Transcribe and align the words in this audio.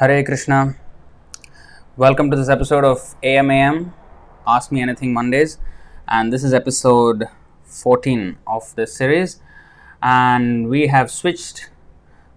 Hare 0.00 0.24
Krishna. 0.24 0.76
Welcome 1.98 2.30
to 2.30 2.36
this 2.38 2.48
episode 2.48 2.84
of 2.84 3.14
AMAM 3.22 3.92
Ask 4.46 4.72
Me 4.72 4.80
Anything 4.80 5.12
Mondays. 5.12 5.58
And 6.08 6.32
this 6.32 6.42
is 6.42 6.54
episode 6.54 7.24
14 7.64 8.38
of 8.46 8.74
this 8.76 8.96
series. 8.96 9.40
And 10.02 10.70
we 10.70 10.86
have 10.86 11.10
switched 11.10 11.68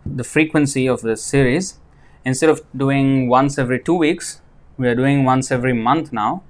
the 0.06 0.26
frequency 0.26 0.88
of 0.88 1.04
this 1.04 1.24
series. 1.24 1.80
Instead 2.26 2.50
of 2.50 2.64
doing 2.76 3.30
once 3.30 3.58
every 3.58 3.80
two 3.80 3.96
weeks, 3.96 4.42
we 4.78 4.90
are 4.90 4.96
doing 4.96 5.24
once 5.24 5.50
every 5.50 5.72
month 5.72 6.12
now 6.12 6.44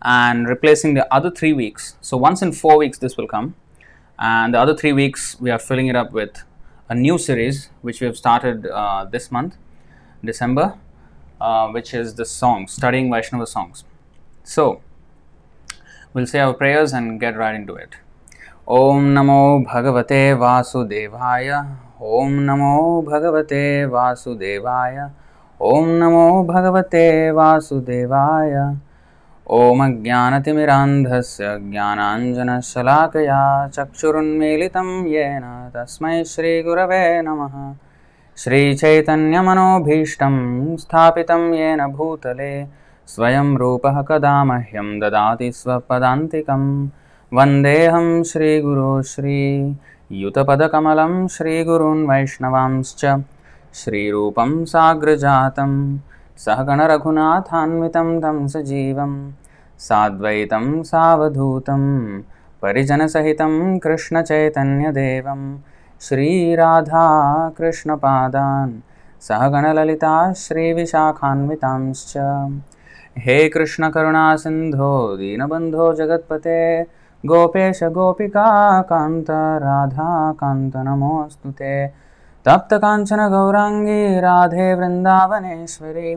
and 0.00 0.46
replacing 0.46 0.94
the 0.94 1.12
other 1.12 1.32
three 1.32 1.52
weeks. 1.52 1.96
So, 2.00 2.16
once 2.16 2.40
in 2.40 2.52
four 2.52 2.78
weeks, 2.78 2.98
this 2.98 3.16
will 3.16 3.26
come. 3.26 3.56
And 4.16 4.54
the 4.54 4.60
other 4.60 4.76
three 4.76 4.92
weeks, 4.92 5.40
we 5.40 5.50
are 5.50 5.58
filling 5.58 5.88
it 5.88 5.96
up 5.96 6.12
with 6.12 6.44
a 6.88 6.94
new 6.94 7.18
series 7.18 7.68
which 7.80 8.00
we 8.00 8.06
have 8.06 8.16
started 8.16 8.68
uh, 8.68 9.06
this 9.06 9.32
month, 9.32 9.56
December, 10.24 10.74
uh, 11.40 11.68
which 11.68 11.94
is 11.94 12.14
the 12.14 12.24
songs, 12.24 12.72
studying 12.72 13.10
Vaishnava 13.10 13.46
songs. 13.46 13.84
So, 14.44 14.80
we'll 16.12 16.26
say 16.26 16.40
our 16.40 16.54
prayers 16.54 16.92
and 16.92 17.18
get 17.18 17.36
right 17.36 17.54
into 17.54 17.74
it. 17.74 17.96
Om 18.66 19.14
Namo 19.14 19.66
Bhagavate 19.66 20.36
Vasudevaya. 20.38 21.76
Om 22.00 22.38
Namo 22.40 23.04
Bhagavate 23.04 23.88
Vasudevaya. 23.90 25.10
Om 25.60 25.86
Namo 26.00 26.46
Bhagavate 26.46 27.32
Vasudevaya. 27.34 28.76
ॐ 29.50 29.80
अज्ञानतिमिरान्धस्य 29.84 31.46
ज्ञानाञ्जनशलाकया 31.70 33.40
चक्षुरुन्मीलितं 33.74 34.90
येन 35.12 35.44
तस्मै 35.74 36.22
श्रीगुरवे 36.32 37.00
नमः 37.26 37.56
श्रीचैतन्यमनोभीष्टं 38.36 40.76
स्थापितं 40.76 41.54
येन 41.54 41.86
भूतले 41.86 42.66
स्वयं 43.06 43.56
रूपः 43.56 44.02
कदा 44.02 44.44
मह्यं 44.44 45.00
ददाति 45.00 45.52
स्वपदान्तिकं। 45.52 46.88
वन्देऽहं 47.32 48.22
श्रीगुरो 48.22 49.02
श्रीयुतपदकमलं 49.02 51.26
श्रीगुरून् 51.34 52.08
वैष्णवांश्च 52.08 53.22
श्रीरूपं 53.74 54.64
साग्रजातं 54.64 55.98
सहगणरघुनाथान्वितं 56.44 58.20
तं 58.20 58.48
सजीवं 58.48 59.32
साद्वैतं 59.78 60.82
सावधूतं 60.82 62.20
परिजनसहितं 62.62 63.78
कृष्णचैतन्यदेवं 63.78 65.56
श्रीराधाकृष्णपादान् 66.02 68.72
सहगणललिता 69.20 70.32
श्रीविशाखान्वितांश्च 70.32 72.14
हे 73.18 73.48
कृष्णकरुणासिन्धो, 73.48 75.16
दीनबन्धो 75.16 75.92
जगत्पते, 75.92 76.86
गोपेश 77.26 77.82
गोपिका 77.82 78.82
कान्त, 78.82 79.26
राधाकान्त 79.30 80.76
नमोऽस्तु 80.76 81.50
ते। 81.50 81.86
गौराङ्गी 83.28 84.20
राधे 84.20 84.74
वृन्दावनेश्वरी 84.74 86.16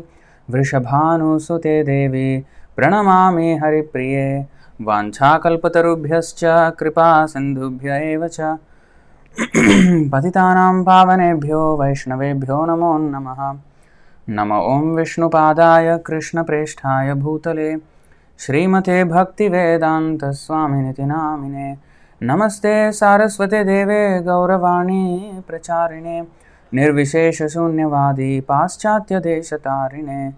वृषभानुसुते 0.50 1.84
देवी, 1.84 2.46
प्रणमामि 2.76 3.60
हरिप्रिये। 3.64 4.46
वाञ्छाकल्पतरुभ्यश्च 4.82 6.74
कृपा 6.80 7.26
च। 8.28 8.58
पतितानां 9.36 10.84
पावनेभ्यो 10.84 11.78
वैष्णवेभ्यो 11.78 12.66
नमो 12.66 12.98
नमः। 12.98 13.58
नम 14.30 14.54
ॐ 14.54 14.96
विष्णुपादाय 14.96 15.98
कृष्णप्रेष्ठाय 15.98 17.14
भूतले। 17.14 17.78
श्रीमते 18.40 19.04
भक्तिवेदान्तस्वामिनिति 19.04 21.06
नामिने 21.06 21.78
नमस्ते 22.24 22.92
सारस्वते 22.92 23.64
देवे 23.64 24.20
गौरवाणी 24.20 25.32
प्रचारिणे। 25.48 26.28
निर्विशेषशून्यवादी 26.74 28.40
पाश्चात्यदेशतारिणे। 28.40 30.34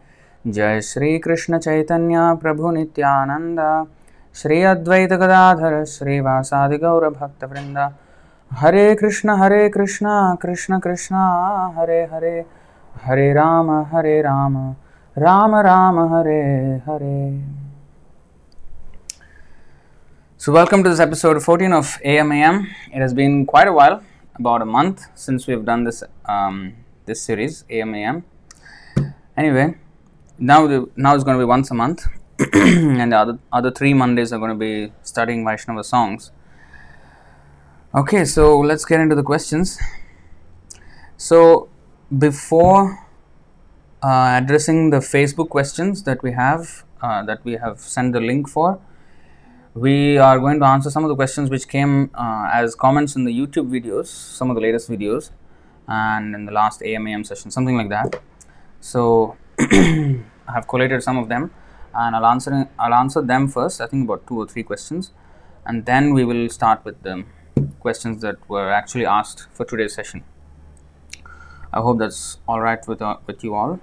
जय 0.47 0.81
श्रीकृष्णचैतन्य 0.81 2.37
प्रभुनित्यानन्द 2.41 3.87
श्री 4.35 4.63
अद्वैतगदाधर 4.63 5.85
श्रीवासादिगौरभक्तवृन्द 5.85 7.89
हरे 8.50 8.94
कृष्ण 8.94 9.30
हरे 9.30 9.68
कृष्ण 9.68 10.06
कृष्ण 10.42 10.78
कृष्ण 10.78 11.14
हरे 11.76 12.00
हरे 12.12 12.44
हरे 13.04 13.32
राम 13.32 13.70
हरे 13.92 14.20
Ram 14.22 14.56
Ram 15.18 15.54
Ram 15.66 15.98
Hare 16.14 16.42
Hare 16.86 17.40
So, 20.40 20.52
welcome 20.52 20.82
to 20.82 20.90
this 20.90 20.98
episode 20.98 21.40
14 21.40 21.72
of 21.72 21.98
AMAM. 22.04 22.66
It 22.92 23.00
has 23.00 23.14
been 23.14 23.46
quite 23.46 23.68
a 23.68 23.72
while, 23.72 24.02
about 24.34 24.60
a 24.60 24.66
month 24.66 25.06
since 25.14 25.46
we've 25.46 25.64
done 25.64 25.84
this 25.84 26.02
um, 26.24 26.74
this 27.06 27.22
series 27.22 27.64
AMAM. 27.70 28.24
Anyway, 29.36 29.76
now 30.38 30.66
the, 30.66 30.88
now 30.96 31.14
it's 31.14 31.22
going 31.22 31.38
to 31.38 31.42
be 31.42 31.48
once 31.48 31.70
a 31.70 31.74
month, 31.74 32.06
and 32.54 33.12
the 33.12 33.16
other 33.16 33.38
other 33.52 33.70
three 33.70 33.94
Mondays 33.94 34.32
are 34.32 34.38
going 34.38 34.50
to 34.50 34.56
be 34.56 34.92
studying 35.02 35.44
Vaishnava 35.44 35.84
songs. 35.84 36.32
Okay, 37.97 38.25
so 38.25 38.59
let's 38.59 38.85
get 38.85 38.99
into 38.99 39.15
the 39.15 39.23
questions. 39.23 39.79
So, 41.17 41.67
before 42.15 43.03
uh, 44.03 44.39
addressing 44.39 44.91
the 44.91 44.97
Facebook 44.97 45.49
questions 45.49 46.03
that 46.03 46.21
we 46.21 46.33
have 46.33 46.83
uh, 47.01 47.23
that 47.23 47.43
we 47.43 47.53
have 47.53 47.79
sent 47.79 48.13
the 48.13 48.21
link 48.21 48.47
for 48.49 48.79
we 49.73 50.19
are 50.19 50.37
going 50.37 50.59
to 50.59 50.65
answer 50.65 50.91
some 50.91 51.05
of 51.05 51.09
the 51.09 51.15
questions 51.15 51.49
which 51.49 51.67
came 51.67 52.11
uh, 52.13 52.51
as 52.53 52.75
comments 52.75 53.15
in 53.15 53.23
the 53.25 53.31
YouTube 53.31 53.71
videos, 53.71 54.05
some 54.05 54.51
of 54.51 54.55
the 54.55 54.61
latest 54.61 54.91
videos, 54.91 55.31
and 55.87 56.35
in 56.35 56.45
the 56.45 56.51
last 56.51 56.83
AMAM 56.83 57.23
session, 57.23 57.49
something 57.49 57.77
like 57.77 57.89
that. 57.89 58.21
So 58.79 59.37
I 59.59 60.21
have 60.53 60.67
collated 60.67 61.01
some 61.01 61.17
of 61.17 61.29
them, 61.29 61.49
and 61.95 62.15
I'll 62.15 62.27
answer 62.27 62.69
I'll 62.77 62.93
answer 62.93 63.23
them 63.23 63.47
first. 63.47 63.81
I 63.81 63.87
think 63.87 64.05
about 64.05 64.27
two 64.27 64.37
or 64.37 64.47
three 64.47 64.61
questions, 64.61 65.13
and 65.65 65.87
then 65.87 66.13
we 66.13 66.23
will 66.25 66.47
start 66.49 66.85
with 66.85 67.01
the 67.01 67.25
questions 67.79 68.21
that 68.21 68.37
were 68.49 68.71
actually 68.71 69.05
asked 69.05 69.47
for 69.53 69.65
today's 69.65 69.93
session. 69.93 70.23
I 71.73 71.81
hope 71.81 71.99
that's 71.99 72.39
all 72.47 72.61
right 72.61 72.85
with 72.87 73.01
uh, 73.01 73.17
with 73.25 73.43
you 73.43 73.53
all. 73.53 73.79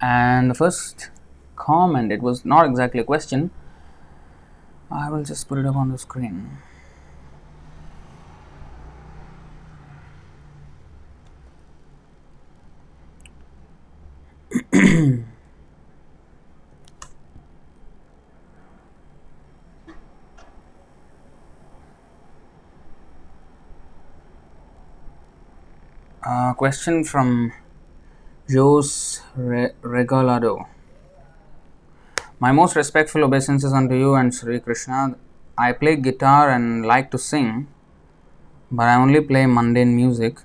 And 0.00 0.50
the 0.50 0.54
first 0.54 1.10
comment, 1.56 2.12
it 2.12 2.22
was 2.22 2.44
not 2.44 2.66
exactly 2.66 3.00
a 3.00 3.04
question 3.04 3.50
I 4.90 5.10
will 5.10 5.22
just 5.22 5.48
put 5.48 5.58
it 5.58 5.66
up 5.66 5.76
on 5.76 5.90
the 5.90 5.98
screen. 5.98 6.58
uh, 26.24 26.52
question 26.54 27.04
from 27.04 27.52
Jose 28.50 29.20
Re- 29.36 29.72
Regalado. 29.82 30.66
My 32.40 32.52
most 32.52 32.76
respectful 32.76 33.24
obeisances 33.24 33.72
unto 33.72 33.94
you 33.94 34.14
and 34.14 34.34
Sri 34.34 34.60
Krishna. 34.60 35.16
I 35.56 35.72
play 35.72 35.96
guitar 35.96 36.50
and 36.50 36.86
like 36.86 37.10
to 37.10 37.18
sing, 37.18 37.66
but 38.70 38.84
I 38.84 38.94
only 38.94 39.20
play 39.20 39.46
mundane 39.46 39.94
music. 39.94 40.38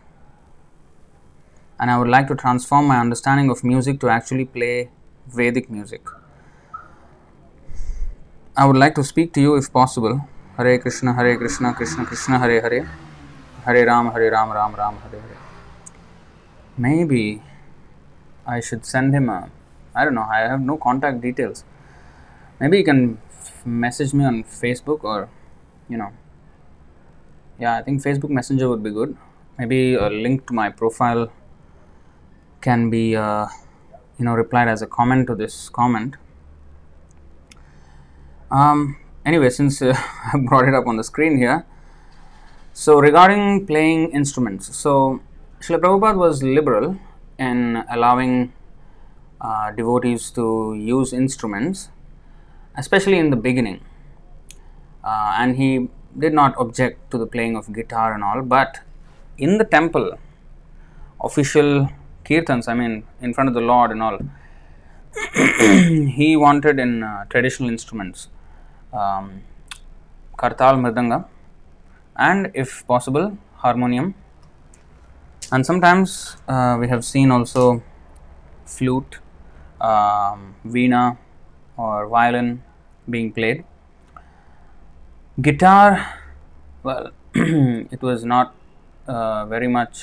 And 1.79 1.91
I 1.91 1.97
would 1.97 2.07
like 2.07 2.27
to 2.29 2.35
transform 2.35 2.87
my 2.87 2.99
understanding 2.99 3.49
of 3.49 3.63
music 3.63 3.99
to 4.01 4.09
actually 4.09 4.45
play 4.45 4.89
Vedic 5.27 5.69
music. 5.69 6.01
I 8.55 8.65
would 8.65 8.77
like 8.77 8.95
to 8.95 9.03
speak 9.03 9.33
to 9.33 9.41
you 9.41 9.55
if 9.55 9.71
possible. 9.71 10.27
Hare 10.57 10.77
Krishna, 10.77 11.13
Hare 11.13 11.37
Krishna, 11.37 11.73
Krishna 11.73 12.05
Krishna, 12.05 12.39
Hare 12.39 12.61
Hare, 12.61 12.89
Hare 13.65 13.85
Ram, 13.85 14.11
Hare 14.11 14.31
Ram, 14.31 14.51
Ram 14.51 14.75
Ram, 14.75 14.97
Hare 14.97 15.21
Hare. 15.21 15.42
Maybe 16.77 17.41
I 18.45 18.59
should 18.59 18.85
send 18.85 19.13
him 19.13 19.29
a. 19.29 19.49
I 19.95 20.05
don't 20.05 20.15
know, 20.15 20.27
I 20.29 20.39
have 20.39 20.61
no 20.61 20.77
contact 20.77 21.21
details. 21.21 21.63
Maybe 22.59 22.77
you 22.77 22.83
can 22.83 23.19
message 23.65 24.13
me 24.13 24.25
on 24.25 24.43
facebook 24.43 25.03
or 25.03 25.29
you 25.89 25.97
know. 25.97 26.11
Yeah 27.59 27.77
i 27.77 27.81
think 27.81 28.01
facebook 28.01 28.29
messenger 28.29 28.69
would 28.69 28.83
be 28.83 28.91
good. 28.91 29.15
Maybe 29.57 29.93
a 29.93 30.09
link 30.09 30.47
to 30.47 30.53
my 30.53 30.69
profile 30.69 31.31
can 32.61 32.89
be 32.89 33.15
uh, 33.15 33.47
you 34.17 34.25
know 34.25 34.33
replied 34.33 34.67
as 34.67 34.81
a 34.81 34.87
comment 34.87 35.27
to 35.27 35.35
this 35.35 35.69
comment. 35.69 36.15
Um, 38.49 38.97
anyway 39.25 39.49
since 39.49 39.81
uh, 39.81 39.93
i 40.33 40.37
brought 40.37 40.67
it 40.67 40.73
up 40.73 40.87
on 40.87 40.97
the 40.97 41.03
screen 41.03 41.37
here. 41.37 41.65
So 42.73 42.99
regarding 42.99 43.67
playing 43.67 44.11
instruments 44.11 44.75
so 44.75 45.21
Srila 45.63 45.79
Prabhupada 45.79 46.17
was 46.17 46.43
liberal 46.43 46.97
in 47.39 47.85
allowing 47.89 48.51
uh, 49.39 49.71
devotees 49.71 50.29
to 50.31 50.75
use 50.75 51.13
instruments, 51.13 51.87
especially 52.75 53.17
in 53.17 53.29
the 53.29 53.37
beginning. 53.37 53.79
Uh, 55.05 55.35
and 55.37 55.55
he 55.55 55.87
did 56.19 56.33
not 56.33 56.53
object 56.57 57.09
to 57.11 57.17
the 57.17 57.25
playing 57.25 57.55
of 57.55 57.71
guitar 57.71 58.13
and 58.13 58.25
all, 58.25 58.41
but 58.41 58.81
in 59.37 59.57
the 59.57 59.63
temple, 59.63 60.19
official 61.21 61.89
kirtans, 62.25 62.67
I 62.67 62.73
mean, 62.73 63.05
in 63.21 63.33
front 63.33 63.47
of 63.47 63.53
the 63.53 63.61
Lord 63.61 63.91
and 63.91 64.03
all, 64.03 64.19
he 66.19 66.35
wanted 66.35 66.77
in 66.77 67.03
uh, 67.03 67.23
traditional 67.29 67.69
instruments 67.69 68.27
um, 68.91 69.43
kartal 70.37 70.75
mridanga 70.83 71.25
and 72.17 72.51
if 72.53 72.85
possible 72.85 73.37
harmonium 73.63 74.13
and 75.53 75.65
sometimes 75.65 76.37
uh, 76.47 76.75
we 76.79 76.87
have 76.89 77.03
seen 77.05 77.31
also 77.31 77.65
flute 78.65 79.19
um, 79.81 80.55
veena 80.75 81.03
or 81.77 82.07
violin 82.07 82.49
being 83.09 83.31
played 83.37 83.63
guitar 85.47 85.89
well 86.83 87.11
it 87.95 88.01
was 88.01 88.23
not 88.25 88.55
uh, 89.07 89.45
very 89.45 89.67
much 89.67 89.97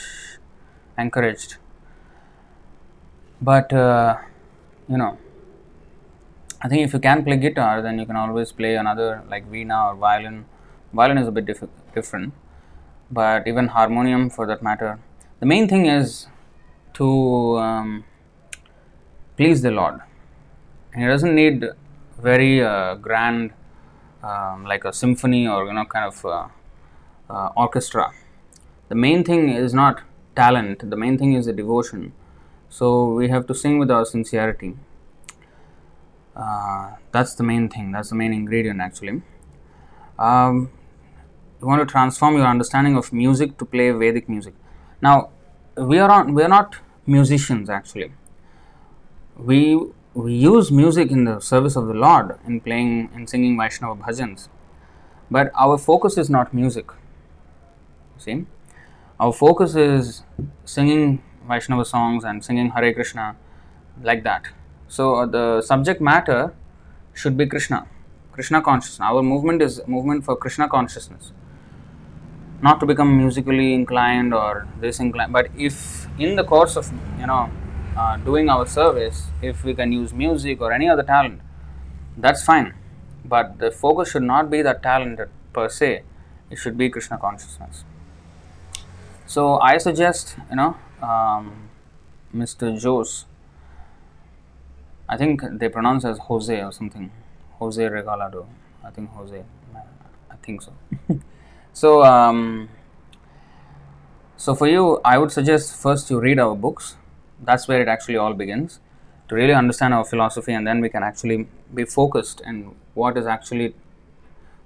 encouraged 0.99 1.57
but 3.41 3.73
uh, 3.73 4.17
you 4.89 4.97
know 4.97 5.19
I 6.63 6.69
think 6.69 6.83
if 6.83 6.93
you 6.93 7.01
can 7.01 7.25
play 7.25 7.37
guitar, 7.39 7.81
then 7.83 7.99
you 7.99 8.05
can 8.07 8.17
always 8.17 8.53
play 8.53 8.75
another 8.77 9.23
like 9.29 9.51
veena 9.51 9.79
or 9.89 9.95
violin. 9.97 10.45
Violin 10.93 11.19
is 11.19 11.29
a 11.29 11.33
bit 11.33 11.47
diff- 11.47 11.77
different, 11.95 12.35
but 13.11 13.49
even 13.49 13.69
harmonium 13.69 14.29
for 14.31 14.47
that 14.47 14.63
matter. 14.63 14.99
The 15.41 15.47
main 15.47 15.69
thing 15.69 15.87
is 15.87 16.27
to 16.95 17.59
um, 17.59 18.05
please 19.37 19.63
the 19.63 19.71
Lord. 19.71 20.01
It 20.97 21.07
doesn't 21.07 21.35
need 21.35 21.65
very 22.19 22.63
uh, 22.63 22.95
grand, 22.97 23.53
um, 24.23 24.65
like 24.65 24.85
a 24.85 24.93
symphony 24.93 25.49
or 25.49 25.67
you 25.67 25.73
know, 25.73 25.85
kind 25.87 26.07
of 26.07 26.25
uh, 26.25 26.49
uh, 27.31 27.49
orchestra. 27.57 28.13
The 28.89 28.95
main 28.95 29.25
thing 29.25 29.49
is 29.49 29.73
not 29.73 30.03
talent. 30.37 30.89
The 30.91 30.97
main 30.97 31.17
thing 31.17 31.33
is 31.33 31.47
the 31.47 31.53
devotion. 31.53 32.13
So 32.69 33.13
we 33.15 33.29
have 33.29 33.47
to 33.47 33.55
sing 33.55 33.79
with 33.79 33.91
our 33.91 34.05
sincerity 34.05 34.77
uh, 36.37 36.93
that's 37.13 37.35
the 37.35 37.43
main 37.43 37.69
thing 37.69 37.93
that's 37.93 38.11
the 38.11 38.15
main 38.15 38.33
ingredient 38.33 38.81
actually 38.81 39.23
um, 40.19 40.71
you 41.61 41.67
want 41.67 41.81
to 41.81 41.91
transform 41.91 42.37
your 42.37 42.47
understanding 42.47 42.97
of 42.97 43.13
music 43.13 43.59
to 43.59 43.65
play 43.65 43.91
vedic 43.91 44.29
music 44.29 44.55
now 45.03 45.31
we 45.77 45.99
are 45.99 46.11
on 46.11 46.35
we 46.35 46.43
are 46.43 46.49
not 46.49 46.77
musicians 47.07 47.71
actually. 47.71 48.13
We 49.37 49.79
we 50.15 50.35
use 50.35 50.71
music 50.71 51.11
in 51.11 51.25
the 51.25 51.41
service 51.41 51.77
of 51.77 51.87
the 51.87 51.95
lord 51.95 52.39
in 52.47 52.61
playing 52.61 53.11
in 53.15 53.27
singing 53.27 53.57
vaishnava 53.59 54.01
bhajans. 54.03 54.49
But 55.31 55.53
our 55.55 55.79
focus 55.79 56.19
is 56.19 56.29
not 56.29 56.53
music 56.53 56.91
see. 58.21 58.47
Our 59.19 59.33
focus 59.33 59.75
is 59.75 60.23
singing 60.65 61.23
vaishnava 61.49 61.85
songs 61.85 62.25
and 62.25 62.45
singing 62.45 62.71
hare 62.71 62.93
krishna 62.95 63.37
like 64.03 64.23
that. 64.25 64.49
So 64.89 65.15
uh, 65.17 65.27
the 65.27 65.63
subject 65.63 66.01
matter 66.01 66.55
should 67.15 67.37
be 67.37 67.47
Krishna, 67.47 67.87
Krishna 68.33 68.63
consciousness. 68.63 69.01
Our 69.01 69.23
movement 69.23 69.63
is 69.63 69.81
movement 69.87 70.25
for 70.25 70.37
Krishna 70.37 70.69
consciousness, 70.69 71.33
not 72.63 72.81
to 72.81 72.87
become 72.87 73.17
musically 73.17 73.75
inclined 73.75 74.35
or 74.35 74.67
this 74.81 75.01
inclined. 75.01 75.33
But 75.33 75.49
if 75.57 76.07
in 76.19 76.37
the 76.37 76.45
course 76.45 76.77
of 76.77 76.91
you 77.19 77.27
know 77.27 77.51
uh, 77.97 78.17
doing 78.19 78.49
our 78.49 78.67
service, 78.67 79.27
if 79.43 79.65
we 79.65 79.75
can 79.75 79.93
use 79.93 80.13
music 80.13 80.61
or 80.61 80.73
any 80.73 80.89
other 80.89 81.03
talent, 81.03 81.41
that's 82.17 82.45
fine. 82.45 82.75
But 83.25 83.59
the 83.59 83.71
focus 83.71 84.11
should 84.11 84.23
not 84.23 84.51
be 84.51 84.63
that 84.63 84.83
talent 84.83 85.21
per 85.53 85.69
se. 85.69 86.03
It 86.51 86.57
should 86.57 86.77
be 86.77 86.89
Krishna 86.91 87.19
consciousness. 87.19 87.85
So 89.27 89.59
I 89.61 89.79
suggest 89.79 90.37
you 90.51 90.57
know 90.57 90.77
um, 91.03 91.71
Mr. 92.35 92.81
Jose 92.83 93.25
I 95.09 95.17
think 95.17 95.43
they 95.59 95.69
pronounce 95.69 96.05
as 96.05 96.19
Jose 96.19 96.63
or 96.63 96.71
something. 96.71 97.11
Jose 97.59 97.83
Regalado. 97.83 98.47
I 98.85 98.91
think 98.91 99.11
Jose. 99.11 99.43
I 100.31 100.37
think 100.37 100.63
so. 100.63 100.73
so, 101.81 102.03
um, 102.05 102.69
so 104.37 104.55
for 104.55 104.69
you, 104.69 105.01
I 105.05 105.19
would 105.19 105.33
suggest 105.33 105.75
first 105.83 106.11
you 106.11 106.21
read 106.21 106.39
our 106.39 106.55
books. 106.55 106.97
That's 107.43 107.69
where 107.69 107.81
it 107.81 107.89
actually 107.89 108.17
all 108.17 108.35
begins. 108.35 108.81
To 109.29 109.35
really 109.35 109.55
understand 109.55 109.95
our 109.95 110.05
philosophy, 110.05 110.53
and 110.53 110.67
then 110.67 110.81
we 110.81 110.89
can 110.89 111.03
actually 111.03 111.47
be 111.75 111.85
focused 111.85 112.41
in 112.45 112.75
what 112.95 113.17
is 113.17 113.27
actually. 113.27 113.75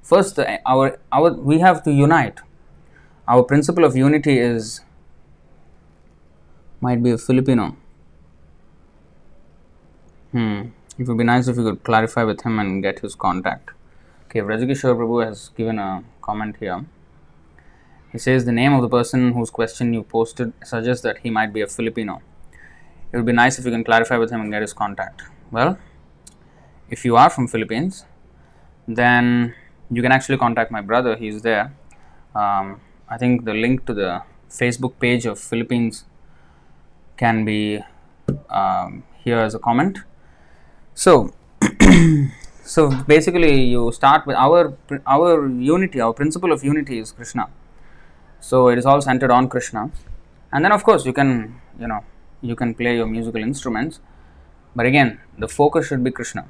First, 0.02 0.38
our 0.66 0.98
our 1.12 1.32
we 1.52 1.60
have 1.60 1.82
to 1.84 1.92
unite. 1.92 2.40
Our 3.28 3.42
principle 3.42 3.84
of 3.84 3.96
unity 3.96 4.38
is 4.38 4.80
might 6.80 7.02
be 7.02 7.10
a 7.10 7.18
Filipino 7.18 7.76
Hmm. 10.34 10.70
It 10.98 11.06
would 11.06 11.16
be 11.16 11.22
nice 11.22 11.46
if 11.46 11.56
you 11.56 11.62
could 11.62 11.84
clarify 11.84 12.24
with 12.24 12.40
him 12.42 12.58
and 12.58 12.82
get 12.82 12.98
his 12.98 13.14
contact. 13.14 13.70
Okay, 14.24 14.40
Vrajageshwar 14.40 14.96
Prabhu 15.00 15.24
has 15.24 15.50
given 15.50 15.78
a 15.78 16.02
comment 16.22 16.56
here. 16.58 16.84
He 18.14 18.20
says 18.26 18.46
the 18.46 18.52
name 18.52 18.72
of 18.76 18.80
the 18.80 18.88
person 18.88 19.32
whose 19.32 19.50
question 19.50 19.92
you 19.96 20.04
posted 20.04 20.54
suggests 20.64 21.02
that 21.02 21.18
he 21.24 21.30
might 21.30 21.52
be 21.52 21.60
a 21.60 21.66
Filipino. 21.66 22.22
It 23.12 23.18
would 23.18 23.26
be 23.26 23.32
nice 23.32 23.58
if 23.58 23.66
you 23.66 23.70
can 23.70 23.84
clarify 23.84 24.16
with 24.16 24.30
him 24.30 24.40
and 24.40 24.50
get 24.50 24.62
his 24.62 24.72
contact. 24.72 25.22
Well, 25.50 25.78
if 26.88 27.04
you 27.04 27.16
are 27.16 27.28
from 27.28 27.48
Philippines, 27.48 28.06
then 28.88 29.54
you 29.90 30.00
can 30.00 30.12
actually 30.12 30.38
contact 30.38 30.70
my 30.70 30.80
brother. 30.80 31.16
He's 31.16 31.42
there. 31.42 31.74
Um, 32.34 32.80
I 33.08 33.18
think 33.18 33.44
the 33.44 33.54
link 33.54 33.84
to 33.86 33.94
the 33.94 34.22
Facebook 34.48 34.98
page 34.98 35.26
of 35.26 35.38
Philippines 35.38 36.04
can 37.18 37.44
be 37.44 37.80
um, 38.48 39.04
here 39.24 39.38
as 39.38 39.54
a 39.54 39.58
comment 39.58 39.98
so, 40.94 41.34
so 42.64 42.90
basically, 43.08 43.64
you 43.64 43.90
start 43.90 44.26
with 44.26 44.36
our 44.36 44.76
our 45.06 45.48
unity, 45.48 46.00
our 46.00 46.12
principle 46.12 46.52
of 46.52 46.62
unity 46.62 47.00
is 47.00 47.10
Krishna. 47.10 47.48
So 48.44 48.68
it 48.68 48.76
is 48.78 48.84
all 48.84 49.00
centered 49.00 49.30
on 49.30 49.48
Krishna, 49.48 49.90
and 50.52 50.62
then 50.62 50.70
of 50.70 50.84
course 50.84 51.06
you 51.06 51.14
can 51.18 51.28
you 51.80 51.88
know 51.88 52.00
you 52.42 52.54
can 52.54 52.74
play 52.74 52.96
your 52.96 53.06
musical 53.06 53.42
instruments, 53.42 54.00
but 54.76 54.84
again 54.84 55.18
the 55.38 55.48
focus 55.48 55.86
should 55.86 56.04
be 56.04 56.10
Krishna. 56.10 56.44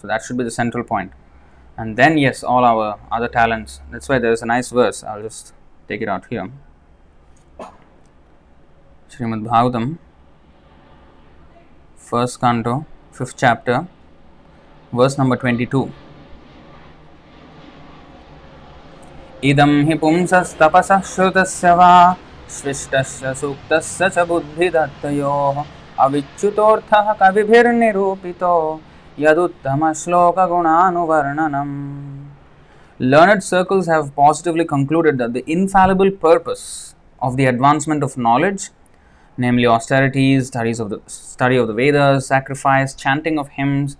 So 0.00 0.06
that 0.06 0.22
should 0.22 0.38
be 0.38 0.44
the 0.44 0.52
central 0.52 0.84
point, 0.84 1.12
and 1.76 1.96
then 1.96 2.18
yes, 2.18 2.44
all 2.44 2.64
our 2.64 3.00
other 3.10 3.26
talents. 3.26 3.80
That's 3.90 4.08
why 4.08 4.20
there 4.20 4.30
is 4.30 4.42
a 4.42 4.46
nice 4.46 4.70
verse. 4.70 5.02
I'll 5.02 5.22
just 5.22 5.52
take 5.88 6.02
it 6.02 6.08
out 6.08 6.26
here. 6.26 6.52
Srimad 9.10 9.42
Bhagavatam, 9.48 9.98
first 11.96 12.40
canto, 12.40 12.86
fifth 13.10 13.36
chapter, 13.36 13.88
verse 14.92 15.18
number 15.18 15.36
22. 15.36 15.90
इदं 19.51 19.71
हि 19.87 19.95
पुंसस्तपसः 20.01 21.01
श्रुतस्य 21.13 21.71
वा 21.79 21.93
सृष्टस्य 22.57 23.25
सूक्तस्य 23.41 24.03
च 24.15 24.17
बुद्धिदत्तयोः 24.29 25.57
अविच्युतोऽर्थः 26.05 27.07
कविभिर्निरूपितो 27.21 28.55
यदुत्तमश्लोकगुणानुवर्णनम् 29.25 31.75
Learned 32.97 33.43
circles 33.43 33.87
have 33.87 34.15
positively 34.15 34.63
concluded 34.63 35.17
that 35.17 35.33
the 35.33 35.43
infallible 35.51 36.11
purpose 36.11 36.95
of 37.21 37.35
the 37.35 37.45
advancement 37.45 38.03
of 38.03 38.17
knowledge 38.17 38.69
namely 39.37 39.65
austerities, 39.65 40.47
studies 40.47 40.79
of 40.79 40.89
the 40.89 41.01
study 41.07 41.57
of 41.57 41.67
the 41.67 41.73
Vedas, 41.73 42.27
sacrifice, 42.27 42.93
chanting 42.93 43.37
of 43.37 43.49
hymns, 43.49 43.97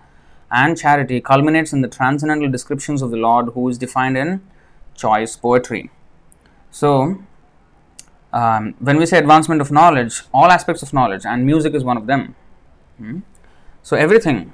and 0.51 0.77
charity 0.77 1.19
culminates 1.19 1.73
in 1.73 1.81
the 1.81 1.87
transcendental 1.87 2.49
descriptions 2.49 3.01
of 3.01 3.11
the 3.11 3.17
Lord 3.17 3.49
who 3.53 3.67
is 3.67 3.77
defined 3.77 4.17
in 4.17 4.41
choice 5.04 5.36
poetry. 5.36 5.90
So, 6.70 6.90
um, 8.32 8.74
when 8.78 8.96
we 8.98 9.06
say 9.06 9.18
advancement 9.18 9.60
of 9.60 9.72
knowledge, 9.72 10.22
all 10.32 10.50
aspects 10.50 10.82
of 10.82 10.92
knowledge, 10.92 11.26
and 11.26 11.44
music 11.44 11.74
is 11.74 11.84
one 11.84 11.96
of 11.96 12.06
them. 12.06 12.34
Hmm? 12.98 13.18
So, 13.82 13.96
everything, 13.96 14.52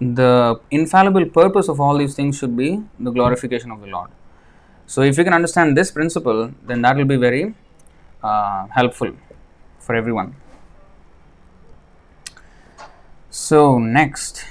the 0.00 0.60
infallible 0.70 1.26
purpose 1.26 1.68
of 1.68 1.80
all 1.80 1.98
these 1.98 2.14
things 2.14 2.38
should 2.38 2.56
be 2.56 2.82
the 3.00 3.10
glorification 3.10 3.70
of 3.70 3.80
the 3.80 3.88
Lord. 3.88 4.10
So, 4.86 5.02
if 5.02 5.18
you 5.18 5.24
can 5.24 5.34
understand 5.34 5.76
this 5.76 5.90
principle, 5.90 6.52
then 6.64 6.82
that 6.82 6.96
will 6.96 7.10
be 7.14 7.16
very 7.16 7.54
uh, 8.22 8.66
helpful 8.68 9.12
for 9.78 9.94
everyone. 9.94 10.36
So, 13.30 13.78
next. 13.78 14.44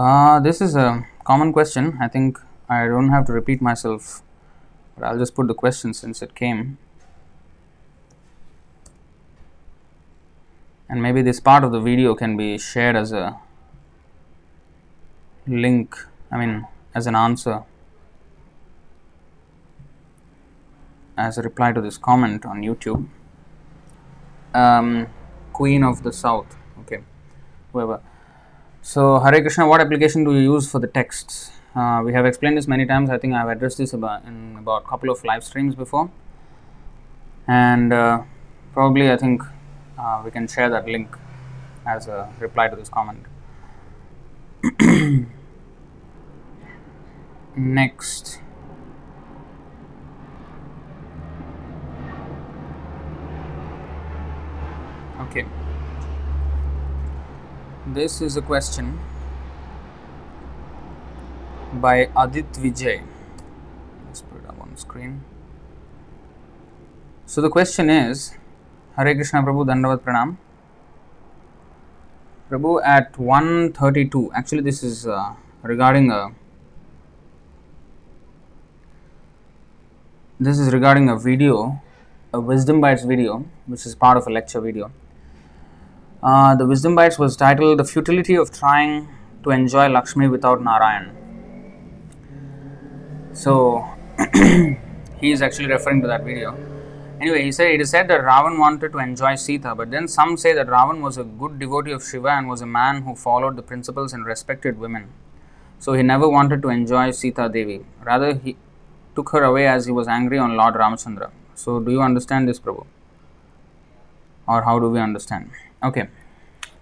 Uh, 0.00 0.40
this 0.40 0.62
is 0.62 0.76
a 0.76 1.06
common 1.24 1.52
question. 1.52 1.98
I 2.00 2.08
think 2.08 2.38
I 2.70 2.86
don't 2.86 3.10
have 3.10 3.26
to 3.26 3.34
repeat 3.34 3.60
myself, 3.60 4.22
but 4.96 5.04
I'll 5.04 5.18
just 5.18 5.34
put 5.34 5.46
the 5.46 5.52
question 5.52 5.92
since 5.92 6.22
it 6.22 6.34
came. 6.34 6.78
And 10.88 11.02
maybe 11.02 11.20
this 11.20 11.38
part 11.38 11.64
of 11.64 11.72
the 11.72 11.80
video 11.80 12.14
can 12.14 12.34
be 12.34 12.56
shared 12.56 12.96
as 12.96 13.12
a 13.12 13.40
link, 15.46 15.94
I 16.32 16.38
mean, 16.38 16.66
as 16.94 17.06
an 17.06 17.14
answer, 17.14 17.64
as 21.18 21.36
a 21.36 21.42
reply 21.42 21.72
to 21.72 21.80
this 21.82 21.98
comment 21.98 22.46
on 22.46 22.62
YouTube. 22.62 23.06
Um, 24.54 25.08
Queen 25.52 25.84
of 25.84 26.04
the 26.04 26.12
South, 26.14 26.56
okay, 26.78 27.02
whoever 27.74 28.00
so 28.82 29.18
hare 29.20 29.40
krishna 29.42 29.66
what 29.68 29.80
application 29.80 30.24
do 30.24 30.34
you 30.34 30.54
use 30.54 30.70
for 30.70 30.78
the 30.78 30.86
texts? 30.86 31.50
Uh, 31.74 32.02
we 32.04 32.12
have 32.12 32.26
explained 32.26 32.56
this 32.56 32.66
many 32.66 32.84
times. 32.86 33.10
I 33.10 33.18
think 33.18 33.34
i 33.34 33.38
have 33.38 33.48
addressed 33.48 33.78
this 33.78 33.92
about 33.92 34.24
in 34.24 34.56
about 34.58 34.84
a 34.84 34.86
couple 34.88 35.10
of 35.10 35.22
live 35.24 35.44
streams 35.44 35.74
before. 35.74 36.10
And 37.46 37.92
uh, 37.92 38.22
probably 38.72 39.10
i 39.10 39.16
think 39.16 39.42
uh, 39.98 40.22
we 40.24 40.30
can 40.30 40.48
share 40.48 40.70
that 40.70 40.86
link 40.86 41.16
as 41.86 42.08
a 42.08 42.32
reply 42.38 42.68
to 42.68 42.76
this 42.76 42.88
comment. 42.88 43.26
Next. 47.56 48.40
Okay 55.20 55.44
this 57.86 58.20
is 58.20 58.36
a 58.36 58.42
question 58.42 58.98
by 61.72 62.10
adit 62.16 62.52
vijay. 62.52 63.02
Let's 64.06 64.20
put 64.20 64.42
it 64.42 64.48
up 64.48 64.60
on 64.60 64.72
the 64.72 64.76
screen. 64.76 65.24
So 67.24 67.40
the 67.40 67.48
question 67.48 67.88
is 67.88 68.36
hare 68.96 69.14
krishna 69.14 69.42
prabhu 69.42 69.64
dandavat 69.66 70.00
pranam. 70.00 70.36
Prabhu 72.50 72.82
at 72.84 73.18
132 73.18 74.30
actually 74.34 74.62
this 74.62 74.82
is 74.82 75.06
uh, 75.06 75.32
regarding 75.62 76.10
a 76.10 76.32
this 80.38 80.58
is 80.58 80.72
regarding 80.72 81.08
a 81.08 81.16
video 81.16 81.80
a 82.34 82.40
wisdom 82.40 82.80
bites 82.80 83.04
video 83.04 83.46
which 83.66 83.86
is 83.86 83.94
part 83.94 84.16
of 84.18 84.26
a 84.26 84.30
lecture 84.30 84.60
video 84.60 84.90
uh, 86.22 86.54
the 86.54 86.66
wisdom 86.66 86.94
bites 86.94 87.18
was 87.18 87.36
titled 87.36 87.78
the 87.78 87.84
futility 87.84 88.34
of 88.34 88.50
trying 88.52 89.08
to 89.42 89.50
enjoy 89.50 89.88
lakshmi 89.88 90.28
without 90.28 90.62
narayan. 90.62 91.16
So 93.32 93.86
he 95.20 95.30
is 95.32 95.40
actually 95.40 95.68
referring 95.68 96.02
to 96.02 96.08
that 96.08 96.24
video. 96.24 96.54
Anyway 97.20 97.44
he 97.44 97.52
said 97.52 97.70
it 97.72 97.80
is 97.80 97.90
said 97.90 98.08
that 98.08 98.20
ravan 98.20 98.58
wanted 98.58 98.92
to 98.92 98.98
enjoy 98.98 99.34
sita 99.34 99.74
but 99.74 99.90
then 99.90 100.08
some 100.08 100.36
say 100.36 100.52
that 100.52 100.66
ravan 100.66 101.00
was 101.00 101.16
a 101.16 101.24
good 101.24 101.58
devotee 101.58 101.92
of 101.92 102.04
shiva 102.04 102.28
and 102.28 102.48
was 102.48 102.60
a 102.60 102.66
man 102.66 103.02
who 103.02 103.14
followed 103.14 103.56
the 103.56 103.62
principles 103.62 104.12
and 104.12 104.26
respected 104.26 104.78
women. 104.78 105.08
So 105.78 105.94
he 105.94 106.02
never 106.02 106.28
wanted 106.28 106.60
to 106.62 106.68
enjoy 106.68 107.12
sita 107.12 107.48
devi. 107.48 107.84
Rather 108.04 108.34
he 108.34 108.56
took 109.14 109.30
her 109.30 109.42
away 109.42 109.66
as 109.66 109.86
he 109.86 109.92
was 109.92 110.06
angry 110.06 110.38
on 110.38 110.56
lord 110.56 110.74
ramachandra. 110.74 111.30
So 111.54 111.80
do 111.80 111.90
you 111.90 112.02
understand 112.02 112.46
this 112.46 112.60
prabhu? 112.60 112.86
Or 114.46 114.62
how 114.62 114.78
do 114.78 114.90
we 114.90 114.98
understand 114.98 115.50
okay. 115.82 116.08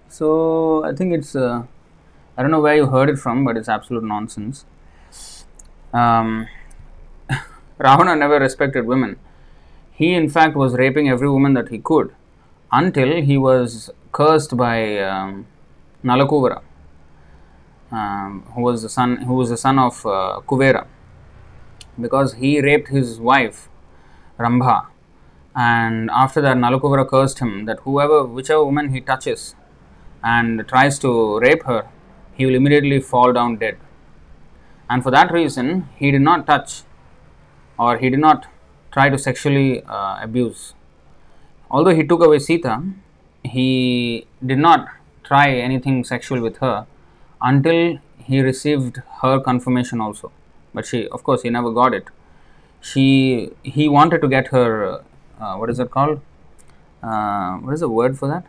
So 0.09 0.85
i 0.85 0.93
think 0.95 1.13
it's 1.13 1.35
uh, 1.37 1.63
i 2.37 2.43
don't 2.43 2.51
know 2.51 2.61
where 2.61 2.77
you 2.77 2.87
heard 2.87 3.09
it 3.09 3.19
from 3.19 3.45
but 3.45 3.57
it's 3.57 3.69
absolute 3.69 4.05
nonsense. 4.05 4.65
Um, 5.93 6.49
ravana 7.79 8.15
never 8.17 8.39
respected 8.39 8.87
women. 8.87 9.19
He 9.93 10.15
in 10.15 10.29
fact 10.29 10.57
was 10.57 10.75
raping 10.75 11.09
every 11.09 11.31
woman 11.31 11.55
that 11.55 11.69
he 11.69 11.79
could 11.79 12.15
until 12.71 13.23
he 13.23 13.37
was 13.39 13.91
cursed 14.13 14.57
by 14.57 14.99
um, 14.99 15.47
nalakuvara 16.05 16.63
um, 17.91 18.45
who 18.55 18.63
was 18.63 18.83
the 18.83 18.89
son 18.89 19.17
who 19.19 19.35
was 19.35 19.51
the 19.51 19.57
son 19.57 19.79
of 19.79 20.05
uh, 20.07 20.41
kuvera. 20.47 20.87
Because 22.01 22.35
he 22.35 22.61
raped 22.61 22.89
his 22.89 23.19
wife 23.19 23.69
rambha 24.39 24.87
and 25.67 26.11
after 26.23 26.41
that 26.47 26.57
nalakuvara 26.57 27.05
cursed 27.13 27.39
him 27.45 27.53
that 27.69 27.79
whoever 27.85 28.19
whichever 28.25 28.65
woman 28.65 28.89
he 28.95 29.01
touches 29.01 29.55
and 30.23 30.67
tries 30.73 30.99
to 31.05 31.11
rape 31.41 31.65
her 31.71 31.81
he 32.37 32.47
will 32.47 32.55
immediately 32.55 33.01
fall 33.01 33.33
down 33.33 33.57
dead. 33.57 33.77
And 34.89 35.03
for 35.03 35.11
that 35.11 35.33
reason 35.33 35.89
he 35.97 36.11
did 36.13 36.23
not 36.23 36.47
touch 36.47 36.83
or 37.79 37.99
he 37.99 38.09
did 38.11 38.21
not 38.21 38.47
try 38.93 39.09
to 39.09 39.19
sexually 39.19 39.83
uh, 39.83 40.19
abuse. 40.23 40.75
Although 41.71 41.95
he 41.95 42.07
took 42.07 42.23
away 42.23 42.39
sita 42.39 42.83
he 43.43 44.27
did 44.45 44.59
not 44.59 44.87
try 45.25 45.51
anything 45.51 46.05
sexual 46.05 46.41
with 46.41 46.59
her 46.59 46.87
until 47.41 47.99
he 48.19 48.41
received 48.41 49.03
her 49.23 49.41
confirmation 49.41 50.01
also. 50.01 50.31
But 50.73 50.87
she 50.87 51.09
of 51.09 51.25
course 51.25 51.43
he 51.43 51.51
never 51.51 51.73
got 51.73 51.95
it. 51.95 52.07
She 52.81 53.51
he 53.65 53.89
wanted 53.89 54.21
to 54.23 54.29
get 54.29 54.49
her 54.49 55.03
uh, 55.41 55.57
what 55.57 55.71
is 55.71 55.79
it 55.79 55.91
called? 55.91 56.21
Uh, 57.03 57.57
what 57.59 57.73
is 57.73 57.81
the 57.81 57.89
word 57.89 58.19
for 58.19 58.29
that? 58.29 58.45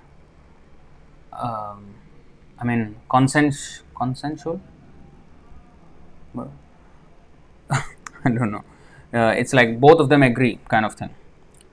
Um, 1.31 1.95
i 2.59 2.65
mean 2.65 2.97
consent 3.09 3.55
consensual? 3.95 4.59
I 8.25 8.29
don't 8.29 8.51
know. 8.51 8.63
Uh, 9.13 9.33
it's 9.37 9.53
like 9.53 9.79
both 9.79 9.99
of 9.99 10.09
them 10.09 10.23
agree 10.23 10.59
kind 10.67 10.85
of 10.85 10.95
thing. 10.95 11.09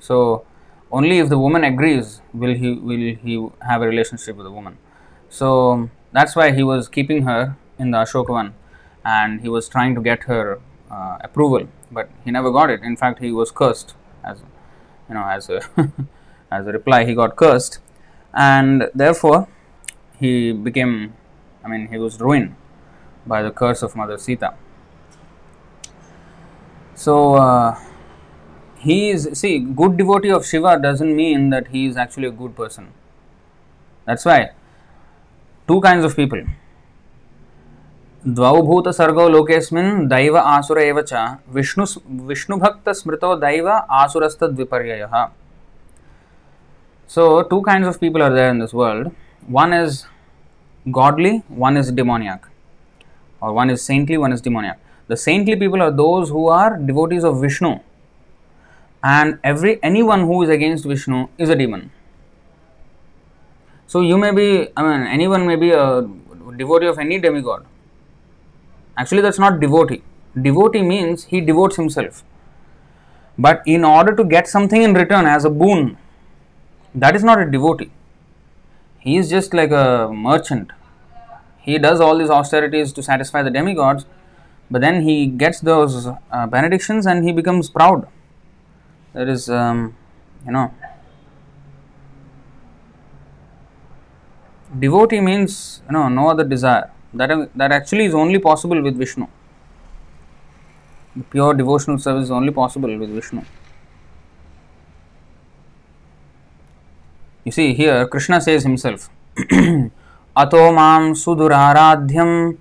So 0.01 0.45
only 0.91 1.19
if 1.19 1.29
the 1.29 1.39
woman 1.39 1.65
agrees 1.65 2.21
will 2.33 2.55
he 2.55 2.73
will 2.73 3.15
he 3.25 3.49
have 3.61 3.83
a 3.83 3.87
relationship 3.87 4.37
with 4.37 4.47
the 4.47 4.53
woman. 4.53 4.79
So 5.29 5.91
that's 6.13 6.37
why 6.37 6.53
he 6.53 6.63
was 6.63 6.89
keeping 6.89 7.23
her 7.23 7.57
in 7.79 7.91
the 7.91 7.99
ashokavan 7.99 8.53
and 9.05 9.41
he 9.41 9.49
was 9.49 9.69
trying 9.69 9.95
to 9.95 10.01
get 10.01 10.25
her 10.25 10.61
uh, 10.91 11.19
approval 11.21 11.69
but 11.91 12.09
he 12.25 12.31
never 12.31 12.51
got 12.51 12.71
it. 12.71 12.83
In 12.83 12.97
fact 12.97 13.21
he 13.21 13.33
was 13.33 13.51
cursed 13.51 13.95
as 14.25 14.43
you 15.09 15.15
know 15.15 15.25
as 15.25 15.49
a 15.51 15.61
as 16.51 16.67
a 16.67 16.73
reply 16.73 17.05
he 17.05 17.15
got 17.15 17.37
cursed. 17.37 17.79
And 18.35 18.91
therefore 18.95 19.49
he 20.19 20.53
became 20.53 21.15
i 21.65 21.69
mean 21.69 21.89
he 21.89 21.99
was 21.99 22.21
ruined 22.21 22.55
by 23.27 23.43
the 23.43 23.51
curse 23.51 23.83
of 23.83 23.97
mother 23.97 24.19
sita. 24.19 24.55
So 26.95 27.35
uh, 27.35 27.79
he 28.79 29.11
is 29.11 29.29
see 29.35 29.59
good 29.59 29.97
devotee 29.97 30.31
of 30.31 30.47
shiva 30.47 30.79
doesn't 30.81 31.15
mean 31.15 31.51
that 31.51 31.69
he 31.69 31.87
is 31.87 31.97
actually 31.97 32.29
a 32.29 32.31
good 32.31 32.57
person. 32.57 32.93
That's 34.05 34.25
why 34.25 34.53
two 35.69 35.81
kinds 35.81 36.05
of 36.05 36.15
people 36.15 36.43
द्वौभूत 38.27 38.89
सर्गो 38.95 39.29
लोकेस्मिन् 39.29 40.07
दैव 40.09 40.37
आसुर 40.39 40.79
एव 40.81 41.01
च। 41.01 41.15
विष्णु 41.55 41.85
विष्णुभक्त 42.27 42.89
स्मृतो 42.91 43.35
दैव 43.41 43.69
आसुरस्त 43.69 44.43
द्विपर्ययः 44.45 45.13
so 47.11 47.27
two 47.51 47.61
kinds 47.61 47.89
of 47.89 47.99
people 47.99 48.23
are 48.23 48.33
there 48.35 48.51
in 48.51 48.61
this 48.61 48.75
world 48.75 49.11
one 49.49 49.75
is 49.75 50.03
godly 50.87 51.31
one 51.59 51.79
is 51.79 51.93
demoniac 51.95 52.47
और 53.43 53.53
one 53.53 53.71
is 53.71 53.81
saintly 53.81 54.17
one 54.17 54.33
is 54.33 54.43
demoniac 54.45 54.77
the 55.11 55.15
saintly 55.17 55.55
people 55.61 55.83
are 55.83 55.91
those 55.93 56.31
who 56.31 56.49
are 56.51 56.75
devotees 56.83 57.25
of 57.25 57.37
Vishnu 57.43 57.71
and 59.03 59.37
every 59.47 59.77
anyone 60.03 60.25
who 60.25 60.43
is 60.45 60.53
against 60.53 60.87
Vishnu 60.87 61.25
is 61.41 61.53
a 61.53 61.57
demon 61.63 61.83
so 63.91 64.03
you 64.03 64.17
may 64.17 64.33
be 64.33 64.51
I 64.59 64.85
mean 64.85 65.07
anyone 65.27 65.41
may 65.49 65.57
be 65.57 65.71
devotee 66.57 66.87
of 66.87 67.01
any 67.01 67.19
demigod 67.41 67.65
Actually, 68.97 69.23
that's 69.23 69.39
not 69.39 69.61
devotee. 69.61 70.03
Devotee 70.41 70.83
means 70.83 71.25
he 71.25 71.41
devotes 71.41 71.77
himself. 71.77 72.25
But 73.39 73.63
in 73.67 73.85
order 73.85 74.15
to 74.17 74.25
get 74.25 74.49
something 74.49 74.83
in 74.83 74.95
return 74.95 75.27
as 75.27 75.45
a 75.45 75.51
boon, 75.51 75.99
that 76.95 77.15
is 77.15 77.23
not 77.23 77.41
a 77.41 77.51
devotee. 77.51 77.91
He 78.99 79.17
is 79.17 79.29
just 79.29 79.53
like 79.53 79.71
a 79.71 80.11
merchant. 80.13 80.71
He 81.59 81.79
does 81.79 82.01
all 82.01 82.17
these 82.19 82.31
austerities 82.31 82.93
to 82.95 83.03
satisfy 83.03 83.43
the 83.43 83.51
demigods, 83.51 84.07
but 84.71 84.81
then 84.81 85.03
he 85.03 85.27
gets 85.27 85.61
those 85.61 86.07
uh, 86.07 86.47
benedictions 86.47 87.07
and 87.07 87.25
he 87.25 87.33
becomes 87.33 87.69
proud. 87.69 88.09
That 89.13 89.29
is, 89.29 89.49
um, 89.51 89.97
you 90.45 90.53
know, 90.53 90.73
devotee 94.79 95.21
means 95.21 95.83
you 95.87 95.93
know 95.93 96.09
no 96.09 96.29
other 96.29 96.45
desire. 96.45 96.91
That 97.15 97.51
that 97.57 97.73
actually 97.73 98.07
is 98.07 98.15
only 98.15 98.39
possible 98.39 98.83
with 98.83 98.97
Vishnu. 98.97 99.27
The 101.17 101.25
pure 101.25 101.55
devotional 101.55 101.99
service 101.99 102.25
is 102.25 102.31
only 102.31 102.53
possible 102.53 102.99
with 102.99 103.11
Vishnu. 103.11 103.43
You 107.45 107.53
see, 107.53 107.75
here 107.75 108.07
Krishna 108.07 108.41
says 108.41 108.65
himself, 108.65 109.09
Ato 110.37 110.73
mam 110.73 111.15
suduraradhyam 111.15 112.57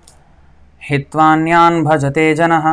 हित्वान्यान् 0.88 1.82
भजते 1.84 2.34
जनः 2.38 2.66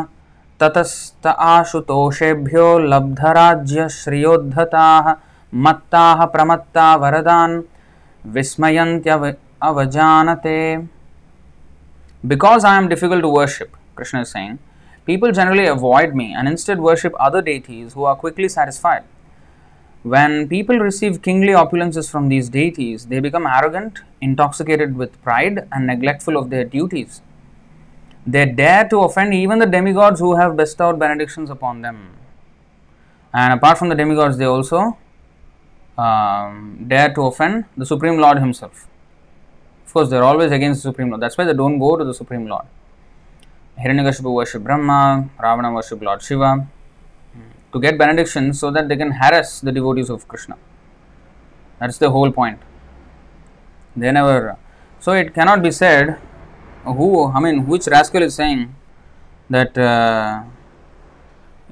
ततस्त 0.62 1.28
आशुतोषेभ्यो 1.28 2.68
लब्धराज्य 2.80 3.88
श्रियोद्धताः 3.90 5.10
मत्ताः 5.66 6.24
प्रमत्ता 6.34 6.96
वरदान् 7.04 7.56
vismayanti 8.36 9.10
avajanate. 9.62 10.88
Because 12.26 12.64
I 12.64 12.78
am 12.78 12.88
difficult 12.88 13.22
to 13.22 13.30
worship, 13.30 13.76
Krishna 13.96 14.22
is 14.22 14.30
saying, 14.30 14.60
people 15.06 15.34
generally 15.34 15.66
avoid 15.66 16.16
me 16.16 16.34
and 16.34 16.48
instead 16.48 16.80
worship 16.80 17.14
other 17.20 17.42
deities 17.42 17.94
who 17.94 18.06
are 18.06 18.16
quickly 18.16 18.48
satisfied. 18.48 19.04
When 20.04 20.48
people 20.48 20.80
receive 20.80 21.22
kingly 21.22 21.54
opulences 21.54 22.10
from 22.10 22.30
these 22.30 22.50
deities, 22.50 23.08
they 23.08 23.20
become 23.20 23.46
arrogant, 23.46 24.00
intoxicated 24.22 24.96
with 24.96 25.22
pride, 25.22 25.68
and 25.72 25.88
neglectful 25.88 26.38
of 26.38 26.50
their 26.50 26.64
duties. 26.64 27.22
They 28.26 28.46
dare 28.46 28.88
to 28.88 29.00
offend 29.00 29.34
even 29.34 29.60
the 29.60 29.66
demigods 29.66 30.20
who 30.22 30.36
have 30.36 30.56
bestowed 30.56 30.98
benedictions 30.98 31.50
upon 31.50 31.82
them. 31.82 32.16
And 33.34 33.54
apart 33.54 33.78
from 33.78 33.90
the 33.90 33.96
demigods, 33.96 34.38
they 34.38 34.46
also 34.46 34.98
um, 35.98 36.86
dare 36.88 37.14
to 37.14 37.22
offend 37.24 37.66
the 37.76 37.86
Supreme 37.86 38.18
Lord 38.18 38.40
Himself. 38.40 38.88
Course, 39.94 40.10
they 40.10 40.18
are 40.18 40.24
always 40.24 40.52
against 40.52 40.82
the 40.82 40.90
Supreme 40.90 41.10
Lord. 41.10 41.22
That's 41.22 41.38
why 41.38 41.44
they 41.46 41.54
don't 41.54 41.78
go 41.78 41.96
to 41.96 42.04
the 42.04 42.16
Supreme 42.16 42.48
Lord. 42.48 42.66
Hiranyakashipu 43.80 44.34
worship 44.34 44.64
Brahma, 44.64 45.30
Ravana 45.40 45.72
worship 45.72 46.02
Lord 46.02 46.22
Shiva 46.22 46.68
to 47.72 47.80
get 47.80 47.98
benedictions 47.98 48.60
so 48.60 48.72
that 48.72 48.88
they 48.88 48.98
can 48.98 49.12
harass 49.12 49.62
the 49.62 49.72
devotees 49.72 50.10
of 50.10 50.28
Krishna. 50.28 50.58
That's 51.80 52.00
the 52.00 52.10
whole 52.10 52.32
point. 52.32 52.60
They 53.96 54.12
never. 54.12 54.58
So 55.00 55.14
it 55.14 55.34
cannot 55.36 55.62
be 55.62 55.70
said 55.70 56.18
who, 56.84 57.32
I 57.32 57.40
mean, 57.40 57.68
which 57.68 57.86
rascal 57.88 58.24
is 58.24 58.34
saying 58.34 58.76
that 59.50 59.78
uh, 59.78 60.44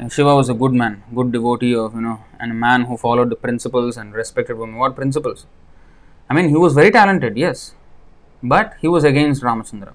Shiva 0.09 0.35
was 0.35 0.49
a 0.49 0.53
good 0.53 0.73
man, 0.73 1.03
good 1.15 1.31
devotee 1.31 1.75
of, 1.75 1.95
you 1.95 2.01
know, 2.01 2.23
and 2.39 2.51
a 2.51 2.55
man 2.55 2.83
who 2.85 2.97
followed 2.97 3.31
the 3.31 3.35
principles 3.35 3.97
and 3.97 4.13
respected 4.13 4.57
women. 4.57 4.75
What 4.75 4.95
principles? 4.95 5.47
I 6.29 6.35
mean, 6.35 6.49
he 6.49 6.55
was 6.55 6.73
very 6.73 6.91
talented, 6.91 7.35
yes, 7.35 7.73
but 8.43 8.73
he 8.79 8.87
was 8.87 9.03
against 9.03 9.43
Ramachandra 9.43 9.93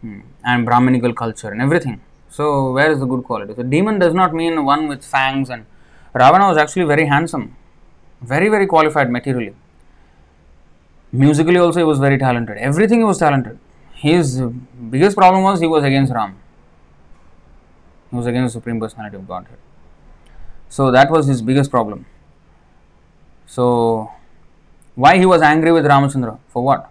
hmm. 0.00 0.20
and 0.44 0.64
Brahminical 0.64 1.12
culture 1.14 1.48
and 1.48 1.60
everything. 1.60 2.00
So, 2.28 2.72
where 2.72 2.90
is 2.90 3.00
the 3.00 3.06
good 3.06 3.24
quality? 3.24 3.54
So, 3.54 3.62
demon 3.62 3.98
does 3.98 4.12
not 4.12 4.34
mean 4.34 4.64
one 4.64 4.88
with 4.88 5.04
fangs, 5.04 5.48
and 5.48 5.64
Ravana 6.12 6.48
was 6.48 6.58
actually 6.58 6.84
very 6.84 7.06
handsome, 7.06 7.56
very, 8.20 8.48
very 8.48 8.66
qualified 8.66 9.10
materially. 9.10 9.54
Musically, 11.12 11.56
also, 11.56 11.78
he 11.80 11.84
was 11.84 11.98
very 11.98 12.18
talented. 12.18 12.58
Everything 12.58 12.98
he 12.98 13.04
was 13.04 13.18
talented. 13.18 13.58
His 13.94 14.42
biggest 14.90 15.16
problem 15.16 15.44
was 15.44 15.60
he 15.60 15.66
was 15.66 15.84
against 15.84 16.12
Ram. 16.12 16.36
He 18.10 18.16
was 18.16 18.26
against 18.26 18.52
the 18.52 18.60
Supreme 18.60 18.80
Personality 18.80 19.16
of 19.16 19.26
Godhead. 19.26 19.58
So, 20.68 20.90
that 20.90 21.10
was 21.10 21.26
his 21.26 21.40
biggest 21.40 21.70
problem. 21.70 22.04
So, 23.46 24.10
why 24.94 25.16
he 25.16 25.24
was 25.24 25.40
angry 25.40 25.72
with 25.72 25.86
Ramachandra? 25.86 26.38
For 26.48 26.62
what? 26.62 26.90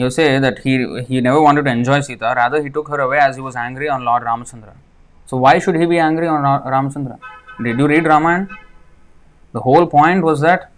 You 0.00 0.10
say 0.16 0.38
that 0.38 0.58
he 0.64 0.72
he 1.08 1.20
never 1.26 1.40
wanted 1.46 1.64
to 1.66 1.70
enjoy 1.70 2.00
Sita, 2.00 2.32
rather 2.36 2.62
he 2.62 2.70
took 2.70 2.88
her 2.88 3.00
away 3.06 3.18
as 3.18 3.36
he 3.36 3.42
was 3.42 3.56
angry 3.56 3.88
on 3.88 4.04
Lord 4.04 4.22
Ramachandra. 4.22 4.74
So 5.24 5.38
why 5.38 5.58
should 5.58 5.76
he 5.76 5.86
be 5.86 5.98
angry 5.98 6.28
on 6.28 6.42
Ramachandra? 6.72 7.18
Did 7.64 7.78
you 7.78 7.88
read 7.88 8.06
Ramayana? 8.06 8.58
The 9.52 9.60
whole 9.60 9.86
point 9.86 10.22
was 10.22 10.42
that 10.42 10.70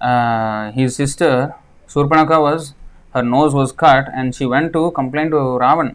uh, 0.00 0.72
his 0.72 0.96
sister 0.96 1.54
Surpanaka 1.88 2.40
was 2.40 2.72
her 3.14 3.22
nose 3.22 3.54
was 3.54 3.70
cut 3.70 4.08
and 4.12 4.34
she 4.34 4.46
went 4.46 4.72
to 4.72 4.90
complain 4.92 5.30
to 5.30 5.36
Ravan. 5.64 5.94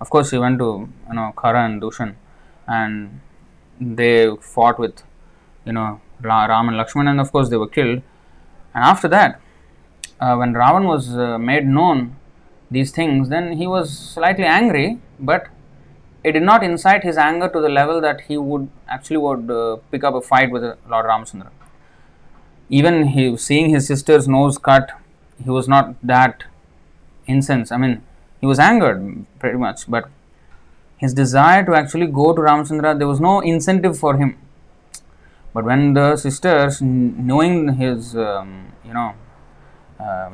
Of 0.00 0.10
course, 0.10 0.30
she 0.30 0.38
went 0.38 0.58
to 0.58 0.88
you 1.08 1.14
know 1.14 1.32
Khara 1.36 1.64
and 1.64 1.80
Dushan, 1.80 2.14
and 2.68 3.20
they 3.80 4.36
fought 4.40 4.78
with 4.78 5.02
you 5.64 5.72
know 5.72 6.00
Ram 6.20 6.68
and 6.68 6.76
Lakshman, 6.76 7.08
and 7.08 7.20
of 7.20 7.32
course 7.32 7.48
they 7.48 7.56
were 7.56 7.72
killed. 7.78 8.02
And 8.74 8.84
after 8.84 9.08
that, 9.08 9.40
uh, 10.20 10.36
when 10.36 10.52
Ravan 10.54 10.86
was 10.86 11.16
uh, 11.16 11.38
made 11.38 11.66
known 11.66 12.16
these 12.70 12.90
things, 12.90 13.28
then 13.28 13.56
he 13.56 13.66
was 13.66 13.96
slightly 13.96 14.44
angry, 14.44 14.98
but 15.20 15.48
it 16.24 16.32
did 16.32 16.42
not 16.42 16.62
incite 16.64 17.04
his 17.04 17.16
anger 17.16 17.48
to 17.48 17.60
the 17.60 17.68
level 17.68 18.00
that 18.00 18.22
he 18.22 18.36
would 18.36 18.68
actually 18.88 19.18
would 19.18 19.50
uh, 19.50 19.76
pick 19.90 20.02
up 20.02 20.14
a 20.14 20.20
fight 20.20 20.50
with 20.50 20.62
Lord 20.88 21.06
Ramchandra. 21.06 21.50
Even 22.68 23.08
he 23.08 23.36
seeing 23.36 23.70
his 23.70 23.86
sister's 23.86 24.26
nose 24.26 24.58
cut, 24.58 24.90
he 25.42 25.50
was 25.50 25.68
not 25.68 25.94
that 26.02 26.44
incensed. 27.26 27.70
I 27.70 27.76
mean, 27.76 28.02
he 28.40 28.46
was 28.46 28.58
angered 28.58 29.24
pretty 29.38 29.58
much, 29.58 29.88
but 29.88 30.08
his 30.96 31.14
desire 31.14 31.64
to 31.64 31.74
actually 31.74 32.06
go 32.06 32.32
to 32.32 32.40
Ramchandra, 32.40 32.98
there 32.98 33.06
was 33.06 33.20
no 33.20 33.40
incentive 33.40 33.98
for 33.98 34.16
him. 34.16 34.36
But 35.54 35.64
when 35.64 35.94
the 35.94 36.16
sisters, 36.16 36.82
knowing 36.82 37.74
his, 37.74 38.16
um, 38.16 38.72
you 38.84 38.92
know, 38.92 39.14
uh, 39.14 39.25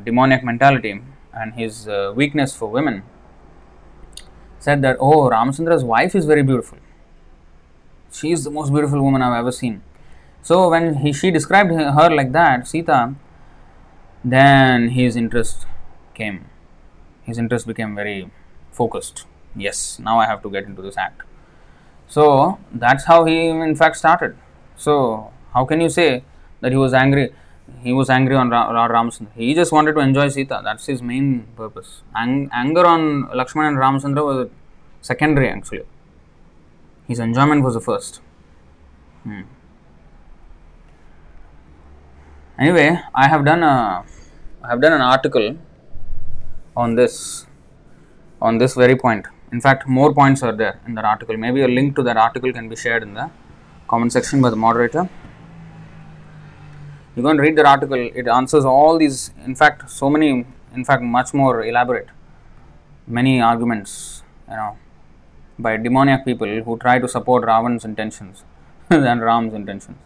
demoniac 0.05 0.44
mentality 0.44 1.03
and 1.33 1.55
his 1.55 1.88
uh, 1.88 2.12
weakness 2.14 2.55
for 2.55 2.68
women, 2.68 3.03
said 4.59 4.83
that, 4.83 4.96
Oh, 5.01 5.29
Ramachandra's 5.29 5.85
wife 5.85 6.14
is 6.14 6.25
very 6.25 6.42
beautiful. 6.42 6.79
She 8.12 8.33
is 8.33 8.44
the 8.44 8.51
most 8.51 8.70
beautiful 8.70 9.03
woman 9.03 9.22
I've 9.22 9.38
ever 9.38 9.53
seen. 9.53 9.83
So, 10.42 10.68
when 10.68 10.96
he, 10.96 11.12
she 11.12 11.31
described 11.31 11.70
her 11.70 12.11
like 12.11 12.33
that, 12.33 12.66
Sita, 12.66 13.14
then 14.25 14.90
his 14.90 15.16
interest 15.16 15.66
came. 16.14 16.46
His 17.22 17.38
interest 17.38 17.66
became 17.66 17.94
very 17.94 18.31
focused. 18.70 19.25
Yes, 19.55 19.98
now 19.98 20.18
I 20.18 20.27
have 20.27 20.42
to 20.42 20.51
get 20.51 20.64
into 20.64 20.83
this 20.83 20.96
act. 20.96 21.22
So, 22.09 22.59
that's 22.72 23.05
how 23.05 23.25
he 23.25 23.48
in 23.48 23.75
fact 23.77 23.96
started. 23.96 24.37
So, 24.77 25.31
how 25.55 25.64
can 25.64 25.81
you 25.81 25.88
say 25.88 26.25
that 26.61 26.72
he 26.72 26.79
was 26.79 26.92
angry? 26.92 27.33
He 27.81 27.93
was 27.93 28.11
angry 28.11 28.37
on 28.37 28.51
Ra- 28.51 28.71
Ra- 28.71 28.89
Ramchandra. 28.89 29.33
He 29.35 29.55
just 29.55 29.73
wanted 29.73 29.95
to 29.95 30.01
enjoy 30.01 30.29
Sita. 30.29 30.61
That's 30.65 30.87
his 30.87 31.03
main 31.03 31.47
purpose. 31.57 32.03
Ang- 32.15 32.51
anger 32.53 32.87
on 32.87 33.25
Lakshman 33.29 33.69
and 33.69 33.79
Ramchandra 33.79 34.25
was 34.25 34.51
secondary 35.01 35.49
actually. 35.49 35.85
His 37.09 37.19
enjoyment 37.19 37.63
was 37.65 37.75
the 37.75 37.81
first. 37.81 38.21
Hmm. 39.25 39.43
Anyway, 42.59 43.01
I 43.15 43.29
have 43.29 43.45
done 43.45 43.63
a 43.63 44.05
I 44.65 44.69
have 44.69 44.81
done 44.81 44.93
an 44.93 45.01
article 45.01 45.57
on 46.77 46.95
this 46.95 47.47
on 48.41 48.59
this 48.59 48.75
very 48.75 48.97
point. 48.97 49.27
In 49.51 49.61
fact, 49.61 49.87
more 49.87 50.15
points 50.15 50.43
are 50.43 50.53
there 50.53 50.81
in 50.87 50.95
that 50.95 51.05
article. 51.05 51.37
Maybe 51.37 51.63
a 51.63 51.69
link 51.69 51.97
to 51.97 52.03
that 52.05 52.17
article 52.17 52.53
can 52.53 52.69
be 52.69 52.77
shared 52.77 53.03
in 53.03 53.15
the 53.15 53.31
comment 53.89 54.13
section 54.13 54.41
by 54.41 54.51
the 54.51 54.57
moderator 54.57 55.09
you 57.14 57.22
go 57.22 57.29
and 57.29 57.40
read 57.40 57.57
that 57.57 57.66
article 57.66 58.01
it 58.22 58.29
answers 58.29 58.64
all 58.64 58.98
these 58.98 59.33
in 59.44 59.55
fact 59.55 59.90
so 59.90 60.09
many 60.09 60.31
in 60.75 60.85
fact 60.85 61.03
much 61.03 61.33
more 61.35 61.64
elaborate 61.64 62.09
many 63.07 63.40
arguments 63.40 64.22
you 64.48 64.57
know 64.57 64.77
by 65.59 65.77
demoniac 65.77 66.25
people 66.25 66.53
who 66.66 66.77
try 66.85 66.98
to 66.98 67.09
support 67.16 67.44
ravan's 67.44 67.85
intentions 67.85 68.44
than 68.88 69.20
ram's 69.20 69.53
intentions 69.53 69.98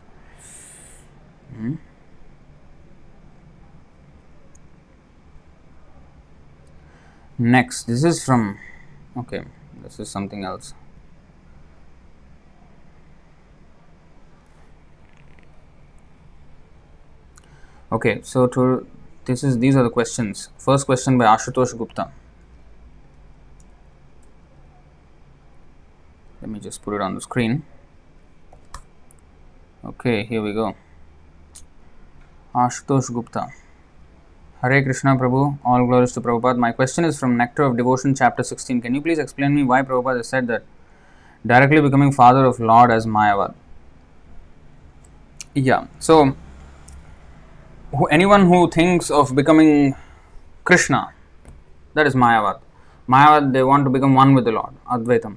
hmm? 1.54 1.74
next 7.38 7.84
this 7.84 8.02
is 8.02 8.24
from 8.24 8.58
okay 9.16 9.42
this 9.82 10.00
is 10.00 10.08
something 10.08 10.42
else 10.44 10.74
Okay, 17.92 18.20
so 18.22 18.48
to 18.48 18.84
this 19.26 19.44
is 19.44 19.58
these 19.58 19.76
are 19.76 19.82
the 19.84 19.90
questions. 19.90 20.48
First 20.58 20.86
question 20.86 21.18
by 21.18 21.26
Ashutosh 21.26 21.76
Gupta. 21.78 22.10
Let 26.40 26.50
me 26.50 26.58
just 26.58 26.82
put 26.82 26.94
it 26.94 27.00
on 27.00 27.14
the 27.14 27.20
screen. 27.20 27.64
Okay, 29.84 30.24
here 30.24 30.42
we 30.42 30.52
go. 30.52 30.74
Ashutosh 32.54 33.12
Gupta. 33.12 33.48
Hare 34.62 34.82
Krishna 34.82 35.14
Prabhu, 35.16 35.58
all 35.64 35.86
glories 35.86 36.12
to 36.12 36.20
Prabhupada. 36.20 36.58
My 36.58 36.72
question 36.72 37.04
is 37.04 37.18
from 37.18 37.36
Nectar 37.36 37.62
of 37.62 37.76
Devotion, 37.76 38.16
chapter 38.16 38.42
16. 38.42 38.80
Can 38.80 38.94
you 38.96 39.00
please 39.00 39.18
explain 39.18 39.54
me 39.54 39.62
why 39.62 39.82
Prabhupada 39.82 40.24
said 40.24 40.48
that 40.48 40.64
directly 41.46 41.80
becoming 41.80 42.10
father 42.10 42.44
of 42.44 42.58
Lord 42.58 42.90
as 42.90 43.06
Mayavad? 43.06 43.54
Yeah, 45.54 45.86
so 46.00 46.36
who, 47.90 48.06
anyone 48.06 48.46
who 48.46 48.70
thinks 48.70 49.10
of 49.10 49.34
becoming 49.34 49.94
Krishna, 50.64 51.12
that 51.94 52.06
is 52.06 52.14
Mayavad. 52.14 52.60
Mayavad, 53.08 53.52
they 53.52 53.62
want 53.62 53.84
to 53.84 53.90
become 53.90 54.14
one 54.14 54.34
with 54.34 54.44
the 54.44 54.52
Lord, 54.52 54.74
Advaitam. 54.90 55.36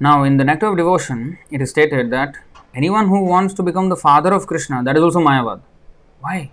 Now, 0.00 0.24
in 0.24 0.36
the 0.36 0.44
Nectar 0.44 0.66
of 0.66 0.76
Devotion, 0.76 1.38
it 1.50 1.62
is 1.62 1.70
stated 1.70 2.10
that 2.10 2.36
anyone 2.74 3.08
who 3.08 3.24
wants 3.24 3.54
to 3.54 3.62
become 3.62 3.88
the 3.88 3.96
father 3.96 4.32
of 4.32 4.46
Krishna, 4.46 4.82
that 4.84 4.96
is 4.96 5.02
also 5.02 5.20
Mayavad. 5.20 5.60
Why? 6.20 6.50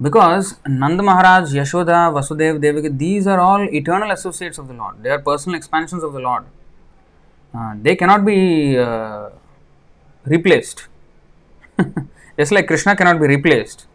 Because 0.00 0.56
Nanda 0.66 1.02
Maharaj, 1.02 1.54
Yashoda, 1.54 2.12
Vasudev, 2.12 2.60
Devaki, 2.60 2.88
these 2.88 3.26
are 3.26 3.38
all 3.38 3.62
eternal 3.62 4.10
associates 4.10 4.58
of 4.58 4.66
the 4.68 4.74
Lord. 4.74 5.02
They 5.02 5.10
are 5.10 5.20
personal 5.20 5.56
expansions 5.56 6.02
of 6.02 6.12
the 6.12 6.18
Lord. 6.18 6.44
Uh, 7.54 7.74
they 7.80 7.94
cannot 7.94 8.24
be 8.24 8.76
uh, 8.76 9.30
replaced. 10.24 10.88
Just 12.38 12.52
like 12.52 12.66
Krishna 12.66 12.96
cannot 12.96 13.20
be 13.20 13.26
replaced, 13.26 13.86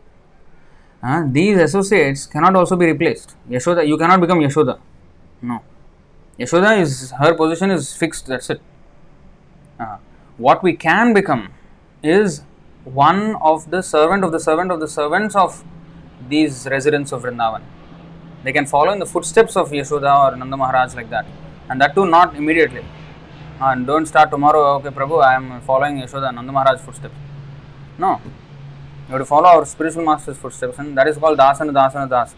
uh, 1.02 1.24
these 1.28 1.58
associates 1.58 2.26
cannot 2.26 2.56
also 2.56 2.76
be 2.76 2.86
replaced. 2.86 3.36
Yashoda, 3.50 3.88
you 3.88 3.98
cannot 3.98 4.22
become 4.22 4.40
Yashoda. 4.40 4.80
No. 5.42 5.62
Yashoda 6.40 6.80
is 6.80 7.12
her 7.12 7.34
position 7.34 7.72
is 7.72 7.96
fixed. 7.96 8.28
That's 8.28 8.50
it. 8.50 8.62
Uh, 9.80 9.98
what 10.38 10.64
we 10.64 10.74
can 10.74 11.14
become 11.14 11.50
is 12.04 12.42
one 12.84 13.36
of 13.38 13.70
the 13.70 13.82
servant 13.82 14.24
of 14.24 14.32
the 14.32 14.40
servant 14.40 14.72
of 14.72 14.80
the 14.80 14.88
servants 14.88 15.36
of 15.36 15.64
these 16.30 16.68
residents 16.70 17.12
of 17.12 17.24
Vrindavan. 17.24 17.62
They 18.44 18.54
can 18.54 18.66
follow 18.66 18.92
in 18.92 19.00
the 19.00 19.06
footsteps 19.06 19.58
of 19.58 19.72
Yashoda 19.72 20.32
or 20.32 20.36
Nanda 20.36 20.56
Maharaj 20.58 20.96
like 20.96 21.10
that, 21.10 21.26
and 21.70 21.82
that 21.82 21.96
too 21.96 22.06
not 22.06 22.36
immediately. 22.36 22.86
And 23.60 23.88
don't 23.88 24.06
start 24.06 24.30
tomorrow. 24.30 24.76
Okay, 24.76 24.90
Prabhu, 24.90 25.24
I 25.24 25.36
am 25.36 25.62
following 25.62 26.00
Yashoda 26.00 26.34
Nanda 26.34 26.52
Maharaj 26.52 26.80
footsteps. 26.80 27.16
No, 27.98 28.22
you 29.08 29.12
have 29.12 29.22
to 29.22 29.26
follow 29.26 29.48
our 29.48 29.66
spiritual 29.66 30.04
master's 30.04 30.38
footsteps, 30.38 30.78
and 30.78 30.98
that 30.98 31.08
is 31.08 31.18
called 31.18 31.40
Dasana 31.40 31.72
Dasana 31.72 32.10
Das. 32.10 32.36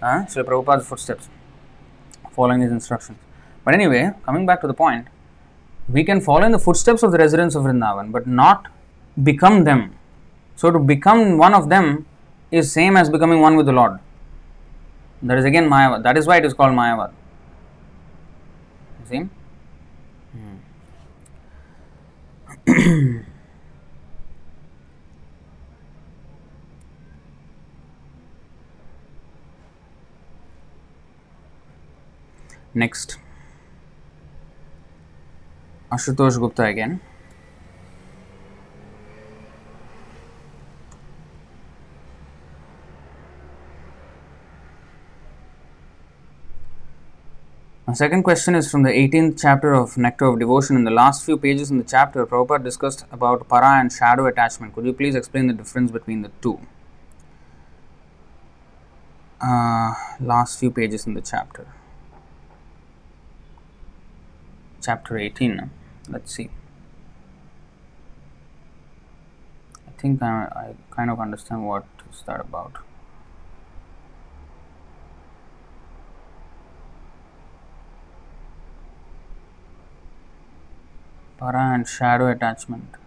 Uh, 0.00 0.24
Srila 0.26 0.44
Prabhupada's 0.44 0.86
footsteps, 0.86 1.28
following 2.30 2.60
his 2.60 2.72
instructions. 2.72 3.18
But 3.64 3.74
anyway, 3.74 4.10
coming 4.24 4.46
back 4.46 4.60
to 4.62 4.66
the 4.66 4.74
point, 4.74 5.06
we 5.88 6.04
can 6.04 6.20
follow 6.20 6.44
in 6.44 6.52
the 6.52 6.58
footsteps 6.58 7.02
of 7.02 7.12
the 7.12 7.18
residents 7.18 7.54
of 7.54 7.62
Vrindavan, 7.64 8.12
but 8.12 8.26
not 8.26 8.66
become 9.22 9.64
them. 9.64 9.94
So 10.56 10.70
to 10.70 10.78
become 10.78 11.38
one 11.38 11.54
of 11.54 11.68
them 11.68 12.06
is 12.50 12.70
same 12.72 12.96
as 12.96 13.08
becoming 13.10 13.40
one 13.40 13.56
with 13.56 13.66
the 13.66 13.72
Lord. 13.72 13.98
That 15.22 15.38
is 15.38 15.44
again 15.44 15.68
Mayavad. 15.68 16.02
That 16.02 16.18
is 16.18 16.26
why 16.26 16.38
it 16.38 16.44
is 16.44 16.52
called 16.54 16.72
Mayavad. 16.72 17.12
See? 19.08 19.28
Hmm. 22.66 23.18
Next, 32.74 33.18
Ashutosh 35.92 36.38
Gupta 36.38 36.64
again. 36.64 37.02
A 47.86 47.94
second 47.94 48.22
question 48.22 48.54
is 48.54 48.70
from 48.70 48.84
the 48.84 48.88
18th 48.88 49.38
chapter 49.42 49.74
of 49.74 49.98
Nectar 49.98 50.24
of 50.24 50.38
Devotion. 50.38 50.76
In 50.76 50.84
the 50.84 50.90
last 50.90 51.26
few 51.26 51.36
pages 51.36 51.70
in 51.70 51.76
the 51.76 51.84
chapter, 51.84 52.24
Prabhupada 52.24 52.64
discussed 52.64 53.04
about 53.12 53.46
para 53.50 53.80
and 53.80 53.92
shadow 53.92 54.24
attachment. 54.24 54.74
Could 54.74 54.86
you 54.86 54.94
please 54.94 55.14
explain 55.14 55.46
the 55.46 55.52
difference 55.52 55.90
between 55.90 56.22
the 56.22 56.30
two? 56.40 56.58
Uh, 59.42 59.92
last 60.20 60.58
few 60.58 60.70
pages 60.70 61.06
in 61.06 61.12
the 61.12 61.20
chapter. 61.20 61.66
Chapter 64.82 65.16
18. 65.16 65.70
Let's 66.08 66.34
see. 66.34 66.50
I 69.86 69.92
think 69.98 70.20
I, 70.22 70.48
I 70.54 70.74
kind 70.90 71.10
of 71.10 71.20
understand 71.20 71.66
what 71.66 71.84
is 72.10 72.22
that 72.26 72.40
about. 72.40 72.78
para 81.42 81.74
and 81.74 81.88
shadow 81.88 82.28
attachment. 82.30 83.01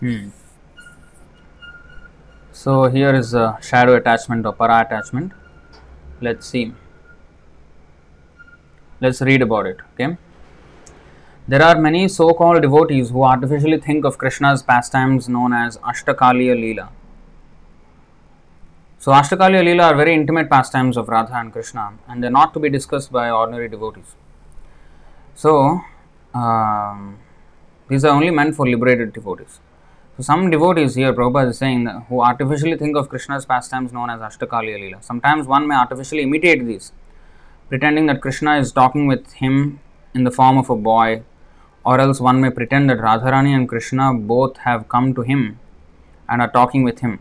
Hmm. 0.00 0.30
So 2.52 2.84
here 2.88 3.14
is 3.14 3.34
a 3.34 3.58
shadow 3.60 3.96
attachment 3.96 4.46
or 4.46 4.52
para 4.54 4.80
attachment. 4.80 5.32
Let's 6.22 6.46
see. 6.46 6.72
Let's 9.00 9.20
read 9.20 9.42
about 9.42 9.66
it. 9.66 9.78
Okay. 9.94 10.16
There 11.48 11.62
are 11.62 11.78
many 11.78 12.08
so-called 12.08 12.62
devotees 12.62 13.10
who 13.10 13.24
artificially 13.24 13.78
think 13.78 14.04
of 14.04 14.18
Krishna's 14.18 14.62
pastimes 14.62 15.28
known 15.28 15.52
as 15.52 15.78
Ashtakaliya 15.78 16.54
Leela. 16.54 16.88
So 18.98 19.12
Ashtakaliya 19.12 19.62
Leela 19.64 19.90
are 19.90 19.96
very 19.96 20.14
intimate 20.14 20.50
pastimes 20.50 20.96
of 20.96 21.08
Radha 21.08 21.34
and 21.34 21.52
Krishna, 21.52 21.94
and 22.08 22.22
they're 22.22 22.30
not 22.30 22.52
to 22.54 22.60
be 22.60 22.70
discussed 22.70 23.10
by 23.10 23.30
ordinary 23.30 23.68
devotees. 23.68 24.14
So 25.34 25.80
um, 26.34 27.18
these 27.88 28.04
are 28.04 28.14
only 28.14 28.30
meant 28.30 28.54
for 28.54 28.66
liberated 28.68 29.12
devotees. 29.12 29.60
So 30.20 30.24
some 30.24 30.50
devotees 30.50 30.96
here, 30.96 31.14
Prabhupada 31.14 31.48
is 31.48 31.56
saying 31.56 31.84
that 31.84 32.04
who 32.10 32.20
artificially 32.20 32.76
think 32.76 32.94
of 32.94 33.08
Krishna's 33.08 33.46
pastimes 33.46 33.90
known 33.90 34.10
as 34.10 34.20
Ashtakaliya 34.20 34.78
Leela. 34.78 35.02
Sometimes 35.02 35.46
one 35.46 35.66
may 35.66 35.74
artificially 35.74 36.24
imitate 36.24 36.66
these, 36.66 36.92
pretending 37.70 38.04
that 38.04 38.20
Krishna 38.20 38.58
is 38.58 38.70
talking 38.70 39.06
with 39.06 39.32
him 39.32 39.80
in 40.12 40.24
the 40.24 40.30
form 40.30 40.58
of 40.58 40.68
a 40.68 40.76
boy, 40.76 41.22
or 41.86 41.98
else 41.98 42.20
one 42.20 42.38
may 42.38 42.50
pretend 42.50 42.90
that 42.90 42.98
Radharani 42.98 43.56
and 43.56 43.66
Krishna 43.66 44.12
both 44.12 44.58
have 44.58 44.90
come 44.90 45.14
to 45.14 45.22
him 45.22 45.58
and 46.28 46.42
are 46.42 46.50
talking 46.50 46.82
with 46.82 46.98
him. 46.98 47.18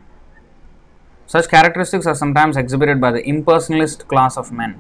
Such 1.26 1.48
characteristics 1.48 2.06
are 2.06 2.16
sometimes 2.16 2.58
exhibited 2.58 3.00
by 3.00 3.14
the 3.14 3.24
impersonalist 3.24 4.10
class 4.10 4.36
of 4.36 4.52
men, 4.52 4.76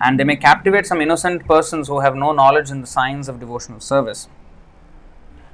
and 0.00 0.20
they 0.20 0.24
may 0.24 0.36
captivate 0.36 0.86
some 0.86 1.00
innocent 1.00 1.48
persons 1.48 1.88
who 1.88 1.98
have 1.98 2.14
no 2.14 2.30
knowledge 2.30 2.70
in 2.70 2.80
the 2.80 2.86
science 2.86 3.26
of 3.26 3.40
devotional 3.40 3.80
service. 3.80 4.28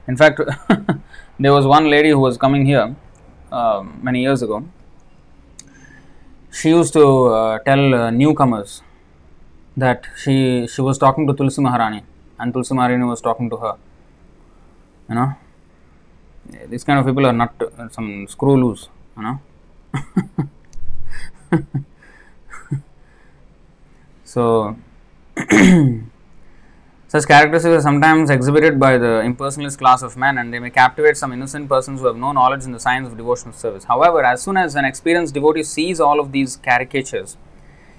In 0.06 0.14
fact, 0.14 0.40
there 1.38 1.52
was 1.52 1.66
one 1.66 1.90
lady 1.90 2.10
who 2.10 2.18
was 2.18 2.38
coming 2.38 2.64
here 2.64 2.94
uh, 3.52 3.84
many 4.02 4.22
years 4.22 4.42
ago. 4.42 4.64
She 6.50 6.70
used 6.70 6.92
to 6.94 7.26
uh, 7.26 7.58
tell 7.58 7.94
uh, 7.94 8.10
newcomers 8.10 8.82
that 9.76 10.06
she 10.16 10.66
she 10.66 10.80
was 10.80 10.96
talking 10.98 11.26
to 11.26 11.34
Tulsi 11.34 11.60
Maharani 11.60 12.02
and 12.38 12.54
Tulsi 12.54 12.74
Maharani 12.74 13.04
was 13.04 13.20
talking 13.20 13.50
to 13.50 13.56
her. 13.56 13.74
You 15.08 15.14
know, 15.16 15.34
these 16.68 16.84
kind 16.84 16.98
of 16.98 17.06
people 17.06 17.26
are 17.26 17.32
not 17.32 17.54
uh, 17.62 17.88
some 17.90 18.26
screw 18.26 18.56
loose. 18.64 18.88
You 19.16 19.22
know. 19.22 19.40
so 24.24 24.76
Such 27.16 27.28
characteristics 27.28 27.76
are 27.76 27.80
sometimes 27.80 28.28
exhibited 28.28 28.78
by 28.78 28.98
the 28.98 29.22
impersonalist 29.28 29.78
class 29.78 30.02
of 30.02 30.18
men 30.18 30.36
and 30.36 30.52
they 30.52 30.58
may 30.58 30.68
captivate 30.68 31.16
some 31.16 31.32
innocent 31.32 31.66
persons 31.66 32.00
who 32.00 32.08
have 32.08 32.16
no 32.16 32.30
knowledge 32.30 32.64
in 32.64 32.72
the 32.72 32.78
science 32.78 33.08
of 33.08 33.16
devotional 33.16 33.54
service. 33.54 33.84
However, 33.84 34.22
as 34.22 34.42
soon 34.42 34.58
as 34.58 34.74
an 34.74 34.84
experienced 34.84 35.32
devotee 35.32 35.62
sees 35.62 35.98
all 35.98 36.20
of 36.20 36.30
these 36.32 36.58
caricatures, 36.58 37.38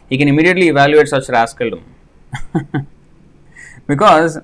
he 0.07 0.19
can 0.19 0.27
immediately 0.27 0.67
evaluate 0.67 1.07
such 1.07 1.25
rascaldom. 1.29 1.81
because, 3.87 4.37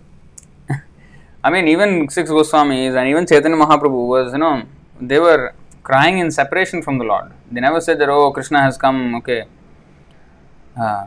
I 1.44 1.52
mean, 1.52 1.68
even 1.68 2.10
six 2.10 2.32
Goswamis 2.32 2.98
and 2.98 3.08
even 3.08 3.28
Chaitanya 3.28 3.58
Mahaprabhu 3.58 4.08
was, 4.08 4.34
you 4.34 4.40
know, 4.40 4.64
they 5.00 5.20
were 5.20 5.54
crying 5.84 6.18
in 6.18 6.32
separation 6.32 6.82
from 6.82 6.98
the 6.98 7.04
Lord. 7.06 7.32
They 7.52 7.62
never 7.62 7.80
said 7.80 8.00
that, 8.00 8.10
oh, 8.10 8.32
Krishna 8.32 8.64
has 8.64 8.80
come, 8.80 9.14
okay. 9.18 9.44
Uh, 10.76 11.06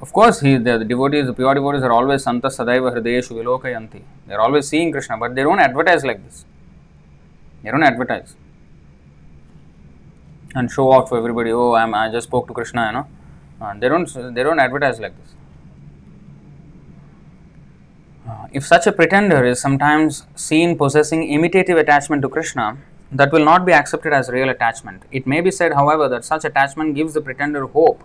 of 0.00 0.12
course, 0.12 0.40
he, 0.40 0.56
the, 0.56 0.78
the, 0.78 0.84
devotees, 0.84 1.26
the 1.26 1.32
pure 1.32 1.54
devotees 1.54 1.82
are 1.82 1.92
always 1.92 2.22
Santa 2.22 2.48
Sadaiva 2.48 2.94
Hridayeshu 2.94 3.32
Vilokayanti. 3.32 4.02
They 4.26 4.34
are 4.34 4.40
always 4.40 4.68
seeing 4.68 4.92
Krishna, 4.92 5.16
but 5.16 5.34
they 5.34 5.42
don't 5.42 5.58
advertise 5.58 6.04
like 6.04 6.24
this. 6.24 6.44
They 7.62 7.70
don't 7.70 7.82
advertise 7.82 8.36
and 10.54 10.70
show 10.70 10.90
off 10.90 11.10
to 11.10 11.16
everybody. 11.16 11.50
Oh, 11.52 11.74
I'm, 11.74 11.94
I 11.94 12.10
just 12.10 12.28
spoke 12.28 12.46
to 12.48 12.54
Krishna, 12.54 12.86
you 12.86 12.92
know. 12.92 13.06
Uh, 13.60 13.74
they 13.78 13.88
don't. 13.88 14.34
They 14.34 14.42
don't 14.42 14.60
advertise 14.60 15.00
like 15.00 15.14
this. 15.20 15.34
Uh, 18.28 18.46
if 18.52 18.64
such 18.64 18.86
a 18.86 18.92
pretender 18.92 19.44
is 19.44 19.60
sometimes 19.60 20.26
seen 20.34 20.76
possessing 20.76 21.28
imitative 21.28 21.76
attachment 21.76 22.22
to 22.22 22.28
Krishna, 22.28 22.78
that 23.10 23.32
will 23.32 23.44
not 23.44 23.64
be 23.64 23.72
accepted 23.72 24.12
as 24.12 24.28
real 24.28 24.48
attachment. 24.48 25.02
It 25.10 25.26
may 25.26 25.40
be 25.40 25.50
said, 25.50 25.72
however, 25.72 26.08
that 26.08 26.24
such 26.24 26.44
attachment 26.44 26.94
gives 26.94 27.14
the 27.14 27.20
pretender 27.20 27.66
hope 27.66 28.02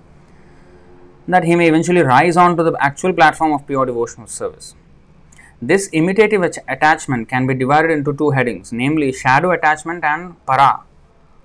that 1.27 1.43
he 1.43 1.55
may 1.55 1.67
eventually 1.67 2.01
rise 2.01 2.37
on 2.37 2.57
to 2.57 2.63
the 2.63 2.75
actual 2.79 3.13
platform 3.13 3.53
of 3.53 3.65
pure 3.65 3.85
devotional 3.85 4.27
service. 4.27 4.75
This 5.61 5.89
imitative 5.93 6.43
ach- 6.43 6.57
attachment 6.67 7.29
can 7.29 7.47
be 7.47 7.53
divided 7.53 7.91
into 7.91 8.13
two 8.13 8.31
headings, 8.31 8.73
namely 8.73 9.13
shadow 9.13 9.51
attachment 9.51 10.03
and 10.03 10.35
para 10.45 10.81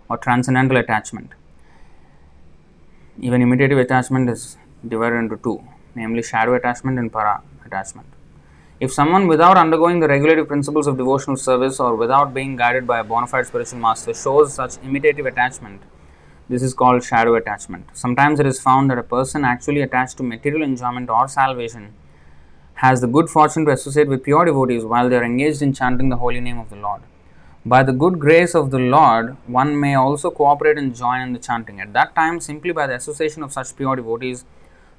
or 0.09 0.17
transcendental 0.17 0.77
attachment. 0.77 1.31
Even 3.21 3.43
imitative 3.43 3.79
attachment 3.79 4.29
is 4.29 4.57
divided 4.87 5.17
into 5.17 5.37
two, 5.37 5.63
namely 5.95 6.23
shadow 6.23 6.55
attachment 6.55 6.99
and 6.99 7.13
para 7.13 7.43
attachment. 7.65 8.09
If 8.81 8.93
someone, 8.93 9.27
without 9.27 9.57
undergoing 9.57 9.99
the 9.99 10.09
regulative 10.09 10.47
principles 10.47 10.87
of 10.87 10.97
devotional 10.97 11.37
service 11.37 11.81
or 11.81 11.97
without 11.97 12.33
being 12.33 12.55
guided 12.55 12.87
by 12.87 13.01
a 13.01 13.05
bona 13.05 13.27
fide 13.27 13.47
spiritual 13.47 13.81
master, 13.81 14.15
shows 14.15 14.55
such 14.55 14.79
imitative 14.85 15.27
attachment, 15.27 15.83
this 16.49 16.63
is 16.63 16.75
called 16.75 17.05
shadow 17.05 17.35
attachment. 17.35 17.87
Sometimes 17.93 18.41
it 18.41 18.47
is 18.47 18.61
found 18.61 18.91
that 18.91 18.99
a 18.99 19.03
person 19.03 19.45
actually 19.45 19.83
attached 19.83 20.17
to 20.17 20.23
material 20.23 20.63
enjoyment 20.63 21.11
or 21.11 21.29
salvation 21.29 21.95
has 22.75 23.01
the 23.01 23.07
good 23.07 23.29
fortune 23.29 23.65
to 23.67 23.73
associate 23.73 24.09
with 24.09 24.23
pure 24.23 24.45
devotees 24.45 24.85
while 24.85 25.09
they 25.09 25.17
are 25.17 25.25
engaged 25.25 25.63
in 25.63 25.73
chanting 25.73 26.09
the 26.09 26.17
holy 26.17 26.41
name 26.41 26.59
of 26.59 26.71
the 26.71 26.77
Lord. 26.77 27.03
By 27.67 27.83
the 27.83 27.93
good 27.93 28.19
grace 28.19 28.55
of 28.55 28.71
the 28.71 28.79
Lord, 28.79 29.37
one 29.47 29.79
may 29.79 29.95
also 29.95 30.31
cooperate 30.31 30.79
and 30.79 30.95
join 30.95 31.21
in 31.21 31.33
the 31.33 31.39
chanting. 31.39 31.81
At 31.81 31.93
that 31.93 32.15
time, 32.15 32.41
simply 32.41 32.73
by 32.73 32.87
the 32.87 32.95
association 32.95 33.43
of 33.43 33.53
such 33.53 33.77
pure 33.77 33.97
devotees, 33.97 34.45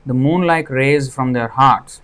the 0.05 0.13
moon 0.13 0.45
like 0.45 0.69
rays 0.69 1.13
from 1.13 1.33
their 1.33 1.47
hearts 1.47 2.01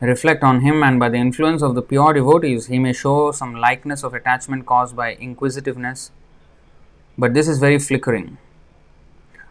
reflect 0.00 0.42
on 0.42 0.60
him, 0.60 0.82
and 0.82 1.00
by 1.00 1.08
the 1.08 1.16
influence 1.16 1.62
of 1.62 1.74
the 1.74 1.82
pure 1.82 2.12
devotees, 2.12 2.66
he 2.66 2.78
may 2.78 2.92
show 2.92 3.32
some 3.32 3.54
likeness 3.54 4.04
of 4.04 4.14
attachment 4.14 4.66
caused 4.66 4.94
by 4.94 5.14
inquisitiveness. 5.14 6.12
But 7.18 7.34
this 7.34 7.48
is 7.48 7.58
very 7.58 7.80
flickering. 7.80 8.38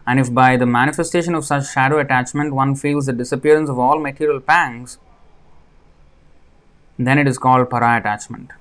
And 0.06 0.18
if 0.18 0.32
by 0.32 0.56
the 0.56 0.64
manifestation 0.64 1.34
of 1.34 1.44
such 1.44 1.70
shadow 1.70 1.98
attachment 1.98 2.54
one 2.54 2.74
feels 2.74 3.04
the 3.04 3.12
disappearance 3.12 3.68
of 3.68 3.78
all 3.78 4.00
material 4.00 4.40
pangs, 4.40 4.96
then 6.98 7.18
it 7.18 7.28
is 7.28 7.36
called 7.36 7.68
para 7.68 7.98
attachment. 7.98 8.52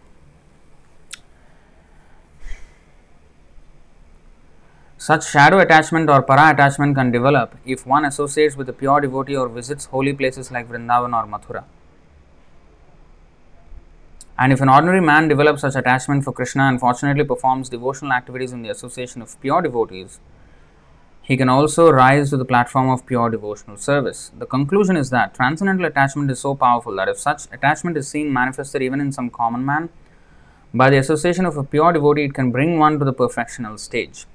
Such 4.97 5.29
shadow 5.29 5.59
attachment 5.59 6.09
or 6.09 6.21
para 6.21 6.51
attachment 6.53 6.97
can 6.97 7.11
develop 7.11 7.55
if 7.65 7.87
one 7.87 8.03
associates 8.03 8.57
with 8.57 8.67
a 8.67 8.73
pure 8.73 8.99
devotee 8.99 9.37
or 9.37 9.47
visits 9.47 9.85
holy 9.85 10.11
places 10.11 10.51
like 10.51 10.67
Vrindavan 10.67 11.15
or 11.15 11.25
Mathura. 11.25 11.63
And 14.39 14.53
if 14.53 14.61
an 14.61 14.69
ordinary 14.69 15.01
man 15.01 15.27
develops 15.27 15.61
such 15.61 15.75
attachment 15.75 16.23
for 16.23 16.31
Krishna 16.31 16.63
and 16.63 16.79
fortunately 16.79 17.23
performs 17.23 17.69
devotional 17.69 18.13
activities 18.13 18.53
in 18.53 18.61
the 18.61 18.69
association 18.69 19.21
of 19.21 19.39
pure 19.41 19.61
devotees, 19.61 20.19
he 21.23 21.35
can 21.35 21.49
also 21.49 21.91
rise 21.91 22.29
to 22.29 22.37
the 22.37 22.45
platform 22.45 22.89
of 22.89 23.05
pure 23.05 23.29
devotional 23.29 23.77
service. 23.77 24.31
The 24.37 24.45
conclusion 24.45 24.95
is 24.95 25.09
that 25.09 25.33
transcendental 25.33 25.85
attachment 25.85 26.31
is 26.31 26.39
so 26.39 26.55
powerful 26.55 26.95
that 26.95 27.09
if 27.09 27.17
such 27.17 27.51
attachment 27.51 27.97
is 27.97 28.07
seen 28.07 28.31
manifested 28.31 28.81
even 28.81 29.01
in 29.01 29.11
some 29.11 29.29
common 29.29 29.65
man, 29.65 29.89
by 30.73 30.89
the 30.89 30.97
association 30.97 31.45
of 31.45 31.57
a 31.57 31.63
pure 31.63 31.91
devotee, 31.91 32.25
it 32.25 32.33
can 32.33 32.51
bring 32.51 32.77
one 32.77 32.99
to 32.99 33.05
the 33.05 33.13
perfectional 33.13 33.79
stage. 33.79 34.25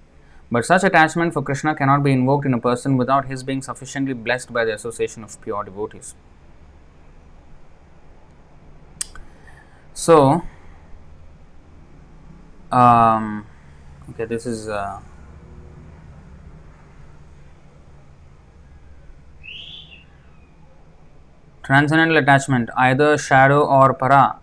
But 0.50 0.66
such 0.66 0.84
attachment 0.84 1.32
for 1.32 1.42
Krishna 1.42 1.74
cannot 1.74 2.02
be 2.02 2.12
invoked 2.12 2.44
in 2.44 2.52
a 2.52 2.60
person 2.60 2.96
without 2.96 3.26
his 3.26 3.42
being 3.42 3.62
sufficiently 3.62 4.12
blessed 4.12 4.52
by 4.52 4.64
the 4.64 4.74
association 4.74 5.24
of 5.24 5.40
pure 5.40 5.64
devotees. 5.64 6.14
So, 9.94 10.42
um, 12.70 13.46
okay, 14.10 14.24
this 14.24 14.46
is. 14.46 14.68
Uh, 14.68 15.00
transcendental 21.64 22.16
attachment, 22.16 22.68
either 22.76 23.16
shadow 23.16 23.64
or 23.64 23.94
para, 23.94 24.38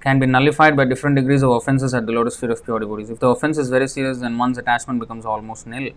can 0.00 0.18
be 0.18 0.26
nullified 0.26 0.76
by 0.76 0.84
different 0.84 1.16
degrees 1.16 1.42
of 1.42 1.50
offenses 1.50 1.94
at 1.94 2.06
the 2.06 2.12
lotus 2.12 2.36
feet 2.38 2.50
of 2.50 2.62
pure 2.64 2.78
devotees. 2.78 3.10
If 3.10 3.20
the 3.20 3.28
offense 3.28 3.58
is 3.58 3.70
very 3.70 3.88
serious, 3.88 4.18
then 4.18 4.36
one's 4.38 4.58
attachment 4.58 5.00
becomes 5.00 5.24
almost 5.24 5.66
nil. 5.66 5.92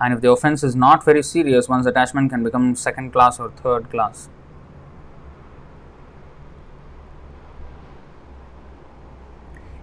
And 0.00 0.14
if 0.14 0.20
the 0.20 0.30
offense 0.30 0.62
is 0.62 0.76
not 0.76 1.04
very 1.04 1.22
serious, 1.22 1.68
one's 1.68 1.86
attachment 1.86 2.30
can 2.30 2.42
become 2.42 2.74
second 2.74 3.12
class 3.12 3.38
or 3.40 3.50
third 3.50 3.90
class. 3.90 4.28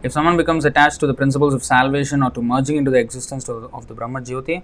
If 0.05 0.11
someone 0.11 0.37
becomes 0.37 0.65
attached 0.65 0.99
to 0.99 1.07
the 1.07 1.15
principles 1.15 1.55
of 1.55 1.63
salvation 1.63 2.21
or 2.21 2.29
to 2.29 2.39
merging 2.39 2.75
into 2.75 2.91
the 2.91 2.99
existence 2.99 3.49
of, 3.49 3.87
the 3.87 3.95
Brahma 3.95 4.21
Jyoti, 4.21 4.61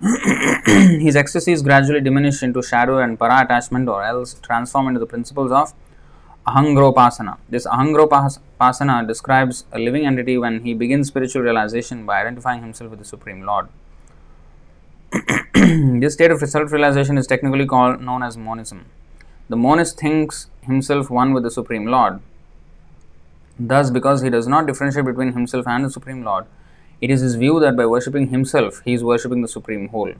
his 1.02 1.16
ecstasy 1.16 1.52
is 1.52 1.60
gradually 1.60 2.00
diminished 2.00 2.42
into 2.42 2.62
shadow 2.62 2.96
and 2.96 3.18
para 3.18 3.44
attachment 3.44 3.90
or 3.90 4.02
else 4.02 4.32
transform 4.42 4.88
into 4.88 4.98
the 4.98 5.04
principles 5.04 5.52
of 5.52 5.74
ahangrahopasana. 6.46 7.36
This 7.50 7.66
ahangrahopasana 7.66 9.06
describes 9.06 9.66
a 9.70 9.78
living 9.78 10.06
entity 10.06 10.38
when 10.38 10.64
he 10.64 10.72
begins 10.72 11.08
spiritual 11.08 11.42
realization 11.42 12.06
by 12.06 12.22
identifying 12.22 12.62
himself 12.62 12.88
with 12.88 13.00
the 13.00 13.04
Supreme 13.04 13.42
Lord. 13.42 13.68
this 16.00 16.14
state 16.14 16.30
of 16.30 16.40
self 16.40 16.72
realization 16.72 17.18
is 17.18 17.26
technically 17.26 17.66
called 17.66 18.00
known 18.00 18.22
as 18.22 18.38
monism. 18.38 18.86
The 19.50 19.56
monist 19.56 19.98
thinks 19.98 20.46
himself 20.62 21.10
one 21.10 21.34
with 21.34 21.42
the 21.42 21.50
Supreme 21.50 21.84
Lord. 21.84 22.20
Thus, 23.62 23.90
because 23.90 24.22
he 24.22 24.30
does 24.30 24.48
not 24.48 24.66
differentiate 24.66 25.04
between 25.04 25.34
himself 25.34 25.66
and 25.68 25.84
the 25.84 25.90
Supreme 25.90 26.24
Lord, 26.24 26.46
it 27.02 27.10
is 27.10 27.20
his 27.20 27.34
view 27.34 27.60
that 27.60 27.76
by 27.76 27.84
worshipping 27.84 28.28
himself, 28.28 28.80
he 28.86 28.94
is 28.94 29.04
worshipping 29.04 29.42
the 29.42 29.48
Supreme 29.48 29.88
Whole. 29.88 30.14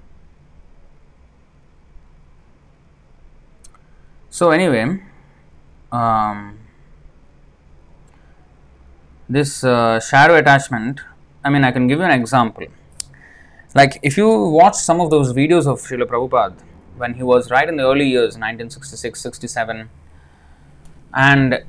So, 4.28 4.50
anyway, 4.50 5.00
um, 5.90 6.58
this 9.26 9.64
uh, 9.64 10.00
shadow 10.00 10.36
attachment, 10.36 11.00
I 11.42 11.48
mean, 11.48 11.64
I 11.64 11.70
can 11.72 11.86
give 11.86 11.98
you 11.98 12.04
an 12.04 12.10
example. 12.10 12.66
Like, 13.74 13.98
if 14.02 14.18
you 14.18 14.28
watch 14.28 14.74
some 14.74 15.00
of 15.00 15.08
those 15.08 15.32
videos 15.32 15.66
of 15.66 15.80
Srila 15.80 16.04
Prabhupada 16.04 16.56
when 16.98 17.14
he 17.14 17.22
was 17.22 17.50
right 17.50 17.66
in 17.66 17.76
the 17.76 17.84
early 17.84 18.06
years, 18.06 18.36
1966 18.36 19.18
67, 19.18 19.88
and 21.14 21.64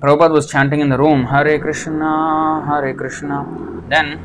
Prabhupada 0.00 0.32
was 0.32 0.46
chanting 0.46 0.80
in 0.80 0.90
the 0.90 0.98
room, 0.98 1.24
Hare 1.24 1.58
Krishna, 1.58 2.62
Hare 2.68 2.92
Krishna. 2.92 3.46
Then 3.88 4.20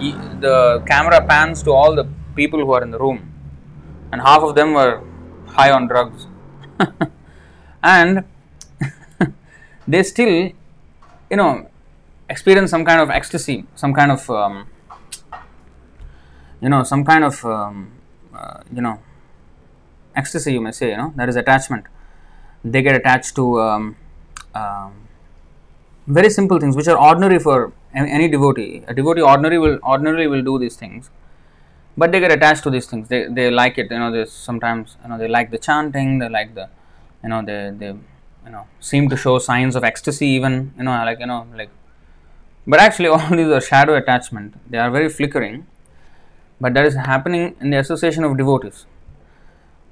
he, 0.00 0.10
the 0.40 0.82
camera 0.86 1.24
pans 1.24 1.62
to 1.62 1.70
all 1.70 1.94
the 1.94 2.08
people 2.34 2.58
who 2.58 2.72
are 2.72 2.82
in 2.82 2.90
the 2.90 2.98
room, 2.98 3.32
and 4.10 4.20
half 4.20 4.42
of 4.42 4.56
them 4.56 4.72
were 4.74 5.00
high 5.46 5.70
on 5.70 5.86
drugs. 5.86 6.26
and 7.82 8.24
they 9.86 10.02
still, 10.02 10.50
you 11.30 11.36
know, 11.36 11.70
experience 12.28 12.72
some 12.72 12.84
kind 12.84 13.00
of 13.00 13.08
ecstasy, 13.08 13.66
some 13.76 13.94
kind 13.94 14.10
of, 14.10 14.28
um, 14.28 14.66
you 16.60 16.68
know, 16.68 16.82
some 16.82 17.04
kind 17.04 17.22
of, 17.22 17.44
um, 17.44 17.92
uh, 18.34 18.62
you 18.72 18.82
know, 18.82 18.98
ecstasy, 20.16 20.54
you 20.54 20.60
may 20.60 20.72
say, 20.72 20.90
you 20.90 20.96
know, 20.96 21.12
that 21.14 21.28
is 21.28 21.36
attachment. 21.36 21.84
They 22.64 22.82
get 22.82 22.96
attached 22.96 23.36
to 23.36 23.60
um, 23.60 23.96
um, 24.58 25.08
very 26.06 26.30
simple 26.30 26.58
things 26.58 26.76
which 26.76 26.88
are 26.88 26.98
ordinary 26.98 27.38
for 27.38 27.72
any 27.94 28.28
devotee. 28.28 28.82
A 28.88 28.94
devotee 28.94 29.20
ordinary 29.20 29.58
will 29.58 29.78
ordinarily 29.82 30.26
will 30.26 30.42
do 30.42 30.58
these 30.58 30.76
things, 30.76 31.10
but 31.96 32.12
they 32.12 32.20
get 32.20 32.32
attached 32.32 32.62
to 32.64 32.70
these 32.70 32.86
things. 32.86 33.08
They, 33.08 33.26
they 33.28 33.50
like 33.50 33.78
it. 33.78 33.90
You 33.90 33.98
know, 33.98 34.10
they 34.10 34.24
sometimes 34.24 34.96
you 35.02 35.08
know 35.10 35.18
they 35.18 35.28
like 35.28 35.50
the 35.50 35.58
chanting. 35.58 36.18
They 36.18 36.28
like 36.28 36.54
the, 36.54 36.68
you 37.22 37.28
know, 37.30 37.42
they 37.44 37.72
they 37.76 37.88
you 38.46 38.52
know 38.52 38.66
seem 38.80 39.08
to 39.10 39.16
show 39.16 39.38
signs 39.38 39.76
of 39.76 39.84
ecstasy 39.84 40.26
even. 40.28 40.72
You 40.78 40.84
know, 40.84 40.92
like 41.10 41.20
you 41.20 41.26
know 41.26 41.46
like, 41.54 41.70
but 42.66 42.80
actually 42.80 43.08
all 43.16 43.30
these 43.30 43.48
are 43.48 43.60
shadow 43.60 43.96
attachment. 43.96 44.54
They 44.70 44.78
are 44.78 44.90
very 44.90 45.08
flickering, 45.08 45.66
but 46.60 46.74
that 46.74 46.86
is 46.86 46.94
happening 46.94 47.56
in 47.60 47.70
the 47.70 47.78
association 47.78 48.24
of 48.24 48.36
devotees. 48.36 48.86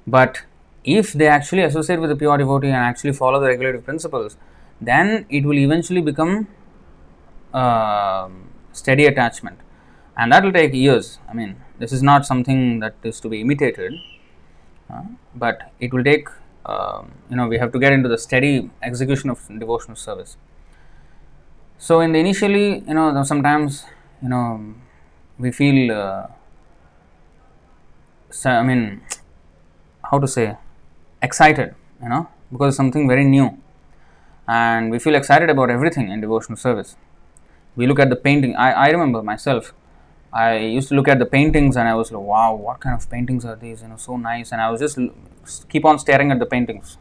But 0.05 0.43
if 0.83 1.11
they 1.13 1.27
actually 1.27 1.63
associate 1.63 1.99
with 1.99 2.09
the 2.09 2.15
pure 2.15 2.37
devotee 2.37 2.67
and 2.67 2.77
actually 2.77 3.11
follow 3.11 3.39
the 3.41 3.47
regulative 3.47 3.83
principles, 3.83 4.37
then 4.81 5.25
it 5.29 5.45
will 5.45 5.57
eventually 5.57 6.01
become 6.01 6.47
uh, 7.53 8.29
steady 8.71 9.05
attachment, 9.05 9.59
and 10.17 10.31
that 10.31 10.43
will 10.43 10.51
take 10.53 10.73
years. 10.73 11.19
I 11.29 11.33
mean, 11.33 11.55
this 11.79 11.91
is 11.91 12.03
not 12.03 12.25
something 12.25 12.79
that 12.79 12.95
is 13.03 13.19
to 13.21 13.29
be 13.29 13.41
imitated, 13.41 13.93
uh, 14.89 15.03
but 15.35 15.71
it 15.79 15.93
will 15.93 16.03
take. 16.03 16.27
Uh, 16.65 17.03
you 17.29 17.37
know, 17.37 17.47
we 17.47 17.57
have 17.57 17.71
to 17.71 17.79
get 17.79 17.93
into 17.93 18.09
the 18.09 18.17
steady 18.17 18.69
execution 18.83 19.29
of 19.29 19.39
devotional 19.59 19.95
service. 19.95 20.35
So, 21.77 22.01
in 22.01 22.11
the 22.11 22.19
initially, 22.19 22.79
you 22.87 22.93
know, 22.93 23.23
sometimes, 23.23 23.85
you 24.21 24.29
know, 24.29 24.73
we 25.37 25.51
feel. 25.51 25.91
Uh, 25.91 26.27
so, 28.29 28.49
I 28.49 28.63
mean, 28.63 29.01
how 30.09 30.19
to 30.19 30.27
say 30.27 30.55
excited 31.21 31.73
you 32.01 32.09
know 32.09 32.27
because 32.51 32.75
something 32.75 33.07
very 33.07 33.25
new 33.25 33.47
and 34.47 34.91
we 34.91 34.99
feel 34.99 35.15
excited 35.15 35.49
about 35.49 35.69
everything 35.69 36.09
in 36.09 36.21
devotional 36.21 36.57
service 36.57 36.95
we 37.75 37.85
look 37.87 37.99
at 37.99 38.09
the 38.09 38.15
painting 38.15 38.55
i, 38.55 38.71
I 38.71 38.87
remember 38.89 39.21
myself 39.21 39.73
I 40.31 40.57
used 40.57 40.89
to 40.89 40.95
look 40.95 41.07
at 41.07 41.19
the 41.19 41.25
paintings 41.25 41.77
and 41.77 41.87
I 41.87 41.95
was 41.95 42.11
like, 42.11 42.21
wow, 42.21 42.53
what 42.53 42.79
kind 42.79 42.95
of 42.99 43.09
paintings 43.09 43.45
are 43.45 43.55
these? 43.55 43.81
You 43.81 43.87
know, 43.87 43.97
so 43.97 44.17
nice. 44.17 44.51
And 44.51 44.61
I 44.61 44.69
was 44.69 44.79
just 44.79 44.99
keep 45.69 45.85
on 45.85 45.99
staring 45.99 46.31
at 46.31 46.39
the 46.39 46.45
paintings 46.45 46.97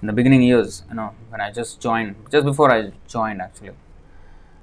in 0.00 0.08
the 0.08 0.12
beginning 0.12 0.42
years. 0.42 0.82
You 0.88 0.96
know, 0.96 1.14
when 1.28 1.40
I 1.40 1.50
just 1.52 1.80
joined, 1.80 2.16
just 2.30 2.44
before 2.44 2.72
I 2.72 2.92
joined 3.06 3.40
actually, 3.40 3.70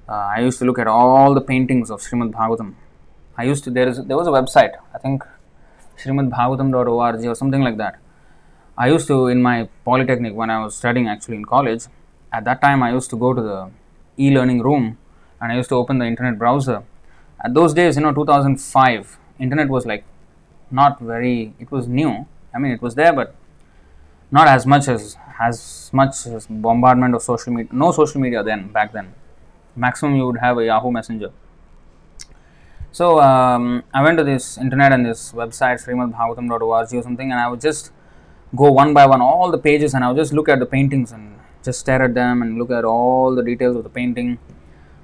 uh, 0.08 0.12
I 0.12 0.42
used 0.42 0.60
to 0.60 0.66
look 0.66 0.80
at 0.80 0.88
all 0.88 1.34
the 1.34 1.42
paintings 1.42 1.90
of 1.90 2.02
Srimad 2.02 2.32
Bhagavatam. 2.34 2.76
I 3.38 3.46
used 3.46 3.64
to 3.64 3.72
there 3.72 3.88
is 3.88 4.04
there 4.06 4.18
was 4.18 4.28
a 4.28 4.32
website 4.32 4.74
I 4.94 4.98
think 4.98 5.24
srimadbhagavatam.org 5.98 7.26
or 7.26 7.36
something 7.36 7.62
like 7.62 7.78
that. 7.78 8.00
I 8.78 8.88
used 8.88 9.08
to 9.08 9.28
in 9.28 9.42
my 9.42 9.70
polytechnic 9.86 10.34
when 10.34 10.50
I 10.50 10.64
was 10.64 10.76
studying 10.76 11.08
actually 11.08 11.36
in 11.36 11.46
college. 11.46 11.86
At 12.32 12.46
that 12.46 12.62
time, 12.62 12.82
I 12.84 12.92
used 12.92 13.10
to 13.12 13.18
go 13.18 13.34
to 13.34 13.42
the 13.42 13.70
e-learning 14.18 14.62
room 14.62 14.98
and 15.40 15.52
I 15.52 15.56
used 15.56 15.70
to 15.70 15.76
open 15.76 15.98
the 15.98 16.06
internet 16.06 16.38
browser. 16.38 16.84
At 17.44 17.54
those 17.54 17.74
days, 17.74 17.96
you 17.98 18.04
know, 18.04 18.14
2005, 18.14 19.18
internet 19.40 19.68
was 19.70 19.86
like 19.86 20.04
not 20.70 21.00
very. 21.00 21.54
It 21.60 21.72
was 21.72 21.88
new. 21.88 22.28
I 22.54 22.60
mean, 22.60 22.72
it 22.72 22.82
was 22.82 22.96
there, 22.96 23.14
but 23.14 23.36
not 24.32 24.48
as 24.48 24.66
much 24.66 24.88
as 24.88 25.18
as 25.40 25.90
much 25.92 26.28
as 26.28 26.48
bombardment 26.48 27.16
of 27.16 27.22
social 27.22 27.52
media. 27.54 27.74
No 27.74 27.92
social 27.92 28.22
media 28.22 28.44
then 28.44 28.72
back 28.72 28.94
then. 28.94 29.14
Maximum 29.76 30.16
you 30.16 30.26
would 30.26 30.38
have 30.38 30.58
a 30.58 30.66
Yahoo 30.66 30.92
Messenger. 30.92 31.32
So 32.92 33.22
um, 33.22 33.84
I 33.94 34.04
went 34.04 34.18
to 34.18 34.24
this 34.24 34.58
internet 34.58 34.92
and 34.92 35.06
this 35.06 35.32
website 35.32 35.84
srimadbhagavatam.org 35.84 36.94
or 36.94 37.02
something, 37.02 37.32
and 37.32 37.40
I 37.40 37.48
would 37.48 37.62
just 37.62 37.92
go 38.56 38.72
one 38.72 38.94
by 38.94 39.06
one 39.06 39.22
all 39.22 39.52
the 39.52 39.58
pages, 39.58 39.94
and 39.94 40.04
I 40.04 40.10
would 40.10 40.18
just 40.18 40.34
look 40.34 40.50
at 40.50 40.60
the 40.60 40.66
paintings 40.66 41.12
and 41.12 41.40
just 41.64 41.80
stare 41.80 42.04
at 42.04 42.14
them 42.14 42.42
and 42.42 42.58
look 42.58 42.72
at 42.72 42.86
all 42.86 43.36
the 43.36 43.44
details 43.44 43.76
of 43.76 43.84
the 43.84 43.90
painting. 43.90 44.40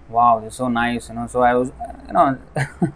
Wow, 0.09 0.43
it's 0.45 0.55
so 0.55 0.67
nice, 0.67 1.09
you 1.09 1.15
know. 1.15 1.27
So 1.27 1.41
I 1.41 1.53
was, 1.53 1.71
you 2.07 2.13
know. 2.13 2.37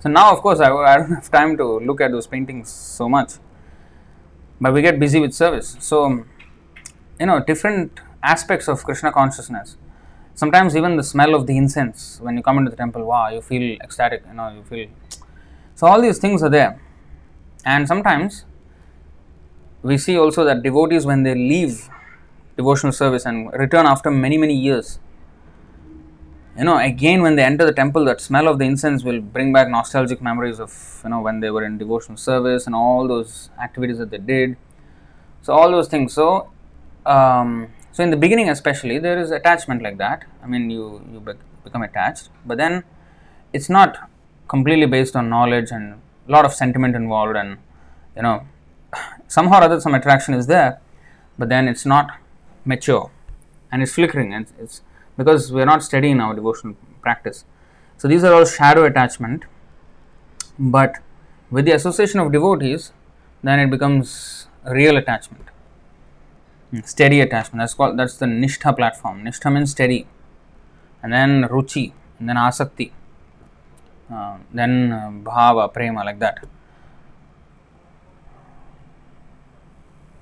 so 0.00 0.08
now, 0.08 0.32
of 0.32 0.40
course, 0.40 0.60
I, 0.60 0.70
I 0.72 0.96
don't 0.98 1.10
have 1.10 1.30
time 1.30 1.56
to 1.56 1.78
look 1.80 2.00
at 2.00 2.10
those 2.10 2.26
paintings 2.26 2.68
so 2.70 3.08
much, 3.08 3.34
but 4.60 4.72
we 4.72 4.82
get 4.82 4.98
busy 4.98 5.20
with 5.20 5.34
service. 5.34 5.76
So, 5.80 6.24
you 7.18 7.26
know, 7.26 7.42
different 7.42 8.00
aspects 8.22 8.68
of 8.68 8.84
Krishna 8.84 9.12
consciousness 9.12 9.76
sometimes 10.42 10.76
even 10.76 10.96
the 10.96 11.06
smell 11.12 11.34
of 11.38 11.46
the 11.46 11.56
incense 11.62 12.18
when 12.24 12.36
you 12.36 12.42
come 12.42 12.58
into 12.58 12.70
the 12.74 12.76
temple 12.84 13.02
wow 13.04 13.28
you 13.34 13.40
feel 13.50 13.66
ecstatic 13.86 14.22
you 14.28 14.36
know 14.38 14.48
you 14.56 14.62
feel 14.70 14.88
so 15.74 15.86
all 15.86 16.00
these 16.06 16.18
things 16.24 16.42
are 16.46 16.52
there 16.58 16.72
and 17.72 17.86
sometimes 17.92 18.44
we 19.82 19.96
see 19.98 20.16
also 20.18 20.44
that 20.44 20.62
devotees 20.62 21.06
when 21.06 21.22
they 21.22 21.34
leave 21.34 21.88
devotional 22.56 22.92
service 22.92 23.24
and 23.24 23.52
return 23.54 23.86
after 23.86 24.10
many 24.10 24.36
many 24.36 24.54
years 24.54 24.98
you 26.58 26.64
know 26.64 26.78
again 26.78 27.22
when 27.22 27.36
they 27.36 27.44
enter 27.50 27.64
the 27.64 27.72
temple 27.72 28.04
that 28.04 28.20
smell 28.20 28.46
of 28.48 28.58
the 28.58 28.64
incense 28.64 29.04
will 29.04 29.20
bring 29.20 29.52
back 29.52 29.68
nostalgic 29.68 30.20
memories 30.20 30.58
of 30.64 30.72
you 31.04 31.10
know 31.10 31.20
when 31.20 31.40
they 31.40 31.50
were 31.50 31.64
in 31.64 31.78
devotional 31.78 32.16
service 32.16 32.66
and 32.66 32.74
all 32.74 33.06
those 33.08 33.50
activities 33.62 33.98
that 33.98 34.10
they 34.10 34.18
did. 34.18 34.56
So 35.42 35.54
all 35.54 35.70
those 35.70 35.88
things. 35.88 36.12
So 36.12 36.50
um, 37.06 37.68
so 37.92 38.02
in 38.02 38.10
the 38.10 38.16
beginning 38.16 38.50
especially 38.50 38.98
there 38.98 39.18
is 39.18 39.30
attachment 39.30 39.82
like 39.82 39.96
that. 39.98 40.24
I 40.42 40.46
mean 40.46 40.70
you 40.70 41.02
you 41.12 41.20
bec- 41.20 41.46
become 41.64 41.82
attached. 41.82 42.28
But 42.44 42.58
then 42.58 42.84
it's 43.52 43.70
not 43.70 44.10
completely 44.48 44.86
based 44.86 45.14
on 45.16 45.28
knowledge 45.28 45.70
and 45.70 46.00
a 46.28 46.32
lot 46.32 46.44
of 46.44 46.52
sentiment 46.52 46.96
involved 46.96 47.36
and 47.36 47.58
you 48.16 48.22
know 48.22 48.46
somehow 49.36 49.60
or 49.60 49.64
other 49.64 49.80
some 49.80 49.94
attraction 49.98 50.34
is 50.34 50.46
there 50.54 50.80
but 51.38 51.48
then 51.48 51.68
it's 51.68 51.86
not 51.86 52.06
mature. 52.64 53.10
And 53.72 53.82
it's 53.82 53.92
flickering 53.92 54.34
and 54.34 54.46
it's 54.58 54.82
because 55.16 55.52
we're 55.52 55.70
not 55.72 55.82
steady 55.82 56.10
in 56.10 56.20
our 56.20 56.34
devotional 56.34 56.76
practice. 57.00 57.44
So 57.96 58.08
these 58.08 58.24
are 58.24 58.34
all 58.34 58.44
shadow 58.44 58.84
attachment 58.84 59.44
but 60.58 60.96
with 61.50 61.64
the 61.64 61.72
association 61.72 62.20
of 62.20 62.32
devotees 62.32 62.92
then 63.42 63.58
it 63.60 63.70
becomes 63.70 64.48
real 64.64 64.96
attachment. 64.96 65.46
Steady 66.84 67.20
attachment 67.20 67.60
that's 67.60 67.74
called 67.74 67.98
that's 67.98 68.16
the 68.16 68.26
nishtha 68.26 68.76
platform. 68.76 69.22
Nishtha 69.24 69.52
means 69.52 69.70
steady 69.70 70.06
and 71.02 71.12
then 71.12 71.44
ruchi 71.44 71.92
and 72.18 72.28
then 72.28 72.36
asakti 72.36 72.90
uh, 74.12 74.36
then 74.52 74.92
uh, 74.92 75.10
bhava 75.28 75.72
prema 75.72 76.04
like 76.04 76.18
that 76.18 76.44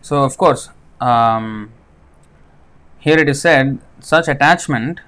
so 0.09 0.23
of 0.29 0.37
course 0.43 0.71
um, 1.01 1.71
here 3.07 3.19
it 3.25 3.29
is 3.29 3.41
said 3.41 3.79
such 4.01 4.29
attachment 4.35 5.01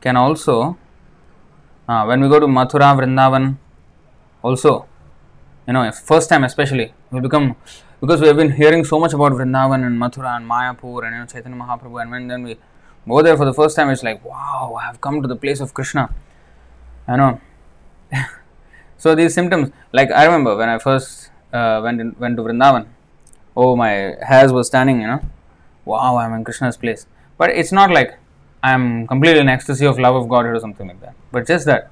can 0.00 0.16
also 0.16 0.76
uh, 1.88 2.04
when 2.04 2.20
we 2.20 2.28
go 2.34 2.40
to 2.44 2.48
mathura 2.58 2.90
vrindavan 3.00 3.46
also 4.42 4.72
you 5.66 5.72
know 5.74 5.84
first 6.12 6.28
time 6.30 6.44
especially 6.50 6.92
we 7.10 7.20
become 7.20 7.46
because 8.00 8.20
we 8.20 8.26
have 8.26 8.36
been 8.36 8.52
hearing 8.52 8.82
so 8.84 8.98
much 8.98 9.12
about 9.12 9.32
Vrindavan 9.32 9.86
and 9.86 10.00
Mathura 10.00 10.36
and 10.36 10.48
Mayapur 10.50 11.04
and 11.04 11.14
you 11.14 11.20
know 11.20 11.26
Chaitanya 11.26 11.58
Mahaprabhu 11.62 12.00
and 12.00 12.10
when 12.10 12.28
then 12.28 12.42
we 12.42 12.56
go 13.06 13.22
there 13.22 13.36
for 13.36 13.44
the 13.44 13.52
first 13.52 13.76
time 13.76 13.90
it's 13.90 14.02
like 14.02 14.24
wow 14.24 14.76
I 14.80 14.86
have 14.86 15.00
come 15.00 15.20
to 15.20 15.28
the 15.28 15.36
place 15.36 15.60
of 15.60 15.74
Krishna 15.74 16.14
I 17.06 17.16
know. 17.16 17.40
So 19.02 19.14
these 19.14 19.32
symptoms 19.32 19.70
like 19.92 20.10
I 20.10 20.24
remember 20.26 20.56
when 20.56 20.68
I 20.68 20.78
first 20.78 21.30
uh, 21.54 21.80
went 21.82 22.00
in, 22.02 22.14
went 22.18 22.36
to 22.36 22.42
Vrindavan 22.42 22.86
oh 23.62 23.70
my 23.82 23.92
hairs 24.30 24.52
were 24.56 24.66
standing 24.72 25.00
you 25.04 25.08
know 25.12 25.20
wow 25.92 26.12
I'm 26.22 26.32
in 26.38 26.44
Krishna's 26.48 26.76
place 26.84 27.06
but 27.38 27.50
it's 27.50 27.72
not 27.80 27.90
like 27.98 28.10
I'm 28.62 28.84
completely 29.12 29.40
in 29.40 29.48
ecstasy 29.56 29.86
of 29.92 29.98
love 30.06 30.16
of 30.20 30.28
Godhead 30.28 30.54
or 30.58 30.60
something 30.66 30.88
like 30.92 31.00
that 31.06 31.14
but 31.32 31.46
just 31.52 31.66
that 31.66 31.90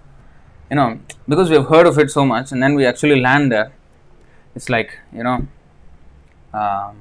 you 0.71 0.77
know 0.79 0.89
because 1.29 1.51
we 1.51 1.57
have 1.61 1.69
heard 1.75 1.87
of 1.87 1.99
it 1.99 2.11
so 2.19 2.25
much 2.35 2.53
and 2.53 2.63
then 2.63 2.75
we 2.75 2.87
actually 2.93 3.21
land 3.29 3.53
there 3.57 3.69
it's 4.55 4.69
like 4.77 4.99
you 5.13 5.25
know 5.29 5.37
um, 6.53 6.97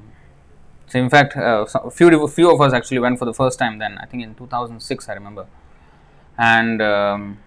so 0.88 0.98
in 0.98 1.10
fact, 1.10 1.36
uh, 1.36 1.66
so 1.66 1.90
few 1.90 2.26
few 2.28 2.50
of 2.50 2.60
us 2.60 2.72
actually 2.72 2.98
went 2.98 3.18
for 3.18 3.26
the 3.26 3.34
first 3.34 3.58
time. 3.58 3.78
Then 3.78 3.98
I 3.98 4.06
think 4.06 4.22
in 4.22 4.34
2006, 4.34 5.08
I 5.08 5.12
remember, 5.12 5.46
and 6.38 6.80
um, 6.80 7.38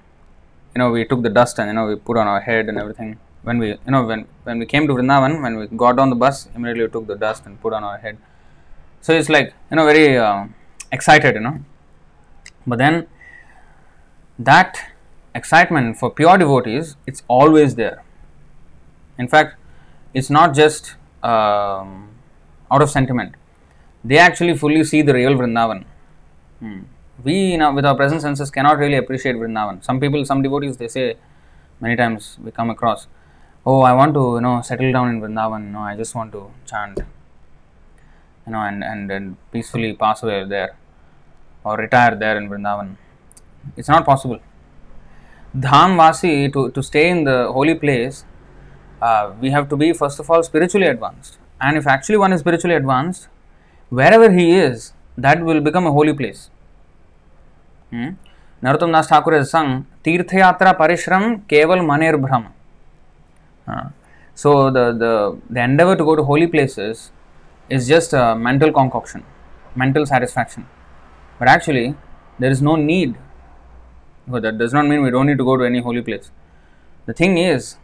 you 0.76 0.80
know 0.80 0.92
we 0.92 1.06
took 1.06 1.24
the 1.24 1.30
dust 1.30 1.60
and 1.60 1.68
you 1.68 1.74
know 1.74 1.88
we 1.88 1.96
put 1.96 2.18
on 2.18 2.28
our 2.28 2.42
head 2.42 2.70
and 2.70 2.78
everything. 2.78 3.20
When 3.44 3.58
we 3.58 3.70
you 3.70 3.92
know 3.94 4.04
when 4.06 4.28
when 4.44 4.60
we 4.60 4.66
came 4.66 4.88
to 4.88 4.94
Vrindavan, 4.94 5.42
when 5.42 5.58
we 5.58 5.68
got 5.68 6.00
on 6.00 6.10
the 6.10 6.16
bus, 6.16 6.48
immediately 6.56 6.86
we 6.86 6.92
took 6.92 7.08
the 7.08 7.16
dust 7.16 7.46
and 7.46 7.60
put 7.62 7.74
on 7.74 7.84
our 7.84 7.98
head. 7.98 8.18
So 9.02 9.14
it's 9.14 9.30
like 9.30 9.54
you 9.70 9.78
know 9.78 9.86
very 9.86 10.18
uh, 10.18 10.46
excited, 10.92 11.36
you 11.36 11.42
know. 11.42 11.60
But 12.68 12.78
then 12.78 13.08
that 14.38 14.80
excitement 15.34 15.98
for 15.98 16.12
pure 16.12 16.38
devotees, 16.38 16.96
it's 17.08 17.24
always 17.28 17.76
there. 17.76 18.04
In 19.18 19.28
fact, 19.28 19.56
it's 20.14 20.30
not 20.30 20.54
just 20.54 20.96
um, 21.24 22.10
out 22.70 22.82
of 22.82 22.90
sentiment. 22.90 23.36
They 24.04 24.18
actually 24.18 24.58
fully 24.58 24.84
see 24.84 25.02
the 25.02 25.14
real 25.14 25.34
Vrindavan. 25.34 25.86
Hmm. 26.60 26.80
We, 27.24 27.52
you 27.52 27.58
know, 27.58 27.72
with 27.74 27.86
our 27.86 27.96
present 27.96 28.22
senses, 28.22 28.50
cannot 28.50 28.78
really 28.80 28.96
appreciate 28.96 29.36
Vrindavan. 29.36 29.84
Some 29.84 30.00
people, 30.00 30.26
some 30.26 30.42
devotees, 30.42 30.78
they 30.78 30.88
say 30.88 31.18
many 31.80 31.96
times 31.96 32.38
we 32.44 32.52
come 32.52 32.70
across, 32.70 33.08
"Oh, 33.66 33.82
I 33.82 33.94
want 33.94 34.14
to, 34.14 34.24
you 34.36 34.42
know, 34.42 34.62
settle 34.62 34.92
down 34.92 35.10
in 35.10 35.22
Vrindavan. 35.22 35.72
No, 35.72 35.80
I 35.80 35.96
just 35.96 36.16
want 36.16 36.32
to 36.38 36.52
chant, 36.66 37.00
you 38.46 38.52
know, 38.54 38.62
and 38.70 38.84
and, 38.84 39.12
and 39.12 39.38
peacefully 39.52 39.94
pass 39.94 40.24
away 40.24 40.40
there, 40.46 40.72
or 41.64 41.76
retire 41.78 42.16
there 42.16 42.38
in 42.38 42.50
Vrindavan." 42.50 42.96
It's 43.78 43.88
not 43.96 44.06
possible. 44.06 44.40
Dham 45.56 45.98
Vasi 45.98 46.52
to 46.54 46.70
to 46.72 46.82
stay 46.82 47.10
in 47.10 47.26
the 47.26 47.52
holy 47.52 47.76
place 47.76 48.24
uh, 49.02 49.34
we 49.42 49.50
have 49.50 49.68
to 49.68 49.76
be 49.76 49.92
first 49.92 50.20
of 50.20 50.30
all 50.30 50.42
spiritually 50.44 50.88
advanced 50.88 51.38
and 51.60 51.78
if 51.78 51.88
actually 51.88 52.18
one 52.18 52.32
is 52.32 52.40
spiritually 52.40 52.76
advanced 52.76 53.28
wherever 53.90 54.32
he 54.32 54.52
is 54.56 54.94
that 55.18 55.44
will 55.44 55.60
become 55.60 55.86
a 55.86 55.92
holy 55.92 56.14
place 56.14 56.50
hmm? 57.90 58.12
narottam 58.64 58.94
das 58.98 59.08
thakur 59.12 59.34
has 59.38 59.52
sung 59.56 59.86
tirthayatra 60.06 60.72
parishram 60.82 61.26
keval 61.52 61.86
maner 61.92 62.14
brahma 62.18 62.52
uh, 63.68 63.90
so 64.36 64.72
the, 64.72 64.92
the 64.94 65.40
the 65.50 65.62
endeavor 65.62 65.96
to 65.96 66.04
go 66.04 66.16
to 66.16 66.24
holy 66.24 66.48
places 66.48 67.12
is 67.70 67.88
just 67.88 68.14
a 68.14 68.36
mental 68.36 68.72
concoction 68.72 69.24
mental 69.76 70.06
satisfaction. 70.06 70.68
But 71.40 71.48
actually 71.48 71.96
there 72.40 72.52
is 72.52 72.62
no 72.62 72.76
need 72.76 73.16
but 74.28 74.44
that. 74.44 74.58
Does 74.58 74.74
not 74.74 74.88
mean 74.88 75.02
we 75.02 75.12
don't 75.12 75.28
need 75.28 75.38
to 75.38 75.44
go 75.44 75.58
to 75.58 75.64
any 75.64 75.80
holy 75.80 76.02
place. 76.02 76.32
The 77.06 77.14
thing 77.14 77.38
is 77.38 77.78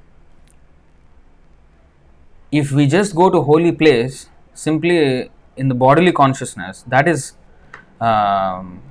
if 2.52 2.72
we 2.72 2.88
just 2.88 3.16
go 3.16 3.30
to 3.30 3.42
holy 3.42 3.72
place 3.72 4.30
simply 4.54 5.30
in 5.58 5.68
the 5.68 5.76
bodily 5.76 6.12
consciousness 6.12 6.84
that 6.88 7.08
is 7.08 7.34
um, 8.00 8.82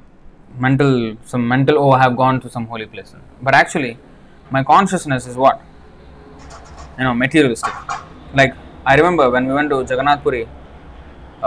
mental 0.59 1.17
some 1.25 1.47
mental 1.47 1.79
oh 1.79 1.91
i 1.93 2.03
have 2.03 2.17
gone 2.17 2.41
to 2.41 2.51
some 2.51 2.67
holy 2.67 2.87
place 2.87 3.15
but 3.41 3.55
actually 3.55 3.97
my 4.51 4.63
consciousness 4.63 5.27
is 5.27 5.37
what 5.37 5.61
you 6.99 7.05
know 7.07 7.15
materialistic 7.25 7.75
like 8.41 8.55
i 8.93 8.97
remember 9.01 9.27
when 9.35 9.47
we 9.49 9.55
went 9.59 9.71
to 9.75 9.79
jagannath 9.91 10.23
puri 10.27 10.43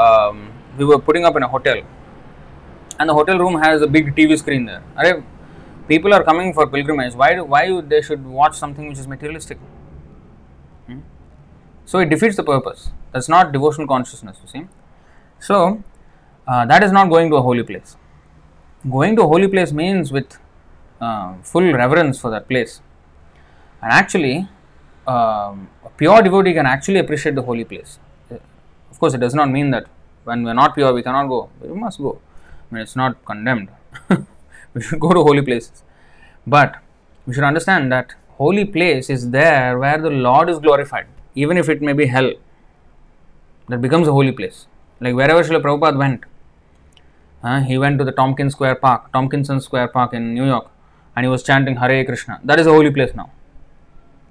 um, 0.04 0.38
we 0.78 0.86
were 0.91 1.02
putting 1.08 1.26
up 1.30 1.36
in 1.39 1.43
a 1.43 1.52
hotel 1.56 1.80
and 3.00 3.10
the 3.10 3.14
hotel 3.20 3.38
room 3.43 3.56
has 3.66 3.82
a 3.82 3.91
big 3.97 4.16
tv 4.20 4.38
screen 4.43 4.66
there 4.72 4.84
अरे 5.00 5.12
people 5.89 6.14
are 6.14 6.24
coming 6.24 6.54
for 6.54 6.68
pilgrimage, 6.68 7.16
why 7.16 7.34
do, 7.36 7.43
why 7.43 7.82
they 7.82 8.02
should 8.02 8.26
watch 8.26 8.56
something 8.56 8.88
which 8.88 9.00
is 9.00 9.08
materialistic? 9.08 9.58
Hmm? 10.88 11.00
So 11.86 12.00
it 12.00 12.10
defeats 12.10 12.36
the 12.36 12.43
purpose. 12.43 12.91
That's 13.12 13.28
not 13.28 13.52
devotional 13.52 13.88
consciousness. 13.88 14.38
You 14.43 14.50
see. 14.54 14.68
So 15.39 15.84
uh, 16.47 16.66
that 16.68 16.84
is 16.84 16.91
not 16.91 17.10
going 17.10 17.32
to 17.32 17.38
a 17.38 17.41
holy 17.41 17.64
place. 17.64 17.97
Going 18.89 19.16
to 19.16 19.24
a 19.24 19.28
holy 19.28 19.47
place 19.47 19.74
means 19.74 20.12
with 20.12 20.38
uh, 21.02 21.34
full 21.41 21.74
reverence 21.74 22.20
for 22.20 22.30
that 22.30 22.47
place. 22.47 22.82
And 23.82 23.91
actually, 23.91 24.47
um, 25.10 25.70
a 25.84 25.89
pure 25.97 26.22
devotee 26.22 26.53
can 26.53 26.66
actually 26.66 26.99
appreciate 26.99 27.36
the 27.36 27.41
holy 27.41 27.64
place. 27.64 27.99
Of 28.91 28.99
course, 28.99 29.14
it 29.14 29.20
does 29.20 29.34
not 29.34 29.49
mean 29.49 29.72
that 29.72 29.86
when 30.24 30.43
we 30.43 30.51
are 30.51 30.60
not 30.62 30.76
pure, 30.76 30.93
we 30.93 31.01
cannot 31.01 31.28
go. 31.28 31.49
We 31.62 31.70
must 31.86 31.99
go. 31.99 32.20
I 32.72 32.76
mean, 32.76 32.82
it's 32.84 32.95
not 32.95 33.24
condemned. 33.26 33.70
we 34.74 34.82
should 34.82 34.99
go 34.99 35.14
to 35.14 35.24
holy 35.24 35.41
places. 35.41 35.84
But 36.45 36.76
we 37.26 37.34
should 37.34 37.43
understand 37.43 37.91
that 37.91 38.14
holy 38.41 38.66
place 38.66 39.10
is 39.10 39.32
there 39.32 39.80
where 39.80 39.97
the 39.97 40.10
Lord 40.10 40.49
is 40.49 40.60
glorified, 40.60 41.07
even 41.36 41.57
if 41.57 41.70
it 41.70 41.82
may 41.82 41.93
be 41.93 42.07
hell. 42.07 42.32
That 43.68 43.82
becomes 43.82 44.07
a 44.07 44.12
holy 44.12 44.32
place. 44.32 44.68
Like 44.99 45.16
wherever 45.16 45.43
Srila 45.43 45.62
Prabhupada 45.62 45.97
went, 45.97 46.24
uh, 47.43 47.62
he 47.62 47.78
went 47.78 47.97
to 47.99 48.05
the 48.05 48.12
Tompkins 48.12 48.53
Square 48.53 48.76
Park, 48.76 49.12
Tompkinson 49.14 49.62
Square 49.62 49.89
Park 49.89 50.14
in 50.14 50.34
New 50.34 50.45
York, 50.45 50.70
and 51.16 51.26
he 51.26 51.30
was 51.30 51.43
chanting 51.43 51.78
Hare 51.78 52.03
Krishna. 52.03 52.39
That 52.43 52.60
is 52.60 52.68
a 52.68 52.72
holy 52.72 52.91
place 52.91 53.16
now. 53.16 53.32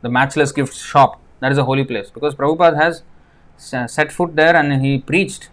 The 0.03 0.09
Matchless 0.09 0.53
Gift 0.53 0.75
Shop, 0.77 1.21
that 1.41 1.53
is 1.53 1.59
a 1.59 1.65
holy 1.65 1.85
place 1.85 2.11
because 2.11 2.35
Prabhupada 2.35 2.77
has 2.77 3.03
set 3.57 4.13
foot 4.13 4.37
there 4.37 4.55
and 4.57 4.85
he 4.85 4.99
preached. 4.99 5.51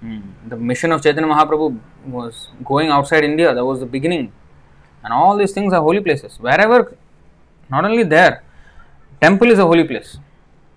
Hmm. 0.00 0.20
The 0.46 0.56
mission 0.56 0.92
of 0.92 1.02
Chaitanya 1.02 1.28
Mahaprabhu 1.28 1.80
was 2.06 2.48
going 2.64 2.88
outside 2.90 3.24
India, 3.24 3.54
that 3.54 3.64
was 3.64 3.80
the 3.80 3.86
beginning. 3.86 4.32
And 5.02 5.12
all 5.12 5.36
these 5.36 5.52
things 5.52 5.72
are 5.72 5.80
holy 5.80 6.00
places. 6.00 6.38
Wherever, 6.38 6.96
not 7.70 7.84
only 7.84 8.02
there, 8.02 8.44
temple 9.20 9.50
is 9.50 9.58
a 9.58 9.66
holy 9.66 9.84
place. 9.84 10.18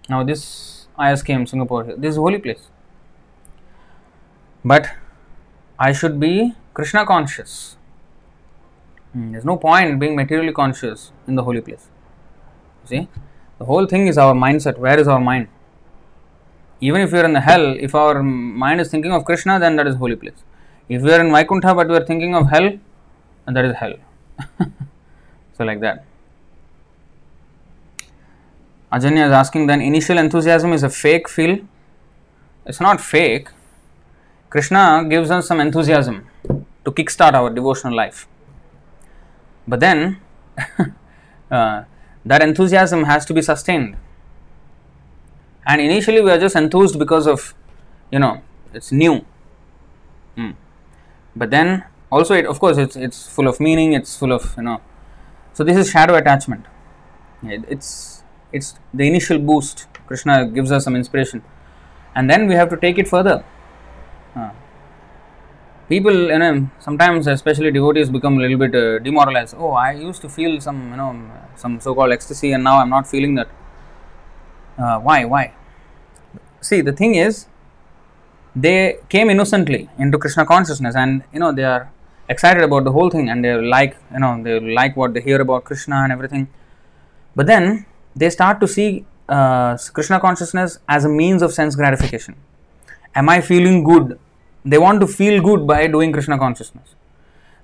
Now, 0.09 0.23
this 0.23 0.87
ISKM 0.97 1.47
Singapore, 1.47 1.83
this 1.83 2.11
is 2.11 2.15
holy 2.17 2.39
place. 2.39 2.69
But 4.65 4.89
I 5.77 5.91
should 5.93 6.19
be 6.19 6.53
Krishna 6.73 7.05
conscious. 7.05 7.77
Hmm, 9.13 9.31
There's 9.33 9.45
no 9.45 9.57
point 9.57 9.99
being 9.99 10.15
materially 10.15 10.53
conscious 10.53 11.11
in 11.27 11.35
the 11.35 11.43
holy 11.43 11.61
place. 11.61 11.89
See, 12.85 13.07
the 13.59 13.65
whole 13.65 13.85
thing 13.85 14.07
is 14.07 14.17
our 14.17 14.33
mindset. 14.33 14.77
Where 14.77 14.99
is 14.99 15.07
our 15.07 15.19
mind? 15.19 15.47
Even 16.79 17.01
if 17.01 17.11
we 17.11 17.19
are 17.19 17.25
in 17.25 17.33
the 17.33 17.41
hell, 17.41 17.75
if 17.79 17.93
our 17.93 18.23
mind 18.23 18.81
is 18.81 18.89
thinking 18.89 19.11
of 19.11 19.23
Krishna, 19.23 19.59
then 19.59 19.75
that 19.75 19.87
is 19.87 19.95
holy 19.95 20.15
place. 20.15 20.43
If 20.89 21.03
we 21.03 21.13
are 21.13 21.21
in 21.21 21.31
Vaikuntha 21.31 21.75
but 21.75 21.87
we 21.87 21.95
are 21.95 22.05
thinking 22.05 22.35
of 22.35 22.49
hell, 22.49 22.71
then 23.45 23.53
that 23.53 23.65
is 23.65 23.75
hell. 23.75 23.93
so, 25.57 25.63
like 25.63 25.79
that. 25.81 26.05
Ajanya 28.91 29.27
is 29.27 29.31
asking 29.31 29.67
then 29.67 29.79
initial 29.81 30.17
enthusiasm 30.17 30.73
is 30.73 30.83
a 30.83 30.89
fake 30.89 31.29
feel. 31.29 31.59
It's 32.65 32.81
not 32.81 32.99
fake. 32.99 33.47
Krishna 34.49 35.05
gives 35.07 35.31
us 35.31 35.47
some 35.47 35.61
enthusiasm 35.61 36.27
to 36.83 36.91
kickstart 36.91 37.33
our 37.33 37.49
devotional 37.49 37.95
life. 37.95 38.27
But 39.67 39.79
then 39.79 40.19
uh, 41.51 41.83
that 42.25 42.41
enthusiasm 42.41 43.03
has 43.05 43.25
to 43.25 43.33
be 43.33 43.41
sustained. 43.41 43.95
And 45.65 45.79
initially 45.81 46.21
we 46.21 46.31
are 46.31 46.39
just 46.39 46.55
enthused 46.55 46.97
because 46.97 47.27
of, 47.27 47.53
you 48.11 48.19
know, 48.19 48.41
it's 48.73 48.91
new. 48.91 49.25
Hmm. 50.35 50.51
But 51.35 51.49
then 51.51 51.83
also 52.11 52.33
it 52.33 52.45
of 52.45 52.59
course 52.59 52.77
it's 52.77 52.95
it's 52.95 53.27
full 53.27 53.47
of 53.47 53.59
meaning, 53.59 53.93
it's 53.93 54.17
full 54.17 54.31
of, 54.31 54.53
you 54.57 54.63
know. 54.63 54.81
So 55.53 55.63
this 55.63 55.77
is 55.77 55.89
shadow 55.89 56.15
attachment. 56.15 56.65
It- 57.43 57.65
It's 57.67 58.23
it's 58.51 58.75
the 58.93 59.07
initial 59.07 59.39
boost. 59.39 59.87
Krishna 60.07 60.45
gives 60.47 60.71
us 60.71 60.83
some 60.83 60.95
inspiration. 60.95 61.41
And 62.15 62.29
then 62.29 62.47
we 62.47 62.55
have 62.55 62.69
to 62.69 62.77
take 62.77 62.97
it 62.97 63.07
further. 63.07 63.43
People 65.91 66.17
you 66.33 66.39
know 66.39 66.69
sometimes 66.79 67.27
especially 67.27 67.69
devotees 67.77 68.09
become 68.09 68.37
a 68.37 68.41
little 68.43 68.59
bit 68.63 68.73
uh, 68.81 68.99
demoralized. 69.07 69.55
Oh 69.63 69.71
i 69.71 69.91
used 69.91 70.21
to 70.25 70.29
feel 70.35 70.53
some 70.65 70.79
you 70.91 70.97
know 71.01 71.09
some 71.63 71.73
so 71.85 71.93
called 71.97 72.13
ecstasy 72.17 72.51
and 72.55 72.63
now 72.63 72.75
i'm 72.81 72.91
not 72.97 73.07
feeling 73.13 73.33
that. 73.39 73.49
Uh, 74.77 74.99
why 75.07 75.25
why? 75.25 75.43
See 76.67 76.79
the 76.89 76.93
thing 77.01 77.15
is 77.15 77.47
they 78.55 78.77
came 79.09 79.29
innocently 79.35 79.81
into 79.97 80.17
krishna 80.17 80.45
consciousness 80.53 80.95
and 80.95 81.23
you 81.33 81.41
know 81.43 81.51
they 81.51 81.67
are 81.73 81.83
excited 82.29 82.63
about 82.69 82.85
the 82.85 82.93
whole 82.93 83.09
thing 83.09 83.27
and 83.29 83.43
they 83.43 83.53
like 83.75 83.97
you 84.13 84.21
know 84.23 84.33
they 84.47 84.57
like 84.81 84.95
what 84.95 85.13
they 85.13 85.21
hear 85.29 85.41
about 85.41 85.65
krishna 85.65 85.97
and 86.03 86.11
everything. 86.13 86.47
But 87.35 87.47
then 87.47 87.85
they 88.15 88.29
start 88.29 88.59
to 88.61 88.67
see 88.77 89.05
uh, 89.27 89.77
krishna 89.93 90.19
consciousness 90.21 90.79
as 90.87 91.03
a 91.05 91.09
means 91.09 91.41
of 91.41 91.53
sense 91.61 91.75
gratification. 91.75 92.35
Am 93.13 93.27
i 93.37 93.41
feeling 93.41 93.83
good 93.93 94.19
they 94.63 94.77
want 94.77 95.01
to 95.01 95.07
feel 95.07 95.41
good 95.41 95.65
by 95.67 95.87
doing 95.87 96.11
krishna 96.11 96.37
consciousness. 96.37 96.95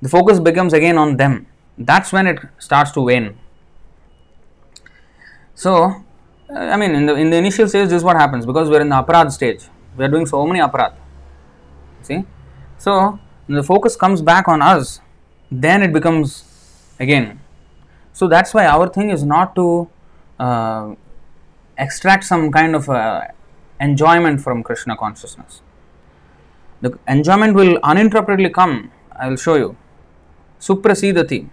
The 0.02 0.10
focus 0.10 0.40
becomes 0.40 0.74
again 0.74 0.98
on 0.98 1.18
them. 1.18 1.48
That's 1.78 2.12
when 2.12 2.28
it 2.28 2.40
starts 2.58 2.92
to 2.92 3.02
wane. 3.02 3.38
So 5.56 6.04
uh, 6.50 6.60
i 6.60 6.78
mean 6.78 6.96
in 6.96 7.06
the 7.06 7.16
in 7.16 7.30
the 7.30 7.38
initial 7.38 7.68
stage 7.68 7.90
this 7.90 7.98
is 7.98 8.04
what 8.04 8.16
happens 8.16 8.46
because 8.46 8.70
we're 8.70 8.82
in 8.82 8.90
the 8.90 8.96
aparad 8.96 9.32
stage. 9.32 9.64
We 9.98 10.06
are 10.06 10.10
doing 10.10 10.26
so 10.26 10.46
many 10.46 10.60
aparad. 10.60 10.94
See? 12.02 12.24
So 12.78 13.20
the 13.48 13.64
focus 13.64 13.96
comes 13.96 14.22
back 14.22 14.48
on 14.48 14.62
us 14.62 15.02
then 15.50 15.82
it 15.82 15.94
becomes 15.94 16.44
again. 17.00 17.40
So 18.14 18.28
that's 18.28 18.54
why 18.54 18.66
our 18.66 18.90
thing 18.90 19.10
is 19.12 19.24
not 19.24 19.56
to 19.56 19.90
uh, 20.40 20.96
extract 21.78 22.24
some 22.24 22.52
kind 22.52 22.76
of 22.76 22.90
uh, 22.90 23.22
enjoyment 23.80 24.42
from 24.42 24.64
krishna 24.64 24.96
consciousness 24.98 25.62
the 26.82 26.98
enjoyment 27.08 27.56
will 27.56 27.80
uninterruptedly 27.84 28.50
come. 28.54 28.92
I 29.12 29.30
will 29.30 29.38
show 29.38 29.56
you. 29.56 29.76
Suprasidati. 30.60 31.48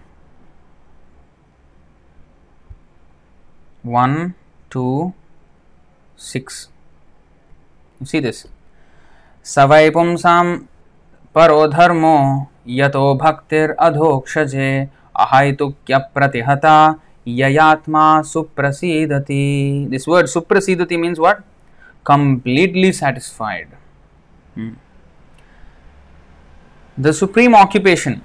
One, 3.83 4.35
two, 4.69 5.13
six. 6.15 6.69
You 7.99 8.05
see 8.05 8.19
this? 8.19 8.47
Savai 9.43 9.91
pumsam 9.91 10.67
paro 11.33 11.71
dharmo 11.71 12.47
yato 12.67 13.17
bhaktir 13.17 13.75
adhokshje 13.77 14.89
ahaitukya 15.15 16.11
pratihata 16.13 16.99
yayatma 17.25 18.23
suprasidati. 18.23 19.89
This 19.89 20.07
word 20.07 20.25
suprasidati 20.25 20.99
means 20.99 21.19
what? 21.19 21.43
The 26.97 27.11
supreme 27.11 27.53
occupation, 27.53 28.21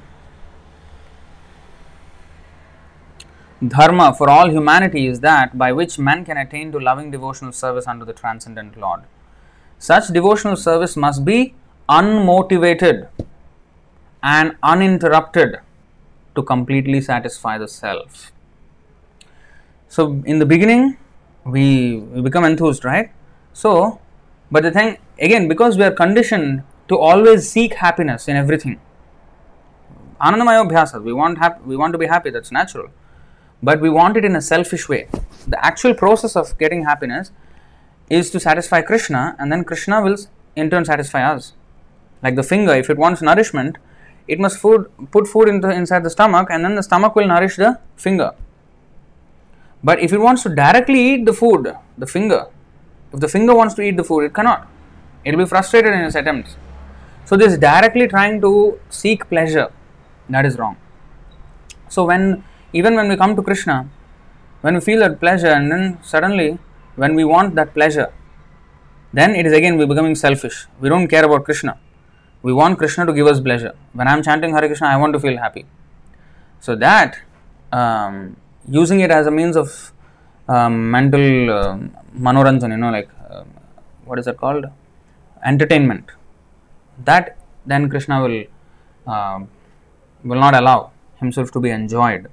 dharma 3.66 4.14
for 4.14 4.30
all 4.30 4.48
humanity, 4.48 5.08
is 5.08 5.20
that 5.20 5.58
by 5.58 5.72
which 5.72 5.98
man 5.98 6.24
can 6.24 6.36
attain 6.36 6.70
to 6.72 6.78
loving 6.78 7.10
devotional 7.10 7.50
service 7.50 7.88
unto 7.88 8.04
the 8.04 8.12
transcendent 8.12 8.76
Lord. 8.76 9.00
Such 9.78 10.08
devotional 10.08 10.56
service 10.56 10.96
must 10.96 11.24
be 11.24 11.54
unmotivated 11.88 13.08
and 14.22 14.56
uninterrupted 14.62 15.56
to 16.36 16.42
completely 16.42 17.00
satisfy 17.00 17.58
the 17.58 17.66
self. 17.66 18.30
So, 19.88 20.22
in 20.24 20.38
the 20.38 20.46
beginning, 20.46 20.96
we 21.44 21.98
become 21.98 22.44
enthused, 22.44 22.84
right? 22.84 23.10
So, 23.52 24.00
but 24.48 24.62
the 24.62 24.70
thing 24.70 24.98
again, 25.18 25.48
because 25.48 25.76
we 25.76 25.82
are 25.82 25.90
conditioned 25.90 26.62
to 26.90 26.98
always 26.98 27.48
seek 27.48 27.74
happiness 27.74 28.28
in 28.28 28.36
everything. 28.36 28.80
Anandamaya 30.20 30.68
abhyasa, 30.68 31.02
we 31.02 31.12
want 31.12 31.38
hap- 31.38 31.64
we 31.64 31.76
want 31.76 31.92
to 31.94 31.98
be 31.98 32.06
happy, 32.06 32.30
that's 32.30 32.52
natural. 32.52 32.88
But 33.62 33.80
we 33.80 33.90
want 33.90 34.16
it 34.16 34.24
in 34.24 34.36
a 34.36 34.42
selfish 34.42 34.88
way. 34.88 35.08
The 35.46 35.64
actual 35.64 35.94
process 35.94 36.36
of 36.36 36.56
getting 36.58 36.84
happiness 36.84 37.30
is 38.18 38.30
to 38.30 38.40
satisfy 38.40 38.82
Krishna, 38.82 39.36
and 39.38 39.52
then 39.52 39.64
Krishna 39.64 40.02
will 40.02 40.16
in 40.56 40.70
turn 40.70 40.84
satisfy 40.84 41.22
us. 41.22 41.52
Like 42.22 42.36
the 42.36 42.42
finger, 42.42 42.74
if 42.74 42.90
it 42.90 42.98
wants 42.98 43.22
nourishment, 43.22 43.78
it 44.26 44.40
must 44.40 44.58
food, 44.58 44.90
put 45.10 45.28
food 45.28 45.48
into, 45.48 45.70
inside 45.70 46.02
the 46.04 46.10
stomach, 46.10 46.48
and 46.50 46.64
then 46.64 46.74
the 46.74 46.82
stomach 46.82 47.14
will 47.14 47.26
nourish 47.26 47.56
the 47.56 47.78
finger. 47.96 48.32
But 49.82 50.00
if 50.00 50.12
it 50.12 50.18
wants 50.18 50.42
to 50.42 50.54
directly 50.54 51.00
eat 51.12 51.24
the 51.24 51.32
food, 51.32 51.72
the 51.96 52.06
finger, 52.06 52.46
if 53.12 53.20
the 53.20 53.28
finger 53.28 53.54
wants 53.54 53.74
to 53.74 53.82
eat 53.82 53.96
the 53.96 54.04
food, 54.04 54.24
it 54.24 54.34
cannot. 54.34 54.68
It 55.24 55.36
will 55.36 55.44
be 55.44 55.48
frustrated 55.48 55.92
in 55.92 56.00
its 56.00 56.14
attempts. 56.14 56.56
So, 57.30 57.36
this 57.36 57.56
directly 57.56 58.08
trying 58.08 58.40
to 58.40 58.76
seek 58.88 59.28
pleasure, 59.28 59.68
that 60.28 60.44
is 60.44 60.58
wrong. 60.58 60.76
So, 61.88 62.04
when 62.04 62.42
even 62.72 62.96
when 62.96 63.08
we 63.08 63.16
come 63.16 63.36
to 63.36 63.42
Krishna, 63.48 63.88
when 64.62 64.74
we 64.74 64.80
feel 64.80 64.98
that 65.04 65.20
pleasure, 65.20 65.52
and 65.58 65.70
then 65.70 66.02
suddenly 66.02 66.58
when 66.96 67.14
we 67.14 67.22
want 67.22 67.54
that 67.54 67.72
pleasure, 67.72 68.12
then 69.12 69.36
it 69.36 69.46
is 69.46 69.52
again 69.52 69.78
we 69.78 69.86
becoming 69.86 70.16
selfish. 70.16 70.66
We 70.80 70.88
don't 70.88 71.06
care 71.06 71.24
about 71.24 71.44
Krishna. 71.44 71.78
We 72.42 72.52
want 72.52 72.78
Krishna 72.78 73.06
to 73.06 73.12
give 73.12 73.28
us 73.28 73.38
pleasure. 73.38 73.74
When 73.92 74.08
I 74.08 74.12
am 74.12 74.24
chanting 74.24 74.50
Hare 74.50 74.66
Krishna, 74.66 74.88
I 74.88 74.96
want 74.96 75.12
to 75.12 75.20
feel 75.20 75.38
happy. 75.38 75.66
So 76.58 76.74
that 76.74 77.20
um, 77.70 78.36
using 78.68 78.98
it 78.98 79.12
as 79.12 79.28
a 79.28 79.30
means 79.30 79.56
of 79.56 79.92
um, 80.48 80.90
mental 80.90 81.52
um 81.58 81.96
manoranjan, 82.18 82.72
you 82.72 82.76
know, 82.76 82.90
like 82.90 83.08
um, 83.30 83.46
what 84.04 84.18
is 84.18 84.26
it 84.26 84.36
called? 84.36 84.66
Entertainment. 85.44 86.10
That 87.04 87.36
then 87.66 87.88
Krishna 87.88 88.22
will 88.22 88.44
um 89.06 89.48
will 90.24 90.40
not 90.40 90.54
allow 90.54 90.90
himself 91.16 91.50
to 91.52 91.60
be 91.60 91.70
enjoyed. 91.70 92.28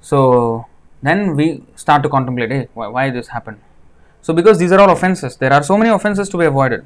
So 0.00 0.66
then 1.02 1.36
we 1.36 1.62
start 1.74 2.02
to 2.04 2.08
contemplate, 2.08 2.50
hey, 2.50 2.68
why, 2.74 2.86
why 2.88 3.10
this 3.10 3.28
happened? 3.28 3.60
So 4.22 4.32
because 4.32 4.58
these 4.58 4.72
are 4.72 4.80
all 4.80 4.90
offenses, 4.90 5.36
there 5.36 5.52
are 5.52 5.62
so 5.62 5.76
many 5.76 5.90
offenses 5.90 6.28
to 6.30 6.38
be 6.38 6.44
avoided. 6.44 6.84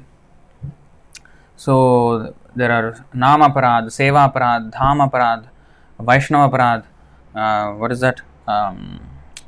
So 1.55 2.33
there 2.55 2.71
are 2.71 3.05
nama 3.13 3.49
Aparad, 3.49 3.85
Seva 3.85 4.31
Aparad, 4.31 4.71
Dham 4.71 5.09
Aparad, 5.09 5.47
Vaishnava 5.99 6.49
Aparad. 6.49 6.83
Uh, 7.35 7.73
what 7.77 7.91
is 7.91 7.99
that? 7.99 8.21
Um, 8.47 8.99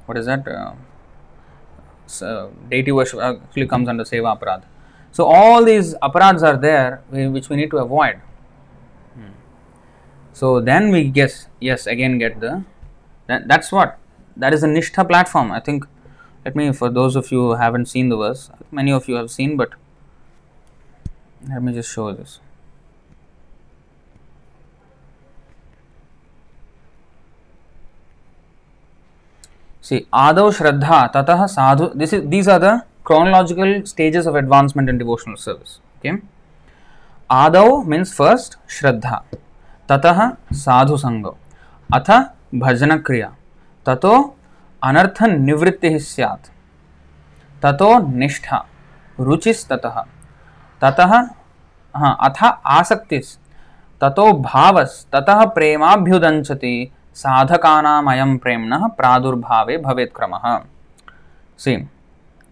what 0.06 0.18
is 0.18 0.26
that? 0.28 0.48
Uh, 0.48 0.74
so 2.06 2.54
deity 2.70 2.92
worship 2.92 3.20
actually 3.20 3.68
comes 3.68 3.88
under 3.90 4.04
Seva 4.04 4.38
Aparad. 4.38 4.64
So 5.14 5.26
all 5.26 5.64
these 5.64 5.96
aparads 6.02 6.42
are 6.44 6.58
there 6.58 7.02
which 7.10 7.48
we 7.48 7.56
need 7.56 7.70
to 7.70 7.78
avoid. 7.78 8.20
So 10.34 10.60
then 10.60 10.92
we 10.92 11.10
guess, 11.10 11.48
yes, 11.60 11.86
again 11.86 12.18
get 12.18 12.40
the. 12.40 12.64
That, 13.28 13.48
that's 13.48 13.72
what. 13.72 14.00
That 14.36 14.54
is 14.54 14.62
the 14.62 14.68
Nishtha 14.68 15.08
platform. 15.08 15.52
I 15.52 15.60
think. 15.60 15.86
Let 16.44 16.56
me, 16.56 16.74
for 16.74 16.90
those 16.90 17.16
of 17.16 17.32
you 17.32 17.40
who 17.42 17.54
haven't 17.54 17.86
seen 17.86 18.10
the 18.10 18.18
verse, 18.18 18.50
many 18.70 18.92
of 18.92 19.08
you 19.08 19.16
have 19.16 19.30
seen, 19.32 19.56
but 19.56 19.70
let 21.48 21.62
me 21.62 21.72
just 21.72 21.94
show 21.94 22.12
this. 22.12 22.40
See, 29.82 30.08
Adav 30.12 30.58
Shraddha, 30.58 31.14
Tatah 31.14 31.48
Sadhu. 31.48 31.94
This 31.94 32.12
is 32.12 32.28
these 32.28 32.48
are 32.48 32.60
the 32.60 32.84
chronological 33.04 33.86
stages 33.86 34.26
of 34.26 34.36
advancement 34.36 34.90
in 34.90 34.98
devotional 34.98 35.38
service. 35.38 35.80
Okay. 36.00 36.22
Adav 37.30 37.86
means 37.88 38.14
first 38.14 38.58
Shraddha, 38.68 39.24
Tatah 39.90 40.38
Sadhu 40.52 40.94
Sangha, 40.94 41.36
Atha 41.92 42.34
Bhajana 42.54 43.02
Kriya, 43.02 43.34
Tato 43.86 44.36
Anartha 44.82 45.28
Nivritti 45.28 46.02
Syat, 46.02 46.50
Tato 47.62 48.00
Nishtha, 48.00 48.66
Ruchis 49.18 49.68
Tatah, 49.68 50.06
Tatah 50.82 51.30
हाँ 51.96 52.18
अथ 52.26 52.44
आसक्तिस् 52.66 53.36
ततो 54.02 54.32
भावस् 54.42 54.96
ततः 55.14 55.44
प्रेमाभ्युदञ्चति 55.56 56.76
साधकानामयं 57.16 58.38
प्रेम्णः 58.44 58.88
प्रादुर्भावे 58.98 59.78
भवेत् 59.78 60.14
क्रमः 60.16 60.46
See, 61.60 61.88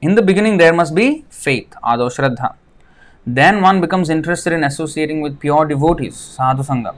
in 0.01 0.15
the 0.15 0.21
beginning 0.21 0.57
there 0.57 0.73
must 0.73 0.93
be 0.95 1.25
faith, 1.29 1.73
ado 1.83 2.07
shraddha. 2.15 2.55
Then 3.25 3.61
one 3.61 3.79
becomes 3.81 4.09
interested 4.09 4.51
in 4.51 4.63
associating 4.63 5.21
with 5.21 5.39
pure 5.39 5.65
devotees, 5.65 6.15
sadhu 6.15 6.63
sangha. 6.63 6.95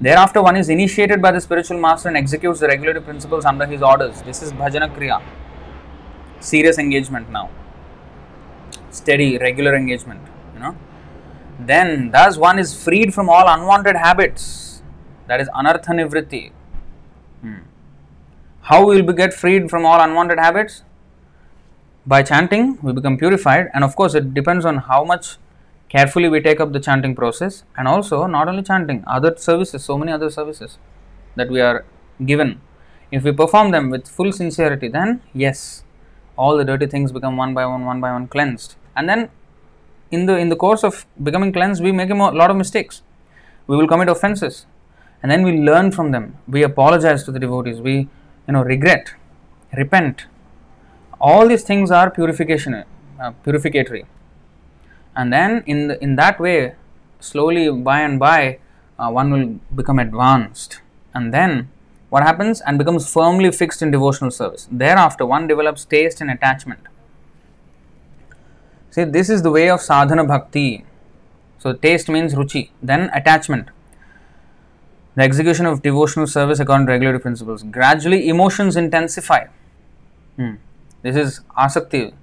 Thereafter 0.00 0.42
one 0.42 0.56
is 0.56 0.68
initiated 0.68 1.20
by 1.20 1.32
the 1.32 1.40
spiritual 1.40 1.78
master 1.78 2.08
and 2.08 2.16
executes 2.16 2.60
the 2.60 2.68
regulative 2.68 3.04
principles 3.04 3.44
under 3.44 3.66
his 3.66 3.82
orders. 3.82 4.22
This 4.22 4.42
is 4.42 4.52
bhajana 4.52 4.94
kriya. 4.96 5.22
Serious 6.40 6.78
engagement 6.78 7.30
now. 7.30 7.50
Steady, 8.90 9.38
regular 9.38 9.76
engagement, 9.76 10.20
you 10.54 10.60
know. 10.60 10.76
Then 11.58 12.10
thus 12.10 12.36
one 12.36 12.58
is 12.58 12.74
freed 12.82 13.14
from 13.14 13.28
all 13.28 13.46
unwanted 13.46 13.96
habits. 13.96 14.82
That 15.26 15.40
is 15.40 15.48
anartha 15.50 15.94
nivritti. 16.00 16.52
Hmm. 17.42 17.58
How 18.62 18.84
will 18.86 19.02
we 19.02 19.12
get 19.12 19.32
freed 19.32 19.70
from 19.70 19.84
all 19.84 20.00
unwanted 20.00 20.38
habits? 20.38 20.82
By 22.06 22.22
chanting, 22.22 22.78
we 22.82 22.92
become 22.92 23.16
purified, 23.16 23.70
and 23.72 23.82
of 23.82 23.96
course, 23.96 24.14
it 24.14 24.34
depends 24.34 24.64
on 24.66 24.76
how 24.76 25.04
much 25.04 25.38
carefully 25.88 26.28
we 26.28 26.40
take 26.40 26.60
up 26.60 26.72
the 26.72 26.80
chanting 26.80 27.14
process, 27.14 27.64
and 27.78 27.88
also 27.88 28.26
not 28.26 28.46
only 28.46 28.62
chanting, 28.62 29.02
other 29.06 29.34
services, 29.36 29.84
so 29.84 29.96
many 29.96 30.12
other 30.12 30.28
services 30.28 30.78
that 31.36 31.48
we 31.48 31.60
are 31.62 31.84
given. 32.26 32.60
If 33.10 33.22
we 33.24 33.32
perform 33.32 33.70
them 33.70 33.88
with 33.88 34.06
full 34.06 34.32
sincerity, 34.32 34.88
then 34.88 35.22
yes, 35.32 35.82
all 36.36 36.56
the 36.58 36.64
dirty 36.64 36.86
things 36.86 37.10
become 37.10 37.38
one 37.38 37.54
by 37.54 37.64
one, 37.64 37.86
one 37.86 38.00
by 38.02 38.12
one 38.12 38.26
cleansed, 38.26 38.74
and 38.94 39.08
then 39.08 39.30
in 40.10 40.26
the 40.26 40.36
in 40.36 40.50
the 40.50 40.56
course 40.56 40.84
of 40.84 41.06
becoming 41.22 41.52
cleansed, 41.52 41.82
we 41.82 41.90
make 41.90 42.10
a 42.10 42.14
mo- 42.14 42.32
lot 42.32 42.50
of 42.50 42.56
mistakes. 42.56 43.00
We 43.66 43.76
will 43.78 43.88
commit 43.88 44.10
offenses, 44.10 44.66
and 45.22 45.32
then 45.32 45.42
we 45.42 45.52
learn 45.52 45.90
from 45.90 46.10
them. 46.10 46.36
We 46.46 46.62
apologize 46.64 47.24
to 47.24 47.32
the 47.32 47.38
devotees. 47.38 47.80
We 47.80 48.08
you 48.46 48.52
know 48.52 48.62
regret, 48.62 49.14
repent. 49.72 50.26
All 51.28 51.48
these 51.48 51.62
things 51.64 51.90
are 51.90 52.10
purification, 52.10 52.74
uh, 52.74 53.32
purificatory, 53.44 54.04
and 55.16 55.32
then 55.32 55.62
in 55.66 55.88
the, 55.88 56.02
in 56.02 56.16
that 56.16 56.38
way, 56.38 56.74
slowly 57.18 57.70
by 57.70 58.00
and 58.00 58.18
by, 58.18 58.58
uh, 58.98 59.10
one 59.10 59.30
will 59.32 59.46
become 59.74 59.98
advanced, 59.98 60.80
and 61.14 61.32
then 61.32 61.70
what 62.10 62.22
happens 62.22 62.60
and 62.60 62.78
becomes 62.78 63.10
firmly 63.12 63.50
fixed 63.50 63.80
in 63.80 63.90
devotional 63.90 64.30
service. 64.30 64.68
Thereafter, 64.70 65.24
one 65.26 65.46
develops 65.48 65.86
taste 65.86 66.20
and 66.20 66.30
attachment. 66.30 66.80
See, 68.90 69.04
this 69.04 69.30
is 69.30 69.42
the 69.42 69.50
way 69.50 69.70
of 69.70 69.80
sadhana 69.80 70.24
bhakti. 70.24 70.84
So, 71.58 71.72
taste 71.72 72.10
means 72.10 72.34
ruchi, 72.34 72.70
then 72.82 73.10
attachment. 73.14 73.70
The 75.14 75.22
execution 75.22 75.64
of 75.64 75.82
devotional 75.82 76.26
service 76.26 76.60
according 76.60 76.86
to 76.86 76.92
regulative 76.92 77.22
principles. 77.22 77.62
Gradually, 77.62 78.28
emotions 78.28 78.76
intensify. 78.76 79.46
Hmm. 80.36 80.54
This 81.04 81.16
is 81.16 81.40
asakti, 81.54 82.14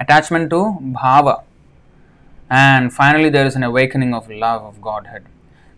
attachment 0.00 0.48
to 0.48 0.78
bhava. 0.98 1.42
And 2.48 2.90
finally, 2.90 3.28
there 3.28 3.44
is 3.44 3.54
an 3.54 3.62
awakening 3.62 4.14
of 4.14 4.30
love 4.30 4.62
of 4.62 4.80
Godhead. 4.80 5.26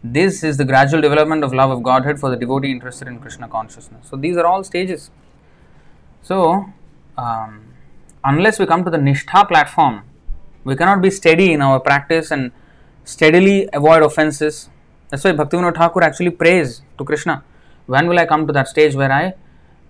This 0.04 0.44
is 0.44 0.58
the 0.58 0.64
gradual 0.64 1.00
development 1.00 1.42
of 1.42 1.52
love 1.52 1.72
of 1.72 1.82
Godhead 1.82 2.20
for 2.20 2.30
the 2.30 2.36
devotee 2.36 2.70
interested 2.70 3.08
in 3.08 3.18
Krishna 3.18 3.48
consciousness. 3.48 4.06
So, 4.08 4.16
these 4.16 4.36
are 4.36 4.46
all 4.46 4.62
stages. 4.62 5.10
So, 6.22 6.66
um, 7.18 7.64
unless 8.22 8.60
we 8.60 8.66
come 8.66 8.84
to 8.84 8.90
the 8.92 8.98
Nishtha 9.08 9.48
platform, 9.48 10.04
we 10.62 10.76
cannot 10.76 11.02
be 11.02 11.10
steady 11.10 11.52
in 11.52 11.62
our 11.62 11.80
practice 11.80 12.30
and 12.30 12.52
steadily 13.02 13.68
avoid 13.72 14.04
offenses. 14.04 14.70
That's 15.08 15.24
why 15.24 15.32
Bhaktivinoda 15.32 15.76
Thakur 15.76 16.04
actually 16.04 16.30
prays 16.30 16.82
to 16.96 17.04
Krishna. 17.04 17.42
When 17.86 18.06
will 18.06 18.20
I 18.20 18.26
come 18.26 18.46
to 18.46 18.52
that 18.52 18.68
stage 18.68 18.94
where 18.94 19.10
I 19.10 19.34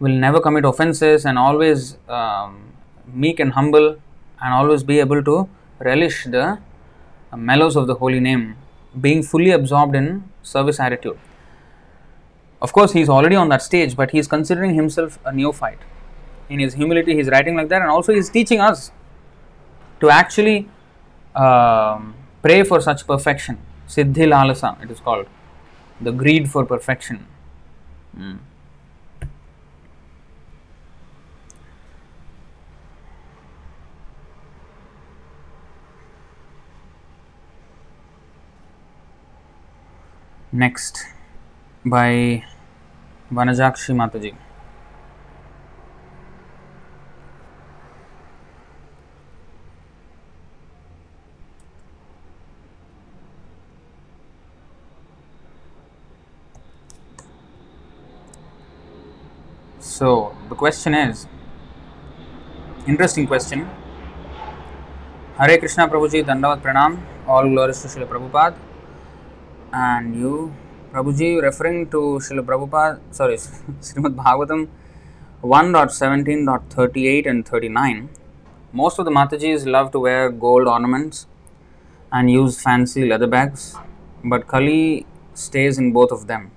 will 0.03 0.18
never 0.26 0.40
commit 0.40 0.64
offenses 0.64 1.24
and 1.24 1.38
always 1.38 1.96
um, 2.09 2.55
meek 3.24 3.38
and 3.38 3.53
humble 3.53 3.88
and 4.42 4.55
always 4.59 4.82
be 4.82 4.98
able 4.98 5.22
to 5.22 5.48
relish 5.78 6.24
the 6.24 6.59
uh, 7.32 7.36
mellows 7.36 7.76
of 7.76 7.86
the 7.86 7.94
holy 7.94 8.18
name, 8.18 8.57
being 9.00 9.22
fully 9.22 9.53
absorbed 9.53 9.94
in 9.94 10.24
service 10.42 10.80
attitude. 10.80 11.18
Of 12.61 12.72
course, 12.72 12.92
he 12.92 13.00
is 13.00 13.09
already 13.09 13.36
on 13.36 13.48
that 13.50 13.62
stage, 13.62 13.96
but 13.96 14.11
he 14.11 14.18
is 14.18 14.26
considering 14.26 14.74
himself 14.74 15.18
a 15.24 15.32
neophyte. 15.32 15.78
In 16.48 16.59
his 16.59 16.74
humility, 16.74 17.14
he 17.14 17.20
is 17.20 17.28
writing 17.28 17.57
like 17.57 17.68
that, 17.68 17.82
and 17.82 17.90
also 17.90 18.12
he 18.12 18.18
is 18.18 18.28
teaching 18.28 18.61
us 18.61 18.90
to 20.00 20.11
actually 20.11 20.68
um, 21.36 22.14
pray 22.42 22.62
for 22.64 22.80
such 22.80 23.07
perfection. 23.07 23.59
Siddhi 23.88 24.26
Lalasa, 24.32 24.82
it 24.82 24.90
is 24.90 24.98
called. 24.98 25.26
The 26.00 26.12
greed 26.12 26.50
for 26.50 26.64
perfection. 26.64 27.26
Mm. 28.18 28.38
Next 40.53 40.98
by 41.84 42.16
Vanajakshi 43.32 43.92
Mata 43.92 44.18
ji 44.18 44.30
so 59.80 60.11
the 60.50 60.57
question 60.59 60.94
is 60.94 61.24
interesting 62.88 63.26
question 63.28 63.66
Hare 65.38 65.57
Krishna 65.57 65.86
Prabhu 65.86 66.09
ji 66.09 66.22
दंडवत 66.24 66.62
प्रणाम 66.62 66.98
all 67.28 67.48
glory 67.48 67.72
Sushil 67.74 68.05
Prabhupada 68.05 68.61
And 69.72 70.14
you, 70.14 70.54
Prabhuji, 70.92 71.40
referring 71.42 71.88
to 71.90 72.20
Srila 72.24 72.44
Prabhupada, 72.44 73.00
sorry, 73.10 73.36
Srimad 73.80 74.14
Bhagavatam 74.14 74.68
1.17.38 75.42 77.26
and 77.26 77.46
39. 77.46 78.08
Most 78.72 78.98
of 78.98 79.04
the 79.04 79.10
Matajis 79.10 79.66
love 79.66 79.90
to 79.92 79.98
wear 80.00 80.30
gold 80.30 80.68
ornaments 80.68 81.26
and 82.12 82.30
use 82.30 82.60
fancy 82.60 83.06
leather 83.06 83.26
bags, 83.26 83.76
but 84.24 84.46
Kali 84.46 85.06
stays 85.34 85.78
in 85.78 85.92
both 85.92 86.12
of 86.12 86.26
them. 86.26 86.50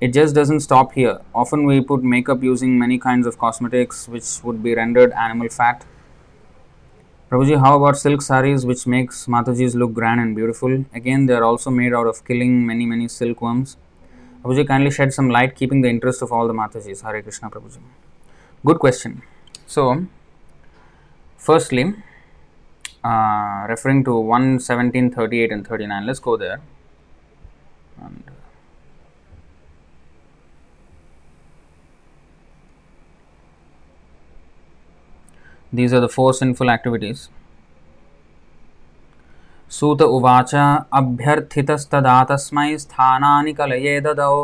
it 0.00 0.12
just 0.12 0.34
doesn't 0.34 0.60
stop 0.60 0.92
here. 0.92 1.20
Often 1.34 1.64
we 1.64 1.80
put 1.80 2.02
makeup 2.02 2.42
using 2.42 2.78
many 2.78 2.98
kinds 2.98 3.26
of 3.26 3.38
cosmetics 3.38 4.08
which 4.08 4.42
would 4.44 4.62
be 4.62 4.74
rendered 4.74 5.12
animal 5.12 5.48
fat. 5.48 5.84
Prabhuji, 7.28 7.58
how 7.58 7.76
about 7.76 7.96
silk 7.96 8.22
saris 8.22 8.64
which 8.64 8.86
makes 8.86 9.26
Matajis 9.26 9.74
look 9.74 9.92
grand 9.92 10.20
and 10.20 10.36
beautiful? 10.36 10.84
Again, 10.94 11.26
they 11.26 11.34
are 11.34 11.42
also 11.42 11.70
made 11.70 11.92
out 11.92 12.06
of 12.06 12.24
killing 12.24 12.64
many, 12.64 12.86
many 12.86 13.08
silkworms. 13.08 13.76
Prabhuji, 14.44 14.64
kindly 14.68 14.92
shed 14.92 15.12
some 15.12 15.28
light 15.28 15.56
keeping 15.56 15.80
the 15.80 15.88
interest 15.88 16.22
of 16.22 16.30
all 16.30 16.46
the 16.46 16.54
Matajis. 16.54 17.02
Hare 17.02 17.20
Krishna, 17.22 17.50
Prabhuji. 17.50 17.80
Good 18.64 18.78
question. 18.78 19.22
So, 19.66 20.06
firstly, 21.36 21.94
uh, 23.02 23.66
referring 23.68 24.04
to 24.04 24.14
117, 24.14 25.10
38 25.10 25.50
and 25.50 25.66
39, 25.66 26.06
let's 26.06 26.20
go 26.20 26.36
there. 26.36 26.60
And 28.00 28.22
these 35.72 35.92
are 35.92 36.00
the 36.00 36.08
four 36.10 36.32
sinful 36.34 36.70
activities. 36.70 37.28
Suta 39.70 40.02
उवाच 40.02 40.54
अभ्यर्थितस्तदातस्मै 40.94 42.66
स्थानानि 42.78 43.52
कलये 43.52 43.94
ददौ 44.00 44.34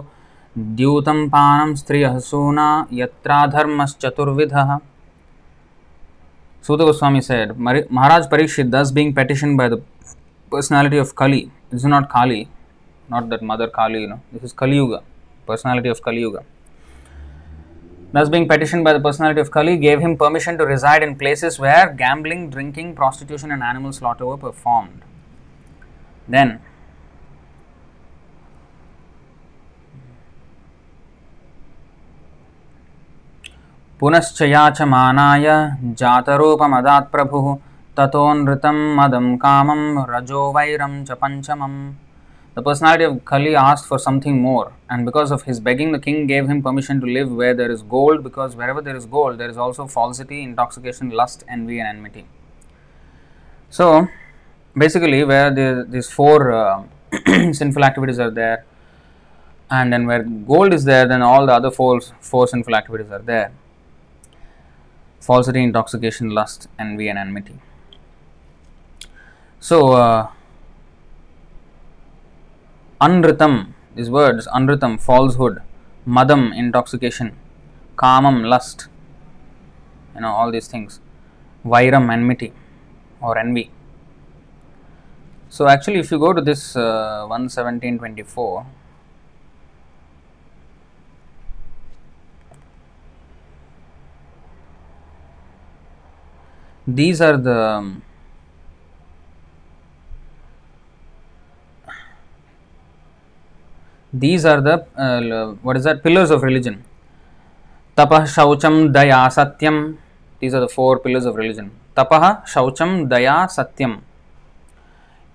द्यूतं 0.57 1.29
पानं 1.29 1.75
स्त्रियसूना 1.75 2.67
यत्राधर्मश्चतुर्विधः 2.93 4.77
सूत 6.65 6.81
Goswami 6.81 7.21
said 7.23 7.53
मरि 7.59 7.83
Maharaj 7.93 8.29
Parikshit 8.31 8.67
thus 8.69 8.93
being 8.95 9.15
petitioned 9.17 9.57
by 9.57 9.69
the 9.69 9.83
personality 10.53 10.99
of 10.99 11.15
Kali 11.19 11.41
is 11.75 11.87
not 11.87 12.11
खाली 12.11 12.41
not 13.09 13.31
that 13.31 13.45
mother 13.45 13.73
खाली 13.77 14.03
you 14.03 14.09
know 14.09 14.17
this 14.33 14.45
is 14.45 14.59
Kaliyuga 14.59 14.95
personality 15.49 15.89
of 15.89 16.05
Kaliyuga 16.05 16.43
Thus 18.14 18.30
being 18.30 18.48
petitioned 18.48 18.84
by 18.84 18.94
the 18.94 19.00
personality 19.00 19.42
of 19.42 19.52
Kali, 19.52 19.78
gave 19.78 20.00
him 20.00 20.18
permission 20.18 20.58
to 20.58 20.66
reside 20.66 21.04
in 21.04 21.18
places 21.18 21.60
where 21.60 21.94
gambling, 21.94 22.50
drinking, 22.50 22.96
prostitution, 22.96 23.52
and 23.52 23.62
animal 23.62 23.92
slaughter 23.92 24.26
were 24.26 24.38
performed. 24.38 25.02
Then, 26.28 26.60
पुनश्च 34.00 34.42
याचमानाय 34.42 35.46
जातरूपमदात् 36.00 37.12
प्रभुः 37.12 37.46
ततोनृतं 37.98 38.80
मदं 38.98 39.28
कामं 39.38 39.82
रजो 40.10 40.42
वैरं 40.56 40.94
च 41.06 41.12
पञ्चमम् 41.22 41.80
the 42.55 42.63
personality 42.63 43.05
of 43.05 43.25
Kali 43.25 43.57
asked 43.57 43.87
for 43.87 43.99
something 43.99 44.41
more, 44.41 44.73
and 44.91 45.07
because 45.07 45.31
of 45.31 45.45
his 45.45 45.59
begging, 45.59 45.93
the 45.93 45.99
king 45.99 46.27
gave 46.27 46.49
him 46.49 46.63
permission 46.63 47.01
to 47.01 47.07
live 47.07 47.33
where 47.33 47.55
there 47.55 47.71
is 47.71 47.83
gold, 47.83 48.23
because 48.23 48.55
wherever 48.55 48.83
there 48.83 48.95
is 48.95 49.07
gold, 49.07 49.39
there 49.39 49.49
is 49.49 49.57
also 49.57 49.87
falsity, 49.87 50.43
intoxication, 50.43 51.11
lust, 51.11 51.45
envy, 51.49 51.79
and 51.79 51.89
enmity. 51.89 52.27
So, 53.71 54.09
basically, 54.77 55.25
where 55.25 55.51
the, 55.51 55.87
these 55.89 56.11
four 56.11 56.53
uh, 56.53 56.85
sinful 57.53 57.85
activities 57.85 58.19
are 58.19 58.31
there, 58.31 58.67
and 59.71 59.91
then 59.91 60.07
where 60.07 60.23
gold 60.23 60.75
is 60.75 60.85
there, 60.85 61.09
then 61.09 61.23
all 61.23 61.47
the 61.47 61.55
other 61.55 61.71
four, 61.71 62.03
four 62.21 62.47
sinful 62.47 62.75
activities 62.75 63.11
are 63.11 63.23
there 63.23 63.53
falsity, 65.23 65.63
intoxication, 65.63 66.31
lust, 66.31 66.69
envy, 66.79 67.09
and 67.09 67.19
enmity. 67.19 67.61
So, 69.61 69.93
uh, 69.93 70.31
anritam, 73.07 73.55
these 73.97 74.11
words, 74.11 74.47
anritam, 74.59 75.01
falsehood, 75.01 75.61
madam, 76.07 76.53
intoxication, 76.53 77.37
kamam, 77.97 78.45
lust, 78.53 78.89
you 80.15 80.21
know, 80.21 80.29
all 80.29 80.51
these 80.51 80.69
things, 80.69 81.01
vairam, 81.65 82.13
enmity, 82.13 82.53
or 83.21 83.39
envy. 83.39 83.71
So, 85.49 85.69
actually, 85.69 85.99
if 85.99 86.11
you 86.11 86.19
go 86.19 86.33
to 86.33 86.41
this 86.41 86.77
uh, 86.77 87.27
117.24, 87.29 88.67
these 96.87 97.21
are 97.21 97.37
the 97.37 97.93
these 104.14 104.46
are 104.46 104.62
the 104.62 104.76
uh, 105.06 105.54
what 105.62 105.78
is 105.78 105.84
that 105.84 106.04
pillars 106.04 106.32
of 106.32 106.44
religion 106.44 106.84
tapah 107.98 108.24
shaucham 108.36 108.76
daya 108.98 109.22
satyam 109.38 109.78
these 110.42 110.54
are 110.54 110.64
the 110.66 110.74
four 110.78 111.00
pillars 111.06 111.26
of 111.26 111.36
religion 111.36 111.72
tapah 111.96 112.44
shaucham 112.56 112.94
daya 113.16 113.38
satyam 113.60 113.96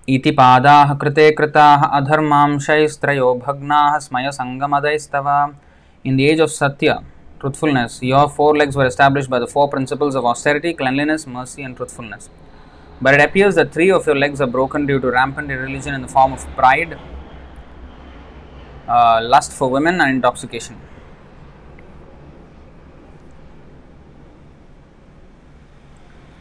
इति 0.09 0.31
पादाः 0.37 0.93
कृते 1.01 1.29
कृताः 1.31 1.83
अधर्मांशैस्त्रयो 1.97 3.27
भग्नाः 3.45 3.97
स्मयसङ्गमदैस्तव 4.05 5.27
in 6.05 6.17
the 6.17 6.21
age 6.31 6.41
of 6.41 6.51
सत्य 6.51 6.97
truthfulness. 7.43 8.01
Your 8.01 8.29
four 8.29 8.55
legs 8.55 8.75
were 8.75 8.85
established 8.85 9.29
by 9.29 9.39
the 9.39 9.47
four 9.47 9.67
principles 9.69 10.15
of 10.15 10.25
austerity, 10.25 10.73
cleanliness, 10.73 11.27
mercy, 11.27 11.61
and 11.63 11.75
truthfulness. 11.75 12.29
But 13.01 13.15
it 13.15 13.21
appears 13.21 13.55
that 13.55 13.73
three 13.73 13.91
of 13.91 14.05
your 14.05 14.15
legs 14.15 14.39
are 14.39 14.47
broken 14.47 14.85
due 14.85 14.99
to 15.01 15.11
rampant 15.11 15.51
irreligion 15.51 15.93
in 15.93 16.01
the 16.01 16.07
form 16.07 16.31
of 16.31 16.45
pride, 16.55 16.97
uh, 18.88 19.20
lust 19.22 19.52
for 19.52 19.68
women, 19.68 20.00
and 20.00 20.10
intoxication. 20.10 20.80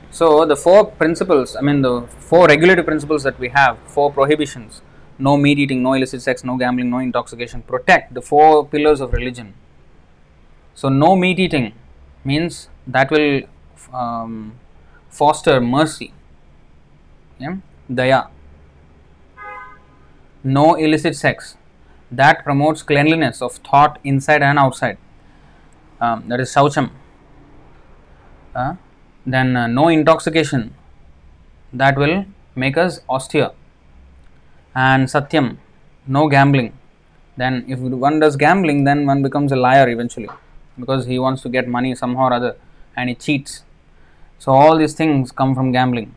So, 0.10 0.45
the 0.45 0.56
four 0.56 0.86
principles, 0.86 1.56
I 1.56 1.62
mean, 1.62 1.82
the 1.84 2.08
four 2.18 2.48
regulative 2.48 2.86
principles 2.86 3.22
that 3.24 3.38
we 3.39 3.50
have, 3.50 3.78
four 3.86 4.12
prohibitions 4.12 4.82
no 5.20 5.36
meat 5.36 5.58
eating, 5.58 5.82
no 5.82 5.93
illicit 5.93 6.22
sex, 6.22 6.43
no 6.43 6.58
gambling, 6.58 6.91
no 6.91 7.00
intoxication 7.00 7.64
protect 7.64 8.14
the 8.14 8.22
four 8.22 8.64
pillars 8.68 9.02
of 9.02 9.14
religion 9.14 9.56
so, 10.78 10.89
no 10.89 11.16
meat 11.16 11.39
eating 11.39 11.74
means 12.24 12.70
that 12.86 13.10
will 13.10 13.41
um, 13.91 14.54
foster 15.10 15.60
mercy, 15.60 16.14
yeah? 17.39 17.56
daya. 17.89 18.28
No 20.43 20.76
illicit 20.76 21.16
sex 21.16 21.58
that 22.12 22.43
promotes 22.43 22.84
cleanliness 22.84 23.41
of 23.41 23.53
thought 23.53 23.99
inside 24.03 24.41
and 24.41 24.58
outside. 24.58 24.97
Um, 25.99 26.24
that 26.28 26.39
is 26.39 26.53
saucham. 26.53 26.91
Uh, 28.55 28.76
then 29.26 29.55
uh, 29.55 29.68
no 29.68 29.88
intoxication 29.89 30.74
that 31.74 31.97
will 31.97 32.26
make 32.55 32.78
us 32.78 33.01
austere. 33.10 33.51
And 34.76 35.08
satyam, 35.08 35.58
no 36.08 36.28
gambling. 36.30 36.74
Then, 37.36 37.66
if 37.68 37.80
one 37.80 38.20
does 38.20 38.36
gambling, 38.36 38.84
then 38.84 39.05
one 39.05 39.22
becomes 39.22 39.51
a 39.51 39.55
liar 39.55 39.88
eventually 39.89 40.30
because 40.80 41.05
he 41.05 41.20
wants 41.20 41.41
to 41.43 41.49
get 41.49 41.68
money 41.68 41.93
somehow 41.93 42.30
or 42.30 42.34
other 42.34 42.55
and 42.95 43.10
he 43.10 43.16
cheats. 43.16 43.64
So, 44.39 44.51
all 44.51 44.78
these 44.78 44.93
things 44.93 45.32
come 45.32 45.53
from 45.53 45.72
gambling. 45.72 46.16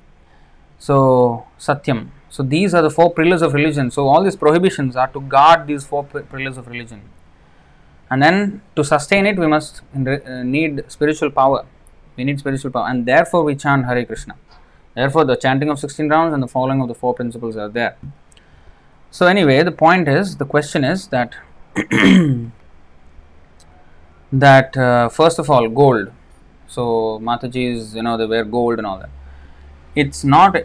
So, 0.79 1.47
Satyam. 1.59 2.09
So, 2.31 2.43
these 2.43 2.75
are 2.75 2.83
the 2.83 2.91
four 2.91 3.13
pillars 3.13 3.43
of 3.43 3.55
religion. 3.55 3.91
So, 3.91 4.09
all 4.09 4.23
these 4.23 4.37
prohibitions 4.37 4.97
are 4.97 5.09
to 5.09 5.21
guard 5.21 5.67
these 5.67 5.85
four 5.85 6.05
pillars 6.05 6.57
of 6.57 6.69
religion. 6.69 7.03
And 8.11 8.23
then 8.23 8.63
to 8.77 8.85
sustain 8.85 9.27
it, 9.27 9.39
we 9.39 9.47
must 9.47 9.83
uh, 9.95 10.43
need 10.43 10.85
spiritual 10.89 11.31
power. 11.31 11.67
We 12.17 12.25
need 12.25 12.39
spiritual 12.39 12.71
power, 12.71 12.89
and 12.89 13.07
therefore 13.07 13.45
we 13.45 13.55
chant 13.55 13.87
Hare 13.87 14.05
Krishna. 14.05 14.37
Therefore, 14.95 15.25
the 15.25 15.37
chanting 15.37 15.71
of 15.71 15.79
16 15.79 16.09
rounds 16.09 16.35
and 16.35 16.43
the 16.43 16.49
following 16.49 16.81
of 16.81 16.89
the 16.89 16.95
four 16.95 17.15
principles 17.15 17.57
are 17.57 17.69
there. 17.69 17.97
So, 19.11 19.27
anyway, 19.27 19.63
the 19.63 19.73
point 19.73 20.09
is 20.09 20.37
the 20.37 20.45
question 20.45 20.85
is 20.85 21.09
that 21.09 21.35
that 24.33 24.77
uh, 24.77 25.09
first 25.09 25.39
of 25.39 25.51
all 25.51 25.69
gold 25.69 26.13
so 26.67 27.19
mataji's 27.23 27.95
you 27.97 28.03
know 28.03 28.17
they 28.17 28.27
wear 28.27 28.45
gold 28.45 28.79
and 28.79 28.87
all 28.87 28.99
that 28.99 29.11
it's 29.95 30.23
not 30.23 30.57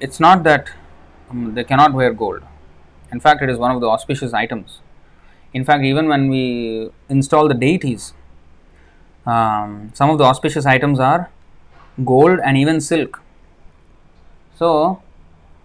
it's 0.00 0.18
not 0.18 0.42
that 0.42 0.70
um, 1.30 1.54
they 1.54 1.64
cannot 1.64 1.92
wear 1.92 2.12
gold. 2.12 2.42
In 3.12 3.20
fact 3.20 3.42
it 3.42 3.50
is 3.50 3.58
one 3.58 3.70
of 3.70 3.80
the 3.80 3.88
auspicious 3.88 4.32
items. 4.32 4.80
In 5.52 5.64
fact 5.64 5.84
even 5.84 6.08
when 6.08 6.28
we 6.28 6.90
install 7.08 7.48
the 7.48 7.54
deities 7.54 8.12
um, 9.26 9.90
some 9.94 10.08
of 10.10 10.18
the 10.18 10.24
auspicious 10.24 10.66
items 10.66 11.00
are 11.00 11.30
gold 12.04 12.38
and 12.44 12.56
even 12.56 12.80
silk. 12.80 13.20
So 14.56 15.02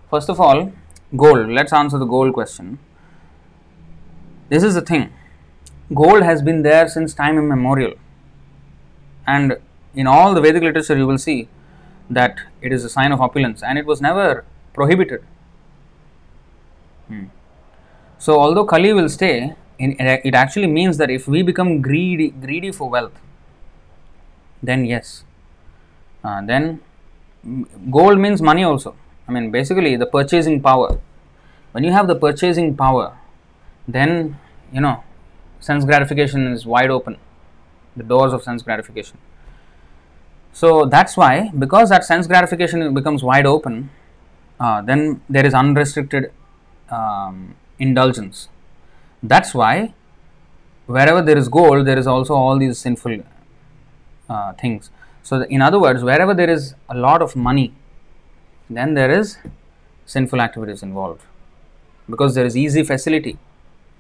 first 0.10 0.30
of 0.30 0.40
all 0.40 0.72
gold. 1.16 1.50
Let's 1.50 1.74
answer 1.74 1.98
the 1.98 2.06
gold 2.06 2.34
question. 2.34 2.80
This 4.50 4.64
is 4.64 4.76
the 4.76 4.82
thing. 4.82 5.14
Gold 5.94 6.24
has 6.24 6.42
been 6.42 6.62
there 6.64 6.88
since 6.88 7.14
time 7.14 7.38
immemorial. 7.38 7.94
And 9.28 9.58
in 9.94 10.08
all 10.08 10.34
the 10.34 10.42
Vedic 10.42 10.64
literature, 10.64 10.98
you 10.98 11.06
will 11.06 11.18
see 11.18 11.48
that 12.10 12.38
it 12.62 12.72
is 12.72 12.84
a 12.84 12.90
sign 12.90 13.12
of 13.12 13.22
opulence. 13.22 13.62
And 13.62 13.78
it 13.78 13.86
was 13.86 14.02
never 14.02 14.46
prohibited. 14.74 15.24
Hmm. 17.12 17.26
So, 18.18 18.40
although 18.40 18.66
Kali 18.66 18.94
will 18.94 19.10
stay, 19.10 19.56
it 19.78 20.36
actually 20.36 20.68
means 20.68 20.98
that 20.98 21.10
if 21.10 21.28
we 21.28 21.42
become 21.42 21.82
greedy, 21.82 22.30
greedy 22.30 22.72
for 22.72 22.90
wealth, 22.90 23.20
then 24.64 24.86
yes, 24.86 25.24
uh, 26.24 26.42
then 26.46 26.80
gold 27.90 28.20
means 28.20 28.42
money 28.42 28.64
also. 28.64 28.96
I 29.28 29.32
mean, 29.32 29.52
basically 29.52 29.96
the 29.96 30.06
purchasing 30.06 30.62
power. 30.62 31.00
When 31.72 31.84
you 31.84 31.92
have 31.92 32.08
the 32.08 32.16
purchasing 32.16 32.76
power, 32.78 33.18
then 33.88 34.38
you 34.72 34.82
know 34.82 35.04
sense 35.60 35.84
gratification 35.84 36.48
is 36.48 36.66
wide 36.66 36.92
open, 36.92 37.18
the 37.98 38.04
doors 38.04 38.34
of 38.34 38.44
sense 38.44 38.62
gratification. 38.62 39.18
So 40.54 40.86
that's 40.86 41.18
why, 41.18 41.50
because 41.58 41.90
that 41.90 42.06
sense 42.06 42.28
gratification 42.28 42.94
becomes 42.94 43.24
wide 43.24 43.46
open, 43.46 43.90
uh, 44.60 44.82
then 44.82 45.22
there 45.30 45.46
is 45.46 45.54
unrestricted 45.54 46.32
um, 46.92 47.56
indulgence. 47.80 48.50
That's 49.24 49.54
why 49.54 49.94
wherever 50.86 51.22
there 51.22 51.38
is 51.38 51.48
gold, 51.50 51.88
there 51.88 51.98
is 51.98 52.08
also 52.08 52.34
all 52.34 52.58
these 52.58 52.78
sinful 52.78 53.24
uh, 54.30 54.54
things. 54.54 54.90
So, 55.24 55.42
in 55.44 55.62
other 55.62 55.80
words, 55.80 56.04
wherever 56.04 56.34
there 56.34 56.50
is 56.50 56.76
a 56.90 56.98
lot 56.98 57.22
of 57.22 57.36
money, 57.36 57.74
then 58.70 58.94
there 58.94 59.12
is 59.12 59.38
sinful 60.06 60.42
activities 60.42 60.84
involved 60.84 61.22
because 62.10 62.36
there 62.36 62.46
is 62.46 62.58
easy 62.58 62.84
facility 62.84 63.38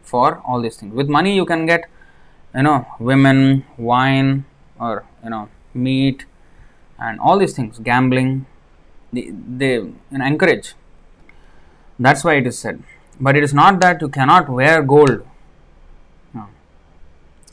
for 0.03 0.41
all 0.45 0.61
these 0.61 0.77
things. 0.77 0.93
With 0.93 1.07
money, 1.07 1.35
you 1.35 1.45
can 1.45 1.65
get, 1.65 1.89
you 2.55 2.63
know, 2.63 2.85
women, 2.99 3.65
wine, 3.77 4.45
or 4.79 5.05
you 5.23 5.29
know, 5.29 5.49
meat, 5.73 6.25
and 6.99 7.19
all 7.19 7.37
these 7.37 7.53
things. 7.53 7.79
Gambling, 7.79 8.45
they, 9.13 9.31
they 9.31 9.73
you 9.75 9.95
encourage. 12.01 12.13
That's 12.13 12.23
why 12.23 12.35
it 12.35 12.47
is 12.47 12.57
said. 12.57 12.83
But 13.19 13.35
it 13.35 13.43
is 13.43 13.53
not 13.53 13.79
that 13.81 14.01
you 14.01 14.09
cannot 14.09 14.49
wear 14.49 14.81
gold. 14.81 15.25
No. 16.33 16.47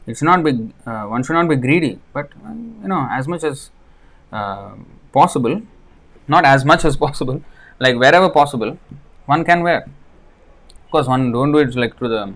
It 0.06 0.16
should 0.16 0.24
not 0.24 0.44
be. 0.44 0.72
Uh, 0.86 1.04
one 1.04 1.22
should 1.22 1.34
not 1.34 1.48
be 1.48 1.56
greedy, 1.56 1.98
but 2.12 2.30
uh, 2.44 2.52
you 2.82 2.88
know, 2.88 3.06
as 3.10 3.28
much 3.28 3.44
as 3.44 3.70
uh, 4.32 4.70
possible, 5.12 5.62
not 6.26 6.44
as 6.44 6.64
much 6.64 6.84
as 6.84 6.96
possible, 7.06 7.42
like 7.78 7.96
wherever 7.96 8.28
possible, 8.30 8.78
one 9.26 9.44
can 9.44 9.62
wear. 9.62 9.88
Of 10.84 10.90
course, 10.90 11.06
one 11.06 11.32
don't 11.32 11.52
do 11.52 11.58
it 11.58 11.74
like 11.76 11.98
to 11.98 12.08
the 12.08 12.34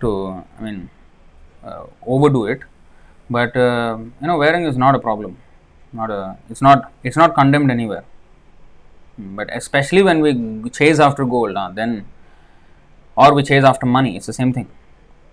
to. 0.00 0.44
I 0.58 0.62
mean, 0.62 0.90
uh, 1.64 1.84
overdo 2.06 2.46
it, 2.46 2.60
but 3.28 3.56
uh, 3.56 3.98
you 3.98 4.26
know, 4.26 4.38
wearing 4.38 4.64
is 4.64 4.76
not 4.76 4.94
a 4.94 4.98
problem. 4.98 5.36
Not 5.92 6.10
a. 6.10 6.38
It's 6.48 6.62
not. 6.62 6.92
It's 7.04 7.16
not 7.16 7.34
condemned 7.34 7.70
anywhere. 7.70 8.04
But 9.18 9.48
especially 9.52 10.02
when 10.02 10.20
we 10.20 10.70
chase 10.70 10.98
after 10.98 11.24
gold, 11.24 11.56
uh, 11.56 11.70
then 11.70 12.06
or 13.16 13.34
we 13.34 13.42
chase 13.42 13.64
after 13.64 13.86
money, 13.86 14.16
it's 14.16 14.26
the 14.26 14.32
same 14.32 14.52
thing. 14.52 14.68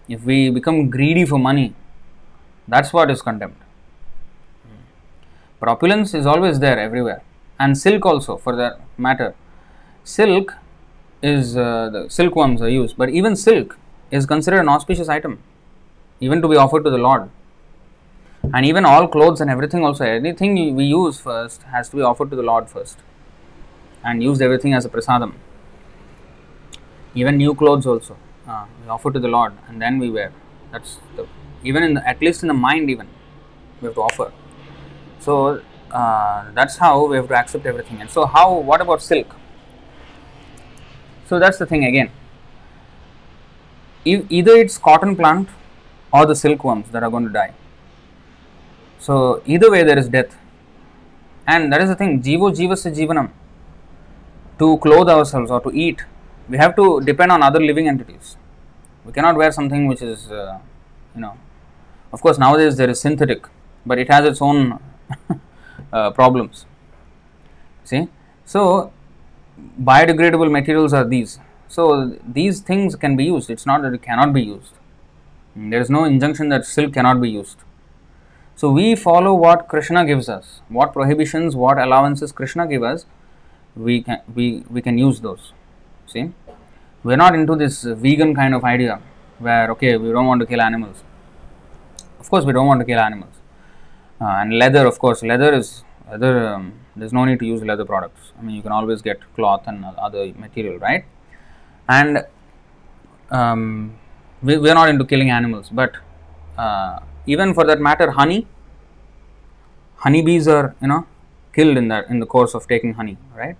If 0.07 0.23
we 0.23 0.49
become 0.49 0.89
greedy 0.89 1.25
for 1.25 1.39
money, 1.39 1.75
that's 2.67 2.91
what 2.91 3.09
is 3.09 3.21
condemned. 3.21 3.55
But 5.59 5.69
opulence 5.69 6.13
is 6.13 6.25
always 6.25 6.59
there 6.59 6.79
everywhere, 6.79 7.21
and 7.59 7.77
silk 7.77 8.05
also, 8.05 8.37
for 8.37 8.55
that 8.55 8.79
matter. 8.97 9.35
Silk 10.03 10.53
is 11.21 11.57
uh, 11.57 11.89
the 11.89 12.09
silkworms 12.09 12.61
are 12.61 12.69
used, 12.69 12.97
but 12.97 13.09
even 13.09 13.35
silk 13.35 13.77
is 14.11 14.25
considered 14.25 14.59
an 14.59 14.69
auspicious 14.69 15.09
item, 15.09 15.39
even 16.19 16.41
to 16.41 16.47
be 16.47 16.55
offered 16.55 16.83
to 16.83 16.89
the 16.89 16.97
Lord. 16.97 17.29
And 18.53 18.65
even 18.65 18.85
all 18.85 19.07
clothes 19.07 19.41
and 19.41 19.49
everything 19.49 19.83
also, 19.83 20.05
anything 20.05 20.75
we 20.75 20.85
use 20.85 21.19
first 21.19 21.63
has 21.63 21.89
to 21.89 21.97
be 21.97 22.01
offered 22.01 22.29
to 22.31 22.35
the 22.35 22.41
Lord 22.41 22.69
first, 22.69 22.97
and 24.03 24.23
used 24.23 24.41
everything 24.41 24.73
as 24.73 24.85
a 24.85 24.89
prasadam. 24.89 25.33
Even 27.15 27.37
new 27.37 27.53
clothes 27.55 27.85
also, 27.85 28.17
uh, 28.47 28.65
we 28.81 28.89
offer 28.89 29.11
to 29.11 29.19
the 29.19 29.27
Lord, 29.27 29.53
and 29.67 29.81
then 29.81 29.99
we 29.99 30.09
wear. 30.09 30.31
That's 30.71 30.99
the 31.15 31.27
even 31.63 31.83
in 31.83 31.93
the, 31.95 32.07
at 32.07 32.21
least 32.21 32.41
in 32.43 32.47
the 32.47 32.53
mind 32.53 32.89
even 32.89 33.07
we 33.81 33.87
have 33.87 33.95
to 33.95 34.01
offer. 34.01 34.31
So 35.19 35.61
uh, 35.91 36.51
that's 36.53 36.77
how 36.77 37.05
we 37.05 37.17
have 37.17 37.27
to 37.27 37.35
accept 37.35 37.65
everything. 37.65 37.99
And 38.01 38.09
so 38.09 38.25
how? 38.25 38.59
What 38.59 38.81
about 38.81 39.01
silk? 39.01 39.35
So 41.27 41.39
that's 41.39 41.57
the 41.57 41.65
thing 41.65 41.85
again. 41.85 42.11
If 44.05 44.25
either 44.29 44.53
it's 44.53 44.77
cotton 44.77 45.15
plant 45.15 45.49
or 46.11 46.25
the 46.25 46.35
silkworms 46.35 46.89
that 46.91 47.03
are 47.03 47.09
going 47.09 47.25
to 47.25 47.29
die. 47.29 47.53
So 48.97 49.41
either 49.45 49.69
way 49.69 49.83
there 49.83 49.97
is 49.97 50.07
death. 50.07 50.37
And 51.45 51.71
that 51.73 51.81
is 51.81 51.89
the 51.89 51.95
thing. 51.95 52.21
Jivo 52.21 52.55
jivasya 52.55 52.95
jivanam. 52.95 53.31
To 54.59 54.77
clothe 54.77 55.09
ourselves 55.09 55.51
or 55.51 55.61
to 55.61 55.71
eat, 55.71 56.03
we 56.49 56.57
have 56.57 56.75
to 56.75 57.01
depend 57.01 57.31
on 57.31 57.41
other 57.41 57.59
living 57.59 57.87
entities. 57.87 58.37
We 59.05 59.13
cannot 59.13 59.35
wear 59.35 59.51
something 59.51 59.87
which 59.87 60.01
is, 60.01 60.29
uh, 60.29 60.59
you 61.15 61.21
know, 61.21 61.37
of 62.11 62.21
course 62.21 62.37
nowadays 62.37 62.75
there 62.75 62.89
is 62.89 62.99
synthetic, 62.99 63.45
but 63.85 63.97
it 63.97 64.09
has 64.09 64.25
its 64.25 64.41
own 64.41 64.79
uh, 65.93 66.11
problems. 66.11 66.65
See, 67.83 68.07
so 68.45 68.91
biodegradable 69.81 70.51
materials 70.51 70.93
are 70.93 71.05
these. 71.05 71.39
So 71.67 72.17
these 72.27 72.61
things 72.61 72.95
can 72.95 73.15
be 73.15 73.25
used. 73.25 73.49
It's 73.49 73.65
not 73.65 73.81
that 73.83 73.93
it 73.93 74.01
cannot 74.01 74.33
be 74.33 74.41
used. 74.41 74.73
There 75.55 75.81
is 75.81 75.89
no 75.89 76.03
injunction 76.05 76.49
that 76.49 76.65
silk 76.65 76.93
cannot 76.93 77.21
be 77.21 77.29
used. 77.29 77.57
So 78.55 78.69
we 78.71 78.95
follow 78.95 79.33
what 79.33 79.67
Krishna 79.67 80.05
gives 80.05 80.27
us, 80.27 80.61
what 80.67 80.93
prohibitions, 80.93 81.55
what 81.55 81.77
allowances 81.77 82.31
Krishna 82.31 82.67
gives 82.67 82.83
us. 82.83 83.05
We 83.87 83.95
can 84.07 84.19
we 84.35 84.45
we 84.69 84.81
can 84.81 84.97
use 84.97 85.19
those. 85.27 85.43
See, 86.11 86.25
we're 87.03 87.21
not 87.25 87.33
into 87.39 87.55
this 87.55 87.75
vegan 87.83 88.31
kind 88.35 88.53
of 88.57 88.63
idea 88.63 88.95
where 89.45 89.67
okay 89.71 89.91
we 89.97 90.11
don't 90.15 90.27
want 90.31 90.41
to 90.41 90.47
kill 90.51 90.61
animals. 90.69 91.03
Of 92.19 92.29
course, 92.29 92.45
we 92.49 92.53
don't 92.57 92.67
want 92.71 92.81
to 92.81 92.85
kill 92.85 92.99
animals. 92.99 93.35
Uh, 94.21 94.41
and 94.41 94.57
leather, 94.63 94.85
of 94.85 94.99
course, 94.99 95.23
leather 95.23 95.53
is 95.53 95.83
leather. 96.11 96.33
Um, 96.47 96.73
there's 96.95 97.13
no 97.13 97.23
need 97.23 97.39
to 97.39 97.45
use 97.45 97.61
leather 97.63 97.85
products. 97.85 98.33
I 98.37 98.41
mean, 98.41 98.55
you 98.55 98.61
can 98.61 98.73
always 98.73 99.01
get 99.01 99.19
cloth 99.35 99.63
and 99.67 99.85
other 100.07 100.33
material, 100.33 100.77
right? 100.79 101.05
And 101.87 102.25
um, 103.31 103.97
we, 104.43 104.57
we 104.57 104.69
are 104.69 104.75
not 104.75 104.89
into 104.89 105.05
killing 105.05 105.29
animals, 105.29 105.69
but 105.71 105.93
uh, 106.57 106.99
even 107.25 107.53
for 107.53 107.65
that 107.65 107.79
matter, 107.79 108.11
honey. 108.11 108.47
Honeybees 110.03 110.47
are 110.47 110.75
you 110.81 110.87
know 110.87 111.05
killed 111.53 111.77
in 111.77 111.87
that 111.89 112.09
in 112.09 112.19
the 112.19 112.25
course 112.25 112.53
of 112.53 112.67
taking 112.67 112.93
honey, 112.93 113.17
right? 113.35 113.57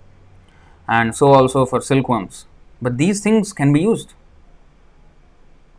And 0.90 1.14
so 1.16 1.32
also 1.32 1.64
for 1.64 1.80
silkworms. 1.80 2.46
But 2.82 2.98
these 2.98 3.20
things 3.20 3.52
can 3.52 3.72
be 3.72 3.80
used. 3.80 4.14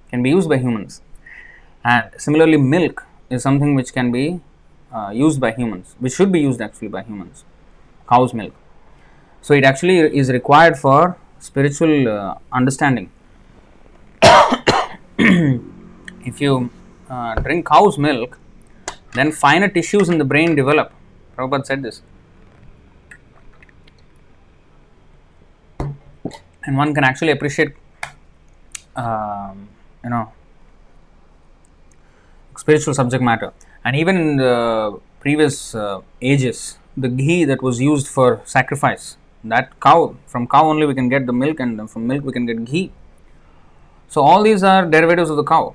Can 0.10 0.24
be 0.24 0.30
used 0.30 0.48
by 0.48 0.58
humans. 0.58 1.02
And 1.84 2.12
similarly, 2.18 2.58
milk 2.58 3.06
is 3.30 3.44
something 3.44 3.76
which 3.76 3.92
can 3.94 4.12
be 4.12 4.40
uh, 4.94 5.12
used 5.14 5.42
by 5.42 5.52
humans, 5.52 5.96
which 6.00 6.14
should 6.14 6.32
be 6.32 6.40
used 6.40 6.62
actually 6.62 6.88
by 6.88 7.04
humans. 7.04 7.44
Cow's 8.10 8.34
milk. 8.34 8.54
So 9.42 9.54
it 9.54 9.66
actually 9.66 9.98
is 10.18 10.32
required 10.32 10.78
for 10.78 11.18
spiritual 11.40 12.08
uh, 12.08 12.36
understanding. 12.54 13.10
if 15.18 16.40
you 16.40 16.70
uh, 17.10 17.36
drink 17.36 17.66
cow's 17.66 17.98
milk, 17.98 18.38
then 19.14 19.32
finer 19.32 19.68
tissues 19.68 20.08
in 20.08 20.18
the 20.20 20.26
brain 20.26 20.56
develop. 20.56 20.94
Prabhupada 21.36 21.66
said 21.66 21.82
this. 21.84 22.02
And 26.64 26.78
one 26.78 26.94
can 26.94 27.04
actually 27.04 27.32
appreciate, 27.32 27.74
um, 28.96 29.68
you 30.04 30.10
know, 30.10 30.32
spiritual 32.56 32.94
subject 32.94 33.24
matter. 33.24 33.52
And 33.84 33.96
even 33.96 34.16
in 34.18 34.38
the 34.38 35.00
previous 35.20 35.74
uh, 35.74 36.02
ages, 36.22 36.78
the 36.96 37.10
ghee 37.10 37.46
that 37.46 37.62
was 37.64 37.82
used 37.82 38.08
for 38.08 38.42
sacrifice, 38.46 39.18
that 39.44 39.80
cow, 39.80 40.16
from 40.28 40.48
cow 40.48 40.66
only 40.66 40.86
we 40.86 40.94
can 40.94 41.10
get 41.10 41.26
the 41.26 41.34
milk, 41.34 41.60
and 41.60 41.90
from 41.90 42.06
milk 42.06 42.24
we 42.24 42.32
can 42.32 42.46
get 42.46 42.64
ghee. 42.66 42.92
So, 44.08 44.22
all 44.22 44.44
these 44.44 44.62
are 44.62 44.86
derivatives 44.86 45.30
of 45.30 45.38
the 45.38 45.44
cow. 45.44 45.74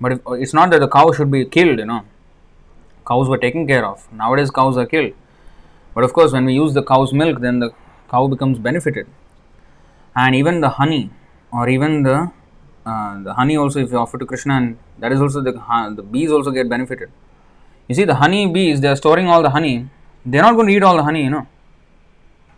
But 0.00 0.12
if, 0.12 0.20
it's 0.28 0.54
not 0.54 0.70
that 0.70 0.80
the 0.80 0.88
cow 0.88 1.12
should 1.12 1.30
be 1.30 1.44
killed, 1.44 1.78
you 1.78 1.86
know. 1.86 2.04
Cows 3.06 3.28
were 3.28 3.38
taken 3.38 3.66
care 3.66 3.84
of. 3.84 4.10
Nowadays, 4.12 4.50
cows 4.50 4.76
are 4.76 4.86
killed. 4.86 5.12
But 5.94 6.04
of 6.04 6.12
course, 6.12 6.32
when 6.32 6.44
we 6.44 6.54
use 6.54 6.74
the 6.74 6.82
cow's 6.82 7.12
milk, 7.12 7.40
then 7.40 7.58
the 7.58 7.70
cow 8.08 8.28
becomes 8.28 8.58
benefited. 8.58 9.08
And 10.22 10.34
even 10.40 10.60
the 10.60 10.70
honey, 10.80 11.02
or 11.52 11.68
even 11.74 12.02
the 12.08 12.16
uh, 12.90 13.22
the 13.26 13.34
honey 13.34 13.56
also, 13.56 13.78
if 13.84 13.90
you 13.92 13.98
offer 13.98 14.18
to 14.22 14.26
Krishna, 14.26 14.54
and 14.60 14.78
that 14.98 15.12
is 15.12 15.20
also 15.20 15.40
the 15.48 15.54
uh, 15.76 15.90
the 15.98 16.02
bees 16.02 16.32
also 16.38 16.50
get 16.58 16.68
benefited. 16.74 17.10
You 17.88 17.94
see, 17.98 18.04
the 18.10 18.16
honey 18.22 18.42
bees, 18.56 18.80
they 18.80 18.88
are 18.88 19.00
storing 19.04 19.28
all 19.28 19.42
the 19.42 19.50
honey. 19.56 19.74
They 20.24 20.38
are 20.38 20.42
not 20.48 20.54
going 20.56 20.68
to 20.68 20.74
eat 20.74 20.82
all 20.82 20.96
the 20.96 21.06
honey, 21.08 21.22
you 21.24 21.30
know. 21.36 21.46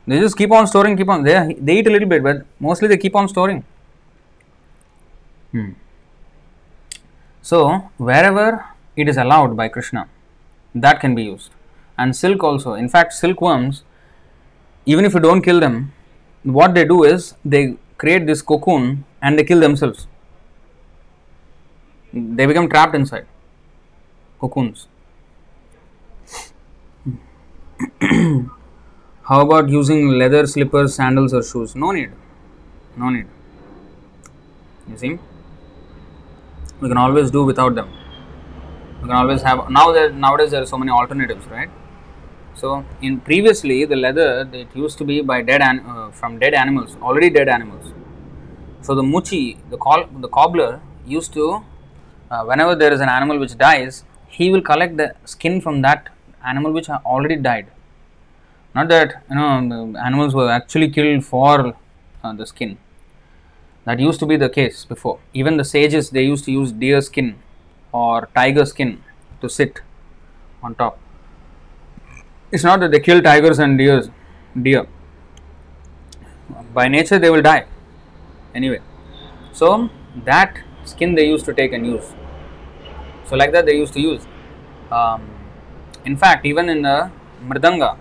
They 0.07 0.19
just 0.19 0.37
keep 0.37 0.51
on 0.51 0.67
storing, 0.67 0.97
keep 0.97 1.09
on. 1.09 1.23
They 1.29 1.37
they 1.69 1.79
eat 1.79 1.87
a 1.87 1.95
little 1.97 2.09
bit, 2.15 2.23
but 2.29 2.45
mostly 2.69 2.89
they 2.89 3.01
keep 3.05 3.15
on 3.23 3.29
storing. 3.35 3.65
Hmm. 5.53 5.71
So 7.43 7.63
wherever 8.11 8.49
it 8.97 9.09
is 9.09 9.17
allowed 9.17 9.57
by 9.57 9.69
Krishna, 9.69 10.09
that 10.75 11.01
can 11.01 11.15
be 11.15 11.25
used. 11.25 11.51
And 11.99 12.17
silk 12.17 12.43
also. 12.43 12.75
In 12.85 12.89
fact, 12.89 13.13
silkworms, 13.23 13.83
even 14.87 15.05
if 15.05 15.15
you 15.15 15.21
don't 15.21 15.43
kill 15.43 15.61
them, 15.61 15.93
what 16.43 16.75
they 16.75 16.85
do 16.85 17.05
is 17.05 17.35
they 17.45 17.77
create 17.99 18.27
this 18.27 18.43
cocoon 18.43 19.05
and 19.21 19.39
they 19.39 19.45
kill 19.45 19.61
themselves. 19.61 20.07
they 22.15 22.47
become 22.49 22.69
trapped 22.69 22.95
inside 22.95 23.27
cocoons. 24.41 24.87
How 29.29 29.41
about 29.41 29.69
using 29.69 30.09
leather 30.09 30.47
slippers, 30.47 30.95
sandals, 30.95 31.33
or 31.33 31.43
shoes? 31.43 31.75
No 31.75 31.93
need. 31.93 32.11
No 32.97 33.09
need. 33.09 33.27
You 34.89 34.97
see, 34.97 35.19
we 36.81 36.89
can 36.89 36.99
always 36.99 37.31
do 37.31 37.45
without 37.45 37.75
them. 37.75 37.89
We 39.01 39.09
can 39.09 39.17
always 39.17 39.43
have 39.43 39.71
now. 39.71 39.93
There 39.93 40.11
nowadays 40.11 40.51
there 40.51 40.63
are 40.63 40.67
so 40.67 40.77
many 40.77 40.91
alternatives, 40.91 41.47
right? 41.47 41.71
So 42.63 42.85
in 43.07 43.15
previously 43.29 43.85
the 43.93 43.97
leather 43.97 44.49
it 44.53 44.69
used 44.83 44.97
to 44.99 45.05
be 45.05 45.21
by 45.21 45.43
dead 45.43 45.63
an, 45.69 45.81
uh, 45.81 46.11
from 46.13 46.39
dead 46.39 46.55
animals, 46.55 46.97
already 47.03 47.29
dead 47.29 47.49
animals. 47.49 47.93
So 48.83 48.95
the 48.95 49.03
muchi, 49.03 49.59
the 49.71 49.77
col- 49.77 50.09
the 50.25 50.29
cobbler 50.29 50.81
used 51.05 51.33
to 51.33 51.65
uh, 52.31 52.45
whenever 52.45 52.77
there 52.77 52.93
is 52.93 53.01
an 53.01 53.09
animal 53.09 53.41
which 53.41 53.59
dies, 53.59 54.05
he 54.29 54.53
will 54.53 54.63
collect 54.63 54.97
the 54.97 55.09
skin 55.25 55.61
from 55.61 55.83
that 55.83 56.09
animal 56.47 56.71
which 56.71 56.89
already 56.89 57.35
died. 57.35 57.67
Not 58.77 58.87
that 58.95 59.25
you 59.29 59.35
know 59.35 59.97
animals 60.09 60.33
were 60.33 60.49
actually 60.49 60.91
killed 60.91 61.25
for 61.25 61.77
uh, 62.23 62.33
the 62.33 62.47
skin. 62.47 62.79
That 63.87 63.99
used 63.99 64.21
to 64.21 64.27
be 64.27 64.37
the 64.37 64.49
case 64.49 64.85
before. 64.85 65.19
Even 65.35 65.57
the 65.57 65.65
sages 65.65 66.11
they 66.11 66.23
used 66.23 66.45
to 66.45 66.53
use 66.53 66.71
deer 66.71 67.01
skin 67.01 67.39
or 67.91 68.29
tiger 68.37 68.65
skin 68.65 69.03
to 69.41 69.49
sit 69.49 69.81
on 70.63 70.77
top. 70.77 71.02
It's 72.53 72.65
not 72.65 72.81
that 72.81 72.91
they 72.91 73.01
kill 73.01 73.23
tigers 73.23 73.59
and 73.59 73.79
deers, 73.79 74.11
deer. 74.61 74.87
By 76.75 76.87
nature 76.89 77.19
they 77.19 77.31
will 77.31 77.43
die 77.43 77.67
anyway. 78.55 78.81
So 79.53 79.89
that 80.25 80.59
skin 80.85 81.15
they 81.15 81.27
used 81.27 81.47
to 81.47 81.55
take 81.55 81.73
and 81.73 81.87
use. 81.87 82.13
So 83.27 83.37
like 83.37 83.53
that 83.53 83.65
they 83.65 83.77
used 83.77 83.95
to 83.95 84.01
use. 84.01 84.27
Um, 84.91 85.31
in 86.05 86.17
fact, 86.17 86.45
even 86.45 86.69
in 86.69 86.83
the 86.83 87.11
mridanga, 87.43 87.97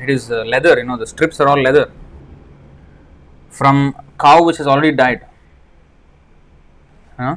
it 0.00 0.08
is 0.08 0.30
uh, 0.30 0.44
leather. 0.44 0.78
You 0.78 0.84
know 0.84 0.96
the 0.96 1.06
strips 1.06 1.40
are 1.40 1.48
all 1.48 1.60
leather 1.60 1.92
from 3.50 3.94
cow 4.18 4.42
which 4.42 4.56
has 4.56 4.66
already 4.66 4.92
died. 4.92 5.26
Huh? 7.18 7.36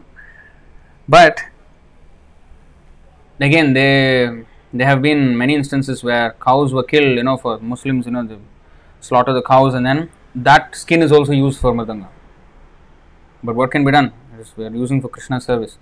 But 1.09 1.41
again, 3.41 3.73
they 3.73 4.45
there 4.73 4.87
have 4.87 5.01
been 5.01 5.37
many 5.37 5.53
instances 5.53 6.03
where 6.03 6.31
cows 6.41 6.73
were 6.73 6.83
killed. 6.83 7.17
You 7.17 7.23
know, 7.23 7.37
for 7.37 7.59
Muslims, 7.59 8.05
you 8.05 8.11
know, 8.11 8.25
they 8.25 8.37
slaughter 8.99 9.33
the 9.33 9.41
cows 9.41 9.73
and 9.73 9.85
then 9.85 10.09
that 10.35 10.75
skin 10.75 11.01
is 11.01 11.11
also 11.11 11.31
used 11.31 11.59
for 11.59 11.73
mridanga. 11.73 12.07
But 13.43 13.55
what 13.55 13.71
can 13.71 13.85
be 13.85 13.91
done? 13.91 14.13
We 14.57 14.65
are 14.65 14.71
using 14.71 15.01
for 15.01 15.09
Krishna 15.09 15.39
service. 15.39 15.77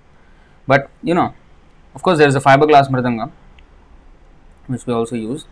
But 0.68 0.90
you 1.02 1.14
know, 1.14 1.34
of 1.96 2.04
course, 2.04 2.18
there 2.18 2.28
is 2.28 2.36
a 2.36 2.42
fiberglass 2.42 2.90
mridanga 2.90 3.32
which 4.68 4.86
we 4.86 4.94
also 4.94 5.16
use. 5.16 5.46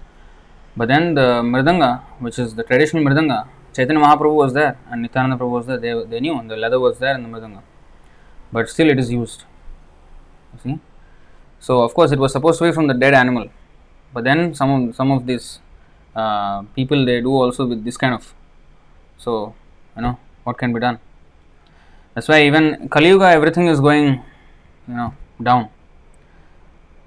But 0.76 0.88
then 0.88 1.14
the 1.14 1.42
mridanga, 1.42 2.02
which 2.20 2.38
is 2.40 2.56
the 2.56 2.64
traditional 2.64 3.04
mridanga, 3.04 3.48
Chaitanya 3.74 4.04
Mahaprabhu 4.04 4.36
was 4.36 4.54
there 4.54 4.78
and 4.90 5.02
Nityananda 5.02 5.38
Prabhu 5.38 5.52
was 5.52 5.66
there. 5.66 5.78
They, 5.78 6.04
they 6.06 6.20
knew 6.20 6.38
and 6.38 6.50
the 6.50 6.58
leather 6.58 6.80
was 6.80 7.00
there 7.00 7.16
in 7.16 7.24
the 7.24 7.30
mridanga, 7.30 7.62
but 8.52 8.70
still 8.70 8.90
it 8.90 9.00
is 9.00 9.12
used. 9.12 9.44
You 10.54 10.60
see, 10.64 10.80
so 11.60 11.82
of 11.82 11.94
course 11.94 12.12
it 12.12 12.20
was 12.20 12.32
supposed 12.32 12.60
to 12.60 12.66
be 12.66 12.72
from 12.72 12.88
the 12.88 12.94
dead 12.94 13.14
animal, 13.14 13.50
but 14.14 14.24
then 14.24 14.54
some 14.56 14.72
of 14.76 14.96
some 14.96 15.12
of 15.12 15.26
these 15.26 15.60
uh, 16.16 16.62
people 16.76 17.06
they 17.06 17.22
do 17.22 17.32
also 17.32 17.66
with 17.66 17.84
this 17.84 17.98
kind 17.98 18.14
of. 18.14 18.34
So 19.18 19.54
you 19.96 20.02
know 20.02 20.18
what 20.44 20.58
can 20.58 20.74
be 20.74 20.80
done. 20.80 21.00
That's 22.14 22.28
why 22.28 22.44
even 22.44 22.90
Kali 22.90 23.10
Yuga 23.10 23.26
everything 23.26 23.68
is 23.68 23.80
going, 23.80 24.24
you 24.88 24.96
know, 25.00 25.14
down. 25.42 25.70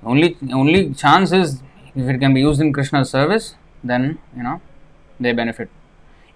Only 0.04 0.36
only 0.52 0.94
chance 0.94 1.32
is 1.32 1.62
if 1.94 2.08
it 2.08 2.18
can 2.18 2.34
be 2.34 2.40
used 2.40 2.60
in 2.60 2.72
Krishna's 2.72 3.10
service, 3.10 3.54
then 3.82 4.18
you 4.36 4.42
know 4.42 4.60
they 5.20 5.32
benefit. 5.32 5.68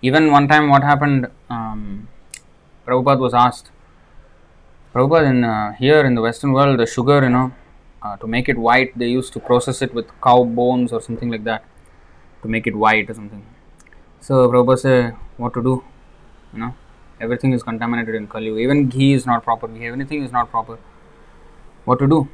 Even 0.03 0.31
one 0.31 0.47
time, 0.47 0.69
what 0.69 0.83
happened? 0.83 1.29
Um, 1.51 2.09
Prabhupada 2.87 3.19
was 3.19 3.35
asked. 3.35 3.71
Prabhupada 4.95 5.31
in 5.31 5.45
uh, 5.45 5.73
here 5.73 6.05
in 6.05 6.15
the 6.15 6.23
Western 6.23 6.53
world, 6.53 6.79
the 6.79 6.87
sugar, 6.87 7.23
you 7.23 7.31
know, 7.31 7.53
uh, 8.03 8.17
to 8.17 8.27
make 8.27 8.49
it 8.49 8.59
white, 8.59 8.97
they 8.99 9.09
used 9.09 9.33
to 9.33 9.41
process 9.41 9.83
it 9.83 9.95
with 9.95 10.07
cow 10.23 10.45
bones 10.45 10.93
or 10.93 11.01
something 11.01 11.31
like 11.31 11.45
that 11.45 11.65
to 12.43 12.49
make 12.49 12.67
it 12.67 12.77
white 12.77 13.11
or 13.11 13.15
something. 13.15 13.45
So 14.21 14.49
Prabhupada 14.49 14.79
said, 14.79 15.17
what 15.37 15.55
to 15.55 15.63
do? 15.63 15.85
You 16.53 16.61
know, 16.61 16.75
everything 17.21 17.53
is 17.53 17.63
contaminated 17.63 18.15
in 18.15 18.27
Kali. 18.27 18.63
Even 18.63 18.89
ghee 18.89 19.13
is 19.13 19.27
not 19.27 19.45
proper. 19.45 19.69
Anything 19.69 20.23
is 20.25 20.33
not 20.33 20.51
proper. 20.51 20.79
What 21.85 21.99
to 22.01 22.07
do? 22.07 22.29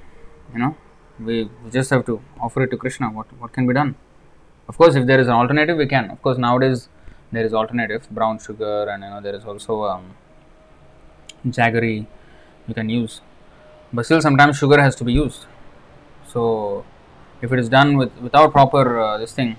You 0.53 0.59
know, 0.59 0.77
we, 1.19 1.45
we 1.65 1.71
just 1.71 1.91
have 1.91 2.07
to 2.07 2.23
offer 2.41 2.63
it 2.63 2.71
to 2.71 2.77
Krishna. 2.77 3.11
What 3.11 3.33
what 3.39 3.53
can 3.53 3.67
be 3.67 3.75
done? 3.75 3.95
Of 4.69 4.79
course, 4.79 4.95
if 4.95 5.07
there 5.07 5.21
is 5.21 5.27
an 5.27 5.35
alternative, 5.35 5.77
we 5.77 5.87
can. 5.87 6.11
Of 6.11 6.23
course, 6.23 6.39
nowadays 6.39 6.89
there 7.31 7.45
is 7.45 7.53
alternative 7.53 8.09
brown 8.11 8.39
sugar, 8.39 8.89
and 8.89 9.03
you 9.03 9.11
know 9.11 9.21
there 9.21 9.35
is 9.35 9.45
also 9.45 9.85
um, 9.85 10.15
jaggery 11.47 12.07
you 12.69 12.75
can 12.75 12.89
use. 12.89 13.21
But 13.93 14.07
still, 14.07 14.23
sometimes 14.23 14.57
sugar 14.57 14.81
has 14.81 14.95
to 14.97 15.05
be 15.05 15.13
used. 15.13 15.47
So, 16.33 16.85
if 17.43 17.53
it 17.53 17.59
is 17.59 17.69
done 17.69 17.97
with 17.97 18.13
without 18.27 18.53
proper 18.53 18.99
uh, 18.99 19.19
this 19.19 19.33
thing, 19.33 19.57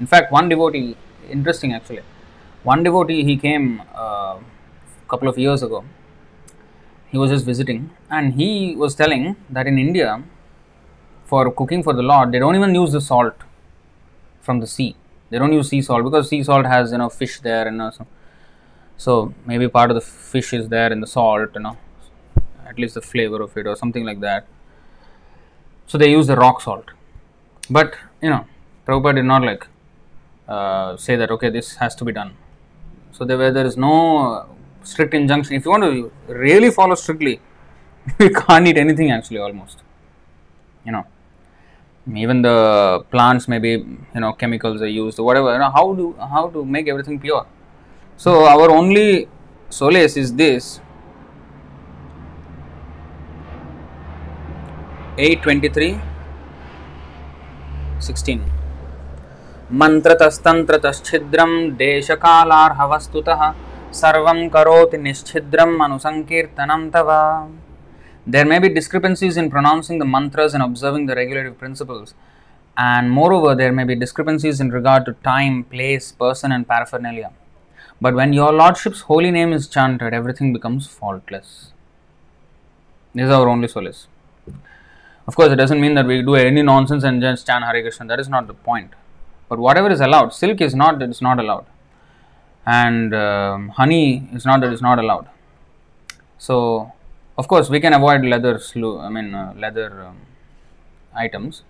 in 0.00 0.06
fact, 0.06 0.32
one 0.32 0.48
devotee, 0.48 0.96
interesting 1.30 1.72
actually, 1.72 2.02
one 2.62 2.82
devotee 2.82 3.24
he 3.24 3.36
came 3.36 3.82
a 3.94 4.06
uh, 4.06 4.38
couple 5.08 5.28
of 5.28 5.38
years 5.38 5.62
ago. 5.62 5.84
He 7.10 7.18
was 7.18 7.30
just 7.30 7.44
visiting, 7.44 7.90
and 8.10 8.34
he 8.34 8.74
was 8.74 8.94
telling 8.94 9.36
that 9.50 9.66
in 9.66 9.78
India, 9.78 10.22
for 11.24 11.50
cooking 11.50 11.82
for 11.82 11.92
the 11.92 12.02
Lord, 12.02 12.32
they 12.32 12.38
don't 12.38 12.56
even 12.56 12.74
use 12.74 12.92
the 12.92 13.00
salt 13.00 13.34
from 14.40 14.60
the 14.60 14.66
sea. 14.66 14.96
They 15.30 15.38
don't 15.38 15.52
use 15.52 15.68
sea 15.70 15.82
salt 15.82 16.04
because 16.04 16.28
sea 16.28 16.42
salt 16.42 16.66
has 16.66 16.92
you 16.92 16.98
know 16.98 17.08
fish 17.08 17.40
there 17.40 17.66
and 17.66 17.76
you 17.76 17.82
know, 17.82 17.90
so, 17.90 18.06
so 18.96 19.34
maybe 19.46 19.68
part 19.68 19.90
of 19.90 19.94
the 19.94 20.02
fish 20.02 20.52
is 20.52 20.68
there 20.68 20.92
in 20.92 21.00
the 21.00 21.06
salt, 21.06 21.50
you 21.54 21.60
know, 21.60 21.78
at 22.66 22.78
least 22.78 22.94
the 22.94 23.00
flavor 23.00 23.40
of 23.40 23.56
it 23.56 23.66
or 23.66 23.76
something 23.76 24.04
like 24.04 24.20
that. 24.20 24.46
So 25.92 25.98
they 25.98 26.10
use 26.10 26.26
the 26.26 26.36
rock 26.36 26.62
salt. 26.62 26.90
But 27.68 27.96
you 28.22 28.30
know, 28.30 28.46
Prabhupada 28.86 29.16
did 29.16 29.26
not 29.26 29.42
like 29.42 29.66
uh, 30.48 30.96
say 30.96 31.16
that 31.16 31.30
okay, 31.32 31.50
this 31.50 31.74
has 31.74 31.94
to 31.96 32.04
be 32.06 32.12
done. 32.12 32.32
So 33.10 33.26
there, 33.26 33.36
where 33.36 33.52
there 33.52 33.66
is 33.66 33.76
no 33.76 34.46
strict 34.82 35.12
injunction, 35.12 35.54
if 35.54 35.66
you 35.66 35.70
want 35.70 35.82
to 35.82 36.10
really 36.28 36.70
follow 36.70 36.94
strictly, 36.94 37.40
you 38.18 38.30
can't 38.30 38.66
eat 38.66 38.78
anything 38.78 39.10
actually 39.10 39.36
almost. 39.36 39.82
You 40.86 40.92
know, 40.92 41.04
even 42.14 42.40
the 42.40 43.04
plants 43.10 43.46
maybe 43.46 43.72
you 44.14 44.20
know 44.22 44.32
chemicals 44.32 44.80
are 44.80 44.94
used 45.02 45.18
or 45.18 45.26
whatever. 45.26 45.52
You 45.52 45.58
know, 45.58 45.70
how 45.70 45.92
do 45.92 46.14
how 46.18 46.48
to 46.48 46.64
make 46.64 46.88
everything 46.88 47.20
pure? 47.20 47.46
So 48.16 48.46
our 48.46 48.70
only 48.70 49.28
solace 49.68 50.16
is 50.16 50.34
this 50.34 50.80
823 55.17 55.99
16 58.07 58.41
मन्त्रतस्तन्त्रतश्छिद्रं 59.79 61.53
देशकालार्हवस्तुतः 61.83 63.41
सर्वं 64.01 64.39
करोति 64.49 64.97
निश्छिद्रम् 64.97 65.81
अनुसङ्कीर्तनं 65.85 66.89
तव 66.95 67.09
There 68.29 68.45
may 68.45 68.59
be 68.59 68.67
discrepancies 68.67 69.37
in 69.37 69.49
pronouncing 69.49 69.99
the 69.99 70.05
mantras 70.05 70.53
and 70.53 70.61
observing 70.61 71.05
the 71.05 71.15
regulative 71.15 71.57
principles, 71.57 72.13
and 72.77 73.09
moreover, 73.09 73.55
there 73.55 73.71
may 73.71 73.85
be 73.85 73.95
discrepancies 73.95 74.59
in 74.59 74.69
regard 74.69 75.05
to 75.05 75.13
time, 75.23 75.63
place, 75.63 76.11
person, 76.11 76.51
and 76.51 76.67
paraphernalia. 76.67 77.31
But 78.01 78.15
when 78.15 78.33
your 78.33 78.51
Lordship's 78.51 79.01
holy 79.01 79.31
name 79.31 79.53
is 79.53 79.67
chanted, 79.67 80.13
everything 80.13 80.51
becomes 80.51 80.87
faultless. 80.87 81.71
This 83.15 83.25
is 83.25 83.31
our 83.31 83.47
only 83.47 83.69
solace. 83.69 84.07
Of 85.26 85.36
course, 85.36 85.52
it 85.52 85.56
doesn't 85.56 85.80
mean 85.80 85.94
that 85.94 86.06
we 86.06 86.20
do 86.22 86.34
any 86.34 86.62
nonsense 86.62 87.04
and 87.04 87.20
just 87.20 87.46
chant 87.46 87.64
Hare 87.64 87.80
Krishna. 87.80 88.06
That 88.06 88.18
is 88.18 88.28
not 88.28 88.46
the 88.46 88.54
point. 88.54 88.92
But 89.48 89.58
whatever 89.58 89.90
is 89.90 90.00
allowed, 90.00 90.32
silk 90.32 90.60
is 90.60 90.74
not 90.74 90.98
that 90.98 91.10
it's 91.10 91.20
not 91.20 91.38
allowed, 91.38 91.66
and 92.66 93.14
um, 93.14 93.68
honey 93.68 94.28
is 94.32 94.46
not 94.46 94.60
that 94.62 94.72
it's 94.72 94.80
not 94.80 94.98
allowed. 94.98 95.28
So, 96.38 96.92
of 97.36 97.48
course, 97.48 97.68
we 97.68 97.78
can 97.78 97.92
avoid 97.92 98.24
leather. 98.24 98.58
I 98.74 99.08
mean, 99.10 99.34
uh, 99.34 99.52
leather 99.56 100.06
um, 100.06 100.20
items 101.14 101.62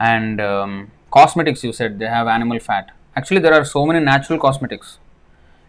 and 0.00 0.40
um, 0.40 0.90
cosmetics. 1.10 1.62
You 1.62 1.72
said 1.72 1.98
they 1.98 2.06
have 2.06 2.26
animal 2.26 2.58
fat. 2.58 2.90
Actually, 3.16 3.40
there 3.40 3.54
are 3.54 3.64
so 3.64 3.86
many 3.86 4.04
natural 4.04 4.38
cosmetics. 4.38 4.98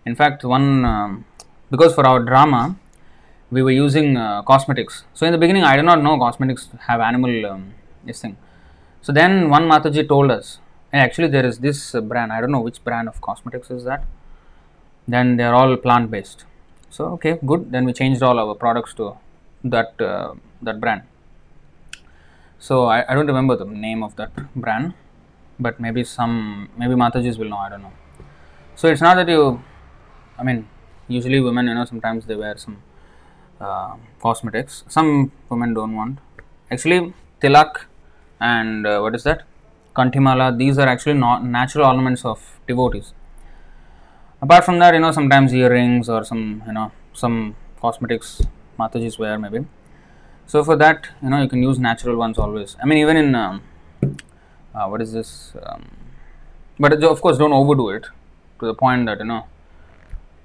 In 0.06 0.16
fact, 0.16 0.44
one 0.44 0.84
um, 0.84 1.26
because 1.70 1.94
for 1.94 2.06
our 2.06 2.20
drama, 2.20 2.76
we 3.56 3.62
were 3.68 3.78
using 3.86 4.08
uh, 4.18 4.42
cosmetics. 4.52 4.96
So 5.18 5.26
in 5.28 5.32
the 5.36 5.42
beginning, 5.44 5.64
I 5.72 5.76
did 5.80 5.86
not 5.92 6.00
know 6.06 6.14
cosmetics 6.26 6.64
have 6.88 7.00
animal 7.10 7.34
um, 7.52 7.62
this 8.08 8.20
thing. 8.24 8.36
So 9.06 9.12
then 9.20 9.50
one 9.56 9.66
Mataji 9.72 10.04
told 10.14 10.30
us, 10.38 10.60
hey, 10.92 11.00
actually 11.08 11.30
there 11.36 11.46
is 11.52 11.60
this 11.60 11.80
brand. 12.12 12.34
I 12.36 12.42
don't 12.42 12.54
know 12.56 12.66
which 12.68 12.80
brand 12.88 13.08
of 13.12 13.22
cosmetics 13.30 13.70
is 13.78 13.84
that. 13.90 14.04
Then 15.14 15.38
they 15.38 15.46
are 15.50 15.56
all 15.60 15.76
plant 15.86 16.12
based. 16.16 16.46
So 16.90 17.06
okay, 17.16 17.34
good. 17.52 17.72
Then 17.74 17.86
we 17.86 17.94
changed 18.02 18.22
all 18.28 18.38
our 18.44 18.56
products 18.64 18.94
to 19.00 19.06
that 19.76 20.02
uh, 20.12 20.34
that 20.68 20.80
brand. 20.84 21.04
So 22.68 22.86
I, 22.96 23.00
I 23.10 23.14
don't 23.16 23.28
remember 23.34 23.56
the 23.56 23.70
name 23.88 24.02
of 24.08 24.16
that 24.20 24.32
brand, 24.56 24.94
but 25.66 25.80
maybe 25.86 26.04
some 26.04 26.70
maybe 26.82 26.96
Matajis 27.04 27.38
will 27.38 27.52
know. 27.54 27.62
I 27.68 27.70
don't 27.70 27.84
know. 27.88 27.94
So 28.80 28.88
it's 28.94 29.02
not 29.08 29.16
that 29.20 29.30
you, 29.30 29.64
I 30.40 30.44
mean, 30.44 30.68
usually 31.08 31.40
women, 31.40 31.68
you 31.68 31.76
know, 31.76 31.86
sometimes 31.86 32.26
they 32.26 32.36
wear 32.36 32.58
some 32.58 32.78
uh, 33.60 33.96
cosmetics. 34.22 34.84
Some 34.88 35.32
women 35.50 35.74
don't 35.74 35.96
want. 35.96 36.20
Actually, 36.72 37.14
tilak 37.42 37.86
and 38.40 38.86
uh, 38.86 39.00
what 39.00 39.16
is 39.16 39.24
that? 39.24 39.44
Kantimala. 39.96 40.58
These 40.58 40.78
are 40.78 40.88
actually 40.88 41.14
not 41.14 41.46
natural 41.46 41.86
ornaments 41.86 42.26
of 42.26 42.60
devotees. 42.68 43.14
Apart 44.42 44.66
from 44.66 44.80
that, 44.80 44.94
you 44.94 45.00
know, 45.00 45.12
sometimes 45.12 45.54
earrings 45.54 46.10
or 46.10 46.24
some, 46.24 46.62
you 46.68 46.74
know, 46.74 46.92
some 47.14 47.56
cosmetics 47.80 48.42
Matajis 48.78 49.18
wear 49.18 49.40
maybe. 49.40 49.66
So 50.48 50.64
for 50.64 50.76
that, 50.76 51.08
you 51.24 51.30
know, 51.30 51.42
you 51.42 51.48
can 51.48 51.64
use 51.64 51.80
natural 51.80 52.18
ones 52.18 52.38
always. 52.38 52.76
I 52.82 52.86
mean, 52.86 53.00
even 53.00 53.18
in 53.18 53.36
um, 53.36 53.62
uh, 54.74 54.88
what 54.88 55.02
is 55.02 55.14
this? 55.14 55.54
Um, 55.64 55.90
but 56.80 57.04
of 57.04 57.22
course, 57.22 57.38
don't 57.38 57.54
overdo 57.54 57.90
it 57.90 58.06
to 58.60 58.66
the 58.66 58.74
point 58.74 59.06
that 59.06 59.20
you 59.20 59.26
know 59.26 59.46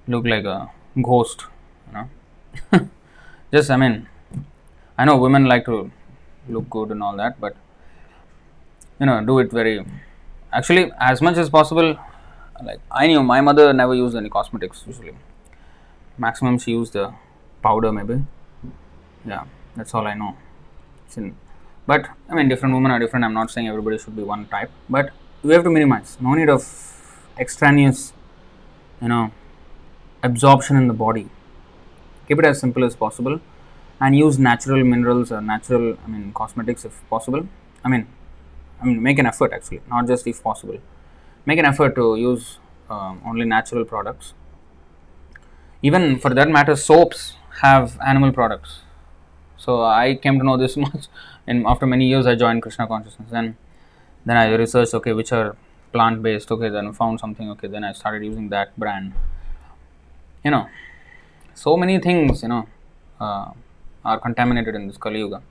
look 0.07 0.25
like 0.25 0.45
a 0.45 0.71
ghost. 1.03 1.45
You 1.89 1.93
know, 1.95 2.89
just 3.53 3.71
I 3.71 3.77
mean, 3.77 4.07
I 4.99 5.05
know 5.05 5.17
women 5.17 5.45
like 5.45 5.65
to 5.67 5.91
look 6.49 6.69
good 6.71 6.91
and 6.91 7.03
all 7.03 7.17
that, 7.17 7.41
but 7.41 7.57
you 8.99 9.07
know, 9.07 9.25
do 9.25 9.39
it 9.39 9.51
very 9.51 9.85
actually 10.53 10.93
as 11.01 11.23
much 11.23 11.37
as 11.37 11.49
possible. 11.49 11.99
Like 12.63 12.81
I 12.91 13.07
knew 13.07 13.23
my 13.23 13.41
mother 13.41 13.73
never 13.73 13.95
used 13.95 14.17
any 14.17 14.29
cosmetics 14.29 14.85
usually. 14.87 15.15
Maximum 16.19 16.59
she 16.59 16.73
used 16.73 16.93
the 16.93 17.15
powder 17.63 17.93
maybe. 17.93 18.23
Yeah 19.27 19.45
that's 19.77 19.95
all 19.95 20.07
I 20.07 20.15
know. 20.15 20.37
But 21.87 22.09
I 22.29 22.35
mean, 22.35 22.49
different 22.49 22.75
women 22.75 22.91
are 22.91 22.99
different. 22.99 23.25
I'm 23.25 23.35
not 23.35 23.51
saying 23.51 23.69
everybody 23.69 23.99
should 23.99 24.17
be 24.17 24.23
one 24.23 24.47
type, 24.47 24.71
but 24.89 25.11
we 25.43 25.55
have 25.55 25.65
to 25.65 25.71
minimize. 25.71 26.17
No 26.21 26.35
need 26.35 26.49
of 26.49 26.63
extraneous, 27.39 28.13
you 29.01 29.09
know, 29.09 29.33
absorption 30.23 30.77
in 30.77 30.87
the 30.89 30.95
body. 30.95 31.29
Keep 32.31 32.39
it 32.39 32.47
as 32.47 32.61
simple 32.61 32.85
as 32.85 32.97
possible, 32.97 33.41
and 34.01 34.17
use 34.17 34.39
natural 34.39 34.83
minerals 34.85 35.31
or 35.31 35.43
natural, 35.43 35.99
I 36.05 36.09
mean, 36.09 36.33
cosmetics 36.33 36.87
if 36.87 37.03
possible. 37.11 37.47
I 37.85 37.89
mean, 37.89 38.07
I 38.81 38.87
mean, 38.87 39.03
make 39.03 39.19
an 39.19 39.27
effort 39.27 39.53
actually, 39.53 39.83
not 39.89 40.07
just 40.07 40.27
if 40.27 40.43
possible. 40.43 40.79
Make 41.45 41.59
an 41.59 41.67
effort 41.67 41.95
to 41.97 42.17
use 42.17 42.59
um, 42.89 43.21
only 43.27 43.45
natural 43.45 43.85
products. 43.85 44.33
Even 45.83 46.19
for 46.19 46.33
that 46.33 46.49
matter, 46.49 46.77
soaps 46.77 47.35
have 47.63 47.99
animal 48.07 48.33
products 48.33 48.83
so 49.61 49.83
I 49.83 50.15
came 50.15 50.39
to 50.39 50.45
know 50.45 50.57
this 50.57 50.77
much, 50.85 51.07
and 51.47 51.67
after 51.67 51.87
many 51.87 52.07
years, 52.07 52.27
I 52.27 52.35
joined 52.35 52.63
Krishna 52.63 52.87
consciousness. 52.87 53.31
Then, 53.31 53.57
then 54.25 54.37
I 54.37 54.55
researched 54.55 54.95
okay, 54.95 55.13
which 55.13 55.33
are 55.33 55.57
plant 55.93 56.23
based. 56.23 56.51
Okay, 56.51 56.71
then 56.71 56.93
found 56.95 57.21
something. 57.21 57.51
Okay, 57.51 57.69
then 57.69 57.85
I 57.85 57.93
started 57.93 58.25
using 58.25 58.49
that 58.49 58.77
brand. 58.79 59.13
You 60.45 60.51
know, 60.51 60.69
so 61.55 61.77
many 61.77 61.99
things 61.99 62.43
you 62.43 62.49
know 62.49 62.67
uh, 63.21 63.51
are 64.05 64.19
contaminated 64.21 64.75
in 64.75 64.87
this 64.87 64.97
Kali 64.97 65.19
Yuga. 65.19 65.43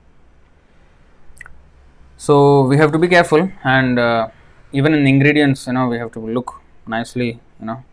So 2.16 2.62
we 2.62 2.76
have 2.76 2.92
to 2.92 2.98
be 2.98 3.08
careful, 3.08 3.50
and 3.64 3.98
uh, 3.98 4.28
even 4.72 4.92
in 4.94 5.06
ingredients, 5.06 5.66
you 5.66 5.72
know, 5.72 5.88
we 5.88 5.96
have 5.98 6.12
to 6.12 6.20
look 6.20 6.60
nicely. 6.86 7.40
You 7.60 7.66
know, 7.66 7.84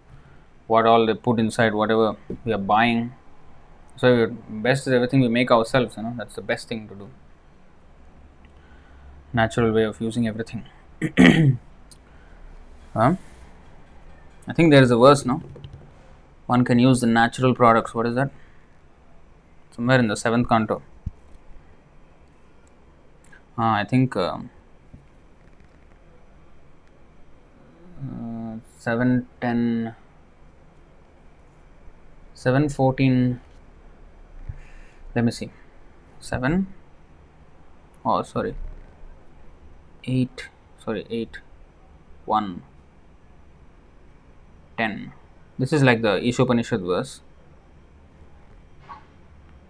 what 0.68 0.86
all 0.86 1.06
they 1.06 1.14
put 1.14 1.40
inside, 1.40 1.74
whatever 1.74 2.16
we 2.44 2.52
are 2.54 2.58
buying 2.58 3.14
so 3.98 4.28
best 4.48 4.86
is 4.86 4.94
everything 4.94 5.22
we 5.22 5.28
make 5.28 5.50
ourselves. 5.52 5.98
You 5.98 6.04
know 6.04 6.14
that's 6.16 6.36
the 6.36 6.42
best 6.42 6.68
thing 6.68 6.88
to 6.88 6.96
do. 6.96 7.10
Natural 9.34 9.72
way 9.72 9.84
of 9.84 10.00
using 10.00 10.28
everything. 10.28 10.66
huh? 12.94 13.16
I 14.48 14.54
think 14.54 14.72
there 14.72 14.84
is 14.84 14.92
a 14.92 14.98
verse 14.98 15.26
now. 15.26 15.42
One 16.48 16.64
can 16.64 16.80
use 16.80 17.02
the 17.02 17.08
natural 17.08 17.54
products. 17.54 17.94
What 17.94 18.06
is 18.08 18.16
that? 18.16 18.32
Somewhere 19.72 20.00
in 20.00 20.08
the 20.08 20.16
seventh 20.16 20.50
canto. 20.50 20.82
Ah, 23.58 23.76
I 23.76 23.84
think 23.84 24.16
uh, 24.16 24.38
7 28.80 29.28
10 29.42 29.96
7 32.34 32.70
14 32.70 33.42
let 35.16 35.26
me 35.26 35.32
see. 35.32 35.50
7 36.22 36.68
oh 38.06 38.22
sorry. 38.22 38.56
8 40.06 40.50
sorry 40.84 41.06
8 41.10 41.40
1 42.26 42.64
10 44.78 45.14
this 45.59 45.73
is 45.73 45.83
like 45.83 46.03
the 46.03 46.17
Ishopanishad 46.31 46.87
verse 46.95 47.21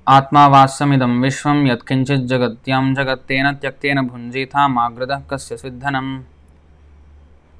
आत्मावास्यमिदं 0.08 1.12
विश्वं 1.22 1.58
यत्किञ्चित् 1.66 2.24
जगत्यां 2.30 2.82
जगत्तेन 2.94 3.52
त्यक्तेन 3.62 4.00
भुञ्जीथा 4.06 4.66
माग्रदः 4.68 5.20
कस्य 5.30 5.56
सिद्धनम् 5.56 6.12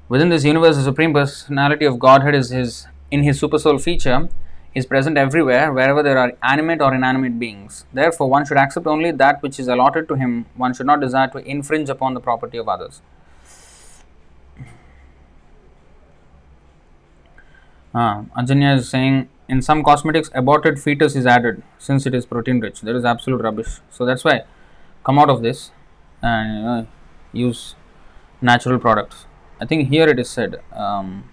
Within 0.09 0.27
this 0.27 0.43
universe, 0.43 0.75
the 0.75 0.83
Supreme 0.83 1.13
Personality 1.13 1.85
of 1.85 1.97
Godhead 1.97 2.35
is 2.35 2.49
his 2.49 2.85
in 3.09 3.23
his 3.23 3.39
super 3.39 3.57
soul 3.57 3.77
feature 3.77 4.27
is 4.75 4.85
present 4.85 5.17
everywhere, 5.17 5.71
wherever 5.71 6.03
there 6.03 6.17
are 6.17 6.33
animate 6.43 6.81
or 6.81 6.93
inanimate 6.93 7.39
beings. 7.39 7.85
Therefore, 7.93 8.29
one 8.29 8.45
should 8.45 8.57
accept 8.57 8.87
only 8.87 9.11
that 9.11 9.41
which 9.41 9.59
is 9.59 9.67
allotted 9.67 10.07
to 10.09 10.15
him. 10.15 10.45
One 10.55 10.73
should 10.73 10.87
not 10.87 10.99
desire 10.99 11.29
to 11.29 11.37
infringe 11.49 11.89
upon 11.89 12.13
the 12.13 12.19
property 12.19 12.57
of 12.57 12.67
others. 12.67 13.01
Uh, 17.98 18.22
Ajanya 18.40 18.76
is 18.76 18.88
saying 18.88 19.28
in 19.48 19.60
some 19.60 19.82
cosmetics, 19.82 20.30
aborted 20.32 20.78
fetus 20.78 21.16
is 21.16 21.26
added 21.26 21.62
since 21.78 22.06
it 22.06 22.14
is 22.14 22.26
protein 22.26 22.60
rich. 22.60 22.80
There 22.80 22.94
is 22.94 23.04
absolute 23.04 23.42
rubbish. 23.42 23.80
So 23.90 24.04
that's 24.04 24.22
why 24.22 24.42
come 25.04 25.18
out 25.18 25.30
of 25.30 25.42
this 25.42 25.72
and 26.22 26.62
know, 26.64 26.86
use 27.32 27.74
natural 28.40 28.78
products. 28.78 29.26
I 29.60 29.66
think 29.66 29.88
here 29.88 30.06
it 30.08 30.20
is 30.20 30.30
said. 30.30 30.60
Um, 30.72 31.28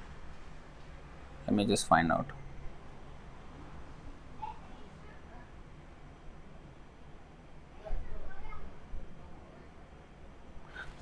let 1.46 1.56
me 1.56 1.66
just 1.66 1.88
find 1.88 2.12
out. 2.12 2.26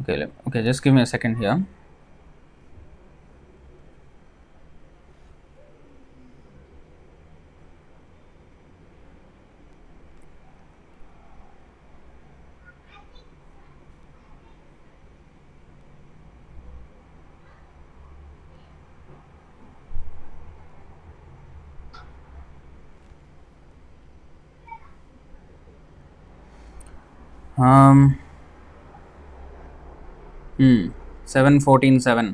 okay 0.01 0.27
okay 0.45 0.61
just 0.63 0.83
give 0.83 0.93
me 0.93 1.01
a 1.01 1.05
second 1.05 1.37
here 1.37 1.63
um 27.63 27.99
fourteen 31.59 31.99
7147 31.99 32.31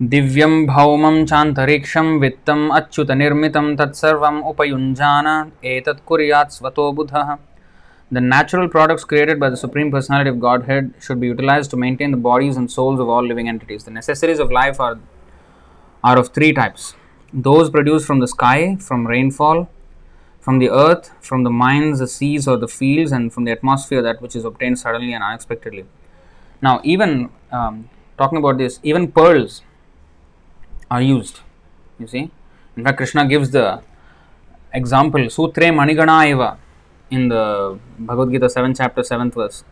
दिव्यम 0.00 0.54
भौम 0.66 1.24
चान्तरिक्षं 1.24 2.08
वित्तम् 2.20 2.70
अच्युत 2.72 3.10
निर्मित 3.12 3.56
उपयुञ्जान 3.56 4.42
उपयुंजान 4.50 5.26
कुर्यात् 6.08 6.52
स्वतो 6.52 6.90
बुधः। 6.92 7.34
The 8.10 8.18
natural 8.24 8.68
products 8.68 9.04
created 9.04 9.38
by 9.40 9.50
the 9.50 9.54
supreme 9.54 9.90
personality 9.92 10.30
of 10.30 10.36
godhead 10.68 10.90
should 11.06 11.18
be 11.18 11.26
utilize 11.26 11.70
to 11.70 11.76
maintain 11.76 12.14
the 12.14 12.18
bodies 12.28 12.58
and 12.58 12.68
souls 12.68 13.00
of 13.00 13.08
all 13.16 13.28
living 13.28 13.48
entities 13.48 13.88
the 13.88 13.92
necessities 13.92 14.40
of 14.40 14.52
life 14.52 14.80
are 14.82 14.96
are 16.04 16.18
of 16.18 16.30
three 16.34 16.52
types 16.60 16.94
those 17.32 17.70
produce 17.70 18.04
from 18.06 18.20
the 18.22 18.26
sky 18.34 18.74
from 18.86 19.08
rainfall 19.12 19.64
from 20.46 20.60
the 20.60 20.70
earth, 20.70 21.10
from 21.28 21.42
the 21.42 21.50
mines, 21.50 21.98
the 21.98 22.06
seas, 22.06 22.46
or 22.46 22.56
the 22.56 22.68
fields, 22.68 23.10
and 23.10 23.32
from 23.34 23.42
the 23.46 23.50
atmosphere, 23.50 24.00
that 24.00 24.22
which 24.22 24.36
is 24.36 24.44
obtained 24.50 24.78
suddenly 24.78 25.12
and 25.12 25.24
unexpectedly. 25.28 25.84
Now, 26.62 26.80
even 26.84 27.30
um, 27.50 27.90
talking 28.16 28.38
about 28.38 28.56
this, 28.56 28.78
even 28.84 29.10
pearls 29.10 29.62
are 30.88 31.02
used. 31.02 31.40
You 31.98 32.06
see, 32.06 32.30
in 32.76 32.84
fact, 32.84 32.98
Krishna 32.98 33.26
gives 33.26 33.50
the 33.50 33.82
example 34.72 35.22
Sutre 35.36 35.68
Manigana 35.80 36.28
Eva 36.30 36.58
in 37.10 37.28
the 37.28 37.76
Bhagavad 37.98 38.30
Gita 38.30 38.48
7 38.48 38.72
chapter 38.72 39.02
7th 39.02 39.34
verse. 39.34 39.64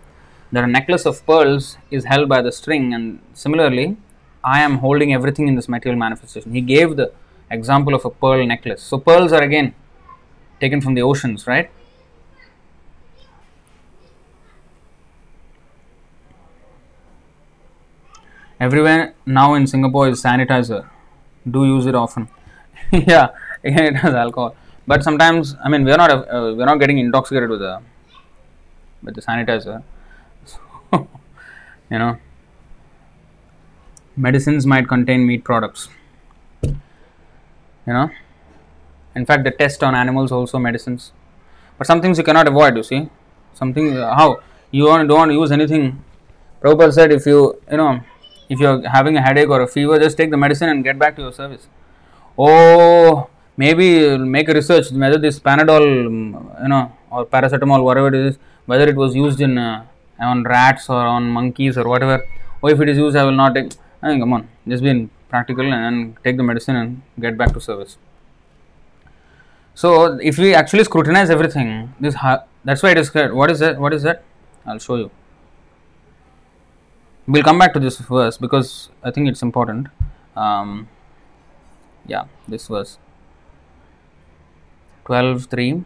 That 0.51 0.65
a 0.65 0.67
necklace 0.67 1.07
of 1.07 1.25
pearls 1.25 1.79
is 1.93 2.05
held 2.07 2.29
by 2.29 2.43
the 2.43 2.51
string, 2.51 2.93
and 2.93 3.21
similarly, 3.33 3.97
I 4.43 4.63
am 4.63 4.79
holding 4.79 5.15
everything 5.15 5.47
in 5.47 5.55
this 5.55 5.69
material 5.69 6.01
manifestation. 6.01 6.53
He 6.53 6.61
gave 6.61 6.97
the 6.97 7.13
example 7.49 7.95
of 7.95 8.05
a 8.05 8.11
pearl 8.11 8.45
necklace. 8.45 8.83
So, 8.83 8.99
pearls 8.99 9.33
are 9.33 9.43
again 9.43 9.73
taken 10.65 10.81
from 10.81 10.95
the 10.99 11.03
oceans, 11.03 11.47
right? 11.47 11.71
Everywhere 18.67 19.15
now 19.27 19.49
in 19.55 19.67
Singapore 19.67 20.09
is 20.09 20.23
sanitizer. 20.23 20.83
Do 21.55 21.65
use 21.67 21.87
it 21.87 21.95
often. 21.95 22.29
yeah, 22.93 23.27
again 23.63 23.87
it 23.93 23.97
has 24.05 24.15
alcohol, 24.15 24.55
but 24.87 25.05
sometimes 25.09 25.55
I 25.65 25.69
mean 25.69 25.85
we 25.85 25.93
are 25.97 25.99
not 26.03 26.11
uh, 26.13 26.55
we 26.57 26.63
are 26.63 26.71
not 26.73 26.79
getting 26.85 26.99
intoxicated 26.99 27.51
with 27.51 27.61
the 27.67 27.75
with 29.03 29.15
the 29.17 29.23
sanitizer. 29.29 29.83
So, 30.47 30.59
you 31.91 31.99
know, 31.99 32.17
medicines 34.17 34.67
might 34.75 34.89
contain 34.89 35.27
meat 35.27 35.45
products. 35.45 35.89
You 36.63 36.77
know 37.99 38.09
in 39.15 39.25
fact, 39.27 39.45
the 39.45 39.51
test 39.51 39.83
on 39.83 39.95
animals 39.95 40.33
also 40.33 40.59
medicines. 40.59 41.13
But 41.79 41.87
some 41.87 42.01
things 42.01 42.19
you 42.19 42.25
cannot 42.25 42.49
avoid. 42.49 42.77
You 42.77 42.83
see, 42.83 43.09
something 43.53 43.97
uh, 43.97 44.15
how 44.15 44.41
you 44.71 44.87
don't 44.87 45.09
want 45.09 45.31
to 45.31 45.35
use 45.35 45.53
anything. 45.53 46.03
Prabhupada 46.63 46.93
said, 46.93 47.13
if 47.13 47.27
you 47.27 47.61
you 47.71 47.77
know, 47.77 48.01
if 48.49 48.59
you're 48.61 48.89
having 48.89 49.17
a 49.17 49.23
headache 49.23 49.49
or 49.49 49.61
a 49.63 49.67
fever, 49.67 49.99
just 49.99 50.17
take 50.17 50.31
the 50.31 50.37
medicine 50.37 50.69
and 50.69 50.85
get 50.85 50.99
back 50.99 51.17
to 51.17 51.23
your 51.23 51.33
service. 51.33 51.69
Oh, 52.39 53.29
maybe 53.57 54.19
make 54.19 54.49
a 54.49 54.55
research 54.55 54.91
whether 54.91 55.19
this 55.19 55.39
Panadol, 55.39 55.85
mm, 56.09 56.63
you 56.63 56.69
know, 56.69 56.93
or 57.11 57.27
paracetamol, 57.27 57.83
whatever 57.85 58.09
it 58.09 58.15
is, 58.15 58.39
whether 58.67 58.89
it 58.89 58.97
was 58.97 59.15
used 59.15 59.41
in 59.41 59.59
uh, 59.59 59.85
on 60.19 60.43
rats 60.45 60.89
or 60.89 61.05
on 61.17 61.29
monkeys 61.29 61.77
or 61.77 61.89
whatever. 61.89 62.25
Or 62.63 62.71
if 62.71 62.81
it 62.81 62.89
is 62.89 62.99
used, 62.99 63.17
I 63.17 63.25
will 63.25 63.39
not 63.43 63.55
take. 63.55 63.73
I 64.03 64.09
mean, 64.09 64.21
come 64.21 64.33
on, 64.33 64.49
just 64.67 64.83
be 64.83 65.09
practical 65.29 65.73
and 65.73 66.17
take 66.25 66.37
the 66.37 66.43
medicine 66.43 66.77
and 66.77 67.03
get 67.21 67.37
back 67.37 67.53
to 67.55 67.61
service. 67.61 67.97
So, 69.76 70.20
if 70.20 70.38
we 70.38 70.54
actually 70.54 70.84
scrutinize 70.84 71.30
everything, 71.30 71.94
this 72.00 72.16
ha- 72.16 72.44
that's 72.66 72.84
why 72.84 72.92
it 72.92 72.98
is 72.98 73.10
clear. 73.10 73.34
What 73.34 73.52
is 73.52 73.60
that? 73.60 73.80
What 73.80 73.94
is 73.94 74.04
that? 74.04 74.24
I'll 74.66 74.80
show 74.80 74.96
you. 74.96 75.12
We'll 77.28 77.44
come 77.44 77.60
back 77.60 77.74
to 77.74 77.80
this 77.80 77.98
verse 78.00 78.38
because 78.38 78.90
I 79.04 79.12
think 79.12 79.30
it's 79.30 79.42
important. 79.42 79.88
Um, 80.36 80.90
yeah, 82.06 82.26
this 82.48 82.68
verse 82.68 82.98
12 85.06 85.46
3. 85.46 85.86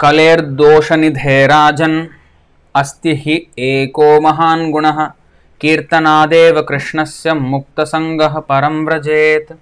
कलेर्दोषनिधे 0.00 1.46
राजन् 1.46 1.96
अस्ति 2.76 3.14
हि 3.22 3.34
एको 3.58 4.20
महान् 4.20 4.70
गुणः 4.72 5.00
कीर्तनादेव 5.63 6.61
कृष्णस्य 6.69 7.33
मुक्तसङ्गः 7.33 8.39
परं 8.49 8.83
व्रजेत् 8.85 9.53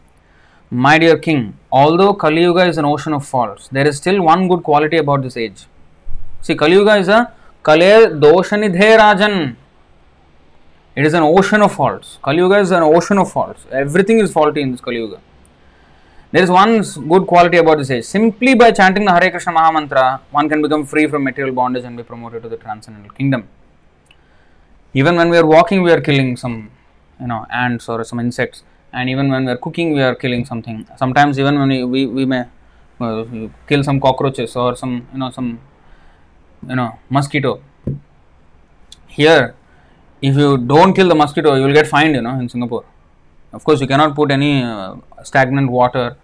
My 0.74 0.98
dear 0.98 1.18
king, 1.18 1.54
although 1.70 2.14
Kali 2.14 2.44
Yuga 2.44 2.66
is 2.66 2.78
an 2.78 2.86
ocean 2.86 3.14
of 3.14 3.26
faults, 3.26 3.68
there 3.68 3.86
is 3.86 3.98
still 3.98 4.22
one 4.22 4.48
good 4.48 4.64
quality 4.64 4.98
about 4.98 5.22
this 5.22 5.36
age. 5.36 5.66
See, 6.42 6.56
Kali 6.56 6.72
Yuga 6.72 6.96
is 6.96 7.10
a 7.10 7.34
Kaler 7.64 8.18
Doshanidhe 8.20 8.98
Rajan. 8.98 9.58
It 10.96 11.06
is 11.06 11.14
an 11.14 11.24
ocean 11.24 11.62
of 11.62 11.74
faults. 11.74 12.18
Kali 12.24 12.38
Yuga 12.38 12.60
is 12.60 12.72
an 12.72 12.84
ocean 12.84 13.18
of 13.18 13.32
faults. 13.32 13.68
Everything 13.70 14.20
is 14.20 14.32
faulty 14.32 14.62
in 14.62 14.72
this 14.72 14.80
Kali 14.80 14.96
Yuga. 14.96 15.20
There 16.32 16.42
is 16.42 16.50
one 16.50 16.82
good 17.10 17.28
quality 17.28 17.58
about 17.58 17.80
this 17.80 17.92
age. 17.92 18.06
Simply 18.06 18.56
by 18.56 18.72
chanting 18.72 19.04
the 19.04 19.12
Hare 19.12 19.30
Krishna 19.30 19.52
Mahamantra, 19.52 20.22
one 20.32 20.48
can 20.48 20.62
become 20.62 20.86
free 20.86 21.06
from 21.06 21.26
material 21.26 21.54
bondage 21.54 21.84
and 21.84 21.98
be 21.98 22.04
promoted 22.04 22.44
to 22.44 22.50
the 22.50 22.58
transcendental 22.58 23.12
kingdom. 23.12 23.50
Even 24.94 25.16
when 25.16 25.30
we 25.30 25.38
are 25.38 25.46
walking, 25.46 25.84
we 25.84 25.92
are 25.92 26.02
killing 26.02 26.36
some, 26.36 26.70
you 27.20 27.28
know, 27.28 27.46
ants 27.50 27.88
or 27.88 28.04
some 28.04 28.20
insects. 28.20 28.64
And 28.94 29.10
even 29.10 29.30
when 29.30 29.46
we 29.46 29.52
are 29.52 29.58
cooking, 29.58 29.94
we 29.94 30.02
are 30.02 30.16
killing 30.16 30.46
something. 30.46 30.86
Sometimes 30.98 31.40
even 31.40 31.58
when 31.60 31.70
we, 31.70 31.84
we, 31.86 32.06
we 32.08 32.26
may 32.26 32.46
uh, 33.00 33.26
kill 33.68 33.84
some 33.84 34.02
cockroaches 34.02 34.56
or 34.56 34.76
some, 34.76 35.08
you 35.14 35.20
know, 35.20 35.30
some, 35.32 35.62
you 36.68 36.76
know, 36.76 37.00
mosquito. 37.10 37.62
Here, 39.08 39.56
if 40.22 40.36
you 40.36 40.58
don't 40.58 40.94
kill 40.94 41.08
the 41.08 41.16
mosquito, 41.16 41.56
you 41.56 41.64
will 41.64 41.74
get 41.74 41.88
fined, 41.88 42.16
you 42.16 42.22
know, 42.22 42.38
in 42.40 42.50
Singapore. 42.50 42.86
Of 43.54 43.64
course, 43.64 43.82
you 43.82 43.88
cannot 43.88 44.16
put 44.16 44.32
any 44.32 44.62
uh, 44.62 44.96
stagnant 45.24 45.72
water 45.72 46.18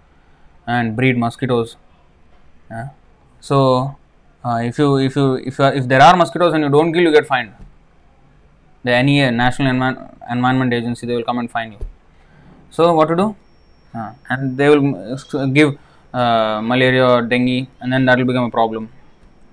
and 0.65 0.95
breed 0.95 1.18
mosquitoes. 1.18 1.78
Yeah. 2.70 2.89
So, 3.39 3.97
uh, 4.43 4.59
if 4.63 4.78
you 4.78 4.97
if 4.97 5.15
you 5.15 5.36
if 5.36 5.59
if 5.59 5.88
there 5.88 6.01
are 6.01 6.15
mosquitoes 6.15 6.53
and 6.53 6.63
you 6.63 6.70
don't 6.70 6.93
kill, 6.93 7.03
you 7.03 7.11
get 7.11 7.26
fined. 7.26 7.53
The 8.88 9.04
NEA, 9.04 9.32
National 9.32 9.74
Envi- 9.74 10.32
Environment 10.36 10.74
Agency, 10.74 11.06
they 11.08 11.16
will 11.18 11.28
come 11.30 11.40
and 11.40 11.50
find 11.56 11.74
you. 11.74 11.80
So, 12.70 12.94
what 12.94 13.08
to 13.12 13.16
do? 13.24 13.28
Uh, 13.94 14.12
and 14.30 14.58
they 14.58 14.70
will 14.70 14.84
uh, 14.96 15.46
give 15.58 15.78
uh, 16.14 16.62
malaria 16.62 17.06
or 17.14 17.22
dengue, 17.22 17.68
and 17.82 17.92
then 17.92 18.06
that 18.06 18.18
will 18.18 18.30
become 18.32 18.46
a 18.46 18.52
problem. 18.60 18.90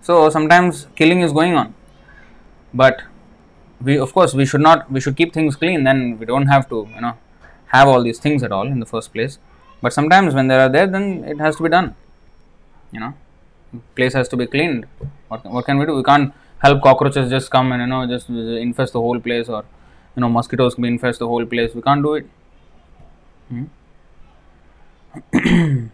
So, 0.02 0.28
sometimes 0.36 0.86
killing 1.00 1.20
is 1.26 1.32
going 1.32 1.54
on, 1.54 1.74
but 2.82 3.02
we 3.80 3.98
of 3.98 4.12
course 4.16 4.34
we 4.40 4.46
should 4.46 4.64
not 4.68 4.90
we 4.90 5.00
should 5.00 5.16
keep 5.16 5.32
things 5.32 5.56
clean. 5.56 5.84
Then 5.88 6.18
we 6.18 6.26
don't 6.26 6.46
have 6.54 6.68
to 6.68 6.88
you 6.94 7.00
know 7.00 7.14
have 7.74 7.88
all 7.88 8.02
these 8.08 8.20
things 8.26 8.42
at 8.42 8.52
all 8.52 8.66
in 8.66 8.78
the 8.84 8.90
first 8.94 9.12
place. 9.12 9.38
But 9.82 9.92
sometimes 9.92 10.34
when 10.34 10.46
they 10.48 10.58
are 10.64 10.68
there, 10.68 10.86
then 10.86 11.24
it 11.24 11.38
has 11.38 11.56
to 11.56 11.62
be 11.62 11.68
done. 11.68 11.94
You 12.92 13.00
know, 13.00 13.14
place 13.96 14.14
has 14.14 14.28
to 14.28 14.36
be 14.36 14.46
cleaned. 14.46 14.86
What, 15.28 15.44
what 15.44 15.66
can 15.66 15.78
we 15.78 15.86
do? 15.86 15.96
We 15.96 16.04
can't 16.04 16.32
help 16.64 16.82
cockroaches 16.82 17.30
just 17.30 17.50
come 17.50 17.72
and 17.72 17.80
you 17.82 17.88
know 17.92 18.06
just 18.06 18.28
infest 18.66 18.92
the 18.94 19.00
whole 19.00 19.20
place, 19.20 19.48
or 19.48 19.64
you 20.16 20.20
know 20.20 20.28
mosquitoes 20.28 20.74
can 20.74 20.84
infest 20.86 21.18
the 21.24 21.28
whole 21.28 21.46
place. 21.46 21.74
We 21.74 21.82
can't 21.82 22.02
do 22.02 22.14
it. 22.14 22.26
Hmm? 23.48 23.64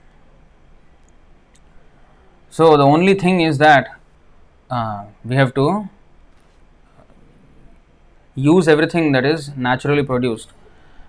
so 2.50 2.76
the 2.76 2.84
only 2.84 3.14
thing 3.14 3.40
is 3.40 3.58
that 3.58 3.88
uh, 4.70 5.04
we 5.24 5.36
have 5.36 5.54
to 5.54 5.88
use 8.34 8.68
everything 8.68 9.12
that 9.12 9.24
is 9.26 9.50
naturally 9.56 10.02
produced 10.02 10.52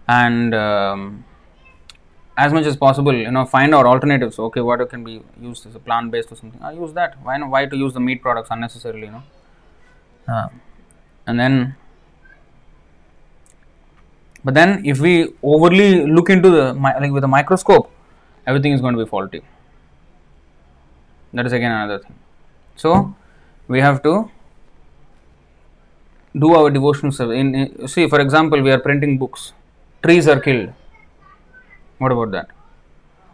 and 0.07 0.55
um, 0.55 1.23
as 2.37 2.51
much 2.51 2.65
as 2.65 2.75
possible 2.75 3.13
you 3.13 3.31
know 3.31 3.45
find 3.45 3.75
out 3.75 3.85
alternatives 3.85 4.39
okay 4.39 4.61
what 4.69 4.89
can 4.89 5.03
be 5.03 5.21
used 5.39 5.65
as 5.67 5.75
a 5.75 5.79
plant 5.79 6.11
based 6.11 6.31
or 6.31 6.35
something 6.35 6.61
i 6.61 6.71
use 6.71 6.93
that 6.93 7.15
why 7.23 7.37
why 7.53 7.65
to 7.65 7.77
use 7.77 7.93
the 7.93 8.03
meat 8.07 8.21
products 8.21 8.49
unnecessarily 8.55 9.05
you 9.07 9.11
know 9.11 9.23
and 11.27 11.39
then 11.39 11.75
but 14.43 14.53
then 14.53 14.83
if 14.85 14.99
we 14.99 15.13
overly 15.43 16.05
look 16.05 16.29
into 16.29 16.49
the 16.49 16.73
like 16.73 17.11
with 17.11 17.23
a 17.23 17.33
microscope 17.37 17.91
everything 18.47 18.73
is 18.73 18.81
going 18.81 18.95
to 18.95 19.03
be 19.03 19.09
faulty. 19.09 19.41
That 21.33 21.45
is 21.45 21.53
again 21.53 21.71
another 21.71 21.99
thing. 21.99 22.15
So 22.75 23.15
we 23.67 23.79
have 23.79 24.01
to 24.03 24.29
do 26.37 26.53
our 26.55 26.69
devotional 26.69 27.11
service. 27.11 27.37
In, 27.37 27.55
in 27.55 27.87
see 27.87 28.07
for 28.07 28.19
example 28.19 28.61
we 28.61 28.71
are 28.71 28.79
printing 28.79 29.17
books. 29.17 29.53
Trees 30.03 30.27
are 30.27 30.39
killed. 30.39 30.73
What 31.99 32.11
about 32.11 32.31
that? 32.31 32.47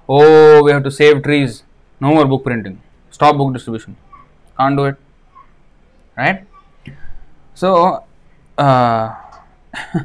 Oh 0.10 0.64
we 0.64 0.72
have 0.72 0.84
to 0.84 0.92
save 0.92 1.24
trees. 1.24 1.64
No 2.00 2.14
more 2.14 2.26
book 2.26 2.44
printing. 2.44 2.82
Stop 3.10 3.38
book 3.38 3.54
distribution. 3.54 3.96
Can't 4.58 4.76
do 4.76 4.86
it. 4.86 4.98
Right 6.18 6.46
so 7.62 7.70
uh, 8.58 9.16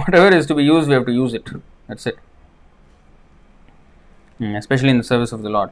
whatever 0.00 0.28
is 0.36 0.46
to 0.50 0.54
be 0.60 0.64
used 0.64 0.88
we 0.88 0.94
have 0.94 1.06
to 1.06 1.12
use 1.12 1.34
it. 1.34 1.48
That's 1.88 2.06
it. 2.06 2.18
Mm, 4.40 4.56
especially 4.56 4.90
in 4.90 4.98
the 4.98 5.08
service 5.12 5.32
of 5.32 5.42
the 5.42 5.50
lord. 5.50 5.70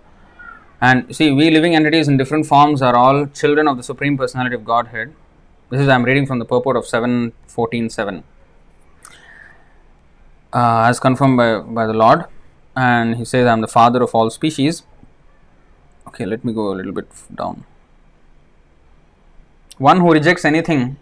And 0.81 1.15
see 1.17 1.31
we 1.31 1.51
living 1.51 1.75
entities 1.75 2.09
in 2.09 2.17
different 2.17 2.47
forms 2.47 2.83
are 2.83 2.97
all 3.03 3.27
children 3.43 3.69
of 3.69 3.77
the 3.77 3.87
supreme 3.91 4.17
personality 4.19 4.55
of 4.55 4.65
godhead. 4.65 5.15
This 5.71 5.81
is 5.81 5.89
i 5.89 5.95
am 5.95 6.05
reading 6.05 6.27
from 6.27 6.39
the 6.39 6.49
purport 6.55 6.77
of 6.77 6.85
7.14.7 6.85 8.23
uh, 10.55 10.85
as 10.89 11.01
confirmed 11.01 11.37
by, 11.37 11.59
by 11.59 11.87
the 11.87 11.93
Lord, 11.93 12.25
and 12.77 13.17
he 13.17 13.25
says, 13.25 13.47
I 13.47 13.53
am 13.53 13.61
the 13.61 13.69
father 13.69 14.03
of 14.03 14.15
all 14.15 14.31
species. 14.31 14.85
Okay, 16.07 16.25
let 16.25 16.45
me 16.45 16.53
go 16.53 16.73
a 16.73 16.77
little 16.77 16.93
bit 16.93 17.09
down. 17.35 17.65
One 19.79 20.01
who 20.01 20.13
rejects 20.13 20.45
anything, 20.45 20.97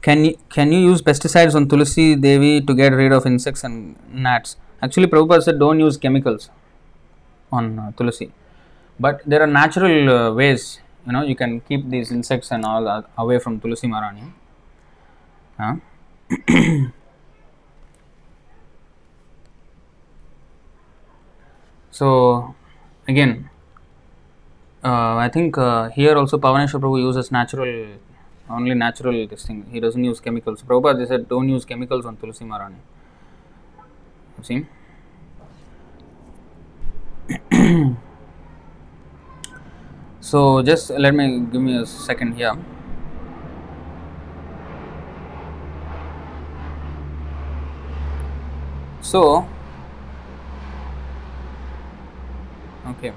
can 0.00 0.24
you, 0.24 0.38
can 0.48 0.72
you 0.72 0.78
use 0.78 1.02
pesticides 1.02 1.54
on 1.54 1.68
Tulsi 1.68 2.14
Devi 2.14 2.60
to 2.62 2.74
get 2.74 2.92
rid 2.92 3.12
of 3.12 3.26
insects 3.26 3.64
and 3.64 3.96
gnats? 4.12 4.56
Actually, 4.80 5.06
Prabhupada 5.06 5.42
said 5.42 5.58
don't 5.58 5.80
use 5.80 5.96
chemicals 5.96 6.50
on 7.50 7.78
uh, 7.78 7.92
Tulsi, 7.92 8.32
but 9.00 9.22
there 9.26 9.42
are 9.42 9.46
natural 9.46 10.10
uh, 10.10 10.32
ways. 10.32 10.80
You 11.06 11.12
know, 11.12 11.22
you 11.22 11.34
can 11.34 11.60
keep 11.62 11.88
these 11.88 12.12
insects 12.12 12.50
and 12.52 12.64
all 12.64 12.84
that 12.84 13.06
away 13.16 13.38
from 13.38 13.60
Tulsi 13.60 13.86
Maharani. 13.88 14.32
Huh? 15.58 15.76
so 21.90 22.54
again 23.08 23.48
uh, 24.84 25.16
I 25.16 25.28
think 25.32 25.58
uh, 25.58 25.88
here 25.88 26.16
also 26.16 26.38
Pavaneshwar 26.38 26.80
Prabhu 26.80 27.00
uses 27.00 27.32
natural 27.32 27.98
only 28.50 28.74
natural 28.74 29.26
this 29.26 29.46
thing. 29.46 29.66
He 29.70 29.80
doesn't 29.80 30.02
use 30.02 30.20
chemicals. 30.20 30.62
Prabhupada 30.62 30.98
they 30.98 31.06
said 31.06 31.28
don't 31.28 31.48
use 31.48 31.64
chemicals 31.64 32.06
on 32.06 32.16
Tulsi 32.16 32.44
Maharani 32.44 32.76
see? 34.42 34.66
So 40.20 40.60
just 40.62 40.90
let 40.90 41.14
me 41.14 41.40
give 41.40 41.62
me 41.62 41.78
a 41.78 41.86
second 41.86 42.34
here. 42.34 42.54
So 49.00 49.48
okay. 52.88 53.12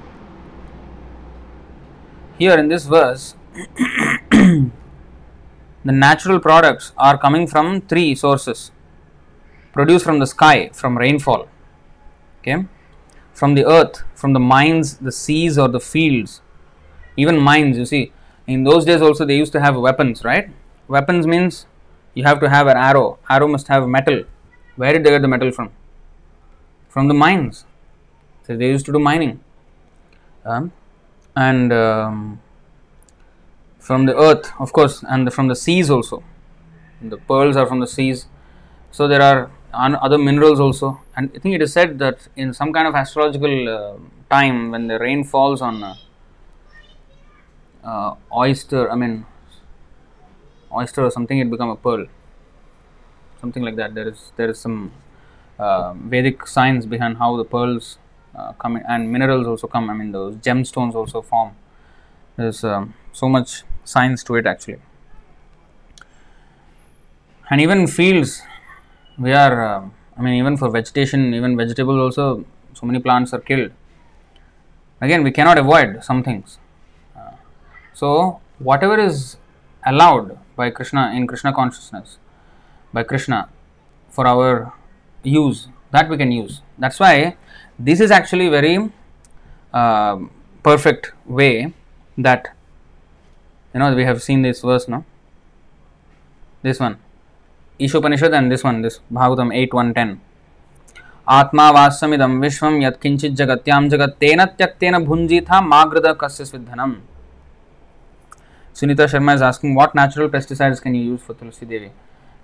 Here 2.38 2.58
in 2.58 2.70
this 2.70 2.86
verse 2.86 3.36
the 5.84 5.92
natural 5.92 6.40
products 6.40 6.92
are 6.98 7.18
coming 7.18 7.48
from 7.48 7.82
three 7.82 8.14
sources. 8.16 8.72
Produced 9.74 10.06
from 10.06 10.20
the 10.20 10.28
sky 10.28 10.70
from 10.74 10.98
rainfall 10.98 11.48
okay? 12.40 12.66
From 13.34 13.56
the 13.56 13.66
earth 13.66 14.04
from 14.16 14.34
the 14.34 14.40
mines 14.40 14.98
the 14.98 15.12
seas 15.12 15.58
or 15.58 15.68
the 15.68 15.80
fields. 15.80 16.42
Even 17.18 17.38
mines 17.40 17.78
you 17.78 17.86
see. 17.86 18.12
In 18.48 18.64
those 18.64 18.86
days 18.86 19.02
also 19.02 19.26
they 19.26 19.38
used 19.38 19.54
to 19.54 19.62
have 19.62 19.76
weapons 19.76 20.24
right? 20.24 20.50
Weapons 20.88 21.26
means 21.26 21.66
you 22.14 22.24
have 22.26 22.40
to 22.42 22.50
have 22.50 22.68
an 22.68 22.78
arrow. 22.78 23.20
Arrow 23.30 23.48
must 23.48 23.68
have 23.68 23.88
metal. 23.88 24.24
Where 24.76 24.94
did 24.94 25.04
they 25.04 25.10
get 25.10 25.22
the 25.22 25.28
metal 25.28 25.52
from? 25.52 25.72
From 26.90 27.08
the 27.08 27.14
mines. 27.14 27.66
So 28.46 28.58
they 28.58 28.68
used 28.68 28.86
to 28.88 28.92
do 28.92 29.00
mining. 29.00 29.40
Um, 30.44 30.72
and 31.36 31.72
um, 31.72 32.42
from 33.92 34.06
the 34.10 34.16
earth 34.28 34.52
of 34.66 34.72
course 34.78 35.04
and 35.14 35.34
from 35.38 35.48
the 35.48 35.56
seas 35.66 35.90
also. 35.96 36.24
The 37.14 37.18
pearls 37.18 37.56
are 37.58 37.66
from 37.66 37.80
the 37.80 37.88
seas. 37.88 38.28
So 38.92 39.08
there 39.08 39.22
are 39.22 39.52
other 39.74 40.18
minerals 40.28 40.60
also. 40.66 40.88
And 41.16 41.32
i 41.36 41.40
think 41.40 41.56
it 41.56 41.62
is 41.66 41.74
said 41.74 42.00
that 42.04 42.28
in 42.36 42.54
some 42.54 42.72
kind 42.78 42.88
of 42.88 42.96
astrological 43.02 43.56
uh, 43.78 43.98
time 44.36 44.72
when 44.72 44.88
the 44.92 44.98
rain 45.00 45.24
falls 45.34 45.62
on 45.70 45.84
uh, 45.84 45.96
uh, 47.84 48.16
oyster 48.44 48.84
i 48.94 48.96
mean 49.02 49.26
oyster 50.82 51.04
or 51.08 51.12
something 51.12 51.40
it 51.40 51.50
become 51.50 51.70
a 51.70 51.76
pearl. 51.76 52.06
Something 53.40 53.64
like 53.64 53.76
that. 53.76 53.94
There 53.96 54.08
is 54.08 54.32
there 54.38 54.50
is 54.50 54.60
some 54.60 54.92
uh, 55.60 55.94
vedic 55.94 56.48
science 56.48 56.86
behind 56.86 57.18
how 57.18 57.36
the 57.38 57.44
pearls 57.56 57.98
uh, 58.36 58.54
come 58.54 58.78
in, 58.78 58.84
and 58.88 59.12
minerals 59.12 59.48
also 59.48 59.68
come. 59.68 59.90
I 59.90 59.94
mean 59.94 60.12
those 60.12 60.36
gemstones 60.36 60.96
also 60.96 61.22
form. 61.22 61.52
There's 62.38 62.64
um, 62.64 62.94
so 63.12 63.28
much 63.28 63.64
science 63.84 64.24
to 64.24 64.36
it 64.36 64.46
actually. 64.46 64.80
And 67.50 67.60
even 67.60 67.88
fields 67.88 68.42
we 69.18 69.34
are 69.34 69.56
uh, 69.62 69.90
i 70.18 70.22
mean 70.22 70.36
even 70.36 70.56
for 70.58 70.70
vegetation 70.70 71.34
even 71.34 71.58
vegetables 71.58 72.00
also 72.00 72.46
so 72.74 72.86
many 72.86 73.00
plants 73.00 73.34
are 73.34 73.40
killed. 73.40 73.72
Again 75.02 75.24
we 75.24 75.32
cannot 75.32 75.58
avoid 75.58 76.04
some 76.04 76.24
things. 76.24 76.60
Uh, 77.16 77.32
so 77.94 78.40
whatever 78.60 79.00
is 79.00 79.38
allowed 79.86 80.38
by 80.56 80.70
krishna 80.70 81.12
in 81.16 81.26
krishna 81.28 81.52
consciousness 81.52 82.18
by 82.94 83.04
krishna 83.04 83.50
for 84.10 84.28
our 84.28 84.74
use 85.24 85.68
that 85.92 86.10
we 86.10 86.18
can 86.18 86.32
use. 86.32 86.62
That's 86.78 87.00
why 87.00 87.36
this 87.78 88.00
is 88.00 88.12
actually 88.12 88.50
very 88.50 88.90
uh, 89.74 90.18
perfect 90.64 91.12
way 91.26 91.74
that 92.18 92.56
you 93.75 93.81
know 93.81 93.95
we 93.95 94.05
have 94.05 94.23
seen 94.23 94.43
this 94.43 94.63
verse 94.63 94.89
now 94.89 95.05
this 96.63 96.81
one 96.81 96.97
Ishopanishad 97.81 98.35
and 98.35 98.53
this 98.53 98.63
one 98.65 98.81
this 98.83 99.01
bhagavatam 99.17 99.53
8 99.55 99.75
1 99.81 99.93
10 99.95 100.15
आत्मा 101.39 101.71
वास्यमिदं 101.77 102.39
विश्वं 102.41 102.81
यत्किञ्चित् 102.83 103.35
जगत्यां 103.41 103.83
जगत्तेन 103.93 104.45
त्यक्तेन 104.59 105.05
भुञ्जीथा 105.05 105.61
मागृद 105.75 106.07
कस्य 106.21 106.45
स्विद्धनम् 106.45 106.97
Sunita 108.77 109.07
Sharma 109.11 109.35
is 109.35 109.41
asking 109.41 109.75
what 109.75 109.95
natural 109.95 110.29
pesticides 110.29 110.83
can 110.83 110.95
you 110.95 111.03
use 111.03 111.23
for 111.23 111.33
Tulsi 111.33 111.65
Devi? 111.65 111.91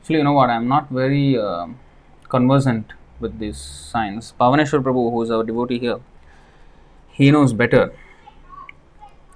Actually, 0.00 0.16
you 0.16 0.24
know 0.24 0.32
what, 0.32 0.48
I 0.48 0.54
am 0.54 0.66
not 0.66 0.88
very 0.88 1.38
uh, 1.38 1.66
conversant 2.30 2.94
with 3.20 3.38
this 3.38 3.58
science. 3.58 4.32
Pavaneshwar 4.40 4.82
Prabhu, 4.82 5.10
who 5.12 5.22
is 5.22 5.30
our 5.30 5.44
devotee 5.44 5.78
here, 5.78 6.00
he 7.10 7.30
knows 7.30 7.52
better 7.52 7.92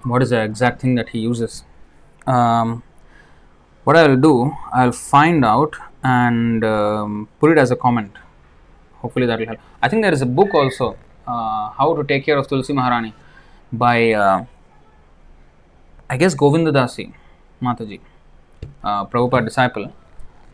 what 0.05 0.23
is 0.23 0.31
the 0.31 0.43
exact 0.43 0.81
thing 0.81 0.95
that 0.95 1.11
he 1.11 1.19
uses. 1.19 1.65
Um, 2.28 2.84
what 3.84 3.98
I 3.98 4.08
will 4.08 4.18
do, 4.18 4.56
I 4.74 4.86
will 4.86 4.92
find 4.92 5.44
out 5.44 5.76
and 6.04 6.64
um, 6.64 7.30
put 7.40 7.52
it 7.52 7.58
as 7.58 7.72
a 7.72 7.76
comment. 7.76 8.12
Hopefully 9.00 9.26
that 9.26 9.40
will 9.40 9.48
help. 9.48 9.60
I 9.82 9.90
think 9.90 10.04
there 10.04 10.14
is 10.14 10.22
a 10.22 10.26
book 10.26 10.54
also, 10.54 10.98
uh, 11.28 11.70
How 11.72 11.96
to 11.96 12.04
Take 12.04 12.26
Care 12.26 12.38
of 12.38 12.48
Tulsi 12.48 12.74
Maharani 12.74 13.14
by, 13.72 14.12
uh, 14.12 14.46
I 16.10 16.18
guess, 16.18 16.36
Govinda 16.36 16.72
Dasi 16.72 17.14
Mataji, 17.62 18.00
uh, 18.84 19.06
Prabhupada 19.06 19.46
disciple. 19.46 19.92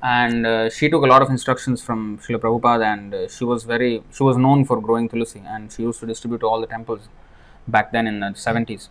And 0.01 0.45
uh, 0.45 0.69
she 0.69 0.89
took 0.89 1.03
a 1.03 1.07
lot 1.07 1.21
of 1.21 1.29
instructions 1.29 1.81
from 1.81 2.19
Srila 2.19 2.39
Prabhupada, 2.39 2.85
and 2.85 3.13
uh, 3.13 3.27
she 3.27 3.43
was 3.43 3.63
very, 3.63 4.03
she 4.13 4.23
was 4.23 4.37
known 4.37 4.63
for 4.63 4.79
growing 4.79 5.09
tulsi, 5.09 5.41
and 5.45 5.71
she 5.71 5.81
used 5.81 5.99
to 6.01 6.05
distribute 6.05 6.39
to 6.39 6.47
all 6.47 6.61
the 6.61 6.67
temples 6.67 7.09
back 7.67 7.91
then 7.91 8.05
in 8.07 8.19
the 8.19 8.27
70s. 8.27 8.89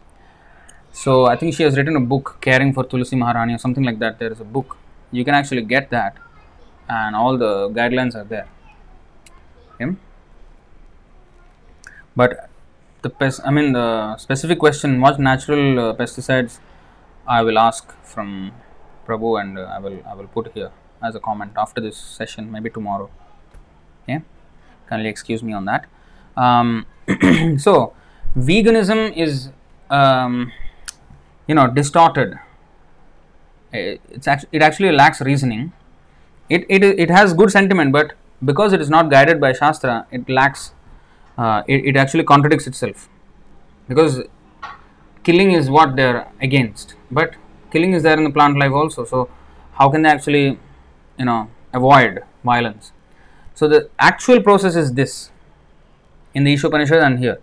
So 1.03 1.27
I 1.27 1.37
think 1.37 1.55
she 1.55 1.63
has 1.63 1.77
written 1.77 1.95
a 1.95 2.01
book, 2.01 2.39
Caring 2.41 2.73
for 2.73 2.83
Tulsi 2.83 3.17
Maharani, 3.17 3.53
or 3.55 3.59
something 3.59 3.85
like 3.85 3.99
that. 3.99 4.19
There 4.19 4.33
is 4.33 4.41
a 4.41 4.45
book. 4.45 4.79
You 5.13 5.27
can 5.27 5.35
actually 5.35 5.61
get 5.61 5.91
that, 5.91 6.17
and 6.89 7.15
all 7.15 7.37
the 7.37 7.69
guidelines 7.69 8.15
are 8.15 8.25
there. 8.25 8.49
Okay. 9.75 9.95
But 12.17 12.49
the 13.03 13.43
I 13.45 13.51
mean 13.51 13.73
the 13.73 14.17
specific 14.17 14.59
question, 14.59 14.99
what 15.03 15.21
natural 15.21 15.79
uh, 15.79 15.95
pesticides, 15.95 16.61
I 17.29 17.43
will 17.43 17.59
ask 17.59 17.95
from 18.03 18.53
Prabhu, 19.07 19.39
and 19.39 19.59
uh, 19.59 19.65
I 19.77 19.79
will 19.79 20.03
I 20.11 20.15
will 20.15 20.29
put 20.39 20.53
here 20.55 20.71
as 21.03 21.15
a 21.15 21.21
comment 21.21 21.53
after 21.59 21.79
this 21.79 21.99
session, 21.99 22.51
maybe 22.51 22.71
tomorrow. 22.71 23.11
Okay, 24.05 24.23
kindly 24.89 25.11
excuse 25.11 25.43
me 25.43 25.53
on 25.53 25.67
that. 25.67 25.85
Um, 26.39 26.87
so, 27.59 27.93
veganism 28.35 29.15
is 29.15 29.51
um, 29.91 30.53
you 31.47 31.55
know 31.55 31.69
distorted. 31.69 32.39
It's 33.73 34.27
actually 34.27 34.49
it 34.53 34.63
actually 34.63 34.93
lacks 34.93 35.21
reasoning. 35.21 35.73
It, 36.49 36.65
it 36.69 36.83
it 36.85 37.11
has 37.11 37.33
good 37.35 37.51
sentiment, 37.51 37.93
but 37.93 38.13
because 38.45 38.73
it 38.73 38.81
is 38.81 38.89
not 38.89 39.11
guided 39.11 39.41
by 39.41 39.53
shastra, 39.53 40.07
it 40.11 40.29
lacks. 40.29 40.73
Uh, 41.37 41.63
it, 41.69 41.85
it 41.85 41.97
actually 41.97 42.25
contradicts 42.25 42.67
itself 42.67 43.11
because 43.89 44.23
killing 45.23 45.53
is 45.53 45.69
what 45.69 45.95
they 45.97 46.05
are 46.05 46.29
against, 46.41 46.95
but 47.11 47.35
killing 47.71 47.93
is 47.93 48.03
there 48.03 48.17
in 48.17 48.25
the 48.25 48.31
plant 48.31 48.59
life 48.59 48.73
also. 48.73 49.05
So 49.05 49.29
how 49.73 49.91
can 49.91 50.03
they 50.03 50.09
actually 50.09 50.59
you 51.19 51.25
know 51.25 51.51
avoid 51.73 52.23
violence 52.45 52.93
so 53.55 53.69
the 53.69 53.89
actual 53.99 54.41
process 54.43 54.77
is 54.77 54.93
this 54.93 55.31
in 56.35 56.45
the 56.45 56.55
Ishopanishad 56.55 57.03
and 57.03 57.19
here 57.19 57.39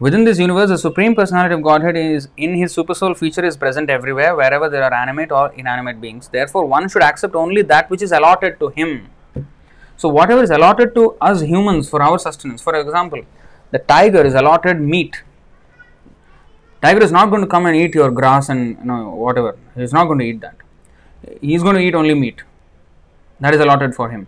within 0.00 0.24
this 0.24 0.38
universe 0.40 0.70
the 0.70 0.78
supreme 0.78 1.14
personality 1.14 1.54
of 1.54 1.62
godhead 1.62 1.96
is 1.96 2.28
in 2.36 2.54
his 2.54 2.74
supersoul 2.74 3.16
feature 3.16 3.44
is 3.44 3.56
present 3.56 3.88
everywhere 3.88 4.34
wherever 4.34 4.68
there 4.68 4.82
are 4.82 4.92
animate 4.92 5.30
or 5.30 5.52
inanimate 5.52 6.00
beings. 6.00 6.28
Therefore 6.28 6.64
one 6.66 6.88
should 6.88 7.02
accept 7.02 7.34
only 7.36 7.62
that 7.62 7.88
which 7.90 8.02
is 8.02 8.10
allotted 8.10 8.58
to 8.58 8.68
him. 8.70 9.08
So 9.96 10.08
whatever 10.08 10.42
is 10.42 10.50
allotted 10.50 10.94
to 10.96 11.16
us 11.20 11.42
humans 11.42 11.88
for 11.88 12.02
our 12.02 12.18
sustenance 12.18 12.60
for 12.60 12.74
example 12.74 13.22
the 13.70 13.78
tiger 13.78 14.24
is 14.24 14.34
allotted 14.34 14.80
meat. 14.80 15.22
Tiger 16.82 17.02
is 17.02 17.12
not 17.12 17.30
going 17.30 17.42
to 17.42 17.46
come 17.46 17.66
and 17.66 17.76
eat 17.76 17.94
your 17.94 18.10
grass 18.10 18.48
and 18.48 18.76
you 18.78 18.84
know 18.84 19.10
whatever. 19.10 19.56
He 19.76 19.82
is 19.82 19.92
not 19.92 20.06
going 20.06 20.18
to 20.18 20.24
eat 20.24 20.40
that. 20.40 20.56
He 21.40 21.54
is 21.54 21.62
going 21.62 21.76
to 21.76 21.80
eat 21.80 21.94
only 21.94 22.14
meat. 22.14 22.42
That 23.40 23.54
is 23.54 23.60
allotted 23.60 23.94
for 23.94 24.10
him. 24.10 24.26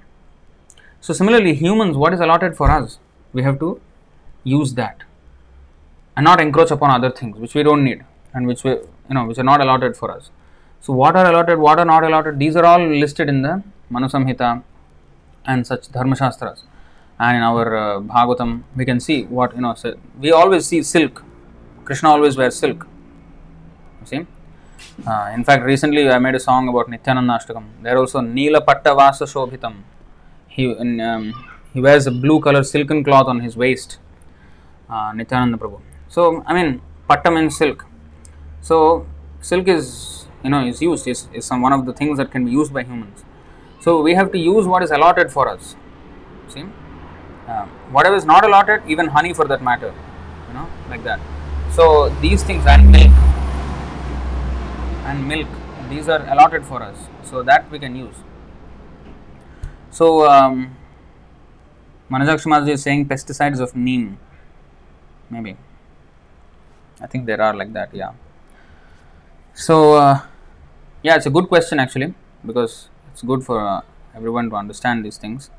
So, 1.00 1.12
similarly, 1.12 1.54
humans, 1.54 1.96
what 1.96 2.12
is 2.12 2.20
allotted 2.20 2.56
for 2.56 2.70
us? 2.70 2.98
We 3.32 3.42
have 3.42 3.60
to 3.60 3.80
use 4.42 4.74
that 4.74 5.02
and 6.16 6.24
not 6.24 6.40
encroach 6.40 6.70
upon 6.70 6.90
other 6.90 7.10
things 7.10 7.38
which 7.38 7.54
we 7.54 7.62
don't 7.62 7.84
need 7.84 8.02
and 8.32 8.46
which 8.46 8.64
we, 8.64 8.70
you 8.72 9.14
know, 9.16 9.24
which 9.26 9.38
are 9.38 9.48
not 9.52 9.60
allotted 9.60 9.96
for 9.96 10.10
us. 10.10 10.30
So, 10.80 10.92
what 10.92 11.16
are 11.16 11.26
allotted, 11.26 11.58
what 11.58 11.78
are 11.78 11.84
not 11.84 12.04
allotted, 12.04 12.38
these 12.38 12.56
are 12.56 12.64
all 12.64 12.86
listed 12.86 13.28
in 13.28 13.42
the 13.42 13.62
Manu 13.90 14.08
Samhita 14.08 14.62
and 15.46 15.66
such 15.66 15.90
Dharma 15.90 16.16
Shastras. 16.16 16.64
And 17.18 17.38
in 17.38 17.42
our 17.42 17.76
uh, 17.76 18.00
Bhagavatam, 18.00 18.62
we 18.76 18.84
can 18.84 19.00
see 19.00 19.24
what, 19.24 19.54
you 19.54 19.62
know, 19.62 19.74
so 19.74 19.94
we 20.20 20.32
always 20.32 20.66
see 20.66 20.82
silk. 20.82 21.24
Krishna 21.84 22.10
always 22.10 22.36
wears 22.36 22.56
silk. 22.56 22.86
You 24.00 24.06
see? 24.06 24.26
Uh, 25.06 25.32
in 25.34 25.44
fact, 25.44 25.64
recently 25.64 26.08
I 26.08 26.18
made 26.18 26.34
a 26.34 26.40
song 26.40 26.68
about 26.68 26.88
Nityananda 26.88 27.32
Ashtakam. 27.32 27.64
There 27.82 27.96
also 27.96 28.20
Neela 28.20 28.60
Patta 28.60 28.94
Vasa 28.94 29.24
Shobhitam. 29.24 29.76
He, 30.48 30.74
um, 30.76 31.32
he 31.72 31.80
wears 31.80 32.06
a 32.06 32.10
blue 32.10 32.40
color 32.40 32.62
silken 32.62 33.02
cloth 33.02 33.26
on 33.26 33.40
his 33.40 33.56
waist. 33.56 33.98
Uh, 34.88 35.12
Nityananda 35.14 35.56
Prabhu. 35.56 35.80
So, 36.16 36.42
I 36.46 36.54
mean, 36.54 36.80
Patta 37.08 37.30
means 37.30 37.56
silk. 37.58 37.84
So, 38.62 39.06
silk 39.42 39.68
is, 39.68 40.26
you 40.42 40.48
know, 40.48 40.66
is 40.66 40.80
used, 40.80 41.06
is, 41.06 41.28
is 41.34 41.44
some 41.44 41.60
one 41.60 41.74
of 41.74 41.84
the 41.84 41.92
things 41.92 42.16
that 42.16 42.30
can 42.30 42.46
be 42.46 42.52
used 42.52 42.72
by 42.72 42.84
humans. 42.84 43.24
So, 43.80 44.00
we 44.00 44.14
have 44.14 44.32
to 44.32 44.38
use 44.38 44.66
what 44.66 44.82
is 44.82 44.90
allotted 44.90 45.30
for 45.30 45.46
us. 45.48 45.76
See? 46.48 46.64
Uh, 47.46 47.66
whatever 47.96 48.16
is 48.16 48.24
not 48.24 48.46
allotted, 48.46 48.82
even 48.88 49.08
honey 49.08 49.34
for 49.34 49.46
that 49.46 49.62
matter, 49.62 49.92
you 50.48 50.54
know, 50.54 50.66
like 50.88 51.04
that. 51.04 51.20
So 51.70 52.08
these 52.22 52.42
things 52.42 52.64
and 52.66 52.90
milk 52.90 53.12
and 55.04 55.28
milk 55.28 55.48
these 55.90 56.08
are 56.08 56.22
allotted 56.32 56.64
for 56.64 56.82
us 56.82 56.96
so 57.22 57.42
that 57.42 57.70
we 57.70 57.78
can 57.78 57.94
use. 57.94 58.16
So 59.90 60.26
um, 60.26 60.76
Manajakshmaji 62.10 62.70
is 62.70 62.82
saying 62.82 63.06
pesticides 63.06 63.60
of 63.60 63.76
neem 63.76 64.18
maybe 65.28 65.56
I 67.00 67.06
think 67.06 67.26
there 67.26 67.40
are 67.40 67.54
like 67.54 67.72
that 67.72 67.94
yeah. 67.94 68.12
So 69.54 69.94
uh, 69.94 70.20
yeah 71.02 71.16
it's 71.16 71.26
a 71.26 71.30
good 71.30 71.48
question 71.48 71.78
actually 71.78 72.14
because 72.44 72.88
it's 73.12 73.22
good 73.22 73.44
for 73.44 73.66
uh, 73.66 73.80
everyone 74.14 74.50
to 74.50 74.56
understand 74.56 75.04
these 75.04 75.16
things. 75.16 75.50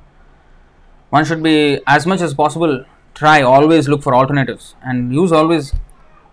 One 1.10 1.26
should 1.26 1.42
be 1.42 1.82
as 1.88 2.06
much 2.06 2.22
as 2.22 2.34
possible 2.34 2.86
try 3.14 3.42
always 3.42 3.88
look 3.88 4.04
for 4.04 4.14
alternatives 4.14 4.76
and 4.84 5.14
use 5.14 5.32
always 5.32 5.74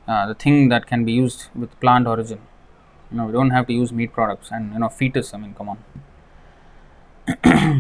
uh, 0.07 0.27
the 0.27 0.35
thing 0.35 0.69
that 0.69 0.87
can 0.87 1.05
be 1.05 1.13
used 1.13 1.47
with 1.55 1.79
plant 1.81 2.07
origin. 2.07 2.41
You 3.11 3.19
know, 3.19 3.27
we 3.27 3.33
don't 3.33 3.51
have 3.51 3.67
to 3.69 3.73
use 3.73 3.93
meat 3.93 4.13
products 4.13 4.51
and 4.51 4.73
you 4.73 4.79
know 4.79 4.89
fetus. 4.89 5.33
I 5.35 5.39
mean, 5.39 5.55
come 5.55 5.69
on. 5.71 5.79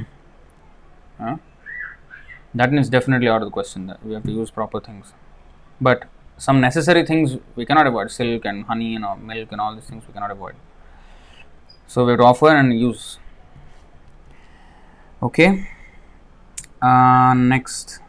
Huh? 1.17 1.37
That 2.55 2.75
is 2.75 2.89
definitely 2.89 3.29
out 3.29 3.43
of 3.43 3.47
the 3.47 3.53
question. 3.53 3.87
That 3.87 4.05
we 4.05 4.15
have 4.15 4.25
to 4.25 4.33
use 4.33 4.51
proper 4.51 4.81
things, 4.81 5.13
but 5.81 6.05
some 6.37 6.61
necessary 6.61 7.05
things 7.07 7.37
we 7.57 7.65
cannot 7.65 7.87
avoid. 7.87 8.11
Silk 8.11 8.45
and 8.45 8.65
honey, 8.65 8.93
you 8.93 8.99
know, 8.99 9.17
milk 9.17 9.53
and 9.53 9.61
all 9.61 9.75
these 9.75 9.85
things 9.85 10.05
we 10.07 10.13
cannot 10.13 10.31
avoid. 10.31 10.55
So 11.87 12.05
we 12.05 12.11
have 12.13 12.21
to 12.21 12.25
offer 12.25 12.49
and 12.49 12.79
use. 12.79 13.19
Okay. 15.23 15.69
Uh, 16.83 17.35
next. 17.35 18.01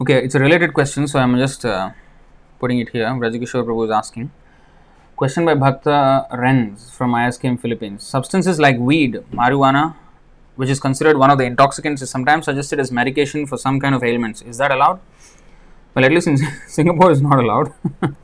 Okay, 0.00 0.24
it's 0.24 0.34
a 0.34 0.40
related 0.40 0.74
question, 0.74 1.06
so 1.06 1.18
I'm 1.18 1.36
just 1.38 1.64
uh, 1.64 1.90
putting 2.58 2.80
it 2.80 2.88
here. 2.88 3.06
Rajikishore 3.06 3.64
Prabhu 3.64 3.84
is 3.84 3.90
asking. 3.90 4.32
Question 5.16 5.44
by 5.44 5.54
Bhakta 5.54 6.26
Renz 6.32 6.90
from 6.90 7.12
ISKM 7.12 7.60
Philippines. 7.60 8.02
Substances 8.02 8.58
like 8.58 8.76
weed, 8.78 9.22
marijuana, 9.32 9.94
which 10.56 10.68
is 10.68 10.80
considered 10.80 11.16
one 11.16 11.30
of 11.30 11.38
the 11.38 11.44
intoxicants, 11.44 12.02
is 12.02 12.10
sometimes 12.10 12.46
suggested 12.46 12.80
as 12.80 12.90
medication 12.90 13.46
for 13.46 13.56
some 13.56 13.78
kind 13.78 13.94
of 13.94 14.02
ailments. 14.02 14.42
Is 14.42 14.58
that 14.58 14.72
allowed? 14.72 14.98
Well, 15.94 16.04
at 16.04 16.10
least 16.10 16.26
in 16.26 16.36
Singapore, 16.66 17.12
it's 17.12 17.20
not 17.20 17.38
allowed. 17.38 17.72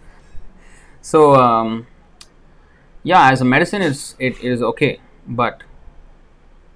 so, 1.00 1.36
um, 1.36 1.86
yeah, 3.04 3.30
as 3.30 3.40
a 3.40 3.44
medicine, 3.44 3.82
it's 3.82 4.16
it 4.18 4.42
is 4.42 4.60
okay, 4.60 4.98
but 5.28 5.62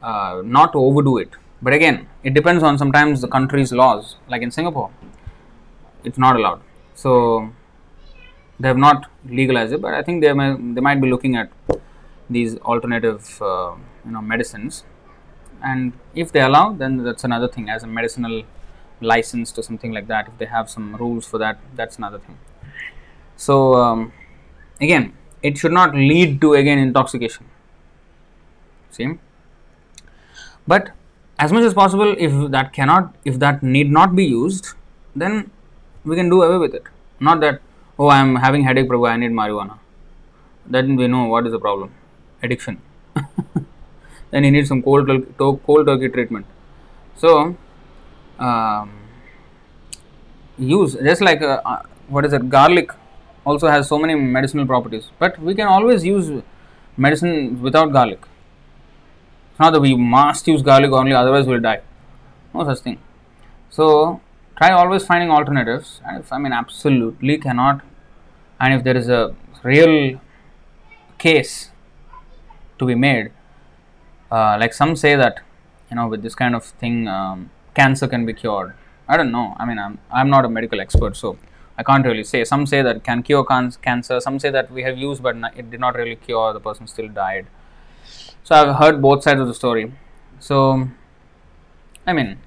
uh, 0.00 0.42
not 0.44 0.72
to 0.74 0.78
overdo 0.78 1.18
it. 1.18 1.30
But 1.60 1.72
again, 1.72 2.06
it 2.22 2.34
depends 2.34 2.62
on 2.62 2.78
sometimes 2.78 3.20
the 3.20 3.26
country's 3.26 3.72
laws. 3.72 4.14
Like 4.28 4.42
in 4.42 4.52
Singapore, 4.52 4.92
it's 6.04 6.18
not 6.18 6.36
allowed. 6.36 6.60
So 6.94 7.50
they 8.60 8.68
have 8.68 8.78
not 8.78 9.10
legalized 9.28 9.72
it, 9.72 9.80
but 9.80 9.94
I 9.94 10.02
think 10.02 10.22
they 10.22 10.32
may, 10.32 10.54
they 10.74 10.80
might 10.80 11.00
be 11.00 11.10
looking 11.10 11.36
at 11.36 11.50
these 12.30 12.56
alternative 12.58 13.40
uh, 13.42 13.74
you 14.04 14.12
know 14.12 14.22
medicines, 14.22 14.84
and 15.62 15.92
if 16.14 16.32
they 16.32 16.40
allow, 16.40 16.72
then 16.72 17.02
that's 17.04 17.24
another 17.24 17.48
thing. 17.48 17.68
As 17.68 17.82
a 17.82 17.86
medicinal 17.86 18.44
license 19.00 19.52
to 19.52 19.62
something 19.62 19.92
like 19.92 20.06
that, 20.08 20.28
if 20.28 20.38
they 20.38 20.46
have 20.46 20.70
some 20.70 20.96
rules 20.96 21.26
for 21.26 21.38
that, 21.38 21.58
that's 21.74 21.98
another 21.98 22.18
thing. 22.18 22.38
So 23.36 23.74
um, 23.74 24.12
again, 24.80 25.12
it 25.42 25.58
should 25.58 25.72
not 25.72 25.94
lead 25.94 26.40
to 26.40 26.54
again 26.54 26.78
intoxication. 26.78 27.46
See, 28.90 29.18
but 30.66 30.90
as 31.38 31.52
much 31.52 31.64
as 31.64 31.74
possible, 31.74 32.14
if 32.16 32.50
that 32.52 32.72
cannot, 32.72 33.14
if 33.24 33.38
that 33.40 33.62
need 33.62 33.90
not 33.90 34.14
be 34.14 34.24
used, 34.24 34.68
then 35.16 35.50
we 36.04 36.16
can 36.16 36.28
do 36.28 36.42
away 36.42 36.58
with 36.58 36.74
it. 36.74 36.84
Not 37.18 37.40
that 37.40 37.60
oh 37.98 38.08
I 38.08 38.18
am 38.20 38.36
having 38.36 38.64
headache, 38.64 38.88
Prabhu, 38.88 39.08
I 39.08 39.16
need 39.16 39.30
marijuana. 39.30 39.78
Then 40.66 40.96
we 40.96 41.06
know 41.06 41.24
what 41.26 41.46
is 41.46 41.52
the 41.52 41.58
problem, 41.58 41.92
addiction. 42.42 42.80
then 44.30 44.44
you 44.44 44.50
need 44.50 44.66
some 44.66 44.82
cold 44.82 45.08
cold 45.38 45.86
turkey 45.86 46.08
treatment. 46.08 46.46
So 47.16 47.56
um, 48.38 48.92
use 50.58 50.94
just 50.94 51.20
like 51.20 51.42
uh, 51.42 51.60
uh, 51.64 51.82
what 52.08 52.24
is 52.24 52.32
it 52.32 52.48
garlic 52.48 52.90
also 53.44 53.68
has 53.68 53.88
so 53.88 53.98
many 53.98 54.14
medicinal 54.14 54.66
properties, 54.66 55.10
but 55.18 55.38
we 55.38 55.54
can 55.54 55.68
always 55.68 56.04
use 56.04 56.42
medicine 56.96 57.60
without 57.60 57.92
garlic. 57.92 58.20
It's 59.50 59.60
not 59.60 59.72
that 59.72 59.80
we 59.80 59.94
must 59.94 60.46
use 60.48 60.62
garlic 60.62 60.90
only, 60.90 61.12
otherwise 61.12 61.46
we'll 61.46 61.60
die. 61.60 61.80
No 62.52 62.64
such 62.64 62.80
thing. 62.80 62.98
So 63.70 64.20
try 64.56 64.70
always 64.70 65.04
finding 65.06 65.30
alternatives. 65.30 66.00
And 66.06 66.20
if 66.20 66.32
i 66.32 66.38
mean 66.38 66.52
absolutely 66.52 67.38
cannot. 67.38 67.80
And 68.60 68.74
if 68.74 68.84
there 68.84 68.96
is 68.96 69.08
a 69.08 69.34
real 69.62 70.20
case 71.18 71.70
to 72.78 72.86
be 72.86 72.94
made 72.94 73.30
uh, 74.30 74.56
like 74.60 74.72
some 74.72 74.96
say 74.96 75.14
that 75.16 75.40
you 75.90 75.96
know 75.96 76.06
with 76.08 76.22
this 76.22 76.34
kind 76.34 76.54
of 76.54 76.64
thing 76.64 77.08
um, 77.08 77.50
cancer 77.74 78.06
can 78.08 78.26
be 78.26 78.32
cured. 78.32 78.74
I 79.08 79.16
don't 79.16 79.32
know. 79.32 79.54
I 79.58 79.64
mean 79.66 79.78
i'm 79.78 79.98
i'm 80.10 80.30
not 80.30 80.44
a 80.44 80.48
medical 80.48 80.80
expert 80.80 81.16
so 81.16 81.36
i 81.78 81.82
can't 81.82 82.06
really 82.06 82.24
say. 82.24 82.44
Some 82.44 82.66
say 82.66 82.82
that 82.82 83.04
can 83.04 83.22
cure 83.22 83.44
can- 83.44 83.72
cancer. 83.82 84.20
Some 84.20 84.38
say 84.38 84.50
that 84.50 84.70
we 84.70 84.82
have 84.82 84.98
used 84.98 85.22
but 85.22 85.36
it 85.56 85.70
did 85.70 85.80
not 85.80 85.94
really 85.94 86.16
cure. 86.16 86.52
The 86.52 86.60
person 86.60 86.86
still 86.86 87.08
died. 87.08 87.46
So 88.42 88.54
i've 88.54 88.76
heard 88.76 89.00
both 89.02 89.22
sides 89.22 89.40
of 89.40 89.46
the 89.46 89.54
story. 89.54 89.92
So 90.40 90.88
i 92.06 92.12
mean 92.12 92.38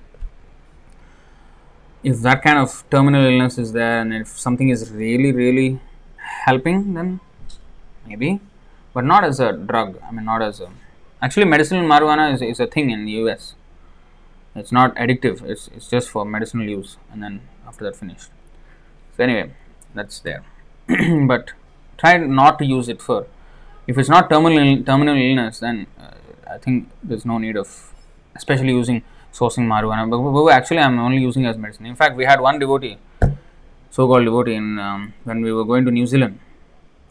if 2.04 2.20
that 2.22 2.44
kind 2.44 2.60
of 2.60 2.84
terminal 2.90 3.26
illness 3.26 3.58
is 3.58 3.72
there 3.74 4.02
and 4.02 4.14
if 4.14 4.28
something 4.28 4.70
is 4.70 4.92
really 4.92 5.32
really 5.32 5.80
helping 6.46 6.94
then 6.94 7.20
maybe. 8.06 8.40
But 8.94 9.06
not 9.06 9.24
as 9.24 9.40
a 9.40 9.52
drug. 9.54 10.00
I 10.08 10.12
mean 10.12 10.26
not 10.26 10.42
as 10.42 10.60
a 10.60 10.70
actually 11.22 11.46
medicinal 11.46 11.84
marijuana 11.84 12.34
is, 12.34 12.42
is 12.42 12.60
a 12.60 12.68
thing 12.68 12.90
in 12.90 13.06
the 13.06 13.14
us 13.14 13.56
it's 14.56 14.72
not 14.72 14.96
addictive. 14.96 15.44
It's, 15.44 15.68
it's 15.68 15.88
just 15.88 16.10
for 16.10 16.26
medicinal 16.26 16.68
use 16.68 16.98
and 17.12 17.22
then 17.22 17.42
after 17.68 17.84
that 17.86 17.96
finished. 17.96 18.30
So 19.16 19.24
anyway 19.24 19.54
that's 19.94 20.20
there. 20.20 20.44
But 21.28 21.52
try 21.98 22.18
not 22.18 22.60
to 22.60 22.66
use 22.66 22.88
it 22.90 23.02
for 23.02 23.28
if 23.88 23.98
it's 23.98 24.10
not 24.10 24.30
terminal 24.30 24.84
terminal 24.84 25.18
illness 25.18 25.60
then 25.60 25.88
uh, 26.00 26.16
i 26.56 26.58
think 26.58 26.90
there's 27.04 27.26
no 27.26 27.38
need 27.38 27.58
of 27.64 27.70
especially 28.36 28.74
using 28.82 29.02
sourcing 29.38 29.68
marijuana. 29.72 30.10
But, 30.10 30.50
actually, 30.52 30.80
I'm 30.80 31.00
only 31.00 31.20
using 31.20 31.46
as 31.46 31.58
medicine. 31.58 31.86
In 31.86 31.96
fact, 31.96 32.16
we 32.16 32.26
had 32.26 32.40
one 32.40 32.60
devotee, 32.60 32.98
so-called 33.92 34.26
devotee, 34.26 34.56
in 34.56 34.80
um, 34.80 35.14
when 35.24 35.42
we 35.42 35.52
were 35.52 35.66
going 35.66 35.86
to 35.86 35.92
New 35.92 36.08
Zealand. 36.08 36.40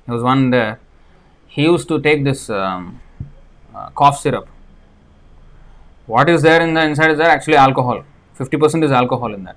There 0.07 0.15
was 0.15 0.23
one 0.23 0.51
there. 0.51 0.79
He 1.47 1.63
used 1.63 1.89
to 1.89 2.01
take 2.01 2.25
this 2.25 2.51
um, 2.51 3.01
uh, 3.75 3.91
cough 3.91 4.21
syrup. 4.21 4.49
What 6.07 6.29
is 6.31 6.43
there 6.43 6.61
in 6.63 6.75
the 6.75 6.83
inside 6.85 7.11
is 7.11 7.19
there 7.19 7.29
actually 7.29 7.57
alcohol. 7.57 8.05
Fifty 8.35 8.57
percent 8.57 8.85
is 8.85 8.93
alcohol 8.93 9.35
in 9.35 9.45
that. 9.45 9.57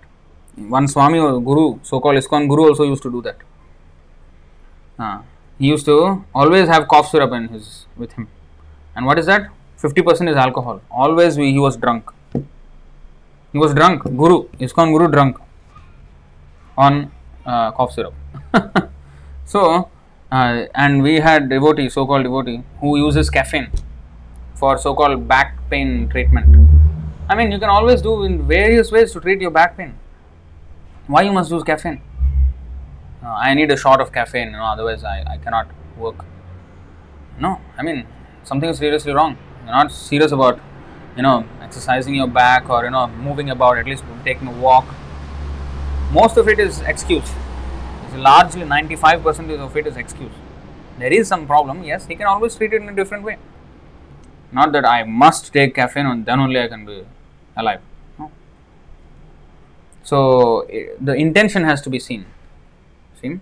One 0.56 0.88
Swami 0.88 1.20
or 1.20 1.40
Guru, 1.40 1.80
so-called 1.84 2.16
ISKCON 2.16 2.50
Guru, 2.50 2.70
also 2.70 2.84
used 2.84 3.04
to 3.04 3.12
do 3.12 3.22
that. 3.22 3.38
Uh, 4.98 5.22
he 5.58 5.68
used 5.68 5.86
to 5.86 6.26
always 6.34 6.68
have 6.68 6.88
cough 6.88 7.10
syrup 7.10 7.32
in 7.34 7.48
his 7.50 7.86
with 7.96 8.14
him. 8.14 8.28
And 8.96 9.06
what 9.06 9.20
is 9.20 9.26
that? 9.28 9.50
50% 9.82 10.30
is 10.30 10.36
alcohol. 10.36 10.82
Always 10.92 11.38
we, 11.38 11.52
he 11.52 11.60
was 11.60 11.78
drunk. 11.78 12.12
He 13.52 13.58
was 13.58 13.74
drunk, 13.74 14.04
Guru, 14.04 14.48
ISKCON 14.60 14.92
Guru 14.92 15.08
drunk 15.12 15.38
on 16.78 17.12
uh, 17.46 17.72
cough 17.72 17.94
syrup. 17.94 18.14
so, 19.46 19.90
uh, 20.32 20.66
and 20.76 21.02
we 21.02 21.16
had 21.16 21.50
devotee, 21.50 21.90
so 21.90 22.06
called 22.06 22.24
devotee, 22.24 22.64
who 22.80 22.98
uses 22.98 23.30
caffeine 23.30 23.72
for 24.54 24.78
so 24.78 24.94
called 24.94 25.28
back 25.28 25.58
pain 25.70 26.08
treatment. 26.10 26.70
I 27.28 27.36
mean, 27.36 27.52
you 27.52 27.60
can 27.60 27.70
always 27.70 28.02
do 28.02 28.24
in 28.24 28.48
various 28.48 28.92
ways 28.92 29.14
to 29.14 29.20
treat 29.20 29.42
your 29.42 29.52
back 29.52 29.78
pain. 29.78 29.98
Why 31.08 31.24
you 31.24 31.32
must 31.32 31.50
use 31.50 31.64
caffeine? 31.64 32.02
Uh, 33.24 33.30
I 33.30 33.54
need 33.56 33.72
a 33.72 33.78
shot 33.78 34.00
of 34.00 34.12
caffeine, 34.12 34.48
you 34.48 34.58
know, 34.58 34.64
otherwise 34.64 35.04
I, 35.04 35.24
I 35.28 35.38
cannot 35.38 35.68
work. 35.98 36.24
No, 37.40 37.60
I 37.78 37.82
mean, 37.82 38.06
something 38.44 38.70
is 38.70 38.78
seriously 38.78 39.12
wrong. 39.12 39.38
You're 39.64 39.74
not 39.74 39.92
serious 39.92 40.32
about 40.32 40.60
you 41.20 41.24
know 41.24 41.38
exercising 41.62 42.16
your 42.16 42.28
back 42.40 42.70
or 42.70 42.84
you 42.86 42.92
know 42.96 43.06
moving 43.28 43.50
about 43.56 43.78
at 43.78 43.86
least 43.86 44.06
taking 44.24 44.48
a 44.48 44.56
walk. 44.66 44.96
Most 46.18 46.38
of 46.38 46.48
it 46.48 46.60
is 46.66 46.80
excuse. 46.92 47.32
It's 48.06 48.16
largely 48.16 48.62
95% 48.62 49.60
of 49.66 49.76
it 49.78 49.86
is 49.86 49.98
excuse. 49.98 50.32
There 50.98 51.12
is 51.14 51.28
some 51.28 51.46
problem 51.46 51.84
yes 51.84 52.08
he 52.14 52.16
can 52.16 52.28
always 52.28 52.56
treat 52.56 52.74
it 52.74 52.82
in 52.82 52.90
a 52.90 52.96
different 52.96 53.24
way. 53.32 53.38
Not 54.60 54.72
that 54.78 54.86
i 54.94 55.04
must 55.04 55.52
take 55.58 55.76
caffeine 55.76 56.08
and 56.14 56.26
then 56.26 56.40
only 56.46 56.60
i 56.62 56.68
can 56.70 56.86
be 56.86 56.96
alive 57.56 57.82
no. 58.18 58.32
so 60.12 60.62
eh, 60.62 60.88
the 61.00 61.14
intention 61.28 61.64
has 61.74 61.82
to 61.82 61.90
be 61.98 62.00
seen. 62.00 62.26
See 63.22 63.40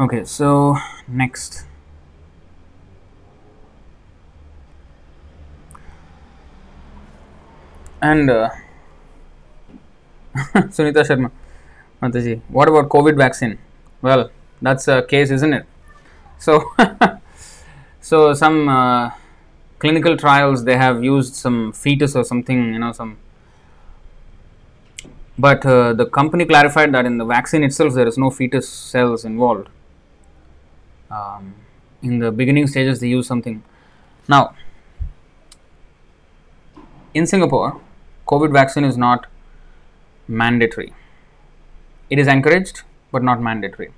okay 0.00 0.24
so 0.24 0.76
next 1.06 1.64
And 8.00 8.30
uh, 8.30 8.50
Sunita 10.74 11.02
Sharma, 11.02 11.30
Mataji, 12.02 12.42
what 12.48 12.68
about 12.68 12.88
COVID 12.88 13.16
vaccine? 13.16 13.58
Well, 14.02 14.30
that's 14.60 14.86
a 14.88 15.02
case, 15.02 15.30
isn't 15.30 15.52
it? 15.52 15.66
So, 16.38 16.72
so 18.00 18.34
some 18.34 18.68
uh, 18.68 19.10
clinical 19.78 20.16
trials 20.16 20.64
they 20.64 20.76
have 20.76 21.02
used 21.02 21.34
some 21.34 21.72
fetus 21.72 22.14
or 22.14 22.24
something, 22.24 22.74
you 22.74 22.78
know, 22.78 22.92
some. 22.92 23.16
But 25.38 25.64
uh, 25.64 25.92
the 25.94 26.06
company 26.06 26.44
clarified 26.44 26.92
that 26.92 27.06
in 27.06 27.18
the 27.18 27.24
vaccine 27.24 27.62
itself 27.62 27.94
there 27.94 28.06
is 28.06 28.18
no 28.18 28.30
fetus 28.30 28.68
cells 28.68 29.24
involved. 29.24 29.68
Um, 31.10 31.54
in 32.02 32.18
the 32.18 32.30
beginning 32.30 32.66
stages 32.66 33.00
they 33.00 33.08
use 33.08 33.26
something. 33.26 33.62
Now, 34.28 34.54
in 37.14 37.26
Singapore, 37.26 37.80
COVID 38.26 38.52
vaccine 38.52 38.84
is 38.84 38.96
not 38.96 39.26
mandatory. 40.28 40.92
It 42.10 42.18
is 42.18 42.26
encouraged 42.26 42.82
but 43.12 43.22
not 43.22 43.40
mandatory. 43.40 43.92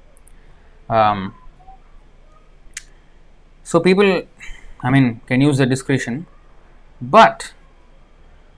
Um, 0.89 1.35
so 3.63 3.81
people, 3.81 4.23
I 4.81 4.91
mean, 4.91 5.21
can 5.27 5.41
use 5.41 5.59
the 5.59 5.67
discretion, 5.67 6.27
but 7.01 7.53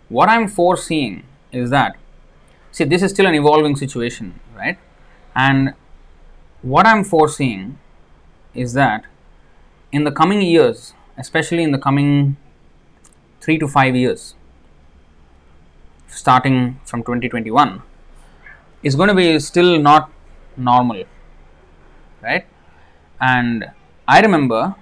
what 0.09 0.29
I'm 0.29 0.49
foreseeing 0.49 1.25
is 1.53 1.71
that 1.71 1.97
see 2.73 2.85
this 2.85 3.03
is 3.03 3.11
still 3.11 3.27
an 3.27 3.35
evolving 3.35 3.77
situation, 3.77 4.41
right? 4.55 4.79
And 5.35 5.75
what 6.63 6.87
I'm 6.87 7.05
foreseeing 7.05 7.79
is 8.55 8.73
that 8.75 9.05
in 9.93 10.05
the 10.05 10.13
coming 10.13 10.43
years, 10.43 10.95
especially 11.17 11.63
in 11.63 11.73
the 11.73 11.79
coming 11.79 12.37
three 13.41 13.59
to 13.59 13.69
five 13.69 13.97
years, 13.97 14.35
starting 16.11 16.81
from 16.85 17.03
2021, 17.03 17.83
is 18.83 18.95
going 18.95 19.09
to 19.09 19.15
be 19.15 19.39
still 19.39 19.79
not 19.79 20.11
normal, 20.57 21.05
right? 22.23 22.47
And 23.21 23.71
I 24.09 24.21
remember 24.21 24.75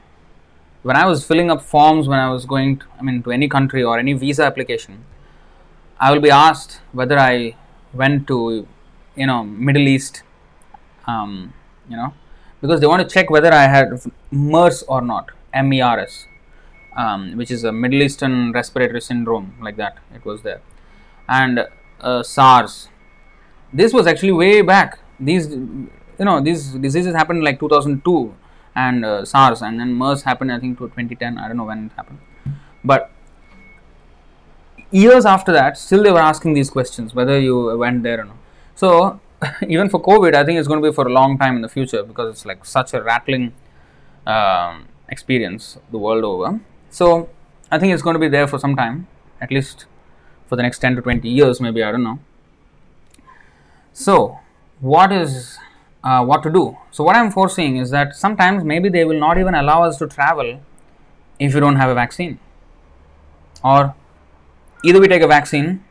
when 0.82 0.96
I 0.96 1.04
was 1.06 1.24
filling 1.24 1.50
up 1.50 1.60
forms 1.60 2.08
when 2.08 2.18
I 2.18 2.30
was 2.30 2.46
going, 2.46 2.78
to, 2.78 2.86
I 2.98 3.02
mean, 3.02 3.22
to 3.24 3.32
any 3.32 3.48
country 3.48 3.82
or 3.82 3.98
any 3.98 4.12
visa 4.12 4.44
application, 4.44 5.04
I 6.00 6.12
will 6.12 6.20
be 6.20 6.30
asked 6.30 6.80
whether 6.92 7.18
I 7.18 7.56
went 7.92 8.26
to, 8.28 8.66
you 9.16 9.26
know, 9.26 9.42
Middle 9.44 9.88
East, 9.88 10.22
um, 11.06 11.52
you 11.88 11.96
know, 11.96 12.14
because 12.60 12.80
they 12.80 12.86
want 12.86 13.02
to 13.02 13.12
check 13.12 13.30
whether 13.30 13.52
I 13.52 13.64
had 13.64 14.00
MERS 14.30 14.84
or 14.84 15.02
not, 15.02 15.30
MERS, 15.54 16.26
um, 16.96 17.36
which 17.36 17.50
is 17.50 17.64
a 17.64 17.72
Middle 17.72 18.02
Eastern 18.02 18.52
respiratory 18.52 19.00
syndrome, 19.00 19.54
like 19.60 19.76
that. 19.76 19.98
It 20.14 20.24
was 20.24 20.42
there, 20.42 20.60
and 21.28 21.66
uh, 22.00 22.22
SARS. 22.22 22.88
This 23.72 23.92
was 23.92 24.06
actually 24.06 24.32
way 24.32 24.62
back. 24.62 24.98
These, 25.20 25.48
you 25.50 25.90
know, 26.18 26.40
these 26.40 26.72
diseases 26.72 27.14
happened 27.14 27.44
like 27.44 27.60
2002 27.60 28.34
and 28.74 29.04
uh, 29.04 29.24
SARS, 29.24 29.62
and 29.62 29.78
then 29.80 29.92
MERS 29.94 30.22
happened, 30.22 30.52
I 30.52 30.58
think, 30.58 30.78
to 30.78 30.84
2010. 30.84 31.38
I 31.38 31.48
don't 31.48 31.56
know 31.56 31.64
when 31.64 31.86
it 31.86 31.92
happened, 31.96 32.20
but 32.84 33.10
years 34.90 35.26
after 35.26 35.52
that, 35.52 35.76
still 35.76 36.02
they 36.02 36.12
were 36.12 36.20
asking 36.20 36.54
these 36.54 36.70
questions 36.70 37.14
whether 37.14 37.38
you 37.38 37.76
went 37.76 38.02
there 38.02 38.20
or 38.20 38.24
not. 38.24 38.36
So 38.74 39.20
even 39.68 39.88
for 39.88 40.00
COVID, 40.00 40.34
I 40.34 40.44
think 40.44 40.58
it's 40.58 40.68
going 40.68 40.82
to 40.82 40.90
be 40.90 40.94
for 40.94 41.06
a 41.06 41.12
long 41.12 41.38
time 41.38 41.56
in 41.56 41.62
the 41.62 41.68
future 41.68 42.02
because 42.02 42.32
it's 42.32 42.46
like 42.46 42.64
such 42.64 42.94
a 42.94 43.02
rattling 43.02 43.52
um, 44.26 44.88
experience 45.08 45.78
the 45.90 45.98
world 45.98 46.24
over. 46.24 46.60
So 46.90 47.28
I 47.70 47.78
think 47.78 47.92
it's 47.92 48.02
going 48.02 48.14
to 48.14 48.20
be 48.20 48.28
there 48.28 48.46
for 48.46 48.58
some 48.58 48.76
time, 48.76 49.06
at 49.40 49.50
least 49.50 49.86
for 50.48 50.56
the 50.56 50.62
next 50.62 50.78
10 50.78 50.96
to 50.96 51.02
20 51.02 51.28
years, 51.28 51.60
maybe 51.60 51.82
I 51.82 51.92
don't 51.92 52.02
know. 52.02 52.18
So 53.92 54.38
what 54.80 55.12
is 55.12 55.58
uh, 56.02 56.24
what 56.24 56.42
to 56.44 56.50
do? 56.50 56.76
So 56.90 57.04
what 57.04 57.16
I'm 57.16 57.30
foreseeing 57.30 57.76
is 57.76 57.90
that 57.90 58.14
sometimes 58.14 58.64
maybe 58.64 58.88
they 58.88 59.04
will 59.04 59.18
not 59.18 59.38
even 59.38 59.54
allow 59.54 59.82
us 59.84 59.98
to 59.98 60.06
travel 60.06 60.60
if 61.38 61.54
you 61.54 61.60
don't 61.60 61.76
have 61.76 61.90
a 61.90 61.94
vaccine, 61.94 62.38
or 63.62 63.94
either 64.84 65.00
we 65.00 65.08
take 65.08 65.22
a 65.22 65.26
vaccine 65.26 65.84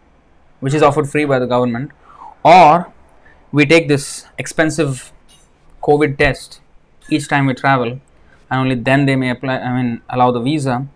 which 0.59 0.73
is 0.73 0.81
offered 0.81 1.09
free 1.09 1.25
by 1.25 1.39
the 1.39 1.45
government, 1.45 1.91
or 2.43 2.91
we 3.51 3.65
take 3.65 3.87
this 3.87 4.25
expensive 4.37 5.11
COVID 5.83 6.17
test 6.17 6.61
each 7.09 7.27
time 7.27 7.45
we 7.45 7.53
travel, 7.53 7.99
and 8.49 8.59
only 8.59 8.75
then 8.75 9.05
they 9.05 9.15
may 9.15 9.29
apply. 9.29 9.57
I 9.57 9.81
mean, 9.81 10.01
allow 10.09 10.31
the 10.31 10.39
visa. 10.39 10.87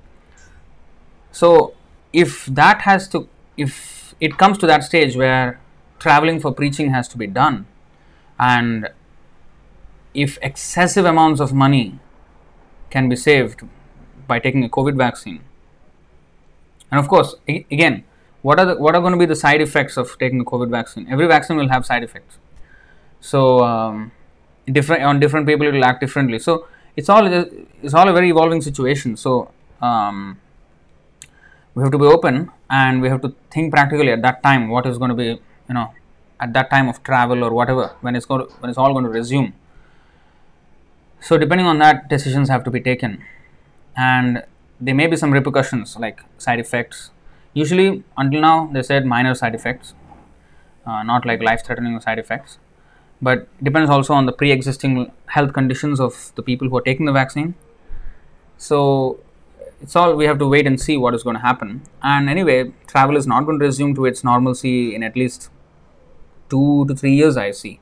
So, 1.31 1.73
if 2.11 2.45
that 2.47 2.81
has 2.81 3.07
to, 3.09 3.27
if 3.61 4.15
it 4.19 4.37
comes 4.37 4.57
to 4.59 4.67
that 4.67 4.83
stage 4.83 5.15
where 5.15 5.59
traveling 5.99 6.39
for 6.39 6.51
preaching 6.51 6.91
has 6.91 7.07
to 7.09 7.17
be 7.17 7.27
done, 7.27 7.65
and 8.39 8.89
if 10.13 10.37
excessive 10.41 11.05
amounts 11.05 11.39
of 11.39 11.53
money 11.53 11.99
can 12.89 13.07
be 13.07 13.15
saved 13.15 13.61
by 14.27 14.39
taking 14.39 14.63
a 14.63 14.69
COVID 14.69 14.95
vaccine, 14.97 15.41
and 16.91 16.99
of 16.99 17.07
course, 17.07 17.35
again, 17.47 18.03
what 18.41 18.59
are 18.59 18.65
the, 18.65 18.75
what 18.75 18.95
are 18.95 19.01
going 19.01 19.13
to 19.13 19.19
be 19.19 19.25
the 19.25 19.35
side 19.35 19.61
effects 19.61 19.97
of 19.97 20.17
taking 20.17 20.39
a 20.41 20.43
COVID 20.43 20.69
vaccine? 20.69 21.07
Every 21.09 21.27
vaccine 21.27 21.57
will 21.57 21.69
have 21.69 21.85
side 21.85 22.03
effects. 22.03 22.37
So 23.21 23.63
um, 23.63 24.11
different 24.65 25.03
on 25.03 25.19
different 25.19 25.47
people 25.47 25.67
it 25.67 25.73
will 25.73 25.85
act 25.85 26.01
differently. 26.01 26.39
So 26.39 26.67
it's 26.95 27.07
all 27.07 27.25
it's 27.27 27.93
all 27.93 28.09
a 28.09 28.13
very 28.13 28.29
evolving 28.29 28.61
situation. 28.61 29.15
So 29.15 29.51
um, 29.81 30.39
we 31.75 31.83
have 31.83 31.91
to 31.91 31.97
be 31.97 32.05
open 32.05 32.51
and 32.69 33.01
we 33.01 33.09
have 33.09 33.21
to 33.21 33.33
think 33.49 33.71
practically 33.73 34.11
at 34.11 34.21
that 34.21 34.41
time 34.43 34.69
what 34.69 34.85
is 34.85 34.97
going 34.97 35.09
to 35.09 35.15
be 35.15 35.29
you 35.69 35.75
know 35.77 35.91
at 36.39 36.53
that 36.53 36.69
time 36.69 36.89
of 36.89 37.01
travel 37.03 37.43
or 37.43 37.51
whatever 37.53 37.95
when 38.01 38.15
it's 38.15 38.25
going 38.25 38.45
to, 38.45 38.53
when 38.55 38.69
it's 38.69 38.77
all 38.77 38.93
going 38.93 39.05
to 39.05 39.11
resume. 39.11 39.53
So 41.19 41.37
depending 41.37 41.67
on 41.67 41.77
that, 41.77 42.09
decisions 42.09 42.49
have 42.49 42.63
to 42.63 42.71
be 42.71 42.81
taken, 42.81 43.23
and 43.95 44.43
there 44.79 44.95
may 44.95 45.05
be 45.05 45.15
some 45.15 45.31
repercussions 45.31 45.97
like 45.99 46.21
side 46.39 46.59
effects. 46.59 47.11
Usually, 47.53 48.03
until 48.17 48.41
now, 48.41 48.71
they 48.73 48.81
said 48.81 49.05
minor 49.05 49.35
side 49.35 49.53
effects, 49.53 49.93
uh, 50.85 51.03
not 51.03 51.27
like 51.27 51.43
life-threatening 51.43 51.99
side 52.01 52.17
effects 52.17 52.57
but 53.21 53.47
depends 53.63 53.89
also 53.89 54.13
on 54.13 54.25
the 54.25 54.31
pre-existing 54.31 55.11
health 55.27 55.53
conditions 55.53 55.99
of 55.99 56.31
the 56.35 56.41
people 56.41 56.67
who 56.67 56.77
are 56.77 56.81
taking 56.81 57.05
the 57.05 57.11
vaccine 57.11 57.53
so 58.57 59.19
it's 59.81 59.95
all 59.95 60.15
we 60.15 60.25
have 60.25 60.39
to 60.39 60.47
wait 60.47 60.67
and 60.67 60.79
see 60.79 60.97
what 60.97 61.13
is 61.13 61.23
going 61.23 61.35
to 61.35 61.41
happen 61.41 61.81
and 62.03 62.29
anyway 62.29 62.71
travel 62.87 63.17
is 63.17 63.27
not 63.27 63.45
going 63.45 63.59
to 63.59 63.65
resume 63.65 63.93
to 63.95 64.05
its 64.05 64.23
normalcy 64.23 64.95
in 64.95 65.03
at 65.03 65.15
least 65.15 65.49
two 66.49 66.85
to 66.85 66.95
three 66.95 67.13
years 67.13 67.37
i 67.37 67.51
see 67.51 67.79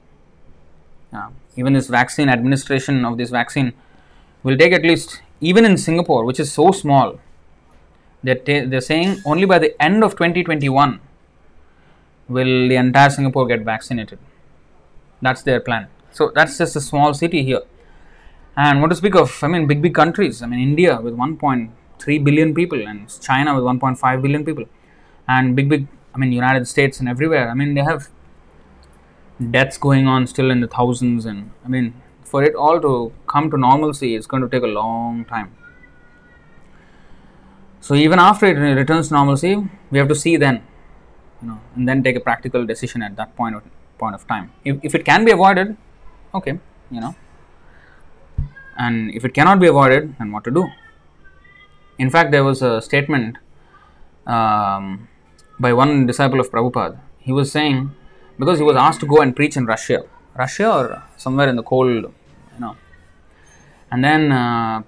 uh, 1.13 1.29
even 1.55 1.73
this 1.73 1.87
vaccine 1.87 2.29
administration 2.29 3.03
of 3.05 3.17
this 3.17 3.29
vaccine 3.29 3.73
will 4.43 4.57
take 4.57 4.73
at 4.73 4.83
least 4.83 5.21
even 5.41 5.65
in 5.65 5.77
singapore 5.77 6.23
which 6.25 6.39
is 6.39 6.51
so 6.51 6.71
small 6.71 7.19
they're, 8.23 8.35
ta- 8.35 8.65
they're 8.67 8.81
saying 8.81 9.21
only 9.25 9.45
by 9.45 9.59
the 9.59 9.71
end 9.81 10.03
of 10.03 10.11
2021 10.13 10.99
will 12.27 12.69
the 12.69 12.75
entire 12.75 13.09
singapore 13.09 13.47
get 13.47 13.61
vaccinated 13.61 14.19
that's 15.21 15.43
their 15.43 15.59
plan. 15.59 15.87
So 16.11 16.31
that's 16.33 16.57
just 16.57 16.75
a 16.75 16.81
small 16.81 17.13
city 17.13 17.43
here. 17.43 17.61
And 18.55 18.81
what 18.81 18.89
to 18.89 18.95
speak 18.95 19.15
of? 19.15 19.43
I 19.43 19.47
mean, 19.47 19.67
big 19.67 19.81
big 19.81 19.93
countries. 19.93 20.41
I 20.41 20.47
mean, 20.47 20.59
India 20.59 20.99
with 21.01 21.13
1.3 21.99 22.23
billion 22.23 22.53
people, 22.53 22.87
and 22.87 23.07
China 23.21 23.55
with 23.55 23.63
1.5 23.63 24.21
billion 24.21 24.45
people, 24.45 24.65
and 25.27 25.55
big 25.55 25.69
big. 25.69 25.87
I 26.13 26.17
mean, 26.17 26.31
United 26.31 26.67
States 26.67 26.99
and 26.99 27.07
everywhere. 27.07 27.49
I 27.49 27.53
mean, 27.53 27.75
they 27.75 27.83
have 27.83 28.09
deaths 29.51 29.77
going 29.77 30.07
on 30.07 30.27
still 30.27 30.51
in 30.51 30.59
the 30.61 30.67
thousands, 30.67 31.25
and 31.25 31.51
I 31.63 31.67
mean, 31.67 31.93
for 32.23 32.43
it 32.43 32.55
all 32.55 32.81
to 32.81 33.13
come 33.27 33.49
to 33.51 33.57
normalcy, 33.57 34.15
it's 34.15 34.27
going 34.27 34.43
to 34.43 34.49
take 34.49 34.63
a 34.63 34.67
long 34.67 35.25
time. 35.25 35.55
So 37.81 37.95
even 37.95 38.19
after 38.19 38.45
it 38.45 38.57
returns 38.75 39.07
to 39.07 39.13
normalcy, 39.13 39.55
we 39.89 39.97
have 39.97 40.07
to 40.09 40.15
see 40.15 40.35
then, 40.37 40.63
you 41.41 41.47
know, 41.47 41.59
and 41.75 41.87
then 41.87 42.03
take 42.03 42.15
a 42.15 42.19
practical 42.19 42.65
decision 42.65 43.01
at 43.01 43.15
that 43.15 43.35
point 43.35 43.55
of, 43.55 43.63
point 43.97 44.15
of 44.15 44.27
time. 44.27 44.51
If, 44.65 44.79
if 44.83 44.95
it 44.95 45.05
can 45.05 45.23
be 45.23 45.31
avoided, 45.31 45.77
okay, 46.33 46.59
you 46.91 46.99
know, 46.99 47.15
and 48.77 49.11
if 49.13 49.23
it 49.25 49.33
cannot 49.33 49.59
be 49.59 49.67
avoided, 49.67 50.17
then 50.17 50.31
what 50.31 50.43
to 50.43 50.51
do? 50.51 50.67
In 51.99 52.09
fact, 52.09 52.31
there 52.31 52.45
was 52.45 52.61
a 52.61 52.81
statement 52.81 53.37
um, 54.25 55.09
by 55.59 55.73
one 55.73 56.07
disciple 56.07 56.39
of 56.39 56.49
Prabhupada. 56.49 56.97
He 57.19 57.33
was 57.33 57.51
saying, 57.51 57.91
because 58.39 58.57
he 58.57 58.63
was 58.63 58.77
asked 58.77 59.01
to 59.01 59.05
go 59.05 59.21
and 59.21 59.35
preach 59.35 59.57
in 59.57 59.65
Russia, 59.65 60.05
Russia 60.35 60.71
or 60.71 61.03
somewhere 61.17 61.49
in 61.49 61.57
the 61.57 61.63
cold, 61.63 61.89
you 61.89 62.59
know, 62.59 62.77
and 63.91 64.01
then 64.01 64.31
uh, 64.31 64.83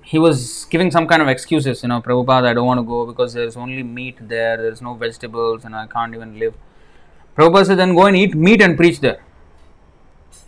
he 0.00 0.18
was 0.18 0.64
giving 0.70 0.90
some 0.90 1.06
kind 1.06 1.20
of 1.20 1.28
excuses, 1.28 1.82
you 1.82 1.88
know, 1.90 2.00
Prabhupada, 2.00 2.46
I 2.46 2.54
don't 2.54 2.66
want 2.66 2.78
to 2.78 2.84
go 2.84 3.04
because 3.04 3.34
there's 3.34 3.58
only 3.58 3.82
meat 3.82 4.16
there, 4.20 4.56
there's 4.56 4.80
no 4.80 4.94
vegetables, 4.94 5.66
and 5.66 5.76
I 5.76 5.86
can't 5.86 6.14
even 6.14 6.38
live. 6.38 6.54
Prabhupada 7.36 7.66
said, 7.66 7.78
then 7.78 7.94
go 7.94 8.06
and 8.06 8.16
eat 8.16 8.34
meat 8.34 8.62
and 8.62 8.76
preach 8.76 9.00
there. 9.00 9.22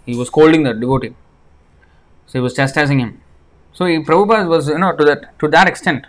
He 0.06 0.16
was 0.16 0.28
scolding 0.28 0.62
the 0.62 0.72
devotee. 0.72 1.14
So 2.26 2.38
he 2.38 2.40
was 2.40 2.54
chastising 2.54 3.00
him. 3.00 3.20
So 3.76 3.84
Prabhupada 3.84 4.48
was, 4.48 4.68
you 4.68 4.78
know, 4.78 4.96
to 4.96 5.04
that 5.04 5.38
to 5.38 5.48
that 5.48 5.68
extent. 5.68 6.06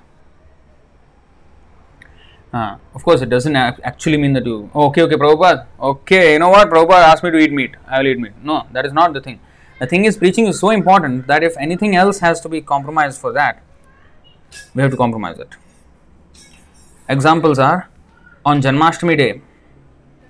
Uh, 2.53 2.77
of 2.95 3.03
course, 3.03 3.22
it 3.22 3.30
doesn't 3.30 3.57
actually 3.57 4.18
mean 4.18 4.31
that 4.31 4.45
you, 4.45 4.72
oh, 4.73 4.85
okay, 4.85 5.02
okay, 5.02 5.15
Prabhupada, 5.15 5.65
okay, 5.77 6.34
you 6.34 6.39
know 6.39 6.48
what, 6.48 6.69
Prabhupada 6.69 7.03
asked 7.11 7.26
me 7.26 7.30
to 7.30 7.38
eat 7.38 7.52
meat, 7.52 7.76
I 7.85 7.99
will 7.99 8.07
eat 8.07 8.19
meat. 8.19 8.31
No, 8.41 8.65
that 8.72 8.85
is 8.85 8.94
not 8.94 9.11
the 9.11 9.19
thing. 9.19 9.41
The 9.80 9.85
thing 9.85 10.06
is, 10.06 10.15
preaching 10.15 10.48
is 10.48 10.61
so 10.61 10.69
important 10.69 11.27
that 11.27 11.44
if 11.44 11.57
anything 11.57 11.94
else 11.98 12.19
has 12.19 12.39
to 12.41 12.49
be 12.49 12.61
compromised 12.61 13.19
for 13.19 13.34
that, 13.34 13.61
we 14.73 14.81
have 14.81 14.91
to 14.91 14.98
compromise 14.98 15.38
it. 15.38 15.49
Examples 17.10 17.60
are 17.60 17.89
on 18.45 18.61
Janmashtami 18.61 19.18
day, 19.18 19.41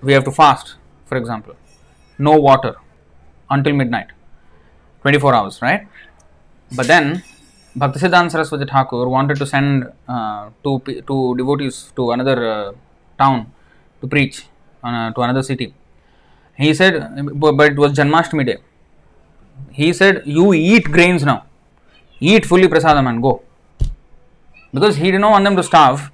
we 0.01 0.11
have 0.13 0.23
to 0.23 0.31
fast, 0.31 0.75
for 1.05 1.17
example, 1.19 1.55
no 2.17 2.31
water 2.31 2.77
until 3.51 3.73
midnight, 3.73 4.07
24 5.03 5.35
hours, 5.35 5.61
right? 5.61 5.87
But 6.75 6.87
then 6.87 7.23
Bhaktisiddhanta 7.77 8.31
Saraswati 8.31 8.65
Thakur 8.65 9.07
wanted 9.07 9.37
to 9.37 9.45
send 9.45 9.91
uh, 10.07 10.49
two, 10.63 10.81
two 11.07 11.35
devotees 11.37 11.91
to 11.95 12.11
another 12.11 12.47
uh, 12.47 12.71
town 13.17 13.51
to 14.01 14.07
preach 14.07 14.45
uh, 14.83 15.11
to 15.11 15.21
another 15.21 15.43
city. 15.43 15.73
He 16.55 16.73
said, 16.73 16.93
but 17.35 17.71
it 17.71 17.77
was 17.77 17.93
Janmashtami 17.93 18.45
day. 18.45 18.57
He 19.71 19.93
said, 19.93 20.23
You 20.25 20.53
eat 20.53 20.85
grains 20.85 21.23
now. 21.23 21.45
Eat 22.19 22.45
fully 22.45 22.67
prasadam 22.67 23.07
and 23.07 23.21
go. 23.21 23.43
Because 24.73 24.97
he 24.97 25.11
did 25.11 25.21
not 25.21 25.31
want 25.31 25.43
them 25.45 25.55
to 25.55 25.63
starve. 25.63 26.11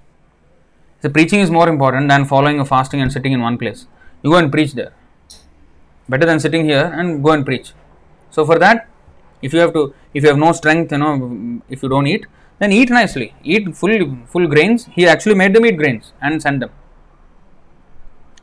The 1.02 1.10
preaching 1.10 1.40
is 1.40 1.50
more 1.50 1.70
important 1.70 2.10
than 2.10 2.26
following 2.26 2.60
a 2.60 2.66
fasting 2.66 3.02
and 3.02 3.12
sitting 3.12 3.32
in 3.32 3.42
one 3.42 3.58
place. 3.58 3.88
You 4.22 4.32
go 4.32 4.38
and 4.38 4.52
preach 4.52 4.74
there. 4.74 4.94
Better 6.10 6.26
than 6.26 6.40
sitting 6.40 6.66
here 6.66 6.92
and 6.94 7.24
go 7.24 7.32
and 7.32 7.46
preach. 7.46 7.72
So 8.32 8.46
for 8.46 8.60
that, 8.60 8.90
if 9.48 9.54
you 9.54 9.60
have 9.64 9.74
to, 9.78 9.84
if 10.14 10.24
you 10.24 10.30
have 10.30 10.42
no 10.46 10.52
strength, 10.60 10.92
you 10.94 11.00
know, 11.04 11.14
if 11.70 11.84
you 11.84 11.90
don't 11.94 12.08
eat, 12.14 12.26
then 12.60 12.72
eat 12.80 12.90
nicely. 13.00 13.28
Eat 13.44 13.66
full 13.82 13.94
full 14.34 14.48
grains. 14.54 14.86
He 14.98 15.08
actually 15.14 15.36
made 15.42 15.54
them 15.56 15.66
eat 15.70 15.78
grains 15.82 16.14
and 16.22 16.42
send 16.46 16.62
them. 16.64 16.72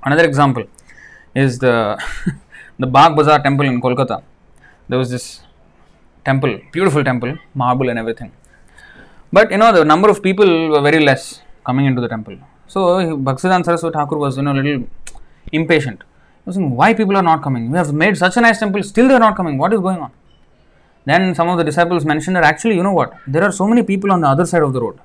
Another 0.08 0.24
example 0.30 0.64
is 1.44 1.58
the 1.64 1.74
the 2.82 2.88
Bagh 2.96 3.16
Bazaar 3.16 3.40
temple 3.48 3.66
in 3.66 3.80
Kolkata. 3.86 4.18
There 4.88 4.98
was 5.02 5.10
this 5.16 5.26
temple, 6.24 6.54
beautiful 6.72 7.04
temple, 7.10 7.32
marble 7.54 7.88
and 7.88 7.98
everything. 7.98 8.32
But 9.32 9.50
you 9.52 9.58
know 9.62 9.72
the 9.72 9.84
number 9.92 10.08
of 10.14 10.22
people 10.28 10.50
were 10.72 10.84
very 10.90 11.00
less 11.10 11.24
coming 11.64 11.86
into 11.86 12.00
the 12.04 12.08
temple. 12.14 12.36
So 12.66 12.80
Bhaktisiddhanta 13.28 13.66
Saraswati 13.68 13.94
Thakur 13.98 14.18
was 14.24 14.36
you 14.36 14.42
know 14.42 14.52
a 14.52 14.60
little 14.60 14.86
impatient. 15.52 16.00
He 16.02 16.46
was 16.46 16.56
saying, 16.56 16.70
why 16.80 16.94
people 16.94 17.16
are 17.16 17.22
not 17.22 17.42
coming? 17.42 17.70
We 17.70 17.76
have 17.76 17.92
made 17.92 18.16
such 18.16 18.36
a 18.36 18.40
nice 18.40 18.58
temple, 18.58 18.82
still 18.82 19.08
they 19.08 19.14
are 19.14 19.24
not 19.28 19.36
coming. 19.36 19.58
What 19.58 19.72
is 19.74 19.80
going 19.80 19.98
on? 19.98 20.10
Then 21.04 21.34
some 21.34 21.48
of 21.48 21.58
the 21.58 21.64
disciples 21.64 22.04
mentioned 22.04 22.36
that 22.36 22.44
actually, 22.44 22.76
you 22.76 22.82
know 22.82 22.92
what? 22.92 23.14
There 23.26 23.42
are 23.42 23.52
so 23.52 23.66
many 23.66 23.82
people 23.82 24.12
on 24.12 24.20
the 24.20 24.28
other 24.28 24.46
side 24.46 24.62
of 24.62 24.72
the 24.72 24.80
road. 24.80 24.98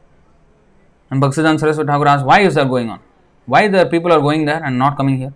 And 1.10 1.22
Bhaktisiddhanta 1.22 1.60
Saraswati 1.60 1.88
Thakur 1.88 2.08
asked, 2.08 2.26
why 2.26 2.42
is 2.42 2.56
that 2.56 2.68
going 2.68 2.90
on? 2.90 3.00
Why 3.46 3.68
the 3.68 3.86
people 3.86 4.12
are 4.12 4.20
going 4.20 4.46
there 4.46 4.64
and 4.64 4.78
not 4.78 4.98
coming 4.98 5.18
here? 5.18 5.34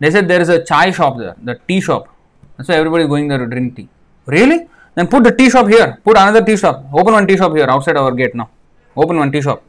They 0.00 0.10
said 0.10 0.28
there 0.28 0.40
is 0.40 0.48
a 0.48 0.64
chai 0.64 0.90
shop 0.90 1.18
there, 1.18 1.36
the 1.42 1.60
tea 1.68 1.80
shop. 1.80 2.08
That's 2.56 2.68
why 2.68 2.76
everybody 2.76 3.04
is 3.04 3.08
going 3.08 3.28
there 3.28 3.38
to 3.38 3.46
drink 3.46 3.76
tea. 3.76 3.88
Really? 4.26 4.68
Then 4.94 5.08
put 5.08 5.24
the 5.24 5.32
tea 5.32 5.50
shop 5.50 5.68
here. 5.68 5.98
Put 6.04 6.16
another 6.16 6.44
tea 6.44 6.56
shop. 6.56 6.86
Open 6.92 7.12
one 7.14 7.26
tea 7.26 7.36
shop 7.36 7.54
here 7.54 7.68
outside 7.68 7.96
our 7.96 8.12
gate 8.12 8.34
now. 8.34 8.50
Open 8.96 9.16
one 9.16 9.32
tea 9.32 9.42
shop. 9.42 9.62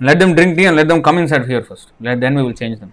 Let 0.00 0.18
them 0.18 0.34
drink 0.34 0.56
tea 0.56 0.64
and 0.66 0.76
let 0.76 0.88
them 0.88 1.02
come 1.02 1.18
inside 1.18 1.46
here 1.46 1.62
first. 1.62 1.92
Let, 2.00 2.20
then 2.20 2.34
we 2.34 2.42
will 2.42 2.52
change 2.52 2.80
them. 2.80 2.92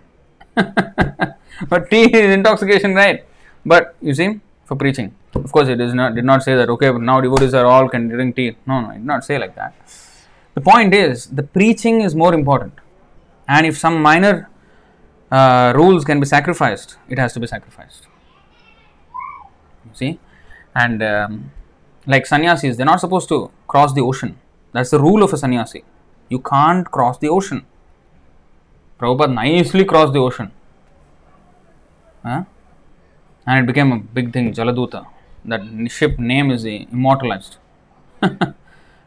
but 1.69 1.89
tea 1.89 2.03
is 2.15 2.34
intoxication, 2.34 2.93
right? 2.95 3.26
But 3.65 3.95
you 4.01 4.14
see, 4.14 4.39
for 4.69 4.75
preaching, 4.75 5.15
of 5.33 5.51
course, 5.51 5.67
it 5.67 5.81
is 5.81 5.93
not 5.99 6.13
did 6.17 6.25
not 6.31 6.43
say 6.47 6.55
that 6.55 6.69
okay, 6.73 6.89
but 6.95 7.01
now 7.01 7.19
devotees 7.19 7.55
are 7.59 7.65
all 7.65 7.89
can 7.93 8.07
drink 8.07 8.35
tea. 8.35 8.55
No, 8.67 8.81
no, 8.81 8.91
it 8.91 8.99
did 8.99 9.09
not 9.13 9.25
say 9.25 9.39
like 9.43 9.55
that. 9.55 9.73
The 10.53 10.61
point 10.61 10.93
is, 10.93 11.25
the 11.39 11.45
preaching 11.57 12.01
is 12.01 12.15
more 12.23 12.33
important, 12.35 12.73
and 13.47 13.65
if 13.65 13.79
some 13.85 13.99
minor 14.09 14.35
uh, 15.31 15.73
rules 15.75 16.05
can 16.09 16.19
be 16.19 16.27
sacrificed, 16.27 16.97
it 17.09 17.17
has 17.17 17.33
to 17.33 17.39
be 17.39 17.47
sacrificed. 17.47 18.05
See, 19.93 20.19
and 20.75 21.01
um, 21.01 21.51
like 22.05 22.27
sannyasis, 22.27 22.77
they're 22.77 22.91
not 22.93 22.99
supposed 22.99 23.27
to 23.29 23.49
cross 23.67 23.93
the 23.93 24.01
ocean. 24.01 24.37
That's 24.71 24.91
the 24.91 24.99
rule 24.99 25.23
of 25.23 25.33
a 25.33 25.37
sannyasi. 25.37 25.83
You 26.29 26.39
can't 26.51 26.91
cross 26.91 27.17
the 27.17 27.29
ocean. 27.29 27.65
Prabhupada 28.99 29.33
nicely 29.33 29.83
crossed 29.83 30.13
the 30.13 30.19
ocean. 30.19 30.51
Huh? 32.23 32.43
And 33.45 33.63
it 33.63 33.67
became 33.67 33.91
a 33.91 33.97
big 33.99 34.31
thing, 34.33 34.53
Jaladuta. 34.53 35.05
That 35.45 35.61
ship 35.89 36.19
name 36.19 36.51
is 36.51 36.65
immortalized. 36.65 37.57
and 38.21 38.53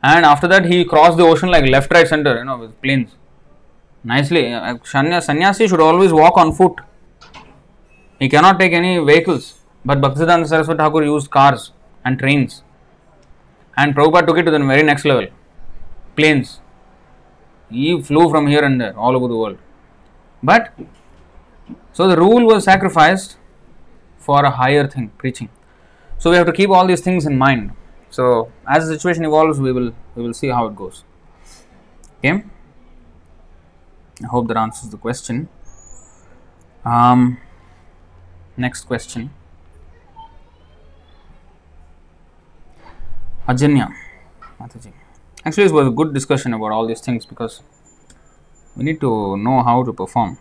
after 0.02 0.48
that, 0.48 0.64
he 0.64 0.84
crossed 0.84 1.16
the 1.16 1.24
ocean 1.24 1.50
like 1.50 1.66
left, 1.66 1.92
right, 1.92 2.06
center, 2.06 2.38
you 2.38 2.44
know, 2.44 2.58
with 2.58 2.80
planes. 2.82 3.14
Nicely. 4.04 4.52
Uh, 4.52 4.74
Sanya, 4.78 5.22
sannyasi 5.22 5.68
should 5.68 5.80
always 5.80 6.12
walk 6.12 6.36
on 6.36 6.52
foot. 6.52 6.80
He 8.18 8.28
cannot 8.28 8.58
take 8.58 8.72
any 8.72 8.98
vehicles. 8.98 9.60
But 9.84 10.00
Bhaktisiddhanta 10.00 10.48
Saraswati 10.48 10.78
Thakur 10.78 11.02
used 11.02 11.30
cars 11.30 11.72
and 12.04 12.18
trains. 12.18 12.62
And 13.76 13.94
Prabhupada 13.94 14.26
took 14.26 14.38
it 14.38 14.42
to 14.44 14.50
the 14.50 14.58
very 14.58 14.82
next 14.82 15.04
level 15.04 15.28
planes. 16.16 16.60
He 17.70 18.00
flew 18.02 18.28
from 18.30 18.46
here 18.46 18.64
and 18.64 18.80
there, 18.80 18.96
all 18.96 19.16
over 19.16 19.28
the 19.28 19.36
world. 19.36 19.58
But, 20.42 20.72
so 21.92 22.08
the 22.08 22.16
rule 22.16 22.46
was 22.46 22.64
sacrificed 22.64 23.36
for 24.22 24.44
a 24.44 24.50
higher 24.50 24.86
thing, 24.86 25.10
preaching. 25.18 25.48
So 26.18 26.30
we 26.30 26.36
have 26.36 26.46
to 26.46 26.52
keep 26.52 26.70
all 26.70 26.86
these 26.86 27.00
things 27.00 27.26
in 27.26 27.36
mind. 27.36 27.72
So 28.10 28.52
as 28.66 28.86
the 28.86 28.94
situation 28.94 29.24
evolves, 29.24 29.58
we 29.58 29.72
will 29.72 29.92
we 30.14 30.22
will 30.22 30.34
see 30.34 30.48
how 30.48 30.66
it 30.66 30.76
goes. 30.76 31.04
Okay. 32.18 32.44
I 34.22 34.26
hope 34.26 34.46
that 34.48 34.56
answers 34.56 34.90
the 34.90 34.98
question. 34.98 35.48
Um, 36.84 37.38
next 38.56 38.84
question. 38.84 39.30
Ajanya, 43.48 43.92
Mataji. 44.60 44.92
Actually, 45.44 45.64
it 45.64 45.72
was 45.72 45.88
a 45.88 45.90
good 45.90 46.14
discussion 46.14 46.54
about 46.54 46.70
all 46.70 46.86
these 46.86 47.00
things 47.00 47.26
because 47.26 47.60
we 48.76 48.84
need 48.84 49.00
to 49.00 49.36
know 49.36 49.62
how 49.62 49.82
to 49.82 49.92
perform 49.92 50.38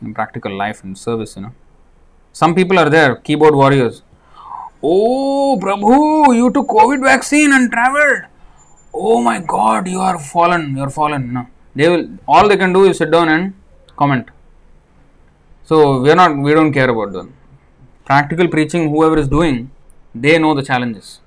in 0.00 0.14
practical 0.14 0.56
life 0.56 0.84
and 0.84 0.96
service. 0.96 1.34
You 1.36 1.42
know, 1.42 1.54
some 2.40 2.52
people 2.54 2.78
are 2.82 2.90
there, 2.90 3.14
keyboard 3.26 3.54
warriors. 3.54 4.02
Oh, 4.82 5.56
Prabhu, 5.62 6.36
you 6.36 6.50
took 6.52 6.66
COVID 6.66 7.00
vaccine 7.02 7.52
and 7.52 7.70
traveled. 7.70 8.22
Oh 8.92 9.22
my 9.22 9.38
God, 9.40 9.86
you 9.88 10.00
are 10.00 10.18
fallen. 10.18 10.76
You 10.76 10.82
are 10.86 10.90
fallen. 10.90 11.32
No, 11.32 11.46
they 11.76 11.88
will. 11.88 12.04
All 12.26 12.48
they 12.48 12.56
can 12.56 12.72
do 12.72 12.84
is 12.88 12.98
sit 12.98 13.10
down 13.12 13.28
and 13.28 13.54
comment. 13.96 14.26
So 15.64 16.00
we 16.00 16.10
are 16.10 16.18
not. 16.22 16.36
We 16.36 16.52
don't 16.58 16.72
care 16.72 16.90
about 16.90 17.12
them. 17.12 17.34
Practical 18.04 18.48
preaching, 18.48 18.90
whoever 18.90 19.16
is 19.16 19.28
doing, 19.28 19.70
they 20.14 20.38
know 20.38 20.54
the 20.54 20.62
challenges. 20.70 21.20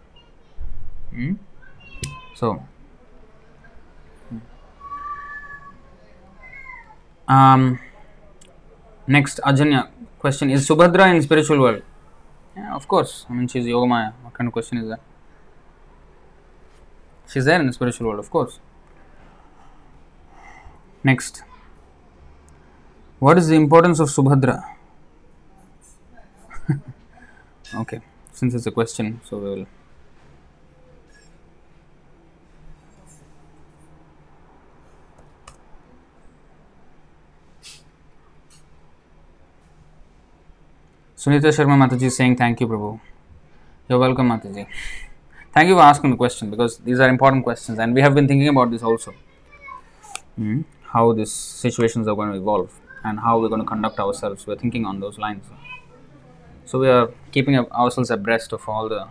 Hmm? 1.11 1.33
So, 2.35 2.63
um, 7.27 7.79
next 9.07 9.39
Ajanya 9.43 9.89
question 10.27 10.49
is 10.49 10.67
Subhadra 10.69 11.05
in 11.15 11.21
spiritual 11.21 11.59
world? 11.65 11.83
Yeah, 12.55 12.75
of 12.75 12.85
course. 12.93 13.25
I 13.29 13.33
mean, 13.33 13.47
she's 13.47 13.65
Yogamaya. 13.65 14.09
What 14.23 14.33
kind 14.33 14.47
of 14.49 14.53
question 14.53 14.77
is 14.79 14.87
that? 14.89 15.01
She's 17.31 17.45
there 17.45 17.59
in 17.61 17.67
the 17.67 17.75
spiritual 17.79 18.07
world, 18.07 18.19
of 18.19 18.29
course. 18.29 18.59
Next, 21.03 21.43
what 23.19 23.37
is 23.37 23.47
the 23.47 23.55
importance 23.55 23.99
of 23.99 24.09
Subhadra? 24.09 24.57
okay, 27.83 28.01
since 28.33 28.53
it's 28.53 28.67
a 28.67 28.71
question, 28.71 29.21
so 29.23 29.37
we 29.37 29.49
will. 29.49 29.65
Sunita 41.17 41.49
Sharma 41.57 41.75
Mataji 41.81 42.11
saying 42.11 42.35
thank 42.37 42.59
you, 42.61 42.67
Prabhu. 42.67 42.99
You're 43.89 43.97
welcome, 43.99 44.29
Mataji. 44.29 44.67
Thank 45.53 45.69
you 45.69 45.75
for 45.75 45.81
asking 45.81 46.11
the 46.11 46.15
question 46.17 46.51
because 46.51 46.77
these 46.77 46.99
are 46.99 47.09
important 47.09 47.43
questions 47.43 47.79
and 47.79 47.95
we 47.95 48.01
have 48.01 48.13
been 48.13 48.27
thinking 48.27 48.47
about 48.49 48.69
this 48.69 48.83
also. 48.83 49.13
Hmm, 50.35 50.61
How 50.93 51.13
these 51.13 51.31
situations 51.31 52.07
are 52.07 52.15
going 52.15 52.31
to 52.31 52.37
evolve 52.37 52.79
and 53.03 53.19
how 53.19 53.39
we're 53.39 53.49
going 53.49 53.61
to 53.61 53.65
conduct 53.67 53.99
ourselves. 53.99 54.45
We're 54.45 54.57
thinking 54.57 54.85
on 54.85 54.99
those 54.99 55.17
lines. 55.17 55.45
So 56.65 56.77
we 56.79 56.87
are 56.89 57.09
keeping 57.31 57.57
ourselves 57.57 58.11
abreast 58.11 58.53
of 58.53 58.69
all 58.69 58.87
the 58.87 59.07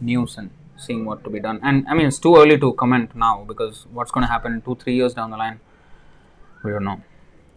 news 0.00 0.38
and 0.38 0.50
seeing 0.78 1.04
what 1.04 1.22
to 1.24 1.30
be 1.30 1.40
done. 1.40 1.60
And 1.62 1.86
I 1.88 1.92
mean, 1.94 2.06
it's 2.06 2.18
too 2.18 2.36
early 2.36 2.58
to 2.58 2.72
comment 2.72 3.14
now 3.14 3.44
because 3.46 3.86
what's 3.92 4.10
going 4.10 4.26
to 4.26 4.32
happen 4.32 4.62
two, 4.62 4.76
three 4.76 4.94
years 4.94 5.12
down 5.12 5.30
the 5.30 5.36
line, 5.36 5.60
we 6.64 6.70
don't 6.70 6.84
know. 6.84 7.02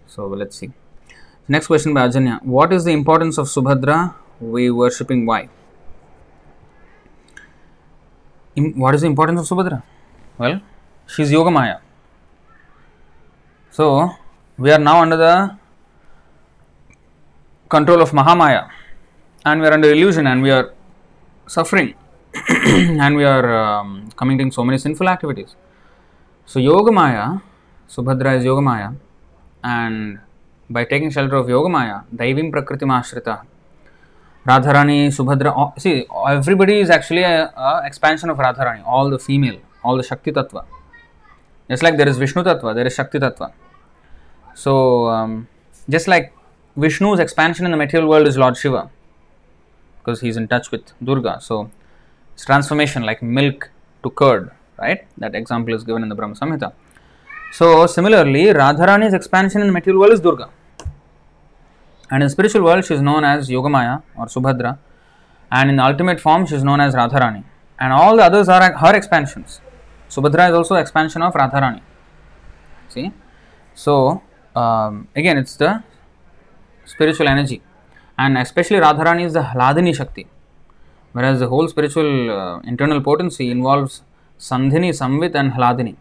So 0.07 0.27
let's 0.27 0.57
see. 0.57 0.73
Next 1.47 1.67
question 1.67 1.93
by 1.93 2.07
Ajanya. 2.07 2.41
What 2.43 2.71
is 2.71 2.85
the 2.85 2.91
importance 2.91 3.37
of 3.37 3.47
Subhadra? 3.47 4.15
We 4.39 4.71
worshipping 4.71 5.25
why? 5.25 5.49
What 8.55 8.95
is 8.95 9.01
the 9.01 9.07
importance 9.07 9.41
of 9.41 9.57
Subhadra? 9.57 9.83
Well, 10.37 10.61
she's 11.05 11.31
Yogamaya. 11.31 11.79
So 13.71 14.11
we 14.57 14.71
are 14.71 14.79
now 14.79 15.01
under 15.01 15.17
the 15.17 15.57
control 17.67 18.01
of 18.01 18.11
Mahamaya 18.11 18.69
and 19.43 19.59
we 19.59 19.67
are 19.67 19.73
under 19.73 19.91
illusion 19.91 20.27
and 20.27 20.41
we 20.41 20.51
are 20.51 20.73
suffering 21.47 21.95
and 22.65 23.15
we 23.17 23.25
are 23.25 23.53
um, 23.53 24.09
committing 24.15 24.49
so 24.51 24.63
many 24.63 24.77
sinful 24.77 25.09
activities. 25.09 25.55
So 26.45 26.59
Yogamaya, 26.61 27.41
Subhadra 27.89 28.37
is 28.37 28.45
Yogamaya 28.45 28.95
and 29.63 30.19
by 30.69 30.85
taking 30.85 31.09
shelter 31.09 31.35
of 31.35 31.47
Yogamaya, 31.47 32.03
Daivim 32.15 32.51
Prakriti 32.51 32.85
Ashrita, 32.85 33.43
Radharani, 34.45 35.07
Subhadra, 35.07 35.79
see 35.79 36.05
everybody 36.27 36.79
is 36.79 36.89
actually 36.89 37.23
a, 37.23 37.45
a 37.55 37.81
expansion 37.85 38.29
of 38.29 38.37
Radharani, 38.37 38.83
all 38.85 39.09
the 39.09 39.19
female, 39.19 39.59
all 39.83 39.97
the 39.97 40.03
Shakti 40.03 40.31
Tattva. 40.31 40.65
Just 41.69 41.81
like 41.81 41.97
there 41.97 42.07
is 42.07 42.17
Vishnu 42.17 42.43
Tattva, 42.43 42.75
there 42.75 42.85
is 42.85 42.93
Shakti 42.93 43.19
Tattva. 43.19 43.53
So, 44.53 45.07
um, 45.07 45.47
just 45.89 46.07
like 46.07 46.33
Vishnu's 46.75 47.19
expansion 47.19 47.65
in 47.65 47.71
the 47.71 47.77
material 47.77 48.09
world 48.09 48.27
is 48.27 48.37
Lord 48.37 48.57
Shiva, 48.57 48.89
because 49.99 50.21
he's 50.21 50.37
in 50.37 50.47
touch 50.47 50.71
with 50.71 50.91
Durga. 51.03 51.39
So, 51.41 51.71
it's 52.33 52.45
transformation 52.45 53.03
like 53.03 53.21
milk 53.21 53.69
to 54.03 54.09
curd, 54.09 54.51
right? 54.77 55.05
That 55.17 55.35
example 55.35 55.73
is 55.73 55.83
given 55.83 56.03
in 56.03 56.09
the 56.09 56.15
Brahma 56.15 56.35
Samhita. 56.35 56.73
So, 57.57 57.85
similarly, 57.85 58.45
Radharani's 58.45 59.13
expansion 59.13 59.61
in 59.61 59.71
material 59.71 59.99
world 59.99 60.13
is 60.13 60.19
Durga. 60.19 60.49
And 62.09 62.23
in 62.23 62.29
spiritual 62.31 62.63
world, 62.63 62.83
she 62.83 62.95
is 62.95 63.01
known 63.01 63.23
as 63.23 63.47
Yogamaya 63.47 64.01
or 64.17 64.25
Subhadra. 64.25 64.79
And 65.51 65.69
in 65.69 65.79
ultimate 65.79 66.19
form, 66.19 66.47
she 66.47 66.55
is 66.55 66.63
known 66.63 66.81
as 66.81 66.95
Radharani. 66.95 67.43
And 67.79 67.93
all 67.93 68.17
the 68.17 68.23
others 68.23 68.49
are 68.49 68.73
her 68.73 68.95
expansions. 68.95 69.61
Subhadra 70.09 70.49
is 70.49 70.55
also 70.55 70.73
expansion 70.75 71.21
of 71.21 71.35
Radharani. 71.35 71.81
See? 72.89 73.11
So, 73.75 74.23
um, 74.55 75.07
again, 75.15 75.37
it's 75.37 75.55
the 75.55 75.83
spiritual 76.85 77.27
energy. 77.27 77.61
And 78.17 78.35
especially 78.35 78.77
Radharani 78.77 79.25
is 79.25 79.33
the 79.33 79.43
Hladini 79.43 79.95
Shakti. 79.95 80.25
Whereas 81.11 81.39
the 81.39 81.49
whole 81.49 81.67
spiritual 81.67 82.31
uh, 82.31 82.59
internal 82.61 82.99
potency 82.99 83.51
involves 83.51 84.01
Sandhini, 84.39 84.89
Samvit, 84.89 85.35
and 85.35 85.53
Hladini. 85.53 85.97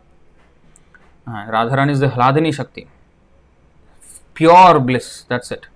Uh, 1.27 1.47
Radharani 1.47 1.91
is 1.91 2.01
the 2.01 2.09
Hladini 2.09 2.53
Shakti. 2.53 2.89
Pure 4.35 4.81
bliss, 4.81 5.25
that's 5.29 5.51
it. 5.53 5.67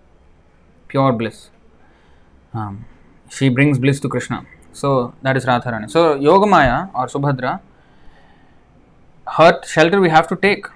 Pure 0.89 1.13
bliss. 1.13 1.51
Um, 2.53 2.85
she 3.31 3.49
brings 3.49 3.79
bliss 3.79 4.01
to 4.01 4.09
Krishna. 4.09 4.47
So, 4.73 5.15
that 5.23 5.37
is 5.37 5.45
Radharani. 5.45 5.91
So, 5.91 6.19
Yogamaya 6.19 6.91
or 6.95 7.07
Subhadra, 7.07 7.61
her 9.37 9.61
shelter 9.65 10.01
we 10.01 10.09
have 10.09 10.27
to 10.29 10.37
take. 10.37 10.67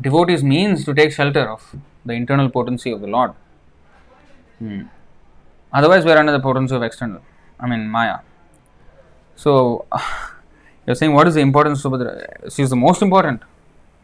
Devotees 0.00 0.42
means 0.42 0.84
to 0.84 0.92
take 0.92 1.12
shelter 1.12 1.48
of 1.48 1.76
the 2.04 2.12
internal 2.12 2.50
potency 2.50 2.90
of 2.90 3.00
the 3.00 3.06
Lord. 3.06 3.32
Hmm. 4.58 4.82
Otherwise, 5.72 6.04
we 6.04 6.12
are 6.12 6.18
under 6.18 6.32
the 6.32 6.40
potency 6.40 6.74
of 6.74 6.82
external. 6.82 7.22
I 7.58 7.66
mean, 7.66 7.88
Maya. 7.88 8.18
So, 9.36 9.86
you're 10.86 10.96
saying 10.96 11.12
what 11.12 11.28
is 11.28 11.34
the 11.34 11.40
importance 11.40 11.84
of 11.84 11.92
Subhadra? 11.92 12.54
She 12.54 12.62
is 12.62 12.70
the 12.70 12.76
most 12.76 13.00
important. 13.00 13.42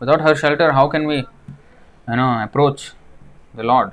Without 0.03 0.21
her 0.23 0.35
shelter, 0.35 0.73
how 0.73 0.89
can 0.89 1.07
we, 1.07 1.19
you 1.19 2.17
know, 2.21 2.31
approach 2.43 2.91
the 3.55 3.63
Lord? 3.63 3.93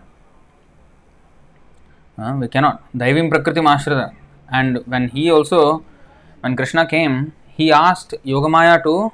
Uh, 2.18 2.36
we 2.40 2.48
cannot. 2.48 2.82
Daivim 2.98 3.30
Prakriti 3.30 3.62
Ashrita. 3.62 4.16
And 4.52 4.80
when 4.88 5.10
he 5.10 5.30
also, 5.30 5.86
when 6.40 6.56
Krishna 6.56 6.88
came, 6.88 7.34
he 7.56 7.72
asked 7.72 8.16
Yogamaya 8.26 8.82
to 8.86 9.12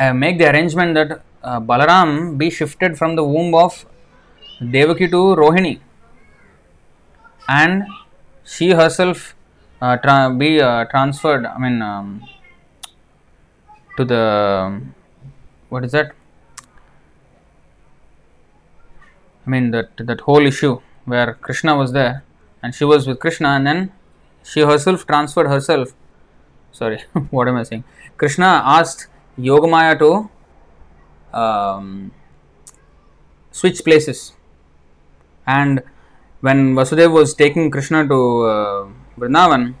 uh, 0.00 0.12
make 0.12 0.38
the 0.38 0.50
arrangement 0.50 0.94
that 0.94 1.22
uh, 1.44 1.60
Balaram 1.60 2.36
be 2.36 2.50
shifted 2.50 2.98
from 2.98 3.14
the 3.14 3.22
womb 3.22 3.54
of 3.54 3.86
Devaki 4.58 5.06
to 5.06 5.36
Rohini. 5.42 5.78
And 7.48 7.84
she 8.44 8.70
herself 8.70 9.36
uh, 9.80 9.98
tra- 9.98 10.34
be 10.36 10.60
uh, 10.60 10.86
transferred, 10.86 11.46
I 11.46 11.56
mean, 11.58 11.80
um, 11.80 12.24
to 13.96 14.04
the, 14.04 14.82
what 15.76 15.84
is 15.84 15.92
that? 15.92 16.12
I 19.46 19.50
mean, 19.50 19.72
that, 19.72 19.90
that 20.10 20.20
whole 20.22 20.46
issue 20.46 20.80
where 21.04 21.34
Krishna 21.34 21.76
was 21.76 21.92
there 21.92 22.24
and 22.62 22.74
she 22.74 22.84
was 22.92 23.06
with 23.06 23.18
Krishna 23.20 23.48
and 23.48 23.66
then 23.66 23.92
she 24.42 24.62
herself 24.62 25.06
transferred 25.06 25.48
herself. 25.48 25.92
Sorry, 26.72 27.02
what 27.30 27.46
am 27.48 27.56
I 27.56 27.64
saying? 27.64 27.84
Krishna 28.16 28.62
asked 28.76 29.08
Yogamaya 29.38 29.98
to 29.98 30.30
um, 31.38 32.10
switch 33.52 33.84
places. 33.84 34.32
And 35.46 35.82
when 36.40 36.74
Vasudeva 36.74 37.12
was 37.12 37.34
taking 37.34 37.70
Krishna 37.70 38.08
to 38.08 38.20
uh, 38.54 38.88
Vrindavan 39.18 39.74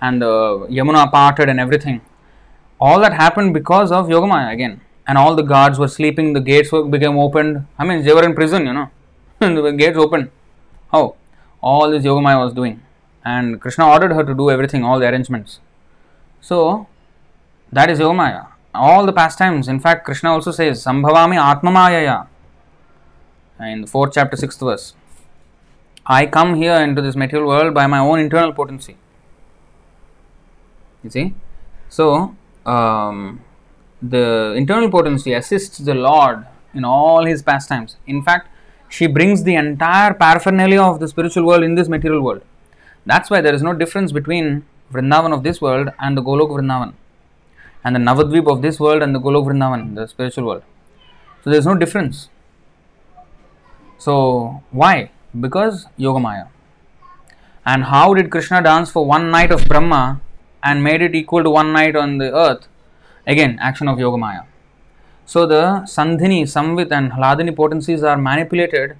and 0.00 0.22
uh, 0.24 0.66
Yamuna 0.78 1.10
parted 1.12 1.48
and 1.48 1.60
everything, 1.60 2.00
all 2.80 2.98
that 2.98 3.12
happened 3.12 3.54
because 3.54 3.92
of 3.92 4.08
Yogamaya 4.08 4.52
again. 4.52 4.80
And 5.08 5.16
all 5.16 5.34
the 5.34 5.42
guards 5.42 5.78
were 5.78 5.88
sleeping, 5.88 6.34
the 6.34 6.40
gates 6.40 6.70
were, 6.70 6.84
became 6.84 7.18
opened. 7.18 7.66
I 7.78 7.84
mean, 7.84 8.04
they 8.04 8.12
were 8.12 8.24
in 8.24 8.34
prison, 8.34 8.66
you 8.66 8.74
know. 8.74 8.90
the 9.38 9.72
gates 9.72 9.96
opened. 9.96 10.30
How? 10.92 11.16
All 11.62 11.90
this 11.90 12.04
Yogamaya 12.04 12.38
was 12.44 12.52
doing. 12.52 12.82
And 13.24 13.58
Krishna 13.60 13.88
ordered 13.88 14.12
her 14.12 14.22
to 14.22 14.34
do 14.34 14.50
everything, 14.50 14.84
all 14.84 15.00
the 15.00 15.08
arrangements. 15.08 15.60
So, 16.42 16.86
that 17.72 17.88
is 17.88 17.98
Yogamaya. 17.98 18.48
All 18.74 19.06
the 19.06 19.12
pastimes, 19.14 19.66
in 19.66 19.80
fact, 19.80 20.04
Krishna 20.04 20.30
also 20.30 20.50
says, 20.50 20.84
Sambhavami 20.84 21.38
Atmamayaya. 21.38 22.26
In 23.60 23.80
the 23.80 23.86
fourth 23.86 24.12
chapter, 24.12 24.36
sixth 24.36 24.60
verse. 24.60 24.94
I 26.06 26.26
come 26.26 26.54
here 26.54 26.76
into 26.76 27.02
this 27.02 27.16
material 27.16 27.48
world 27.48 27.74
by 27.74 27.86
my 27.86 27.98
own 27.98 28.20
internal 28.20 28.52
potency. 28.52 28.96
You 31.02 31.10
see? 31.10 31.34
So, 31.88 32.36
um, 32.66 33.40
the 34.00 34.54
internal 34.56 34.90
potency 34.90 35.32
assists 35.32 35.78
the 35.78 35.94
Lord 35.94 36.46
in 36.74 36.84
all 36.84 37.24
his 37.24 37.42
pastimes. 37.42 37.96
In 38.06 38.22
fact, 38.22 38.48
she 38.88 39.06
brings 39.06 39.42
the 39.42 39.54
entire 39.54 40.14
paraphernalia 40.14 40.82
of 40.82 41.00
the 41.00 41.08
spiritual 41.08 41.44
world 41.44 41.62
in 41.62 41.74
this 41.74 41.88
material 41.88 42.22
world. 42.22 42.42
That's 43.04 43.30
why 43.30 43.40
there 43.40 43.54
is 43.54 43.62
no 43.62 43.72
difference 43.72 44.12
between 44.12 44.64
Vrindavan 44.92 45.34
of 45.34 45.42
this 45.42 45.60
world 45.60 45.90
and 45.98 46.16
the 46.16 46.22
Golok 46.22 46.50
Vrindavan, 46.50 46.94
and 47.84 47.94
the 47.94 48.00
Navadvip 48.00 48.50
of 48.50 48.62
this 48.62 48.80
world 48.80 49.02
and 49.02 49.14
the 49.14 49.20
Golok 49.20 49.46
Vrindavan, 49.46 49.94
the 49.94 50.06
spiritual 50.06 50.44
world. 50.44 50.62
So 51.44 51.50
there 51.50 51.58
is 51.58 51.66
no 51.66 51.74
difference. 51.74 52.28
So 53.98 54.62
why? 54.70 55.10
Because 55.38 55.86
Yogamaya. 55.98 56.48
And 57.66 57.84
how 57.84 58.14
did 58.14 58.30
Krishna 58.30 58.62
dance 58.62 58.90
for 58.90 59.04
one 59.04 59.30
night 59.30 59.52
of 59.52 59.66
Brahma 59.66 60.20
and 60.62 60.82
made 60.82 61.02
it 61.02 61.14
equal 61.14 61.42
to 61.42 61.50
one 61.50 61.72
night 61.72 61.96
on 61.96 62.18
the 62.18 62.34
earth? 62.34 62.66
Again, 63.28 63.58
action 63.60 63.88
of 63.88 63.98
Yogamaya. 63.98 64.44
So 65.26 65.44
the 65.46 65.62
Sandhini, 65.94 66.42
Samvit, 66.54 66.90
and 66.90 67.12
Hladini 67.12 67.54
potencies 67.54 68.02
are 68.02 68.16
manipulated 68.16 68.96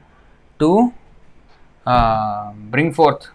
to 0.59 0.93
uh, 1.87 2.53
bring 2.53 2.93
forth 2.93 3.29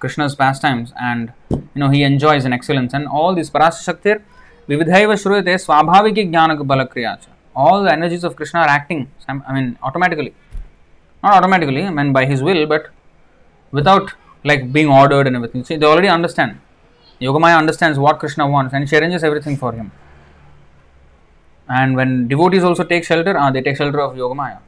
Krishna's 0.00 0.34
pastimes, 0.34 0.92
and 1.00 1.32
you 1.50 1.62
know 1.76 1.90
he 1.90 2.02
enjoys 2.02 2.44
in 2.44 2.52
excellence. 2.52 2.92
And 2.92 3.06
all 3.06 3.34
these 3.34 3.50
Parashaktir, 3.50 4.22
Vividhaiva 4.68 5.14
Shruyate 5.22 5.54
Swabhaviki 5.64 6.28
Jnana 6.32 6.58
Balakriyacha. 6.58 7.28
All 7.54 7.84
the 7.84 7.92
energies 7.92 8.24
of 8.24 8.34
Krishna 8.34 8.60
are 8.60 8.68
acting, 8.68 9.08
I 9.28 9.52
mean, 9.52 9.78
automatically. 9.82 10.34
Not 11.22 11.34
automatically, 11.34 11.84
I 11.84 11.90
mean, 11.90 12.12
by 12.12 12.24
his 12.24 12.42
will, 12.42 12.66
but 12.66 12.88
without 13.70 14.14
like 14.42 14.72
being 14.72 14.88
ordered 14.88 15.28
and 15.28 15.36
everything. 15.36 15.64
See, 15.64 15.76
they 15.76 15.86
already 15.86 16.08
understand. 16.08 16.58
Yogamaya 17.20 17.58
understands 17.58 17.98
what 17.98 18.18
Krishna 18.18 18.48
wants 18.48 18.72
and 18.74 18.88
she 18.88 18.96
arranges 18.96 19.22
everything 19.22 19.56
for 19.56 19.72
him. 19.72 19.92
And 21.70 21.94
when 21.94 22.26
devotees 22.26 22.64
also 22.64 22.82
take 22.82 23.04
shelter, 23.04 23.38
ah, 23.38 23.50
they 23.52 23.62
take 23.62 23.76
shelter 23.76 24.00
of 24.00 24.16
Yogamaya. 24.16 24.58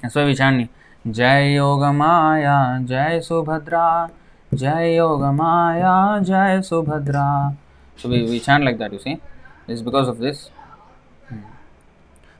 That's 0.00 0.14
why 0.14 0.24
we 0.24 0.34
chant 0.34 0.70
Jai 1.10 1.56
Yogamaya, 1.58 2.86
Jai 2.88 3.18
Subhadra, 3.18 4.10
Jai 4.54 4.96
Yogamaya, 4.96 6.24
Jai 6.26 6.58
Subhadra. 6.70 7.54
So 7.96 8.08
we, 8.08 8.22
we 8.22 8.40
chant 8.40 8.64
like 8.64 8.78
that, 8.78 8.90
you 8.92 8.98
see. 8.98 9.20
It's 9.66 9.82
because 9.82 10.08
of 10.08 10.18
this. 10.18 10.50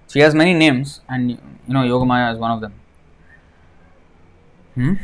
She 0.08 0.20
has 0.20 0.34
many 0.34 0.54
names, 0.54 1.02
and 1.10 1.32
you 1.32 1.38
know, 1.66 1.80
Yogamaya 1.80 2.32
is 2.32 2.38
one 2.38 2.52
of 2.52 2.62
them. 2.62 2.72
Hmm? 4.74 4.94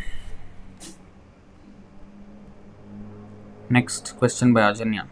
Next 3.69 4.17
question 4.17 4.55
by 4.55 4.63
Ajanya. 4.73 5.07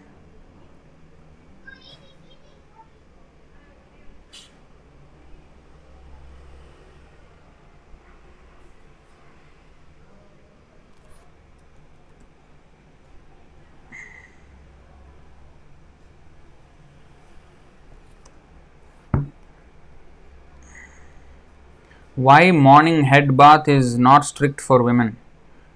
Why 22.15 22.51
morning 22.51 23.05
head 23.05 23.37
bath 23.37 23.69
is 23.69 23.99
not 23.99 24.27
strict 24.27 24.61
for 24.61 24.83
women. 24.83 25.17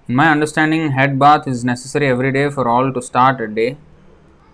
In 0.07 0.15
my 0.15 0.29
understanding, 0.29 0.91
head 0.91 1.17
bath 1.17 1.47
is 1.47 1.65
necessary 1.65 2.07
every 2.07 2.31
day 2.31 2.49
for 2.49 2.67
all 2.67 2.93
to 2.93 3.01
start 3.01 3.41
a 3.41 3.47
day 3.47 3.77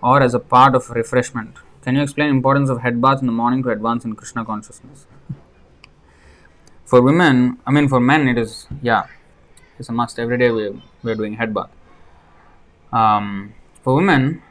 or 0.02 0.22
as 0.22 0.32
a 0.32 0.40
part 0.40 0.74
of 0.74 0.88
refreshment. 0.90 1.56
Can 1.82 1.96
you 1.96 2.02
explain 2.02 2.30
importance 2.30 2.70
of 2.70 2.80
head 2.80 3.02
bath 3.02 3.20
in 3.20 3.26
the 3.26 3.32
morning 3.32 3.62
to 3.64 3.68
advance 3.68 4.04
in 4.04 4.16
Krishna 4.16 4.44
consciousness? 4.44 5.06
For 6.86 7.02
women, 7.02 7.58
I 7.66 7.70
mean 7.70 7.88
for 7.88 7.98
men, 7.98 8.28
it 8.28 8.36
is 8.36 8.66
yeah, 8.82 9.06
it's 9.78 9.88
a 9.88 9.92
must. 9.92 10.18
Every 10.18 10.36
day 10.36 10.50
we 10.50 10.68
we 11.02 11.12
are 11.12 11.14
doing 11.14 11.34
head 11.34 11.54
bath. 11.54 11.70
Um, 12.92 13.54
for 13.82 13.94
women, 13.94 14.42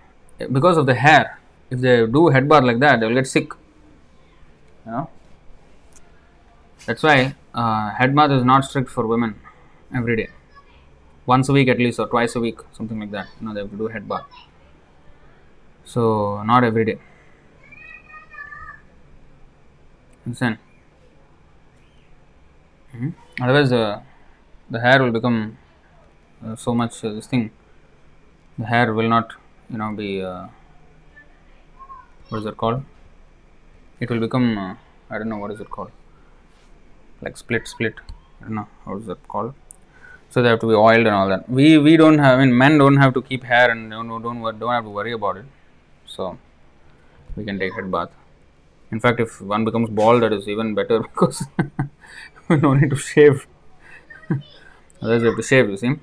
because 0.52 0.76
of 0.76 0.88
the 0.88 0.96
hair, 0.96 1.40
if 1.70 1.80
they 1.80 2.06
do 2.08 2.30
head 2.30 2.50
bath 2.50 2.64
like 2.64 2.80
that, 2.80 3.00
they 3.00 3.06
will 3.06 3.14
get 3.14 3.28
sick. 3.28 3.54
You 4.86 4.92
know, 4.92 5.10
that's 6.86 7.04
why 7.04 7.36
uh, 7.54 7.92
head 7.92 8.16
bath 8.16 8.32
is 8.32 8.44
not 8.44 8.66
strict 8.66 8.90
for 8.90 9.06
women 9.08 9.40
every 9.96 10.16
day. 10.16 10.30
Once 11.26 11.50
a 11.50 11.54
week 11.54 11.68
at 11.70 11.80
least, 11.80 12.00
or 12.00 12.08
twice 12.08 12.36
a 12.36 12.40
week, 12.40 12.60
something 12.74 13.00
like 13.00 13.12
that. 13.12 13.28
You 13.42 13.48
know, 13.48 13.54
they 13.54 13.62
have 13.62 13.72
to 13.72 13.78
do 13.78 13.88
head 13.88 14.08
bath. 14.10 14.26
So 15.86 16.44
not 16.44 16.64
every 16.64 16.86
day. 16.86 17.00
Understand? 20.26 20.58
hmm 22.92 23.10
Otherwise, 23.42 23.72
uh, 23.72 24.02
the 24.70 24.80
hair 24.80 25.02
will 25.04 25.12
become 25.12 25.58
uh, 26.46 26.56
so 26.56 26.74
much 26.76 27.04
uh, 27.06 27.14
this 27.14 27.28
thing. 27.28 27.52
The 28.58 28.66
hair 28.66 28.92
will 28.96 29.10
not, 29.10 29.34
you 29.70 29.78
know, 29.78 29.92
be 29.94 30.24
uh, 30.24 30.48
what 32.30 32.40
is 32.40 32.46
it 32.46 32.58
called? 32.58 32.84
It 34.00 34.08
will 34.08 34.20
become 34.20 34.56
uh, 34.56 34.76
I 35.10 35.18
don't 35.18 35.30
know 35.30 35.38
what 35.40 35.50
is 35.50 35.60
it 35.60 35.68
called, 35.72 35.90
like 37.24 37.38
split, 37.38 37.68
split. 37.68 37.96
I 38.42 38.46
don't 38.46 38.56
know 38.56 38.68
what 38.84 39.02
is 39.02 39.08
that 39.08 39.28
called. 39.28 39.54
So 40.30 40.42
they 40.42 40.50
have 40.50 40.60
to 40.62 40.68
be 40.68 40.74
oiled 40.74 41.06
and 41.06 41.16
all 41.16 41.30
that. 41.30 41.50
We 41.50 41.78
we 41.78 41.96
don't 41.98 42.20
have. 42.20 42.40
I 42.40 42.46
mean, 42.46 42.58
men 42.58 42.78
don't 42.78 42.98
have 42.98 43.14
to 43.14 43.22
keep 43.22 43.44
hair 43.44 43.70
and 43.72 43.92
don't 43.92 44.08
don't 44.08 44.22
don't, 44.24 44.60
don't 44.60 44.74
have 44.74 44.84
to 44.84 44.90
worry 44.90 45.14
about 45.14 45.38
it. 45.38 45.46
So 46.06 46.38
we 47.36 47.46
can 47.46 47.60
take 47.60 47.74
head 47.74 47.92
bath. 47.92 48.10
In 48.92 49.00
fact, 49.00 49.20
if 49.20 49.42
one 49.42 49.66
becomes 49.66 49.90
bald, 49.90 50.24
that 50.24 50.34
is 50.34 50.48
even 50.48 50.74
better 50.76 51.00
because 51.10 51.44
we 52.48 52.58
don't 52.58 52.82
need 52.82 52.90
to 52.90 52.96
shave. 52.96 53.48
Otherwise, 55.02 55.22
we 55.22 55.28
have 55.28 55.38
to 55.38 55.44
shave. 55.44 55.70
You 55.70 55.78
see. 55.78 55.94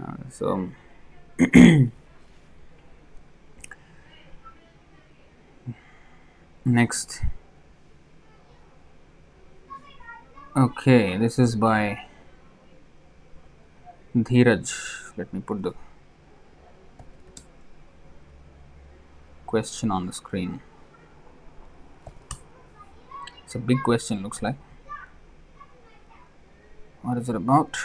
Uh, 0.00 0.16
so. 0.30 0.70
Next. 6.64 7.20
Okay, 10.56 11.16
this 11.16 11.36
is 11.36 11.56
by 11.56 12.06
Dheeraj. 14.16 14.70
Let 15.16 15.34
me 15.34 15.40
put 15.40 15.64
the 15.64 15.72
question 19.46 19.90
on 19.90 20.06
the 20.06 20.12
screen. 20.12 20.60
It's 23.42 23.56
a 23.56 23.58
big 23.58 23.82
question, 23.82 24.22
looks 24.22 24.42
like. 24.42 24.54
What 27.02 27.18
is 27.18 27.28
it 27.28 27.34
about? 27.34 27.76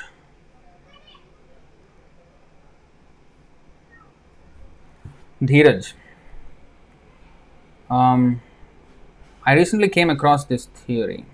Dheeraj. 5.42 5.94
Um, 7.90 8.44
I 9.44 9.54
recently 9.54 9.90
came 9.90 10.12
across 10.12 10.46
this 10.46 10.66
theory 10.66 11.26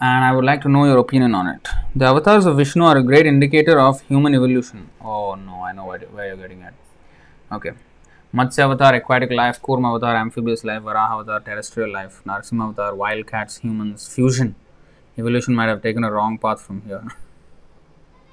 and 0.00 0.24
I 0.24 0.32
would 0.32 0.44
like 0.44 0.62
to 0.62 0.68
know 0.68 0.84
your 0.86 0.98
opinion 0.98 1.34
on 1.34 1.46
it. 1.46 1.68
The 1.94 2.06
avatars 2.06 2.46
of 2.46 2.56
Vishnu 2.56 2.84
are 2.84 2.96
a 2.96 3.02
great 3.02 3.26
indicator 3.26 3.78
of 3.78 4.00
human 4.02 4.34
evolution. 4.34 4.88
Oh 5.00 5.34
no, 5.34 5.62
I 5.62 5.72
know 5.72 5.84
where, 5.84 6.26
you're 6.26 6.36
getting 6.36 6.62
at. 6.62 6.72
Okay. 7.52 7.72
Matsya 8.32 8.64
avatar, 8.64 8.94
aquatic 8.94 9.30
life, 9.30 9.60
Kurma 9.60 9.88
avatar, 9.88 10.16
amphibious 10.16 10.64
life, 10.64 10.82
Varaha 10.82 11.20
avatar, 11.20 11.40
terrestrial 11.40 11.92
life, 11.92 12.22
Narsimha 12.24 12.68
avatar, 12.68 12.94
wildcats, 12.94 13.58
humans, 13.58 14.08
fusion. 14.08 14.54
Evolution 15.18 15.54
might 15.54 15.68
have 15.68 15.82
taken 15.82 16.04
a 16.04 16.10
wrong 16.10 16.38
path 16.38 16.62
from 16.62 16.82
here. 16.82 17.04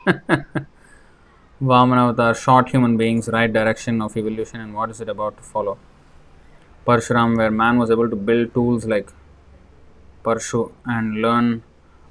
Vamana 1.61 2.09
avatar, 2.09 2.33
short 2.33 2.69
human 2.69 2.95
beings, 2.95 3.27
right 3.27 3.51
direction 3.51 4.01
of 4.01 4.15
evolution, 4.15 4.61
and 4.61 4.73
what 4.73 4.89
is 4.89 5.01
it 5.01 5.09
about 5.09 5.35
to 5.35 5.43
follow? 5.43 5.77
Parshuram, 6.85 7.35
where 7.35 7.51
man 7.51 7.77
was 7.77 7.91
able 7.91 8.09
to 8.09 8.15
build 8.15 8.53
tools 8.53 8.85
like 8.85 9.11
Parshu 10.27 10.71
and 10.85 11.21
learn 11.21 11.63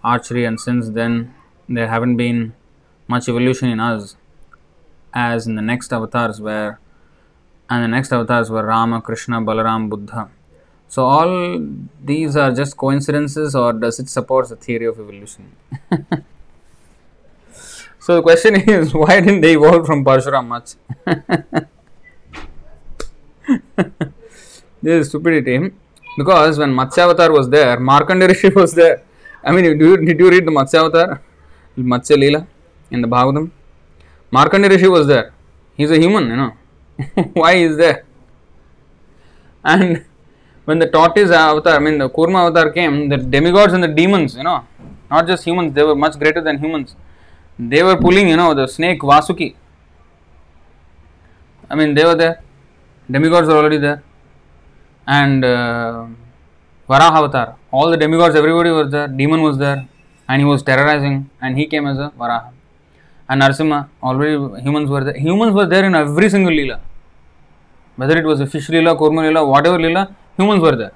archery, 0.02 0.44
and 0.44 0.58
since 0.58 0.88
then 0.90 1.34
there 1.68 1.88
haven't 1.88 2.16
been 2.16 2.54
much 3.08 3.28
evolution 3.28 3.68
in 3.68 3.80
us 3.80 4.16
as 5.12 5.46
in 5.46 5.56
the 5.56 5.62
next 5.62 5.92
avatars 5.92 6.40
where 6.40 6.80
and 7.68 7.84
the 7.84 7.88
next 7.88 8.12
avatars 8.12 8.48
were 8.48 8.64
Rama, 8.64 9.00
Krishna, 9.00 9.40
Balaram, 9.40 9.90
Buddha. 9.90 10.30
So 10.88 11.04
all 11.04 11.60
these 12.02 12.36
are 12.36 12.52
just 12.52 12.76
coincidences 12.76 13.56
or 13.56 13.72
does 13.72 13.98
it 13.98 14.08
support 14.08 14.48
the 14.48 14.56
theory 14.56 14.86
of 14.86 15.00
evolution? 15.00 15.56
so 17.98 18.14
the 18.16 18.22
question 18.22 18.54
is 18.56 18.94
why 18.94 19.20
didn't 19.20 19.40
they 19.40 19.54
evolve 19.54 19.84
from 19.84 20.04
Parshuram 20.04 20.46
much? 20.46 20.74
this 24.82 25.00
is 25.00 25.08
stupidity 25.08 25.72
because 26.16 26.58
when 26.58 26.72
Matsyavatar 26.74 27.30
was 27.32 27.48
there, 27.48 27.76
Markandeya 27.78 28.28
Rishi 28.28 28.48
was 28.54 28.72
there. 28.72 29.02
I 29.44 29.52
mean, 29.52 29.64
did 29.64 29.80
you, 29.80 29.96
did 29.98 30.18
you 30.18 30.30
read 30.30 30.46
the 30.46 30.50
Matsyavatar, 30.50 31.20
Matsya 31.78 32.16
Leela 32.16 32.46
in 32.90 33.02
the 33.02 33.08
Bhagavatam? 33.08 33.50
Markandeya 34.32 34.70
Rishi 34.70 34.88
was 34.88 35.06
there. 35.06 35.32
He's 35.76 35.90
a 35.90 35.98
human, 35.98 36.28
you 36.28 36.36
know. 36.36 36.52
Why 37.34 37.52
is 37.52 37.76
there? 37.76 38.04
And 39.64 40.04
when 40.64 40.78
the 40.78 40.88
tortoise 40.88 41.30
avatar, 41.30 41.76
I 41.76 41.78
mean 41.78 41.98
the 41.98 42.08
Kurma 42.08 42.46
avatar 42.46 42.70
came, 42.72 43.08
the 43.08 43.18
demigods 43.18 43.72
and 43.72 43.82
the 43.82 43.88
demons, 43.88 44.36
you 44.36 44.42
know, 44.42 44.64
not 45.10 45.26
just 45.26 45.44
humans, 45.44 45.74
they 45.74 45.82
were 45.82 45.94
much 45.94 46.18
greater 46.18 46.40
than 46.40 46.58
humans. 46.58 46.96
They 47.58 47.82
were 47.82 47.96
pulling, 47.96 48.28
you 48.28 48.36
know, 48.36 48.54
the 48.54 48.66
snake 48.66 49.00
Vasuki. 49.00 49.54
I 51.68 51.74
mean, 51.74 51.94
they 51.94 52.04
were 52.04 52.14
there. 52.14 52.42
Demigods 53.10 53.48
were 53.48 53.56
already 53.56 53.78
there. 53.78 54.02
And 55.06 55.44
uh, 55.44 56.06
Varaha 56.88 57.18
avatar, 57.18 57.56
all 57.70 57.90
the 57.90 57.96
demigods, 57.96 58.34
everybody 58.34 58.70
was 58.70 58.90
there. 58.90 59.08
Demon 59.08 59.42
was 59.42 59.58
there, 59.58 59.88
and 60.28 60.40
he 60.40 60.46
was 60.46 60.62
terrorizing, 60.62 61.30
and 61.40 61.56
he 61.56 61.66
came 61.66 61.86
as 61.86 61.98
a 61.98 62.12
Varaha. 62.18 62.50
And 63.28 63.42
Narsimha, 63.42 63.88
already 64.02 64.62
humans 64.62 64.88
were 64.88 65.04
there. 65.04 65.16
Humans 65.16 65.54
were 65.54 65.66
there 65.66 65.84
in 65.84 65.94
every 65.94 66.30
single 66.30 66.52
Leela. 66.52 66.80
Whether 67.96 68.18
it 68.18 68.24
was 68.24 68.40
a 68.40 68.46
fish 68.46 68.68
Leela, 68.68 68.98
Kurma 68.98 69.22
Leela, 69.28 69.48
whatever 69.48 69.78
Leela, 69.78 70.14
humans 70.36 70.60
were 70.60 70.76
there. 70.76 70.92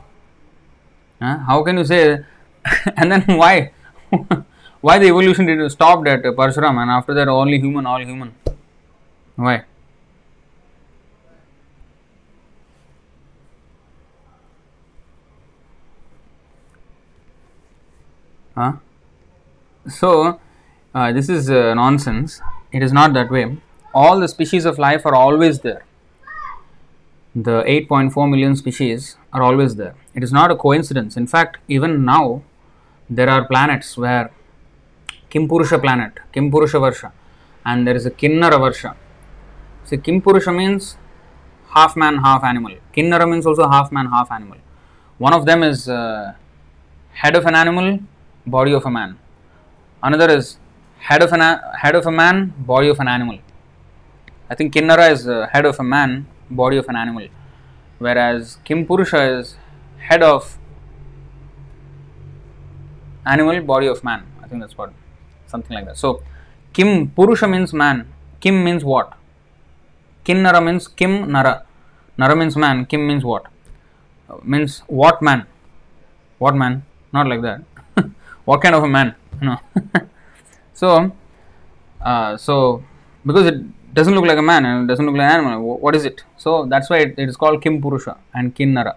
How 1.21 1.63
can 1.63 1.79
you 1.79 1.85
say? 1.85 2.25
and 2.97 3.11
then 3.11 3.25
why? 3.27 3.73
why 4.81 4.99
the 4.99 5.07
evolution 5.07 5.47
did 5.47 5.71
stopped 5.71 6.07
at 6.09 6.23
Parshuram 6.23 6.81
and 6.83 6.91
after 6.91 7.15
that 7.15 7.29
only 7.29 7.59
human, 7.59 7.87
all 7.87 8.01
human? 8.01 8.35
Why? 9.37 9.65
So, 19.89 20.41
uh, 20.95 21.13
this 21.13 21.29
is 21.29 21.51
uh, 21.51 21.75
nonsense. 21.75 22.41
It 22.73 22.83
is 22.83 22.93
not 22.93 23.13
that 23.15 23.31
way. 23.31 23.57
All 23.95 24.21
the 24.21 24.29
species 24.29 24.65
of 24.65 24.79
life 24.79 25.07
are 25.07 25.15
always 25.15 25.61
there. 25.61 25.85
The 27.35 27.63
8.4 27.63 28.29
million 28.29 28.57
species 28.57 29.17
are 29.33 29.43
always 29.43 29.77
there. 29.77 29.95
It 30.15 30.23
is 30.23 30.33
not 30.33 30.51
a 30.51 30.57
coincidence. 30.57 31.17
In 31.17 31.27
fact, 31.27 31.59
even 31.69 32.05
now, 32.05 32.43
there 33.09 33.29
are 33.29 33.45
planets 33.45 33.97
where 33.97 34.31
Kimpurusha 35.31 35.81
planet, 35.81 36.15
Kimpurusha 36.35 36.81
Varsha, 36.81 37.13
and 37.65 37.87
there 37.87 37.95
is 37.95 38.05
a 38.07 38.11
Kinnara 38.11 38.59
Varsha. 38.59 38.97
See, 39.85 39.97
Kimpurusha 39.97 40.57
means 40.57 40.97
half 41.69 41.97
man, 41.97 42.19
half 42.19 42.43
animal. 42.45 42.75
Kinnara 42.95 43.31
means 43.31 43.47
also 43.47 43.69
half 43.69 43.93
man, 43.93 44.07
half 44.07 44.31
animal. 44.33 44.59
One 45.19 45.33
of 45.33 45.47
them 45.47 45.63
is 45.63 45.89
uh, 45.89 46.35
head 47.13 47.37
of 47.37 47.47
an 47.47 47.55
animal, 47.55 48.01
body 48.47 48.73
of 48.73 48.85
a 48.85 48.91
man. 48.91 49.19
Another 50.03 50.31
is 50.31 50.59
head 50.99 51.23
of 51.23 51.33
an 51.33 51.41
head 51.83 51.95
of 51.95 52.07
a 52.07 52.11
man, 52.13 52.53
body 52.59 52.89
of 52.89 53.01
an 53.01 53.09
animal. 53.09 53.39
I 54.49 54.55
think 54.55 54.75
Kinnara 54.75 55.11
is 55.11 55.29
uh, 55.29 55.47
head 55.53 55.65
of 55.65 55.79
a 55.79 55.83
man, 55.83 56.27
body 56.51 56.77
of 56.77 56.89
an 56.89 56.97
animal, 56.97 57.29
whereas 57.99 58.59
Kim 58.65 58.87
Purusha 58.87 59.39
is 59.39 59.57
head 59.99 60.23
of 60.23 60.59
animal, 63.27 63.61
body 63.63 63.87
of 63.87 64.03
man. 64.03 64.27
I 64.43 64.49
think 64.49 64.61
that's 64.61 64.77
what 64.77 64.93
something 65.47 65.75
like 65.75 65.87
that. 65.87 65.99
So 65.99 66.23
Kim 66.73 67.11
Purusha 67.11 67.47
means 67.47 67.73
man. 67.73 68.13
Kim 68.41 68.65
means 68.65 68.85
what? 68.85 69.17
Kinnara 70.25 70.65
means 70.65 70.89
Kim 70.89 71.31
Nara. 71.31 71.65
Nara 72.17 72.37
means 72.37 72.57
man. 72.57 72.87
Kim 72.87 73.07
means 73.07 73.25
what? 73.25 73.47
Uh, 74.29 74.39
means 74.43 74.83
what 74.87 75.21
man? 75.23 75.47
What 76.39 76.55
man? 76.55 76.85
not 77.13 77.27
like 77.27 77.43
that. 77.43 77.63
What 78.45 78.61
kind 78.63 78.75
of 78.75 78.85
a 78.85 78.89
man? 78.89 79.15
No. 79.43 79.57
so, 80.75 81.13
uh, 82.03 82.37
so 82.37 82.85
because 83.25 83.47
it 83.47 83.95
doesn't 83.95 84.15
look 84.15 84.27
like 84.27 84.37
a 84.37 84.43
man 84.43 84.67
and 84.67 84.85
it 84.85 84.93
doesn't 84.93 85.07
look 85.07 85.17
like 85.17 85.31
an 85.31 85.41
animal, 85.41 85.79
what 85.79 85.97
is 85.97 86.05
it? 86.05 86.23
So 86.37 86.67
that's 86.67 86.91
why 86.91 86.99
it, 86.99 87.15
it 87.19 87.29
is 87.29 87.37
called 87.39 87.63
Kim 87.63 87.81
Purusha 87.81 88.19
and 88.35 88.55
Kinnara. 88.55 88.97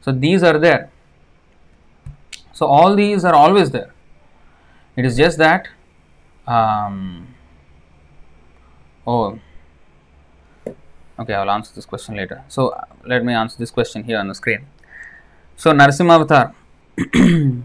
So 0.00 0.12
these 0.12 0.42
are 0.42 0.58
there. 0.58 0.90
So 2.52 2.66
all 2.66 2.96
these 2.96 3.24
are 3.24 3.34
always 3.34 3.70
there. 3.70 3.92
It 4.96 5.04
is 5.04 5.16
just 5.16 5.36
that. 5.38 5.68
Um, 6.46 7.34
oh, 9.06 9.38
okay. 11.18 11.34
I 11.34 11.42
will 11.42 11.50
answer 11.50 11.74
this 11.74 11.84
question 11.84 12.16
later. 12.16 12.44
So 12.48 12.74
let 13.04 13.24
me 13.24 13.34
answer 13.34 13.58
this 13.58 13.70
question 13.70 14.04
here 14.04 14.18
on 14.18 14.28
the 14.28 14.34
screen. 14.34 14.66
So 15.56 15.72
Narasimha 15.72 16.14
Avatar 16.14 16.54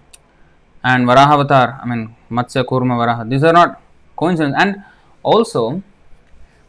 and 0.84 1.06
Varaha 1.06 1.34
Avatar. 1.34 1.80
I 1.82 1.86
mean 1.86 2.16
Matsya, 2.30 2.64
Kurma, 2.64 2.96
Varaha. 2.98 3.30
These 3.30 3.44
are 3.44 3.54
not 3.54 3.82
coincidence. 4.16 4.56
And 4.58 4.84
also, 5.24 5.84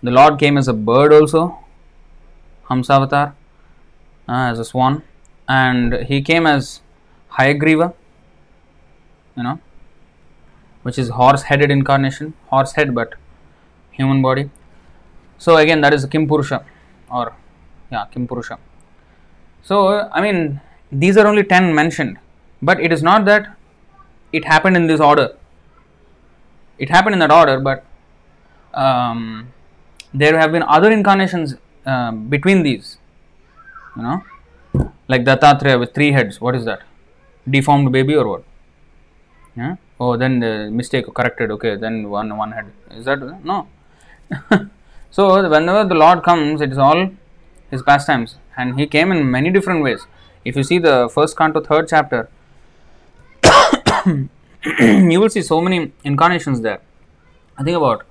the 0.02 0.10
Lord 0.10 0.38
came 0.38 0.58
as 0.58 0.68
a 0.68 0.72
bird 0.72 1.12
also, 1.12 1.58
Hamsa 2.68 2.96
Avatar, 2.96 3.34
uh, 4.28 4.50
as 4.50 4.58
a 4.58 4.64
swan, 4.64 5.02
and 5.48 5.94
he 6.06 6.20
came 6.22 6.46
as 6.46 6.80
Hayagriva, 7.32 7.94
you 9.36 9.42
know, 9.42 9.60
which 10.82 10.98
is 10.98 11.10
horse 11.10 11.42
headed 11.42 11.70
incarnation, 11.70 12.34
horse 12.48 12.72
head 12.72 12.94
but 12.94 13.14
human 13.92 14.20
body. 14.22 14.50
So, 15.38 15.56
again, 15.56 15.80
that 15.80 15.94
is 15.94 16.04
Kim 16.06 16.28
Purusha 16.28 16.64
or 17.10 17.34
yeah, 17.90 18.06
Kim 18.10 18.26
Purusha. 18.26 18.58
So, 19.62 20.08
I 20.12 20.20
mean, 20.20 20.60
these 20.90 21.16
are 21.16 21.26
only 21.26 21.44
10 21.44 21.74
mentioned, 21.74 22.18
but 22.60 22.80
it 22.80 22.92
is 22.92 23.02
not 23.02 23.24
that 23.26 23.56
it 24.32 24.44
happened 24.44 24.76
in 24.76 24.86
this 24.86 25.00
order. 25.00 25.36
It 26.78 26.88
happened 26.88 27.14
in 27.14 27.20
that 27.20 27.30
order, 27.30 27.60
but 27.60 27.84
um, 28.74 29.52
there 30.12 30.38
have 30.38 30.52
been 30.52 30.62
other 30.62 30.90
incarnations 30.90 31.54
uh, 31.86 32.12
between 32.12 32.62
these. 32.62 32.98
You 33.96 34.02
know, 34.02 34.24
like 35.08 35.24
Dattatreya 35.24 35.78
with 35.78 35.94
three 35.94 36.12
heads. 36.12 36.40
What 36.40 36.54
is 36.54 36.64
that? 36.64 36.82
Deformed 37.48 37.92
baby 37.92 38.14
or 38.14 38.26
what? 38.26 38.44
Yeah. 39.56 39.76
Oh, 40.00 40.16
then 40.16 40.40
the 40.40 40.70
mistake 40.70 41.06
corrected. 41.14 41.50
Okay, 41.50 41.76
then 41.76 42.08
one 42.08 42.36
one 42.36 42.52
head. 42.52 42.72
Is 42.90 43.04
that 43.04 43.20
no? 43.44 43.68
so 45.10 45.48
whenever 45.48 45.84
the 45.84 45.94
Lord 45.94 46.22
comes, 46.22 46.60
it 46.60 46.72
is 46.72 46.78
all 46.78 47.10
his 47.70 47.82
pastimes, 47.82 48.36
and 48.56 48.78
he 48.78 48.86
came 48.86 49.12
in 49.12 49.30
many 49.30 49.50
different 49.50 49.82
ways. 49.82 50.06
If 50.44 50.56
you 50.56 50.64
see 50.64 50.78
the 50.78 51.10
first 51.12 51.36
canto, 51.36 51.60
third 51.60 51.88
chapter, 51.88 52.28
you 55.12 55.20
will 55.20 55.30
see 55.30 55.42
so 55.42 55.60
many 55.60 55.92
incarnations 56.04 56.60
there. 56.60 56.80
I 57.58 57.62
think 57.62 57.76
about 57.76 58.06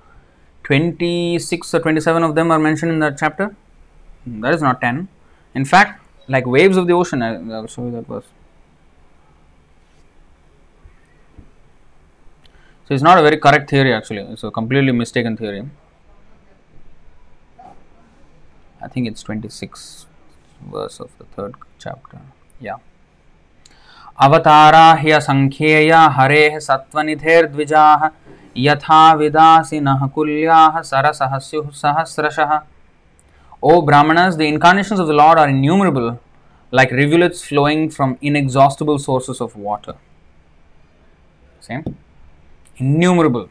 26 0.64 1.74
or 1.74 1.80
27 1.80 2.24
of 2.24 2.36
them 2.36 2.52
are 2.52 2.60
mentioned 2.60 2.92
in 2.92 3.00
that 3.00 3.18
chapter. 3.18 3.56
That 4.26 4.54
is 4.54 4.62
not 4.62 4.80
10. 4.82 5.08
In 5.56 5.66
fact, 5.66 6.02
like 6.28 6.46
waves 6.46 6.78
of 6.78 6.88
the 6.88 6.94
ocean, 6.94 7.22
I, 7.22 7.38
will 7.38 7.68
show 7.68 7.86
you 7.86 7.92
that 7.92 8.08
verse. 8.08 8.26
So 12.88 12.94
it's 12.94 13.04
not 13.04 13.18
a 13.18 13.22
very 13.22 13.38
correct 13.38 13.70
theory 13.70 13.94
actually, 13.94 14.22
it's 14.22 14.44
a 14.44 14.52
completely 14.52 14.92
mistaken 14.92 15.38
theory. 15.38 15.64
I 18.84 18.88
think 18.88 19.08
it's 19.08 19.24
26 19.24 20.08
verse 20.70 21.00
of 21.00 21.18
the 21.18 21.26
third 21.26 21.56
chapter. 21.80 22.20
Yeah. 22.60 22.78
अवतारा 24.20 24.86
ह्यसङ्ख्येया 25.04 26.02
हरेः 26.18 26.60
सत्त्वनिधेर्द्विजाः 26.68 28.10
यथा 28.58 29.02
विदासिनः 29.14 30.06
कुल्याः 30.16 30.82
सरसः 30.92 31.38
स्युः 31.38 31.70
सहस्रशः 31.84 32.60
O 33.64 33.82
Brahmanas, 33.84 34.38
the 34.38 34.48
incarnations 34.48 35.00
of 35.00 35.06
the 35.06 35.14
Lord 35.14 35.38
are 35.38 35.48
innumerable, 35.48 36.20
like 36.72 36.90
rivulets 36.90 37.44
flowing 37.44 37.92
from 37.92 38.18
inexhaustible 38.20 38.98
sources 38.98 39.40
of 39.40 39.56
water. 39.56 39.96
Same? 41.60 41.96
Innumerable. 42.78 43.50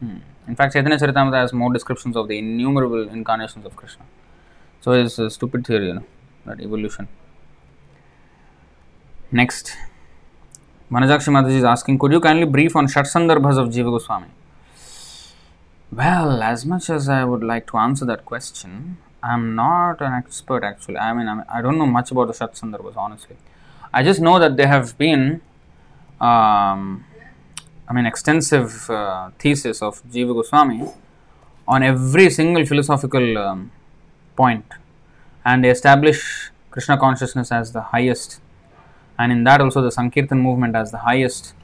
Hmm. 0.00 0.18
In 0.48 0.56
fact, 0.56 0.72
Chaitanya 0.72 0.96
Charitamrita 0.96 1.42
has 1.42 1.52
more 1.52 1.70
descriptions 1.72 2.16
of 2.16 2.26
the 2.28 2.38
innumerable 2.38 3.06
incarnations 3.06 3.66
of 3.66 3.76
Krishna. 3.76 4.04
So 4.80 4.92
it's 4.92 5.18
a 5.18 5.30
stupid 5.30 5.66
theory, 5.66 5.88
you 5.88 5.94
know, 5.94 6.04
that 6.46 6.60
evolution. 6.60 7.06
Next, 9.34 9.74
Vanajakshi 10.90 11.28
Mataji 11.28 11.56
is 11.56 11.64
asking, 11.64 11.98
could 11.98 12.12
you 12.12 12.20
kindly 12.20 12.44
brief 12.44 12.76
on 12.76 12.86
Shat 12.86 13.06
Sandarbhas 13.06 13.56
of 13.56 13.70
Jiva 13.70 13.90
Goswami? 13.90 14.26
Well, 15.90 16.42
as 16.42 16.66
much 16.66 16.90
as 16.90 17.08
I 17.08 17.24
would 17.24 17.42
like 17.42 17.66
to 17.68 17.78
answer 17.78 18.04
that 18.04 18.26
question, 18.26 18.98
I'm 19.22 19.54
not 19.54 20.02
an 20.02 20.12
expert 20.12 20.64
actually. 20.64 20.98
I 20.98 21.14
mean, 21.14 21.28
I, 21.28 21.62
don't 21.62 21.78
know 21.78 21.86
much 21.86 22.10
about 22.10 22.26
the 22.26 22.34
Shat 22.34 22.52
Sandarbhas, 22.52 22.94
honestly. 22.94 23.36
I 23.90 24.02
just 24.02 24.20
know 24.20 24.38
that 24.38 24.58
there 24.58 24.68
have 24.68 24.98
been, 24.98 25.40
um, 26.20 27.06
I 27.88 27.94
mean, 27.94 28.04
extensive 28.04 28.90
uh, 28.90 29.30
thesis 29.38 29.80
of 29.80 30.02
Jiva 30.10 30.34
Goswami 30.34 30.88
on 31.66 31.82
every 31.82 32.28
single 32.28 32.66
philosophical 32.66 33.38
um, 33.38 33.70
point, 34.36 34.66
and 35.42 35.64
they 35.64 35.70
establish 35.70 36.50
Krishna 36.70 36.98
consciousness 36.98 37.50
as 37.50 37.72
the 37.72 37.80
highest, 37.80 38.40
and 39.22 39.32
in 39.34 39.44
that 39.48 39.60
also 39.64 39.82
the 39.88 39.94
Sankirtan 39.98 40.40
movement 40.48 40.76
as 40.82 40.90
the 40.96 41.02
highest 41.08 41.54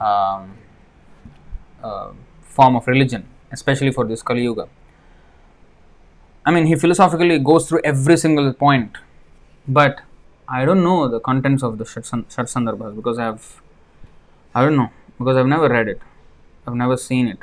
um, 0.00 0.56
uh, 1.82 2.10
form 2.56 2.76
of 2.80 2.86
religion 2.94 3.28
especially 3.52 3.92
for 3.92 4.04
this 4.04 4.22
Kali 4.22 4.42
Yuga. 4.42 4.68
I 6.44 6.50
mean, 6.50 6.66
he 6.66 6.74
philosophically 6.74 7.38
goes 7.38 7.68
through 7.68 7.82
every 7.84 8.16
single 8.16 8.52
point, 8.52 8.96
but 9.68 10.00
I 10.48 10.64
don't 10.64 10.82
know 10.82 11.08
the 11.08 11.20
contents 11.20 11.62
of 11.62 11.78
the 11.78 11.84
Shat 11.84 12.04
Sandarbhas 12.04 12.96
because 12.96 13.18
I 13.18 13.24
have, 13.24 13.62
I 14.54 14.64
don't 14.64 14.76
know, 14.76 14.90
because 15.18 15.36
I've 15.36 15.46
never 15.46 15.68
read 15.68 15.88
it, 15.88 16.00
I've 16.66 16.74
never 16.74 16.96
seen 16.96 17.28
it. 17.28 17.38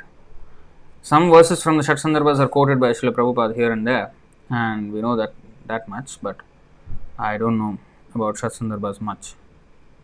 Some 1.02 1.30
verses 1.30 1.62
from 1.62 1.78
the 1.78 1.82
Shat 1.82 1.96
Sandarbhas 1.96 2.38
are 2.40 2.48
quoted 2.48 2.78
by 2.78 2.90
Srila 2.90 3.12
Prabhupada 3.12 3.54
here 3.54 3.72
and 3.72 3.86
there, 3.86 4.12
and 4.50 4.92
we 4.92 5.00
know 5.00 5.16
that 5.16 5.32
that 5.66 5.88
much, 5.88 6.20
but 6.20 6.36
I 7.18 7.38
don't 7.38 7.56
know 7.56 7.78
about 8.14 8.36
Shat 8.36 8.52
Sandarbhas 8.52 9.00
much. 9.00 9.34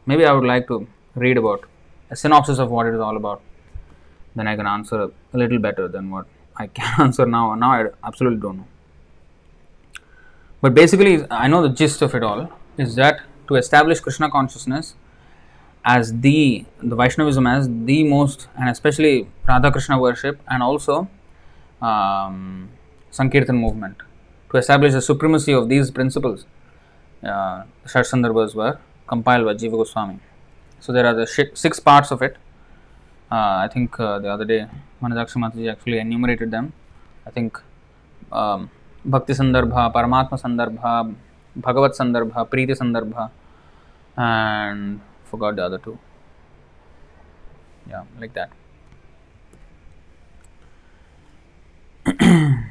Maybe 0.06 0.24
I 0.24 0.32
would 0.32 0.44
like 0.44 0.66
to 0.68 0.86
read 1.14 1.36
about 1.36 1.64
a 2.10 2.16
synopsis 2.16 2.58
of 2.58 2.70
what 2.70 2.86
it 2.86 2.94
is 2.94 3.00
all 3.00 3.16
about 3.16 3.42
then 4.36 4.46
I 4.46 4.54
can 4.54 4.66
answer 4.66 5.10
a 5.32 5.36
little 5.36 5.58
better 5.58 5.88
than 5.88 6.10
what 6.10 6.26
I 6.56 6.68
can 6.68 7.00
answer 7.06 7.26
now. 7.26 7.54
Now 7.54 7.72
I 7.72 7.86
absolutely 8.04 8.40
don't 8.40 8.58
know. 8.58 8.68
But 10.60 10.74
basically, 10.74 11.24
I 11.30 11.48
know 11.48 11.62
the 11.62 11.74
gist 11.74 12.02
of 12.02 12.14
it 12.14 12.22
all 12.22 12.50
is 12.76 12.94
that 12.96 13.20
to 13.48 13.54
establish 13.56 14.00
Krishna 14.00 14.30
consciousness 14.30 14.94
as 15.84 16.20
the 16.20 16.64
the 16.82 16.96
Vaishnavism 16.96 17.46
as 17.46 17.68
the 17.68 18.04
most 18.04 18.48
and 18.58 18.68
especially 18.68 19.28
Radha 19.48 19.70
Krishna 19.70 19.98
worship 19.98 20.40
and 20.48 20.62
also 20.62 21.08
um, 21.80 22.70
Sankirtan 23.10 23.56
movement 23.56 23.96
to 24.50 24.56
establish 24.56 24.92
the 24.92 25.02
supremacy 25.02 25.52
of 25.52 25.68
these 25.68 25.90
principles. 25.90 26.44
Uh, 27.22 27.64
Shat 27.86 28.06
were 28.12 28.78
compiled 29.06 29.44
by 29.44 29.54
Jiva 29.54 29.72
Goswami. 29.72 30.18
So 30.80 30.92
there 30.92 31.06
are 31.06 31.14
the 31.14 31.26
six 31.26 31.80
parts 31.80 32.10
of 32.10 32.22
it 32.22 32.36
uh, 33.30 33.66
I 33.66 33.68
think 33.72 33.98
uh, 33.98 34.18
the 34.20 34.28
other 34.28 34.44
day 34.44 34.66
Vanajakshi 35.02 35.36
Mataji 35.42 35.70
actually 35.70 35.98
enumerated 35.98 36.50
them. 36.50 36.72
I 37.26 37.30
think 37.30 37.60
um, 38.30 38.70
Bhakti 39.04 39.32
Sandarbha, 39.32 39.92
Paramatma 39.92 40.40
Sandarbha, 40.40 41.14
Bhagavat 41.56 41.92
Sandarbha, 41.92 42.48
Preeti 42.48 42.76
Sandarbha, 42.78 43.30
and 44.16 45.00
forgot 45.24 45.56
the 45.56 45.64
other 45.64 45.78
two. 45.78 45.98
Yeah, 47.88 48.04
like 48.20 48.32
that. 48.34 48.50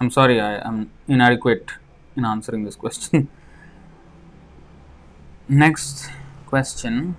I'm 0.00 0.10
sorry, 0.10 0.40
I 0.40 0.66
am 0.66 0.90
inadequate 1.08 1.70
in 2.16 2.24
answering 2.24 2.64
this 2.64 2.76
question. 2.76 3.28
Next 5.46 6.10
question 6.46 7.16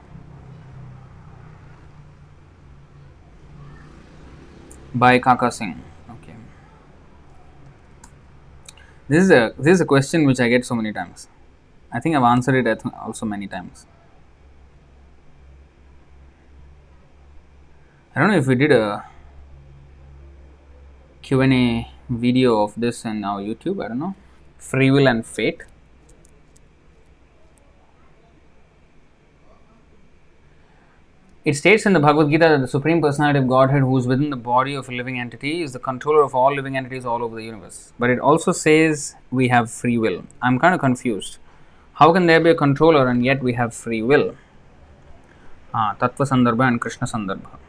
by 4.95 5.19
Kaka 5.19 5.51
Singh. 5.51 5.83
Okay. 6.09 6.33
This 9.07 9.25
is 9.25 9.29
a 9.29 9.53
this 9.59 9.75
is 9.75 9.81
a 9.81 9.85
question 9.85 10.25
which 10.25 10.39
I 10.39 10.49
get 10.49 10.65
so 10.65 10.73
many 10.73 10.91
times. 10.91 11.27
I 11.93 11.99
think 11.99 12.15
I've 12.15 12.23
answered 12.23 12.65
it 12.65 12.81
also 12.99 13.27
many 13.27 13.45
times. 13.47 13.85
I 18.15 18.21
don't 18.21 18.31
know 18.31 18.37
if 18.37 18.47
we 18.47 18.55
did 18.55 18.71
a 18.71 19.05
Q&A 21.21 21.91
video 22.09 22.63
of 22.63 22.73
this 22.75 23.05
in 23.05 23.23
our 23.23 23.39
YouTube, 23.39 23.83
I 23.83 23.89
don't 23.89 23.99
know. 23.99 24.15
Free 24.57 24.89
will 24.89 25.07
and 25.07 25.25
fate. 25.25 25.63
It 31.45 31.55
states 31.55 31.85
in 31.85 31.93
the 31.93 31.99
Bhagavad 31.99 32.31
Gita 32.31 32.49
that 32.49 32.61
the 32.61 32.67
Supreme 32.67 32.99
Personality 33.01 33.37
of 33.37 33.47
Godhead, 33.47 33.81
who 33.81 33.95
is 33.99 34.07
within 34.07 34.31
the 34.31 34.35
body 34.35 34.73
of 34.73 34.89
a 34.89 34.91
living 34.91 35.19
entity, 35.19 35.61
is 35.61 35.73
the 35.73 35.79
controller 35.79 36.23
of 36.23 36.33
all 36.33 36.53
living 36.55 36.75
entities 36.75 37.05
all 37.05 37.23
over 37.23 37.35
the 37.35 37.43
universe. 37.43 37.93
But 37.99 38.09
it 38.09 38.19
also 38.19 38.51
says 38.51 39.15
we 39.29 39.49
have 39.49 39.69
free 39.69 39.99
will. 39.99 40.23
I'm 40.41 40.57
kind 40.57 40.73
of 40.73 40.79
confused. 40.79 41.37
How 41.93 42.11
can 42.11 42.25
there 42.25 42.39
be 42.39 42.49
a 42.49 42.55
controller 42.55 43.07
and 43.07 43.23
yet 43.23 43.43
we 43.43 43.53
have 43.53 43.75
free 43.75 44.01
will? 44.01 44.35
Ah, 45.71 45.95
Tattva 45.99 46.27
Sandarbha 46.31 46.67
and 46.67 46.81
Krishna 46.81 47.05
Sandarbha 47.05 47.59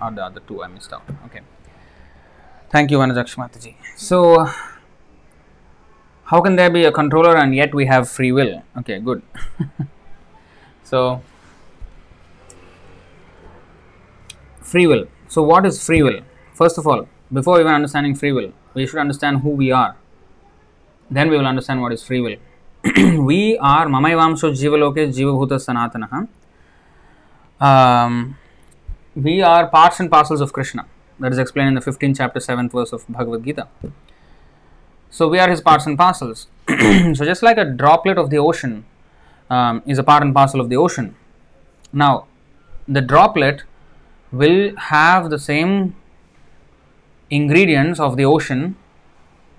are 0.00 0.12
the 0.12 0.24
other 0.24 0.40
two 0.40 0.62
I 0.62 0.68
missed 0.68 0.92
out. 0.94 1.02
Okay. 1.26 1.40
Thank 2.70 2.90
you, 2.90 2.98
Vanajakshmataji. 2.98 3.74
So, 3.96 4.50
how 6.24 6.40
can 6.40 6.56
there 6.56 6.70
be 6.70 6.84
a 6.84 6.92
controller 6.92 7.36
and 7.36 7.54
yet 7.54 7.74
we 7.74 7.84
have 7.84 8.08
free 8.08 8.32
will? 8.32 8.62
Okay, 8.78 8.98
good. 8.98 9.22
so, 10.84 11.22
free 14.72 14.86
will. 14.86 15.06
So, 15.28 15.42
what 15.42 15.66
is 15.66 15.84
free 15.84 16.02
will? 16.02 16.20
First 16.54 16.78
of 16.78 16.86
all, 16.86 17.08
before 17.32 17.60
even 17.60 17.72
understanding 17.72 18.14
free 18.14 18.32
will, 18.32 18.52
we 18.74 18.86
should 18.86 18.98
understand 18.98 19.40
who 19.40 19.50
we 19.50 19.70
are. 19.70 19.96
Then 21.10 21.30
we 21.30 21.36
will 21.38 21.46
understand 21.46 21.82
what 21.82 21.92
is 21.92 22.02
free 22.02 22.20
will. 22.20 22.36
we 23.24 23.58
are 23.58 23.86
Mamaivamsho 23.86 24.52
Jivaloke 24.60 25.02
Jivabhuta 25.18 25.58
Sanatana. 25.66 26.28
Um, 27.68 28.36
we 29.14 29.40
are 29.42 29.68
parts 29.68 30.00
and 30.00 30.10
parcels 30.10 30.40
of 30.40 30.52
Krishna. 30.52 30.86
That 31.20 31.32
is 31.32 31.38
explained 31.38 31.68
in 31.68 31.74
the 31.74 31.80
15th 31.80 32.16
chapter, 32.16 32.40
7th 32.40 32.72
verse 32.72 32.92
of 32.92 33.06
Bhagavad 33.08 33.44
Gita. 33.44 33.68
So 35.10 35.28
we 35.28 35.38
are 35.38 35.48
his 35.48 35.60
parts 35.60 35.86
and 35.86 35.96
parcels. 35.96 36.48
so 36.68 37.24
just 37.24 37.42
like 37.42 37.56
a 37.56 37.64
droplet 37.64 38.18
of 38.18 38.30
the 38.30 38.38
ocean 38.38 38.84
um, 39.48 39.82
is 39.86 39.98
a 39.98 40.02
part 40.02 40.22
and 40.22 40.34
parcel 40.34 40.60
of 40.60 40.68
the 40.68 40.76
ocean. 40.76 41.14
Now, 41.92 42.26
the 42.86 43.00
droplet 43.00 43.62
will 44.32 44.76
have 44.76 45.30
the 45.30 45.38
same 45.38 45.94
ingredients 47.30 48.00
of 48.00 48.16
the 48.16 48.24
ocean 48.24 48.76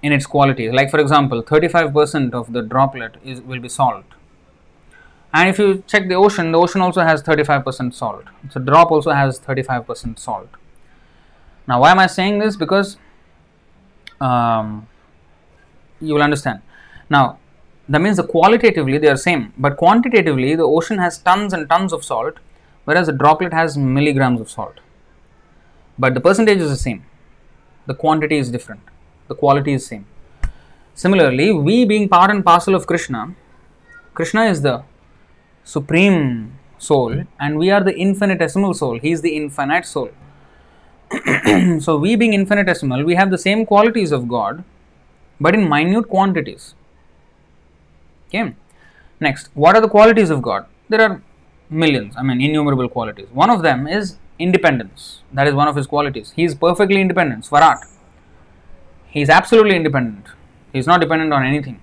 in 0.02 0.12
its 0.12 0.26
qualities. 0.26 0.72
Like 0.72 0.90
for 0.90 1.00
example, 1.00 1.44
35% 1.44 2.34
of 2.34 2.54
the 2.54 2.62
droplet 2.62 3.16
is 3.24 3.42
will 3.42 3.60
be 3.60 3.70
salt. 3.70 4.06
And 5.34 5.50
if 5.50 5.60
you 5.60 5.84
check 5.88 6.08
the 6.08 6.16
ocean, 6.16 6.52
the 6.52 6.58
ocean 6.58 6.82
also 6.82 7.02
has 7.02 7.22
35% 7.22 7.94
salt. 7.94 8.24
So 8.50 8.60
drop 8.60 8.92
also 8.92 9.12
has 9.12 9.40
35% 9.40 10.18
salt. 10.18 10.50
Now, 11.68 11.82
why 11.82 11.92
am 11.92 12.00
I 12.00 12.08
saying 12.08 12.40
this? 12.40 12.56
Because 12.56 12.98
um, 14.22 14.88
you 16.00 16.14
will 16.14 16.24
understand. 16.24 16.62
Now, 17.10 17.40
that 17.90 18.02
means 18.02 18.18
the 18.18 18.24
qualitatively 18.24 18.98
they 18.98 19.10
are 19.10 19.18
same, 19.18 19.54
but 19.58 19.78
quantitatively 19.78 20.56
the 20.56 20.64
ocean 20.64 20.98
has 20.98 21.18
tons 21.18 21.54
and 21.54 21.70
tons 21.70 21.94
of 21.94 22.04
salt, 22.04 22.38
whereas 22.88 23.10
a 23.10 23.16
droplet 23.22 23.54
has 23.54 23.78
milligrams 23.78 24.40
of 24.40 24.50
salt. 24.50 24.80
But 26.00 26.14
the 26.14 26.22
percentage 26.22 26.60
is 26.60 26.70
the 26.70 26.84
same. 26.88 27.04
The 27.86 27.94
quantity 27.94 28.38
is 28.38 28.50
different. 28.50 28.82
The 29.28 29.36
quality 29.36 29.74
is 29.74 29.86
same. 29.86 30.06
Similarly, 30.94 31.52
we 31.52 31.84
being 31.84 32.08
part 32.08 32.32
and 32.32 32.46
parcel 32.46 32.76
of 32.76 32.88
Krishna, 32.88 33.36
Krishna 34.14 34.46
is 34.46 34.62
the 34.62 34.84
supreme 35.64 36.58
soul, 36.78 37.26
and 37.40 37.60
we 37.60 37.70
are 37.72 37.84
the 37.84 37.94
infinitesimal 37.96 38.74
soul. 38.74 38.98
He 39.00 39.12
is 39.12 39.22
the 39.22 39.36
infinite 39.36 39.86
soul. 39.86 40.10
so, 41.80 41.98
we 41.98 42.16
being 42.16 42.34
infinitesimal, 42.34 43.04
we 43.04 43.16
have 43.16 43.32
the 43.32 43.38
same 43.38 43.66
qualities 43.66 44.14
of 44.14 44.30
God, 44.30 44.64
but 45.42 45.54
in 45.54 45.68
minute 45.68 46.08
quantities. 46.08 46.74
Okay. 48.28 48.56
Next, 49.20 49.50
what 49.56 49.76
are 49.76 49.82
the 49.82 49.90
qualities 49.90 50.30
of 50.30 50.42
God? 50.42 50.66
There 50.90 51.02
are 51.02 51.22
millions, 51.70 52.16
I 52.18 52.24
mean, 52.24 52.42
innumerable 52.42 52.90
qualities. 52.90 53.28
One 53.32 53.50
of 53.50 53.62
them 53.62 53.88
is 53.88 54.18
independence. 54.40 55.22
That 55.34 55.48
is 55.48 55.54
one 55.54 55.68
of 55.68 55.76
his 55.76 55.88
qualities. 55.88 56.32
He 56.36 56.44
is 56.44 56.56
perfectly 56.56 57.02
independent, 57.02 57.46
Swarat. 57.46 57.80
He 59.08 59.22
is 59.22 59.30
absolutely 59.30 59.76
independent. 59.76 60.28
He 60.74 60.80
is 60.80 60.88
not 60.88 61.02
dependent 61.02 61.34
on 61.34 61.44
anything. 61.44 61.82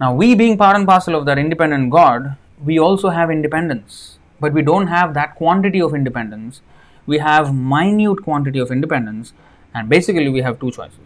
Now, 0.00 0.14
we 0.14 0.34
being 0.34 0.58
part 0.58 0.76
and 0.76 0.86
parcel 0.86 1.14
of 1.14 1.26
that 1.26 1.38
independent 1.38 1.90
God, 1.90 2.36
we 2.62 2.78
also 2.78 3.10
have 3.10 3.30
independence, 3.30 4.18
but 4.40 4.52
we 4.52 4.62
don't 4.62 4.88
have 4.88 5.14
that 5.14 5.36
quantity 5.36 5.80
of 5.80 5.94
independence. 5.94 6.60
We 7.06 7.18
have 7.18 7.54
minute 7.54 8.22
quantity 8.22 8.58
of 8.58 8.70
independence, 8.70 9.32
and 9.74 9.88
basically, 9.88 10.28
we 10.28 10.42
have 10.42 10.60
two 10.60 10.70
choices. 10.70 10.98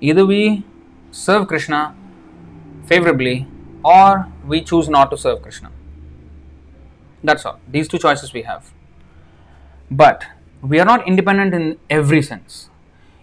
Either 0.00 0.24
we 0.26 0.64
serve 1.10 1.46
Krishna 1.46 1.94
favorably, 2.86 3.46
or 3.84 4.28
we 4.46 4.62
choose 4.62 4.88
not 4.88 5.10
to 5.10 5.16
serve 5.16 5.42
Krishna. 5.42 5.70
That's 7.22 7.46
all. 7.46 7.60
These 7.68 7.88
two 7.88 7.98
choices 7.98 8.32
we 8.32 8.42
have. 8.42 8.72
But 9.90 10.24
we 10.62 10.80
are 10.80 10.84
not 10.84 11.06
independent 11.06 11.54
in 11.54 11.78
every 11.90 12.22
sense. 12.22 12.68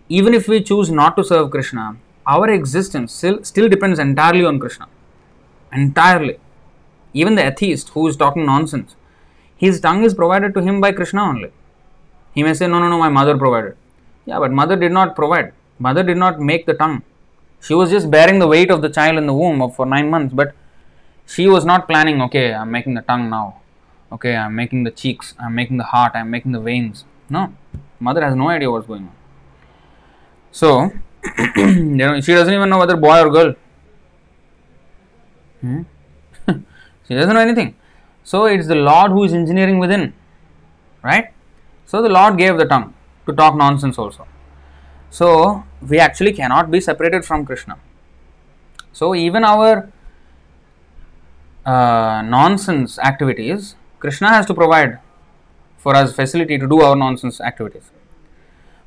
Even 0.07 0.34
if 0.34 0.48
we 0.48 0.61
choose 0.61 0.90
not 0.90 1.15
to 1.18 1.23
serve 1.23 1.52
Krishna, 1.52 1.98
our 2.26 2.49
existence 2.49 3.14
still, 3.14 3.44
still 3.44 3.69
depends 3.69 3.99
entirely 3.99 4.45
on 4.45 4.60
Krishna. 4.60 4.88
Entirely. 5.72 6.40
Even 7.14 7.36
the 7.36 7.45
atheist 7.45 7.90
who 7.90 8.07
is 8.07 8.15
talking 8.15 8.45
nonsense, 8.45 8.95
his 9.56 9.80
tongue 9.80 10.03
is 10.03 10.14
provided 10.14 10.53
to 10.53 10.61
him 10.61 10.80
by 10.80 10.91
Krishna 10.91 11.23
only. 11.23 11.52
He 12.34 12.44
may 12.44 12.53
say, 12.53 12.68
No, 12.68 12.80
no, 12.80 12.88
no, 12.88 12.99
my 12.99 13.10
mother 13.10 13.38
provided. 13.38 13.76
Yeah, 14.26 14.40
but 14.40 14.52
mother 14.52 14.76
did 14.76 14.91
not 14.91 15.15
provide. 15.15 15.53
Mother 15.80 16.03
did 16.03 16.18
not 16.18 16.40
make 16.40 16.65
the 16.65 16.73
tongue. 16.73 17.03
She 17.61 17.73
was 17.73 17.90
just 17.90 18.10
bearing 18.10 18.40
the 18.40 18.48
weight 18.48 18.72
of 18.72 18.81
the 18.81 18.90
child 18.90 19.18
in 19.18 19.27
the 19.27 19.34
womb 19.34 19.69
for 19.72 19.86
nine 19.86 20.10
months, 20.10 20.34
but 20.34 20.56
she 21.26 21.48
was 21.48 21.65
not 21.65 21.88
planning, 21.88 22.22
okay, 22.23 22.53
I'm 22.53 22.72
making 22.72 22.95
the 22.95 23.02
tongue 23.02 23.30
now. 23.30 23.61
Okay, 24.11 24.36
I'm 24.36 24.56
making 24.56 24.86
the 24.86 24.91
cheeks, 24.91 25.36
I'm 25.40 25.53
making 25.53 25.77
the 25.77 25.84
heart, 25.84 26.14
I'm 26.15 26.31
making 26.31 26.52
the 26.52 26.60
veins. 26.60 27.06
No, 27.30 27.53
mother 27.99 28.22
has 28.22 28.36
no 28.36 28.49
idea 28.49 28.72
what's 28.72 28.88
going 28.88 29.03
on. 29.03 29.15
So, 30.52 30.91
you 31.56 31.84
know, 31.84 32.19
she 32.22 32.34
doesn't 32.34 32.53
even 32.53 32.69
know 32.69 32.80
whether 32.80 32.95
boy 32.95 33.22
or 33.22 33.30
girl. 33.30 33.56
Hmm? 35.61 35.81
she 37.07 37.14
doesn't 37.14 37.34
know 37.34 37.40
anything. 37.40 37.76
So, 38.23 38.45
it's 38.45 38.68
the 38.68 38.76
Lord 38.76 39.11
who 39.11 39.23
is 39.26 39.34
engineering 39.34 39.77
within, 39.77 40.14
right? 41.03 41.34
So, 41.86 42.02
the 42.02 42.10
Lord 42.10 42.38
gave 42.38 42.57
the 42.57 42.65
tongue 42.65 42.95
to 43.27 43.34
talk 43.34 43.56
nonsense 43.56 43.99
also. 43.99 44.27
So, 45.11 45.64
we 45.81 45.99
actually 45.99 46.34
cannot 46.34 46.69
be 46.69 46.80
separated 46.80 47.26
from 47.26 47.45
Krishna. 47.45 47.77
So, 48.94 49.15
even 49.15 49.44
our 49.44 49.91
uh, 51.65 52.22
nonsense 52.22 52.99
activities, 52.99 53.76
Krishna 53.99 54.30
has 54.30 54.45
to 54.45 54.53
provide 54.53 54.99
for 55.77 55.95
us 55.95 56.14
facility 56.15 56.57
to 56.57 56.68
do 56.68 56.81
our 56.81 56.95
nonsense 56.95 57.41
activities. 57.41 57.91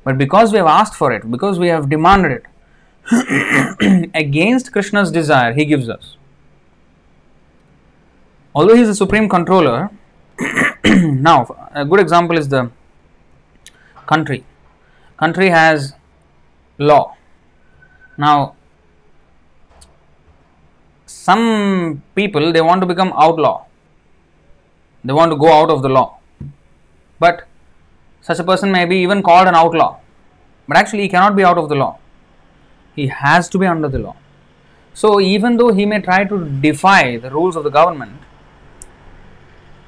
But 0.03 0.17
because 0.17 0.51
we 0.51 0.57
have 0.57 0.67
asked 0.67 0.95
for 0.95 1.11
it, 1.11 1.29
because 1.29 1.59
we 1.59 1.67
have 1.67 1.89
demanded 1.89 2.31
it, 2.31 2.45
against 4.13 4.71
Krishna's 4.71 5.11
desire, 5.11 5.53
he 5.53 5.65
gives 5.65 5.89
us. 5.89 6.17
Although 8.55 8.75
he 8.75 8.81
is 8.81 8.87
the 8.87 8.95
supreme 8.95 9.27
controller, 9.27 9.89
now 10.85 11.69
a 11.73 11.85
good 11.85 11.99
example 11.99 12.37
is 12.37 12.49
the 12.49 12.69
country. 14.05 14.43
Country 15.17 15.49
has 15.49 15.95
law. 16.77 17.15
Now, 18.17 18.55
some 21.05 22.03
people 22.15 22.51
they 22.51 22.61
want 22.61 22.81
to 22.81 22.87
become 22.87 23.13
outlaw. 23.15 23.65
They 25.03 25.13
want 25.13 25.31
to 25.31 25.37
go 25.37 25.51
out 25.51 25.69
of 25.69 25.81
the 25.81 25.89
law. 25.89 26.19
But 27.19 27.47
such 28.21 28.39
a 28.39 28.43
person 28.43 28.71
may 28.71 28.85
be 28.85 28.97
even 28.97 29.21
called 29.21 29.47
an 29.47 29.55
outlaw. 29.55 29.99
But 30.67 30.77
actually, 30.77 31.03
he 31.03 31.09
cannot 31.09 31.35
be 31.35 31.43
out 31.43 31.57
of 31.57 31.69
the 31.69 31.75
law. 31.75 31.99
He 32.95 33.07
has 33.07 33.49
to 33.49 33.57
be 33.57 33.65
under 33.65 33.89
the 33.89 33.99
law. 33.99 34.15
So, 34.93 35.19
even 35.19 35.57
though 35.57 35.73
he 35.73 35.85
may 35.85 35.99
try 35.99 36.23
to 36.23 36.45
defy 36.61 37.17
the 37.17 37.29
rules 37.29 37.55
of 37.55 37.63
the 37.63 37.69
government, 37.69 38.13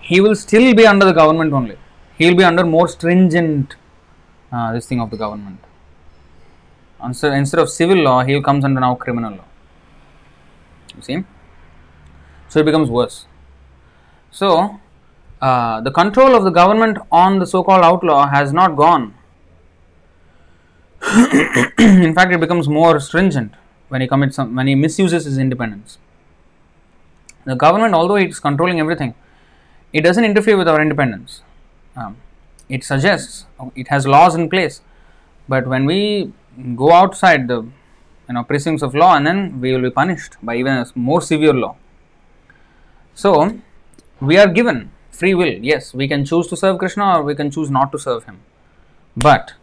he 0.01 0.19
will 0.19 0.35
still 0.35 0.73
be 0.73 0.85
under 0.85 1.05
the 1.05 1.13
government 1.13 1.53
only. 1.53 1.77
He 2.17 2.27
will 2.27 2.35
be 2.35 2.43
under 2.43 2.65
more 2.65 2.87
stringent 2.87 3.75
uh, 4.51 4.73
this 4.73 4.87
thing 4.87 4.99
of 4.99 5.09
the 5.09 5.17
government. 5.17 5.59
Instead, 7.03 7.33
instead 7.33 7.59
of 7.59 7.69
civil 7.69 7.97
law, 7.97 8.23
he 8.23 8.41
comes 8.41 8.63
under 8.65 8.79
now 8.79 8.95
criminal 8.95 9.31
law. 9.31 9.45
You 10.95 11.01
see? 11.01 11.23
So 12.49 12.59
it 12.59 12.65
becomes 12.65 12.89
worse. 12.89 13.25
So, 14.31 14.79
uh, 15.41 15.81
the 15.81 15.91
control 15.91 16.35
of 16.35 16.43
the 16.43 16.49
government 16.49 16.97
on 17.11 17.39
the 17.39 17.47
so 17.47 17.63
called 17.63 17.83
outlaw 17.83 18.27
has 18.27 18.53
not 18.53 18.75
gone. 18.75 19.13
In 21.77 22.13
fact, 22.15 22.31
it 22.31 22.39
becomes 22.39 22.67
more 22.67 22.99
stringent 22.99 23.53
when 23.89 24.01
he 24.01 24.07
commits 24.07 24.35
some, 24.37 24.55
when 24.55 24.67
he 24.67 24.75
misuses 24.75 25.25
his 25.25 25.37
independence. 25.37 25.97
The 27.45 27.55
government, 27.55 27.93
although 27.93 28.15
it 28.15 28.29
is 28.29 28.39
controlling 28.39 28.79
everything, 28.79 29.13
it 29.93 30.01
doesn't 30.01 30.25
interfere 30.25 30.57
with 30.57 30.67
our 30.67 30.81
independence. 30.81 31.41
Um, 31.95 32.17
it 32.67 32.83
suggests 32.83 33.45
it 33.75 33.89
has 33.89 34.07
laws 34.07 34.35
in 34.35 34.49
place, 34.49 34.81
but 35.47 35.67
when 35.67 35.85
we 35.85 36.33
go 36.75 36.91
outside 36.91 37.47
the 37.47 37.61
you 38.27 38.33
know 38.33 38.43
precincts 38.43 38.83
of 38.83 38.95
law, 38.95 39.15
and 39.15 39.25
then 39.25 39.61
we 39.61 39.71
will 39.73 39.81
be 39.81 39.89
punished 39.89 40.35
by 40.41 40.55
even 40.55 40.73
a 40.73 40.85
more 40.95 41.21
severe 41.21 41.53
law. 41.53 41.75
So, 43.13 43.59
we 44.19 44.37
are 44.37 44.47
given 44.47 44.91
free 45.11 45.33
will. 45.33 45.53
Yes, 45.53 45.93
we 45.93 46.07
can 46.07 46.25
choose 46.25 46.47
to 46.47 46.57
serve 46.57 46.79
Krishna 46.79 47.17
or 47.17 47.23
we 47.23 47.35
can 47.35 47.49
choose 47.49 47.69
not 47.71 47.91
to 47.93 47.99
serve 47.99 48.25
him. 48.25 48.39
But 49.15 49.53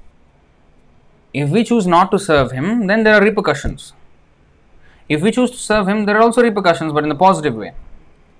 if 1.34 1.50
we 1.50 1.64
choose 1.64 1.86
not 1.86 2.10
to 2.12 2.18
serve 2.18 2.52
him, 2.52 2.86
then 2.86 3.04
there 3.04 3.14
are 3.14 3.22
repercussions. 3.22 3.92
If 5.08 5.20
we 5.20 5.30
choose 5.30 5.50
to 5.50 5.58
serve 5.58 5.88
him, 5.88 6.06
there 6.06 6.16
are 6.16 6.22
also 6.22 6.42
repercussions, 6.42 6.92
but 6.92 7.04
in 7.04 7.10
a 7.10 7.14
positive 7.14 7.54
way. 7.54 7.72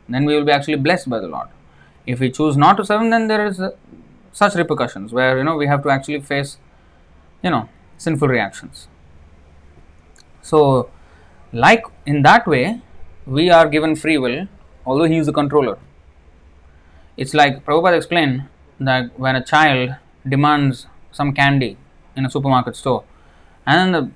Then 0.08 0.24
we 0.24 0.34
will 0.34 0.44
be 0.44 0.52
actually 0.52 0.76
blessed 0.76 1.10
by 1.10 1.18
the 1.18 1.28
Lord. 1.28 1.48
If 2.06 2.20
we 2.20 2.30
choose 2.30 2.56
not 2.56 2.78
to 2.78 2.84
serve 2.84 3.02
him, 3.02 3.10
then 3.10 3.28
there 3.28 3.46
is 3.46 3.60
such 4.32 4.54
repercussions 4.54 5.12
where 5.12 5.36
you 5.36 5.44
know 5.44 5.56
we 5.56 5.66
have 5.66 5.82
to 5.82 5.90
actually 5.90 6.20
face 6.20 6.56
you 7.42 7.50
know 7.50 7.68
sinful 8.02 8.28
reactions. 8.28 8.88
So, 10.42 10.90
like 11.52 11.84
in 12.06 12.22
that 12.22 12.46
way, 12.46 12.80
we 13.26 13.50
are 13.50 13.68
given 13.68 13.94
free 13.96 14.18
will, 14.18 14.48
although 14.84 15.04
he 15.04 15.16
is 15.16 15.26
the 15.26 15.32
controller. 15.32 15.78
It's 17.16 17.34
like 17.34 17.64
Prabhupada 17.64 17.96
explained 17.96 18.48
that 18.80 19.18
when 19.18 19.36
a 19.36 19.44
child 19.44 19.96
demands 20.28 20.86
some 21.12 21.32
candy 21.32 21.76
in 22.16 22.26
a 22.26 22.30
supermarket 22.30 22.74
store, 22.76 23.04
and 23.66 23.94
the 23.94 24.10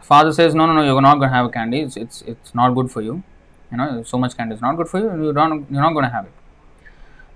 father 0.00 0.32
says, 0.32 0.54
"No, 0.54 0.66
no, 0.66 0.72
no, 0.72 0.84
you're 0.84 1.02
not 1.02 1.16
going 1.18 1.30
to 1.30 1.36
have 1.36 1.46
a 1.46 1.50
candy. 1.50 1.80
It's, 1.80 1.96
it's 1.96 2.22
it's 2.22 2.54
not 2.54 2.74
good 2.74 2.90
for 2.90 3.02
you. 3.02 3.22
You 3.70 3.76
know, 3.76 4.02
so 4.02 4.18
much 4.18 4.36
candy 4.36 4.54
is 4.54 4.62
not 4.62 4.76
good 4.76 4.88
for 4.88 4.98
you. 5.00 5.26
You 5.26 5.32
don't, 5.32 5.70
you're 5.70 5.82
not 5.82 5.92
going 5.92 6.04
to 6.04 6.14
have 6.18 6.26
it." 6.26 6.37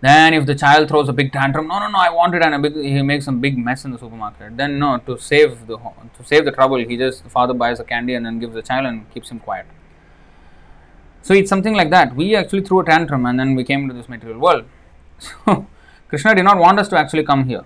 Then, 0.03 0.35
if 0.35 0.47
the 0.47 0.57
child 0.57 0.89
throws 0.89 1.09
a 1.09 1.13
big 1.13 1.33
tantrum, 1.33 1.69
no, 1.69 1.79
no, 1.79 1.89
no, 1.89 1.97
I 1.97 2.11
want 2.11 2.35
it, 2.35 2.43
and 2.43 2.61
big, 2.61 2.75
he 2.75 3.01
makes 3.03 3.25
some 3.25 3.41
big 3.41 3.57
mess 3.57 3.85
in 3.85 3.93
the 3.93 3.99
supermarket. 3.99 4.57
Then, 4.57 4.81
no, 4.81 4.99
to 5.07 5.17
save 5.17 5.69
the 5.69 5.77
to 5.77 6.25
save 6.25 6.45
the 6.45 6.51
trouble, 6.51 6.79
he 6.79 6.97
just 6.97 7.23
the 7.23 7.31
father 7.31 7.55
buys 7.55 7.79
a 7.79 7.85
candy 7.85 8.15
and 8.15 8.27
then 8.27 8.41
gives 8.41 8.53
the 8.53 8.63
child 8.63 8.87
and 8.87 9.09
keeps 9.15 9.31
him 9.31 9.39
quiet. 9.39 9.67
So 11.23 11.35
it's 11.35 11.49
something 11.49 11.75
like 11.75 11.91
that. 11.91 12.17
We 12.17 12.35
actually 12.35 12.63
threw 12.63 12.81
a 12.81 12.85
tantrum 12.85 13.27
and 13.27 13.39
then 13.39 13.55
we 13.55 13.63
came 13.63 13.87
to 13.87 13.95
this 13.95 14.09
material 14.09 14.41
world. 14.41 14.65
So 15.47 15.67
Krishna 16.09 16.35
did 16.35 16.43
not 16.43 16.59
want 16.59 16.81
us 16.81 16.89
to 16.89 16.99
actually 16.99 17.23
come 17.23 17.45
here. 17.45 17.65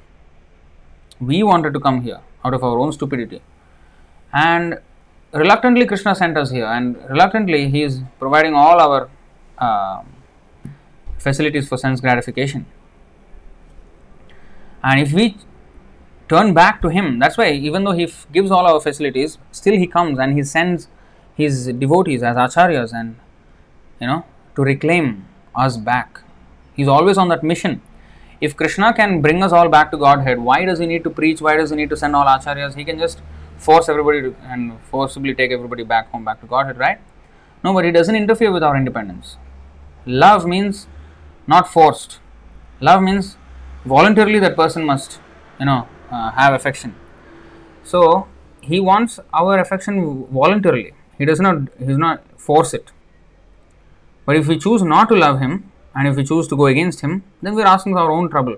We 1.19 1.43
wanted 1.43 1.73
to 1.73 1.81
come 1.81 2.03
here 2.03 2.21
out 2.45 2.53
of 2.53 2.63
our 2.63 2.79
own 2.79 2.93
stupidity, 2.93 3.41
and 4.35 4.79
reluctantly 5.33 5.87
Krishna 5.87 6.15
sent 6.15 6.37
us 6.37 6.51
here, 6.51 6.67
and 6.67 6.99
reluctantly 7.09 7.71
he 7.71 7.83
is 7.83 8.03
providing 8.19 8.53
all 8.55 8.79
our. 8.79 9.09
Uh, 9.57 10.03
facilities 11.19 11.69
for 11.69 11.77
sense 11.77 12.01
gratification. 12.01 12.67
And 14.83 15.01
if 15.01 15.13
we 15.13 15.37
turn 16.29 16.55
back 16.55 16.83
to 16.83 16.89
Him, 16.89 17.19
that's 17.19 17.37
why 17.37 17.51
even 17.51 17.85
though 17.85 17.93
He 17.93 18.05
f- 18.05 18.27
gives 18.33 18.51
all 18.51 18.67
our 18.67 18.81
facilities, 18.81 19.39
still 19.53 19.75
He 19.75 19.87
comes 19.87 20.19
and 20.19 20.35
He 20.35 20.43
sends 20.43 20.89
His 21.37 21.67
devotees 21.67 22.23
as 22.23 22.37
acharyas 22.37 22.93
and 22.93 23.17
you 24.01 24.07
know 24.07 24.25
to 24.55 24.63
reclaim 24.63 25.27
us 25.55 25.77
back. 25.77 26.21
He's 26.75 26.89
always 26.89 27.19
on 27.19 27.29
that 27.29 27.43
mission. 27.43 27.81
If 28.41 28.57
Krishna 28.57 28.93
can 28.93 29.23
bring 29.23 29.43
us 29.43 29.53
all 29.53 29.69
back 29.69 29.91
to 29.93 29.97
Godhead, 29.97 30.39
why 30.39 30.65
does 30.65 30.79
He 30.79 30.87
need 30.87 31.05
to 31.05 31.11
preach? 31.11 31.41
Why 31.41 31.57
does 31.57 31.71
He 31.71 31.77
need 31.77 31.91
to 31.91 31.97
send 31.97 32.15
all 32.15 32.27
acharyas? 32.27 32.75
He 32.75 32.85
can 32.85 32.99
just 32.99 33.23
force 33.57 33.89
everybody 33.89 34.21
to, 34.23 34.37
and 34.43 34.79
forcibly 34.91 35.35
take 35.35 35.51
everybody 35.51 35.85
back 35.85 36.11
home, 36.11 36.25
back 36.25 36.41
to 36.43 36.47
Godhead, 36.47 36.77
right? 36.77 36.99
No, 37.65 37.73
but 37.73 37.85
He 37.85 37.91
doesn't 37.91 38.15
interfere 38.15 38.53
with 38.53 38.63
our 38.63 38.77
independence. 38.77 39.39
Love 40.05 40.47
means 40.47 40.87
not 41.47 41.69
forced. 41.73 42.19
Love 42.81 43.03
means 43.03 43.37
voluntarily 43.85 44.39
that 44.39 44.57
person 44.57 44.85
must, 44.85 45.21
you 45.61 45.67
know, 45.67 45.89
uh, 46.11 46.31
have 46.33 46.53
affection. 46.53 46.95
So 47.85 48.27
he 48.61 48.81
wants 48.81 49.21
our 49.33 49.59
affection 49.59 50.27
voluntarily. 50.27 50.93
He 51.19 51.25
does 51.25 51.41
not. 51.41 51.69
He 51.79 51.87
does 51.87 51.99
not 51.99 52.23
force 52.39 52.75
it. 52.75 52.93
But 54.27 54.37
if 54.37 54.49
we 54.49 54.59
choose 54.59 54.83
not 54.83 55.09
to 55.09 55.15
love 55.15 55.39
him, 55.39 55.73
and 55.95 56.09
if 56.09 56.17
we 56.17 56.25
choose 56.25 56.49
to 56.49 56.57
go 56.57 56.67
against 56.67 57.01
him, 57.01 57.23
then 57.41 57.55
we 57.55 57.63
are 57.63 57.69
asking 57.69 57.97
our 57.97 58.11
own 58.11 58.29
trouble. 58.29 58.57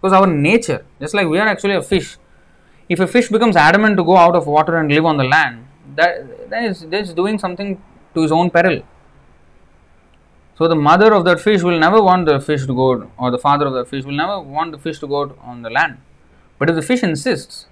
Because 0.00 0.12
our 0.12 0.26
nature, 0.26 0.84
just 1.00 1.14
like 1.14 1.28
we 1.28 1.38
are 1.38 1.48
actually 1.48 1.74
a 1.74 1.82
fish, 1.82 2.18
if 2.88 3.00
a 3.00 3.06
fish 3.06 3.28
becomes 3.28 3.56
adamant 3.56 3.96
to 3.96 4.04
go 4.04 4.16
out 4.16 4.34
of 4.36 4.46
water 4.46 4.76
and 4.76 4.90
live 4.90 5.06
on 5.06 5.16
the 5.16 5.24
land, 5.24 5.66
that 5.94 6.50
that 6.50 6.64
is 6.64 7.14
doing 7.14 7.38
something 7.38 7.80
to 8.14 8.22
his 8.22 8.32
own 8.32 8.50
peril. 8.50 8.82
So 10.56 10.68
the 10.68 10.76
mother 10.76 11.12
of 11.12 11.24
that 11.24 11.40
fish 11.40 11.62
will 11.62 11.78
never 11.78 12.00
want 12.00 12.26
the 12.26 12.40
fish 12.40 12.66
to 12.66 12.74
go, 12.74 13.10
or 13.18 13.30
the 13.30 13.38
father 13.38 13.66
of 13.66 13.74
that 13.74 13.88
fish 13.88 14.04
will 14.04 14.14
never 14.14 14.40
want 14.40 14.72
the 14.72 14.78
fish 14.78 15.00
to 15.00 15.06
go 15.08 15.36
on 15.42 15.62
the 15.62 15.70
land. 15.70 15.98
But 16.58 16.70
if 16.70 16.76
the 16.76 16.82
fish 16.82 17.02
insists 17.02 17.66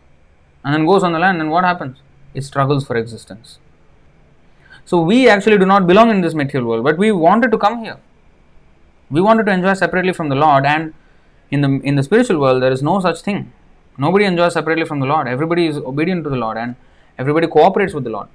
and 0.65 0.75
then 0.75 0.85
goes 0.85 1.05
on 1.05 1.13
the 1.13 1.19
land, 1.21 1.41
then 1.41 1.51
what 1.51 1.65
happens? 1.65 1.99
It 2.35 2.43
struggles 2.43 2.85
for 2.85 2.97
existence. 2.97 3.59
So 4.85 5.01
we 5.01 5.29
actually 5.29 5.59
do 5.59 5.67
not 5.67 5.87
belong 5.87 6.11
in 6.11 6.23
this 6.23 6.35
material 6.35 6.69
world, 6.69 6.85
but 6.85 6.99
we 6.99 7.13
wanted 7.13 7.53
to 7.53 7.59
come 7.59 7.85
here. 7.85 7.99
We 9.11 9.21
wanted 9.21 9.47
to 9.47 9.53
enjoy 9.53 9.75
separately 9.75 10.13
from 10.13 10.29
the 10.29 10.35
Lord, 10.35 10.67
and 10.67 10.95
in 11.51 11.61
the 11.61 11.69
in 11.85 11.95
the 11.95 12.03
spiritual 12.03 12.41
world 12.41 12.63
there 12.63 12.73
is 12.73 12.83
no 12.83 12.99
such 12.99 13.21
thing. 13.21 13.53
Nobody 13.97 14.25
enjoys 14.25 14.55
separately 14.55 14.85
from 14.85 15.01
the 15.01 15.07
Lord. 15.07 15.29
Everybody 15.29 15.67
is 15.67 15.77
obedient 15.77 16.25
to 16.25 16.31
the 16.31 16.37
Lord, 16.37 16.57
and 16.57 16.75
everybody 17.17 17.47
cooperates 17.47 17.95
with 17.95 18.05
the 18.05 18.11
Lord. 18.11 18.29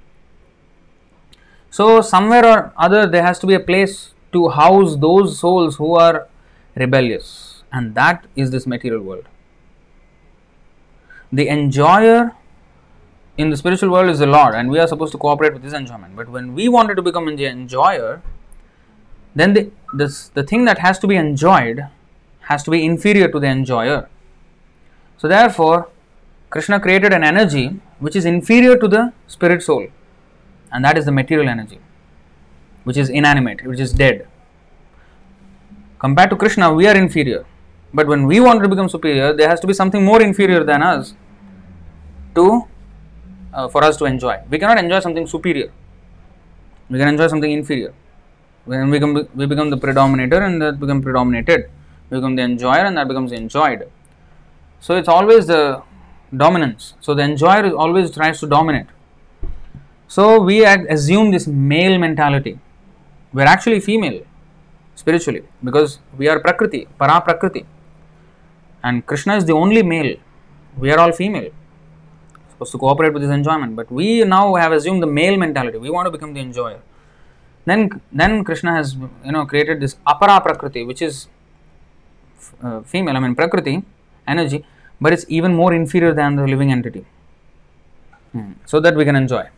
So 1.70 2.00
somewhere 2.00 2.46
or 2.46 2.72
other 2.76 3.06
there 3.06 3.22
has 3.22 3.38
to 3.40 3.46
be 3.46 3.54
a 3.54 3.60
place 3.60 4.14
to 4.32 4.48
house 4.48 4.96
those 4.96 5.38
souls 5.38 5.76
who 5.76 5.94
are 5.94 6.28
rebellious, 6.74 7.62
and 7.72 7.94
that 7.94 8.26
is 8.36 8.50
this 8.50 8.66
material 8.66 9.02
world. 9.02 9.24
The 11.32 11.48
enjoyer 11.48 12.32
in 13.36 13.50
the 13.50 13.56
spiritual 13.56 13.90
world 13.90 14.08
is 14.10 14.18
the 14.18 14.26
Lord, 14.26 14.54
and 14.54 14.70
we 14.70 14.78
are 14.78 14.88
supposed 14.88 15.12
to 15.12 15.18
cooperate 15.18 15.52
with 15.52 15.62
His 15.62 15.72
enjoyment. 15.72 16.16
But 16.16 16.28
when 16.28 16.54
we 16.54 16.68
wanted 16.68 16.96
to 16.96 17.02
become 17.02 17.28
an 17.28 17.38
enjoyer, 17.38 18.22
then 19.34 19.54
the, 19.54 19.70
this, 19.94 20.28
the 20.28 20.42
thing 20.42 20.64
that 20.64 20.78
has 20.78 20.98
to 21.00 21.06
be 21.06 21.16
enjoyed 21.16 21.86
has 22.42 22.62
to 22.64 22.70
be 22.70 22.84
inferior 22.84 23.30
to 23.30 23.38
the 23.38 23.46
enjoyer. 23.46 24.08
So, 25.18 25.28
therefore, 25.28 25.88
Krishna 26.50 26.80
created 26.80 27.12
an 27.12 27.22
energy 27.22 27.80
which 27.98 28.16
is 28.16 28.24
inferior 28.24 28.78
to 28.78 28.88
the 28.88 29.12
spirit 29.26 29.62
soul, 29.62 29.88
and 30.72 30.84
that 30.84 30.96
is 30.96 31.04
the 31.04 31.12
material 31.12 31.48
energy 31.48 31.78
which 32.88 32.96
is 32.96 33.10
inanimate, 33.10 33.62
which 33.70 33.80
is 33.86 33.92
dead. 33.92 34.26
Compared 35.98 36.30
to 36.30 36.36
Krishna, 36.36 36.72
we 36.72 36.86
are 36.90 36.96
inferior. 36.96 37.44
But 37.92 38.06
when 38.06 38.26
we 38.26 38.40
want 38.40 38.62
to 38.62 38.68
become 38.68 38.88
superior, 38.88 39.32
there 39.34 39.48
has 39.48 39.60
to 39.60 39.66
be 39.66 39.74
something 39.74 40.02
more 40.02 40.22
inferior 40.22 40.62
than 40.64 40.82
us 40.82 41.12
to 42.34 42.44
uh, 43.52 43.68
for 43.68 43.82
us 43.84 43.98
to 43.98 44.06
enjoy. 44.06 44.36
We 44.48 44.58
cannot 44.58 44.78
enjoy 44.78 45.00
something 45.00 45.26
superior. 45.26 45.70
We 46.88 46.98
can 46.98 47.08
enjoy 47.08 47.26
something 47.26 47.50
inferior. 47.50 47.92
When 48.64 48.88
we 48.90 48.98
become, 48.98 49.28
we 49.34 49.46
become 49.46 49.68
the 49.68 49.76
predominator 49.76 50.40
and 50.46 50.62
that 50.62 50.80
become 50.80 51.02
predominated. 51.02 51.68
We 52.08 52.18
become 52.18 52.36
the 52.36 52.42
enjoyer 52.42 52.86
and 52.86 52.96
that 52.96 53.08
becomes 53.08 53.32
enjoyed. 53.32 53.90
So 54.80 54.96
it's 54.96 55.08
always 55.08 55.46
the 55.46 55.82
dominance. 56.34 56.94
So 57.00 57.14
the 57.14 57.22
enjoyer 57.22 57.74
always 57.74 58.10
tries 58.12 58.40
to 58.40 58.46
dominate. 58.46 58.86
So 60.06 60.40
we 60.40 60.64
assume 60.64 61.32
this 61.32 61.46
male 61.46 61.98
mentality 61.98 62.58
we 63.32 63.42
are 63.42 63.46
actually 63.46 63.80
female 63.80 64.22
spiritually 64.94 65.42
because 65.62 65.98
we 66.16 66.28
are 66.28 66.40
Prakriti, 66.40 66.86
Para 66.98 67.20
Prakriti. 67.20 67.64
And 68.82 69.04
Krishna 69.06 69.36
is 69.36 69.44
the 69.44 69.52
only 69.52 69.82
male. 69.82 70.16
We 70.78 70.90
are 70.92 70.98
all 70.98 71.12
female. 71.12 71.50
Supposed 72.50 72.72
to 72.72 72.78
cooperate 72.78 73.12
with 73.12 73.22
his 73.22 73.30
enjoyment. 73.30 73.76
But 73.76 73.90
we 73.90 74.24
now 74.24 74.54
have 74.54 74.72
assumed 74.72 75.02
the 75.02 75.06
male 75.06 75.36
mentality. 75.36 75.78
We 75.78 75.90
want 75.90 76.06
to 76.06 76.10
become 76.10 76.32
the 76.32 76.40
enjoyer. 76.40 76.80
Then, 77.66 78.00
then 78.10 78.44
Krishna 78.44 78.74
has 78.74 78.94
you 79.24 79.32
know 79.32 79.44
created 79.44 79.80
this 79.80 79.96
apara 80.06 80.42
prakriti, 80.42 80.84
which 80.84 81.02
is 81.02 81.28
uh, 82.62 82.80
female. 82.80 83.16
I 83.16 83.20
mean 83.20 83.34
prakriti, 83.34 83.82
energy, 84.26 84.64
but 85.00 85.12
it's 85.12 85.26
even 85.28 85.54
more 85.54 85.74
inferior 85.74 86.14
than 86.14 86.36
the 86.36 86.46
living 86.46 86.72
entity. 86.72 87.04
Hmm. 88.32 88.52
So 88.64 88.80
that 88.80 88.96
we 88.96 89.04
can 89.04 89.16
enjoy 89.16 89.48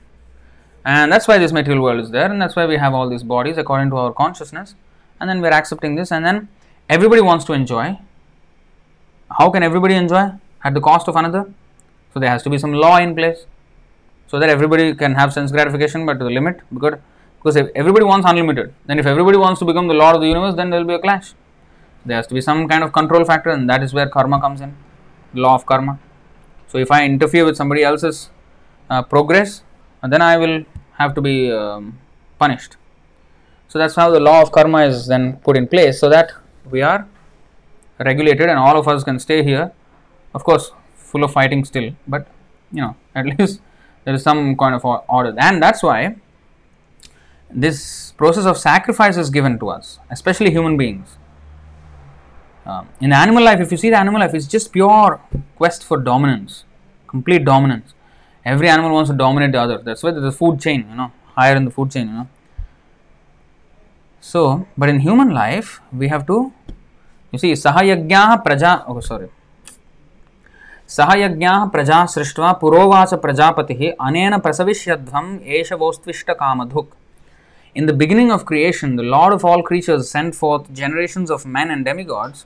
and 0.85 1.13
that's 1.13 1.29
why 1.29 1.39
this 1.39 1.53
material 1.53 1.83
world 1.83 2.01
is 2.01 2.11
there 2.11 2.31
and 2.31 2.41
that's 2.41 2.57
why 2.57 2.67
we 2.67 2.77
have 2.77 2.95
all 2.95 3.09
these 3.09 3.23
bodies 3.23 3.59
according 3.59 3.91
to 3.91 3.97
our 3.97 4.13
consciousness. 4.13 4.75
And 5.21 5.29
then 5.29 5.43
we're 5.43 5.53
accepting 5.53 5.95
this 5.95 6.11
and 6.11 6.25
then 6.25 6.49
everybody 6.89 7.21
wants 7.21 7.45
to 7.47 7.53
enjoy. 7.53 7.99
How 9.39 9.51
can 9.51 9.63
everybody 9.63 9.95
enjoy? 9.95 10.33
At 10.65 10.75
the 10.75 10.81
cost 10.81 11.09
of 11.09 11.17
another? 11.17 11.53
So 12.15 12.21
there 12.21 12.31
has 12.31 12.43
to 12.45 12.51
be 12.51 12.59
some 12.59 12.73
law 12.73 12.97
in 12.99 13.15
place 13.15 13.47
so 14.27 14.39
that 14.39 14.49
everybody 14.49 14.95
can 14.95 15.15
have 15.15 15.33
sense 15.33 15.53
gratification 15.53 16.07
but 16.07 16.19
to 16.19 16.25
the 16.25 16.31
limit 16.31 16.61
because 16.73 16.95
because 17.39 17.57
if 17.57 17.69
everybody 17.75 18.05
wants 18.05 18.29
unlimited 18.29 18.75
then 18.87 18.99
if 18.99 19.07
everybody 19.07 19.39
wants 19.39 19.59
to 19.61 19.65
become 19.65 19.89
the 19.89 19.95
lord 19.95 20.15
of 20.15 20.21
the 20.21 20.27
universe 20.27 20.55
then 20.55 20.71
there 20.71 20.81
will 20.81 20.87
be 20.87 20.95
a 20.95 20.99
clash. 20.99 21.35
There 22.05 22.17
has 22.17 22.27
to 22.29 22.35
be 22.35 22.41
some 22.41 22.69
kind 22.69 22.83
of 22.83 22.93
control 22.93 23.25
factor 23.25 23.51
and 23.51 23.69
that 23.69 23.83
is 23.83 23.93
where 23.93 24.09
karma 24.09 24.41
comes 24.41 24.61
in 24.61 24.75
law 25.35 25.55
of 25.55 25.67
karma. 25.67 25.99
So 26.69 26.79
if 26.79 26.91
i 26.91 27.05
interfere 27.05 27.45
with 27.45 27.57
somebody 27.57 27.83
else's 27.83 28.31
uh, 28.89 29.03
progress 29.03 29.63
and 30.03 30.13
then 30.13 30.23
I 30.23 30.37
will 30.37 30.65
have 30.99 31.15
to 31.15 31.21
be 31.21 31.51
um, 31.51 31.99
punished. 32.39 32.77
So 33.69 33.79
that's 33.79 33.95
how 33.95 34.11
the 34.11 34.21
law 34.21 34.43
of 34.43 34.51
karma 34.53 34.83
is 34.83 35.07
then 35.07 35.37
put 35.45 35.57
in 35.57 35.67
place 35.67 36.01
so 36.01 36.09
that 36.11 36.33
we 36.71 36.83
are 36.83 37.07
regulated 37.99 38.49
and 38.49 38.59
all 38.59 38.77
of 38.77 38.89
us 38.89 39.05
can 39.05 39.19
stay 39.19 39.43
here. 39.43 39.73
Of 40.35 40.45
course, 40.45 40.73
full 40.97 41.25
of 41.25 41.33
fighting 41.33 41.65
still, 41.65 41.95
but 42.07 42.27
you 42.73 42.81
know, 42.83 42.97
at 43.15 43.27
least 43.27 43.61
there 44.05 44.15
is 44.15 44.23
some 44.23 44.57
kind 44.57 44.75
of 44.75 44.85
order. 44.85 45.35
And 45.39 45.63
that's 45.63 45.83
why 45.83 46.17
this 47.53 48.13
process 48.17 48.47
of 48.47 48.57
sacrifice 48.57 49.17
is 49.17 49.31
given 49.31 49.59
to 49.59 49.69
us, 49.71 49.99
especially 50.11 50.51
human 50.51 50.77
beings. 50.77 51.17
Um, 52.67 52.89
in 53.01 53.13
animal 53.13 53.43
life, 53.43 53.61
if 53.61 53.71
you 53.73 53.77
see 53.77 53.91
the 53.91 53.99
animal 53.99 54.21
life, 54.21 54.35
it's 54.35 54.47
just 54.47 54.73
pure 54.73 55.21
quest 55.57 55.85
for 55.85 55.97
dominance, 55.97 56.65
complete 57.07 57.45
dominance 57.45 57.95
Every 58.44 58.70
animal 58.70 58.92
wants 58.92 59.10
to 59.10 59.16
dominate 59.16 59.52
the 59.52 59.60
other. 59.60 59.78
That's 59.80 60.04
why 60.04 60.12
there's 60.12 60.26
a 60.26 60.32
food 60.32 60.60
chain, 60.60 60.88
you 60.90 60.96
know, 60.96 61.12
higher 61.36 61.56
in 61.56 61.66
the 61.66 61.72
food 61.72 61.92
chain, 61.92 62.08
you 62.08 62.14
know. 62.14 62.28
So, 64.22 64.68
but 64.78 64.90
in 64.90 65.00
human 65.00 65.32
life, 65.32 65.82
we 65.92 66.08
have 66.10 66.26
to, 66.28 66.54
you 67.32 67.40
see, 67.40 67.54
sahayagyaha 67.54 68.44
praja, 68.44 68.84
oh 68.88 69.00
sorry. 69.00 69.30
सहयज्ञाः 70.88 71.66
प्रजा 71.66 72.06
सृष्ट्वा 72.06 72.52
पुरोवाच 72.62 73.14
प्रजापतिः 73.14 73.80
अनेन 74.06 74.38
प्रसविष्यध्वम् 74.38 75.40
एष 75.60 75.72
वोस्त्विष्टकामधुक् 75.74 76.94
In 77.74 77.88
the 77.88 77.94
beginning 77.94 78.32
of 78.32 78.46
creation, 78.46 78.96
the 78.96 79.04
Lord 79.04 79.34
of 79.34 79.44
all 79.44 79.62
creatures 79.62 80.10
sent 80.10 80.36
forth 80.36 80.72
generations 80.72 81.30
of 81.30 81.46
men 81.46 81.72
and 81.72 81.84
demigods, 81.84 82.46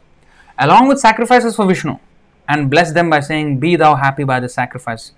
along 0.58 0.88
with 0.88 1.00
sacrifices 1.00 1.56
for 1.56 1.68
Vishnu, 1.68 2.00
and 2.48 2.70
blessed 2.70 2.96
them 2.96 3.12
by 3.12 3.20
saying, 3.20 3.60
Be 3.60 3.76
thou 3.76 3.94
happy 3.96 4.24
by 4.24 4.40
the 4.40 4.50
sacrifice, 4.50 5.12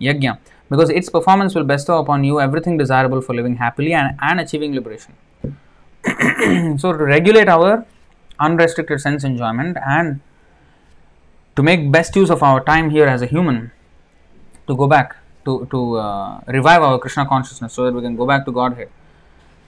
Yajna, 0.00 0.38
because 0.70 0.90
its 0.90 1.08
performance 1.08 1.54
will 1.54 1.64
bestow 1.64 1.98
upon 1.98 2.24
you 2.24 2.40
everything 2.40 2.76
desirable 2.76 3.20
for 3.20 3.34
living 3.34 3.56
happily 3.56 3.92
and, 3.92 4.16
and 4.20 4.40
achieving 4.40 4.74
liberation. 4.74 5.14
so, 6.78 6.92
to 6.92 7.04
regulate 7.04 7.48
our 7.48 7.86
unrestricted 8.38 9.00
sense 9.00 9.24
enjoyment 9.24 9.76
and 9.84 10.20
to 11.56 11.62
make 11.62 11.90
best 11.90 12.14
use 12.14 12.30
of 12.30 12.42
our 12.42 12.62
time 12.62 12.90
here 12.90 13.06
as 13.06 13.20
a 13.20 13.26
human, 13.26 13.72
to 14.68 14.76
go 14.76 14.86
back, 14.86 15.16
to, 15.44 15.66
to 15.70 15.96
uh, 15.96 16.40
revive 16.46 16.82
our 16.82 16.98
Krishna 16.98 17.26
consciousness 17.26 17.72
so 17.72 17.84
that 17.84 17.92
we 17.92 18.00
can 18.00 18.14
go 18.14 18.26
back 18.26 18.44
to 18.44 18.52
Godhead. 18.52 18.90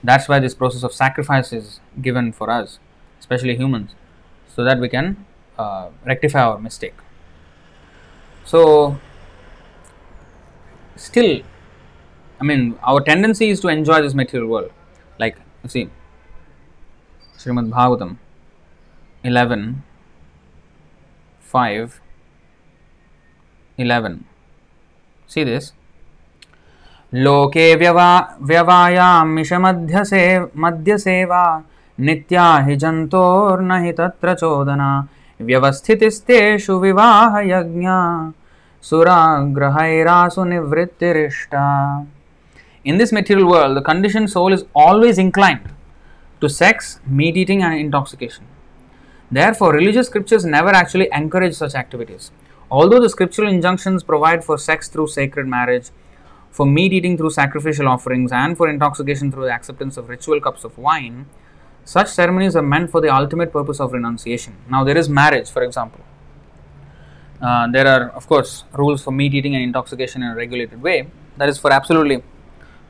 That's 0.03 0.27
why 0.27 0.39
this 0.39 0.55
process 0.55 0.83
of 0.83 0.93
sacrifice 0.93 1.51
is 1.51 1.79
given 2.01 2.31
for 2.31 2.49
us, 2.49 2.79
especially 3.19 3.55
humans, 3.55 3.91
so 4.47 4.63
that 4.63 4.79
we 4.79 4.89
can 4.89 5.25
uh, 5.59 5.89
rectify 6.05 6.41
our 6.41 6.57
mistake. 6.57 6.95
So, 8.45 8.99
still, 11.01 11.41
I 12.39 12.43
mean, 12.43 12.77
our 12.83 13.01
tendency 13.01 13.49
is 13.49 13.59
to 13.61 13.67
enjoy 13.67 14.01
this 14.01 14.13
material 14.13 14.49
world. 14.49 14.71
Like, 15.19 15.37
you 15.63 15.69
see, 15.69 15.89
Srimad 17.37 17.69
Bhagavatam 17.69 18.17
11 19.23 19.83
5 21.41 22.01
11 23.77 24.25
see 25.27 25.43
this 25.43 25.71
लोके 27.13 27.73
व्यवा 27.75 28.09
व्यवायामिषमध्यसे 28.49 30.23
मध्यसेवा 30.63 31.43
नित्या 31.99 32.45
हि 32.65 32.75
जन्तोर्न 32.83 33.71
हि 33.85 33.91
तत्र 33.97 34.33
चोदना 34.41 34.91
व्यवस्थितिस्तेषु 35.49 36.77
विवाहयज्ञा 36.79 37.97
Suragrahairasu 38.81 40.43
nivrittirishta. 40.51 42.07
In 42.83 42.97
this 42.97 43.11
material 43.11 43.47
world, 43.47 43.77
the 43.77 43.81
conditioned 43.81 44.31
soul 44.31 44.51
is 44.51 44.65
always 44.73 45.19
inclined 45.19 45.69
to 46.41 46.49
sex, 46.49 46.99
meat 47.05 47.37
eating, 47.37 47.61
and 47.61 47.75
intoxication. 47.75 48.47
Therefore, 49.29 49.71
religious 49.73 50.07
scriptures 50.07 50.45
never 50.45 50.69
actually 50.69 51.09
encourage 51.13 51.53
such 51.53 51.75
activities. 51.75 52.31
Although 52.71 52.99
the 52.99 53.09
scriptural 53.09 53.49
injunctions 53.49 54.03
provide 54.03 54.43
for 54.43 54.57
sex 54.57 54.89
through 54.89 55.07
sacred 55.07 55.45
marriage, 55.45 55.89
for 56.49 56.65
meat 56.65 56.91
eating 56.91 57.17
through 57.17 57.29
sacrificial 57.29 57.87
offerings, 57.87 58.31
and 58.31 58.57
for 58.57 58.67
intoxication 58.67 59.31
through 59.31 59.45
the 59.45 59.53
acceptance 59.53 59.95
of 59.95 60.09
ritual 60.09 60.41
cups 60.41 60.63
of 60.63 60.75
wine, 60.77 61.27
such 61.85 62.07
ceremonies 62.07 62.55
are 62.55 62.63
meant 62.63 62.89
for 62.89 62.99
the 62.99 63.13
ultimate 63.13 63.53
purpose 63.53 63.79
of 63.79 63.93
renunciation. 63.93 64.55
Now, 64.67 64.83
there 64.83 64.97
is 64.97 65.07
marriage, 65.07 65.51
for 65.51 65.61
example. 65.61 66.03
Uh, 67.41 67.67
there 67.71 67.87
are, 67.87 68.09
of 68.11 68.27
course, 68.27 68.65
rules 68.73 69.03
for 69.03 69.11
meat 69.11 69.33
eating 69.33 69.55
and 69.55 69.63
intoxication 69.63 70.21
in 70.21 70.29
a 70.31 70.35
regulated 70.35 70.81
way. 70.81 71.07
That 71.37 71.49
is 71.49 71.57
for 71.57 71.71
absolutely 71.71 72.23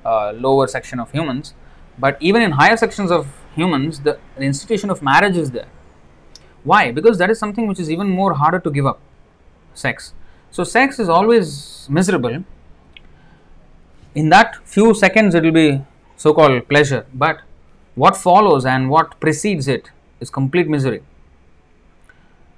uh, 0.06 0.34
lower 0.34 0.68
section 0.68 1.00
of 1.00 1.12
humans. 1.12 1.54
But 1.98 2.18
even 2.20 2.42
in 2.42 2.52
higher 2.52 2.76
sections 2.76 3.12
of 3.12 3.28
humans, 3.56 4.02
the, 4.02 4.20
the 4.36 4.44
institution 4.44 4.90
of 4.90 5.02
marriage 5.02 5.38
is 5.38 5.52
there. 5.52 5.68
Why? 6.64 6.92
Because 6.92 7.18
that 7.18 7.30
is 7.30 7.40
something 7.40 7.68
which 7.68 7.80
is 7.80 7.90
even 7.90 8.10
more 8.10 8.34
harder 8.34 8.60
to 8.60 8.70
give 8.70 8.86
up 8.86 9.00
sex. 9.74 10.14
So, 10.52 10.64
sex 10.64 11.00
is 11.00 11.08
always 11.08 11.88
miserable. 11.90 12.44
In 14.14 14.30
that 14.30 14.58
few 14.68 14.94
seconds, 14.94 15.34
it 15.34 15.44
will 15.44 15.52
be 15.54 15.82
so 16.18 16.34
called 16.34 16.68
pleasure, 16.68 17.06
but 17.14 17.42
what 17.96 18.18
follows 18.18 18.66
and 18.66 18.90
what 18.90 19.20
precedes 19.20 19.68
it 19.68 19.92
is 20.20 20.30
complete 20.30 20.68
misery. 20.68 21.02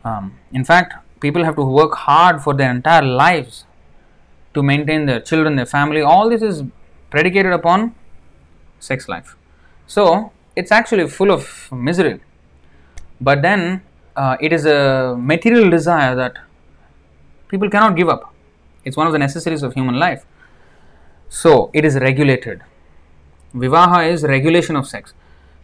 Um, 0.03 0.37
in 0.51 0.65
fact, 0.65 0.95
people 1.25 1.43
have 1.47 1.55
to 1.61 1.65
work 1.79 1.93
hard 2.07 2.41
for 2.45 2.53
their 2.59 2.71
entire 2.77 3.07
lives 3.23 3.65
to 4.53 4.61
maintain 4.71 5.05
their 5.05 5.21
children, 5.29 5.55
their 5.55 5.71
family. 5.77 6.01
All 6.01 6.29
this 6.29 6.41
is 6.41 6.63
predicated 7.09 7.53
upon 7.53 7.95
sex 8.79 9.07
life. 9.07 9.35
So, 9.87 10.31
it's 10.55 10.71
actually 10.71 11.07
full 11.07 11.31
of 11.31 11.71
misery. 11.71 12.19
But 13.19 13.41
then 13.41 13.81
uh, 14.15 14.37
it 14.39 14.53
is 14.53 14.65
a 14.65 15.15
material 15.17 15.69
desire 15.69 16.15
that 16.15 16.37
people 17.47 17.69
cannot 17.69 17.95
give 17.95 18.09
up. 18.09 18.33
It's 18.85 18.97
one 18.97 19.07
of 19.07 19.13
the 19.13 19.19
necessities 19.19 19.63
of 19.63 19.73
human 19.73 19.97
life. 19.97 20.25
So 21.29 21.71
it 21.73 21.85
is 21.85 21.95
regulated. 21.95 22.61
Vivaha 23.55 24.11
is 24.11 24.23
regulation 24.23 24.75
of 24.75 24.87
sex. 24.87 25.13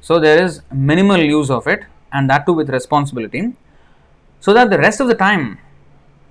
So 0.01 0.19
there 0.19 0.41
is 0.41 0.61
minimal 0.71 1.17
use 1.17 1.49
of 1.51 1.67
it, 1.67 1.83
and 2.13 2.29
that 2.29 2.45
too 2.45 2.53
with 2.53 2.69
responsibility, 2.69 3.53
so 4.39 4.53
that 4.53 4.69
the 4.69 4.77
rest 4.77 4.99
of 4.99 5.07
the 5.07 5.15
time, 5.15 5.59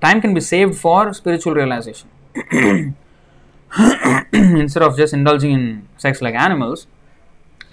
time 0.01 0.21
can 0.21 0.35
be 0.35 0.41
saved 0.41 0.77
for 0.77 1.13
spiritual 1.13 1.55
realization. 1.55 2.09
Instead 4.33 4.83
of 4.83 4.97
just 4.97 5.13
indulging 5.13 5.53
in 5.53 5.89
sex 5.97 6.23
like 6.23 6.35
animals, 6.35 6.87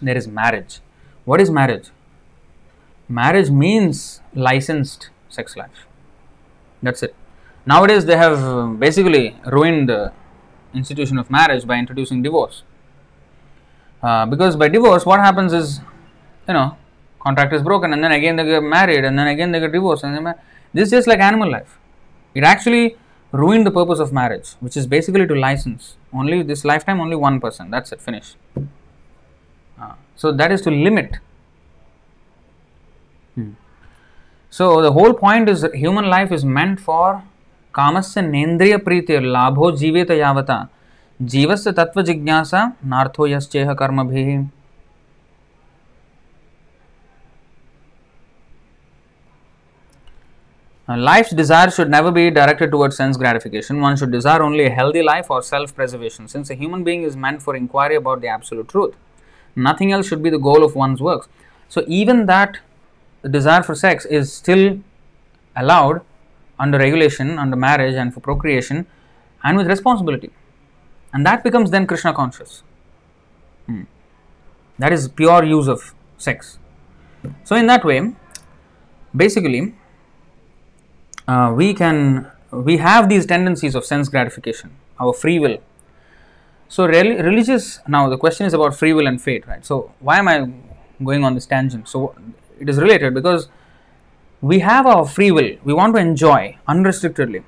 there 0.02 0.18
is 0.18 0.28
marriage. 0.28 0.80
What 1.24 1.40
is 1.40 1.50
marriage? 1.50 1.90
marriage 3.08 3.50
means 3.50 4.22
licensed 4.34 5.10
sex 5.30 5.56
life. 5.56 5.86
That's 6.82 7.04
it. 7.04 7.16
Nowadays, 7.66 8.06
they 8.06 8.18
have 8.18 8.44
uh, 8.44 8.68
basically 8.68 9.36
ruined 9.46 9.90
the 9.90 10.12
institution 10.74 11.18
of 11.18 11.30
marriage 11.30 11.66
by 11.66 11.78
introducing 11.78 12.22
divorce. 12.22 12.64
Uh, 14.04 14.26
because 14.26 14.56
by 14.56 14.68
divorce, 14.68 15.06
what 15.06 15.20
happens 15.20 15.52
is, 15.52 15.80
you 16.48 16.54
know, 16.54 16.78
contract 17.25 17.53
is 17.53 17.63
broken, 17.63 17.93
and 17.93 18.03
then 18.03 18.13
again 18.13 18.37
they 18.37 18.45
get 18.45 18.63
married, 18.63 19.05
and 19.05 19.19
then 19.19 19.27
again 19.27 19.53
they 19.53 19.61
get 19.61 19.73
divorced, 19.73 20.05
and 20.05 20.23
ma- 20.25 20.35
this 20.73 20.87
is 20.87 20.91
just 20.91 21.09
like 21.09 21.21
animal 21.21 21.51
life. 21.51 21.79
It 22.35 22.45
actually 22.45 22.97
ruined 23.33 23.67
the 23.67 23.71
purpose 23.71 23.99
of 23.99 24.13
marriage, 24.13 24.55
which 24.61 24.77
is 24.77 24.87
basically 24.87 25.27
to 25.27 25.35
license 25.35 25.97
only 26.13 26.43
this 26.43 26.65
lifetime, 26.65 27.01
only 27.01 27.17
one 27.17 27.41
person. 27.41 27.71
That's 27.71 27.93
it, 27.93 28.01
finish. 28.01 28.35
Uh, 28.57 29.95
so 30.17 30.33
that 30.33 30.53
is 30.53 30.61
to 30.63 30.71
limit 30.71 31.19
So 34.53 34.83
the 34.83 34.91
whole 34.93 35.15
point 35.15 35.49
is 35.49 35.61
that 35.61 35.77
human 35.77 36.07
life 36.07 36.33
is 36.33 36.45
meant 36.45 36.81
for 36.81 37.23
कामस्य 37.75 38.23
नेन्द्रिय 38.23 38.77
प्रीतिर 38.87 39.23
लाभो 39.23 39.71
जीवेत 39.81 40.11
यावता 40.11 40.57
जीवस्य 41.33 41.73
तत्व 41.73 42.03
जिज्ञासा 42.03 42.63
नार्थो 42.93 43.27
यश्चेह 43.27 43.73
Uh, 50.88 50.98
life's 50.98 51.32
desire 51.32 51.72
should 51.72 51.90
never 51.90 52.12
be 52.12 52.30
directed 52.30 52.70
towards 52.70 52.96
sense 52.96 53.18
gratification. 53.18 53.82
One 53.82 53.98
should 53.98 54.12
desire 54.12 54.44
only 54.44 54.66
a 54.66 54.70
healthy 54.70 55.02
life 55.02 55.32
or 55.32 55.42
self 55.42 55.74
preservation, 55.74 56.28
since 56.28 56.52
a 56.52 56.56
human 56.56 56.84
being 56.84 57.02
is 57.02 57.18
meant 57.18 57.42
for 57.42 57.56
inquiry 57.56 57.96
about 57.96 58.22
the 58.22 58.28
absolute 58.28 58.68
truth. 58.68 58.94
Nothing 59.56 59.92
else 59.92 60.08
should 60.08 60.22
be 60.22 60.30
the 60.30 60.38
goal 60.38 60.64
of 60.64 60.76
one's 60.76 61.02
works. 61.02 61.28
So, 61.70 61.84
even 61.88 62.28
that 62.28 62.60
desire 63.30 63.64
for 63.64 63.74
sex 63.74 64.06
is 64.06 64.32
still 64.32 64.80
allowed 65.56 66.02
under 66.60 66.78
regulation, 66.78 67.40
under 67.40 67.56
marriage, 67.56 67.96
and 67.96 68.14
for 68.14 68.20
procreation, 68.20 68.86
and 69.44 69.58
with 69.58 69.68
responsibility. 69.68 70.32
And 71.14 71.26
that 71.26 71.44
becomes 71.44 71.72
then 71.72 71.88
Krishna 71.88 72.14
conscious. 72.14 72.62
Hmm. 73.66 73.84
That 74.78 74.94
is 74.94 75.08
pure 75.08 75.44
use 75.44 75.68
of 75.68 75.96
sex. 76.18 76.60
So, 77.44 77.56
in 77.56 77.66
that 77.68 77.84
way, 77.84 78.14
basically, 79.16 79.74
uh, 81.28 81.54
we 81.56 81.74
can 81.74 82.32
we 82.52 82.78
have 82.78 83.10
these 83.10 83.26
tendencies 83.26 83.76
of 83.76 83.86
sense 83.86 84.10
gratification, 84.10 84.72
our 85.00 85.14
free 85.14 85.40
will. 85.40 85.58
So, 86.68 86.86
re- 86.86 87.22
religious 87.22 87.80
now 87.88 88.10
the 88.10 88.18
question 88.18 88.46
is 88.46 88.54
about 88.54 88.76
free 88.76 88.94
will 88.94 89.08
and 89.08 89.22
fate, 89.22 89.48
right? 89.48 89.66
So, 89.66 89.92
why 90.00 90.20
am 90.20 90.28
I 90.28 90.52
going 91.04 91.24
on 91.24 91.36
this 91.36 91.46
tangent? 91.46 91.88
So, 91.88 92.16
it 92.60 92.70
is 92.70 92.78
related 92.78 93.14
because 93.14 93.50
we 94.42 94.60
have 94.60 94.86
our 94.86 95.06
free 95.06 95.32
will, 95.32 95.56
we 95.64 95.74
want 95.74 95.96
to 95.96 96.02
enjoy 96.02 96.58
unrestrictedly. 96.68 97.44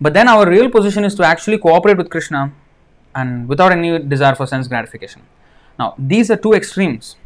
But 0.00 0.14
then 0.14 0.28
our 0.28 0.48
real 0.48 0.68
position 0.70 1.04
is 1.04 1.14
to 1.14 1.24
actually 1.24 1.58
cooperate 1.58 1.96
with 1.96 2.10
Krishna 2.10 2.52
and 3.14 3.48
without 3.48 3.72
any 3.72 3.98
desire 4.00 4.34
for 4.34 4.46
sense 4.46 4.66
gratification. 4.66 5.22
Now, 5.78 5.94
these 5.98 6.30
are 6.30 6.36
two 6.36 6.52
extremes. 6.54 7.16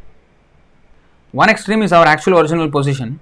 One 1.32 1.48
extreme 1.48 1.82
is 1.82 1.92
our 1.92 2.06
actual 2.06 2.38
original 2.38 2.70
position, 2.70 3.20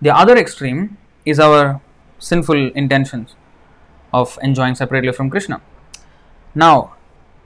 The 0.00 0.10
other 0.10 0.36
extreme 0.36 0.98
is 1.24 1.38
our 1.38 1.80
sinful 2.18 2.70
intentions 2.72 3.34
of 4.12 4.38
enjoying 4.42 4.74
separately 4.74 5.12
from 5.12 5.30
Krishna. 5.30 5.60
Now, 6.54 6.94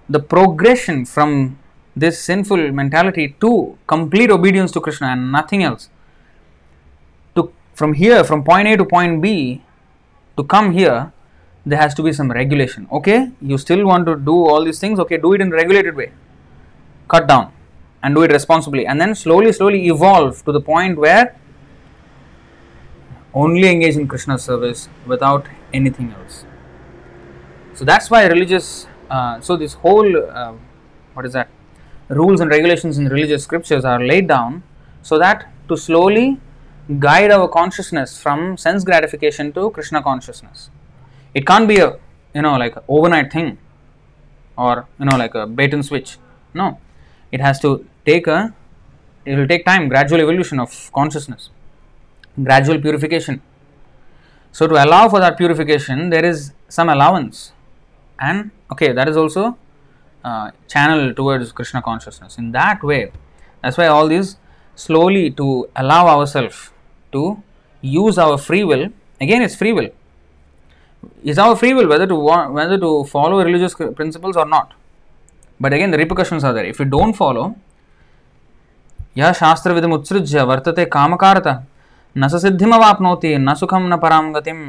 the 0.09 0.21
progression 0.21 1.05
from 1.05 1.59
this 1.95 2.21
sinful 2.23 2.73
mentality 2.73 3.37
to 3.41 3.79
complete 3.87 4.31
obedience 4.31 4.71
to 4.73 4.81
Krishna 4.81 5.09
and 5.09 5.33
nothing 5.33 5.63
else. 5.63 5.89
To 7.35 7.53
from 7.75 7.95
here, 7.95 8.23
from 8.25 8.45
point 8.45 8.69
A 8.69 8.77
to 8.77 8.85
point 8.85 9.23
B, 9.23 9.63
to 10.37 10.45
come 10.45 10.73
here, 10.73 11.13
there 11.65 11.79
has 11.79 11.95
to 11.95 12.03
be 12.03 12.13
some 12.13 12.31
regulation. 12.31 12.87
Okay, 12.93 13.31
you 13.41 13.59
still 13.59 13.87
want 13.87 14.07
to 14.07 14.17
do 14.17 14.47
all 14.47 14.65
these 14.65 14.79
things, 14.79 14.99
okay, 15.01 15.17
do 15.17 15.33
it 15.33 15.41
in 15.41 15.53
a 15.53 15.57
regulated 15.57 15.97
way. 15.97 16.13
Cut 17.09 17.27
down 17.27 17.53
and 18.03 18.15
do 18.15 18.23
it 18.23 18.31
responsibly, 18.31 18.87
and 18.87 19.01
then 19.01 19.15
slowly, 19.15 19.53
slowly 19.53 19.87
evolve 19.87 20.45
to 20.45 20.53
the 20.53 20.61
point 20.61 20.99
where 20.99 21.35
only 23.43 23.69
engage 23.69 23.97
in 23.97 24.09
Krishna 24.09 24.39
service 24.39 24.89
without 25.07 25.47
anything 25.73 26.13
else. 26.19 26.45
So 27.75 27.85
that's 27.85 28.11
why 28.11 28.27
religious. 28.27 28.87
Uh, 29.11 29.41
so 29.41 29.57
this 29.57 29.75
whole 29.75 30.17
uh, 30.17 30.55
what 31.13 31.27
is 31.27 31.35
that? 31.35 31.49
Rules 32.09 32.41
and 32.41 32.51
regulations 32.51 32.99
in 32.99 33.09
religious 33.09 33.45
scriptures 33.45 33.85
are 33.85 34.01
laid 34.03 34.27
down 34.29 34.63
so 35.03 35.19
that 35.19 35.47
to 35.69 35.77
slowly 35.77 36.41
guide 36.99 37.31
our 37.31 37.49
consciousness 37.49 38.21
from 38.23 38.57
sense 38.57 38.85
gratification 38.85 39.53
to 39.53 39.71
Krishna 39.71 40.03
consciousness. 40.03 40.71
It 41.35 41.47
can't 41.47 41.69
be 41.69 41.79
a 41.79 41.99
you 42.35 42.43
know 42.43 42.57
like 42.57 42.77
overnight 42.89 43.33
thing 43.33 43.59
or 44.57 44.87
you 44.99 45.07
know 45.07 45.17
like 45.17 45.35
a 45.35 45.47
bait 45.47 45.75
and 45.75 45.85
switch. 45.85 46.17
No, 46.55 46.79
it 47.31 47.41
has 47.41 47.61
to 47.61 47.85
take 48.07 48.27
a 48.27 48.55
it 49.27 49.37
will 49.37 49.49
take 49.49 49.67
time 49.67 49.89
gradual 49.89 50.21
evolution 50.21 50.59
of 50.61 50.91
consciousness 50.93 51.51
gradual 52.44 52.80
purification 52.80 53.42
so 54.52 54.68
to 54.68 54.76
allow 54.84 55.08
for 55.10 55.20
that 55.20 55.38
purification 55.38 56.10
there 56.10 56.26
is 56.26 56.52
some 56.68 56.90
allowance 56.90 57.52
and 58.20 58.52
okay 58.72 58.92
that 58.92 59.08
is 59.08 59.18
also 59.18 59.58
uh, 60.24 60.52
channel 60.68 61.14
towards 61.14 61.52
krishna 61.52 61.82
consciousness 61.82 62.38
in 62.38 62.52
that 62.52 62.84
way 62.84 63.12
that's 63.62 63.78
why 63.78 63.88
all 63.88 64.08
these 64.08 64.38
slowly 64.76 65.30
to 65.32 65.68
allow 65.76 66.08
ourselves 66.08 66.72
to 67.12 67.42
use 67.82 68.18
our 68.18 68.38
free 68.38 68.64
will 68.64 68.86
again 69.20 69.42
it's 69.42 69.56
free 69.56 69.74
will 69.74 69.90
is 71.24 71.38
our 71.38 71.56
free 71.56 71.74
will 71.74 71.88
whether 71.88 72.08
to 72.08 72.16
wa- 72.16 72.50
whether 72.50 72.78
to 72.78 73.04
follow 73.06 73.44
religious 73.44 73.74
principles 74.00 74.38
or 74.38 74.46
not 74.46 74.74
but 75.60 75.74
again 75.74 75.92
the 75.92 75.98
repercussions 75.98 76.44
are 76.44 76.54
there 76.54 76.66
if 76.66 76.80
you 76.80 76.86
don't 76.86 77.14
follow 77.14 77.56
यह 79.18 79.32
शास्त्रविधमुत्सृज्य 79.40 80.44
वर्तते 80.50 80.84
कामकारता 80.94 81.54
न 82.18 82.28
स 82.28 82.42
सिद्धिमवाप्नोति 82.42 83.38
न 83.38 83.54
सुखम 83.54 83.94
न 83.94 83.98
परां 83.98 84.34
गतिम 84.36 84.66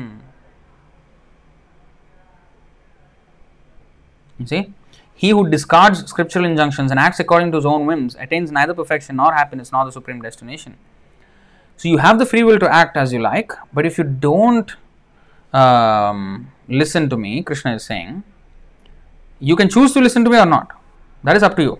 You 4.40 4.46
see, 4.48 4.72
he 5.14 5.30
who 5.30 5.48
discards 5.48 6.04
scriptural 6.06 6.44
injunctions 6.44 6.90
and 6.90 6.98
acts 6.98 7.20
according 7.20 7.52
to 7.52 7.58
his 7.58 7.66
own 7.66 7.86
whims 7.86 8.16
attains 8.16 8.50
neither 8.50 8.74
perfection 8.74 9.16
nor 9.16 9.32
happiness 9.34 9.70
nor 9.70 9.84
the 9.84 9.92
supreme 9.92 10.20
destination. 10.20 10.76
So 11.76 11.88
you 11.88 11.98
have 11.98 12.18
the 12.18 12.26
free 12.26 12.42
will 12.42 12.58
to 12.58 12.72
act 12.72 12.96
as 12.96 13.12
you 13.12 13.20
like, 13.20 13.52
but 13.72 13.86
if 13.86 13.98
you 13.98 14.04
don't 14.04 14.74
um, 15.52 16.50
listen 16.68 17.08
to 17.10 17.16
me, 17.16 17.42
Krishna 17.42 17.74
is 17.74 17.84
saying, 17.84 18.24
you 19.38 19.56
can 19.56 19.68
choose 19.68 19.92
to 19.94 20.00
listen 20.00 20.24
to 20.24 20.30
me 20.30 20.38
or 20.38 20.46
not. 20.46 20.72
That 21.24 21.36
is 21.36 21.42
up 21.42 21.56
to 21.56 21.62
you. 21.62 21.78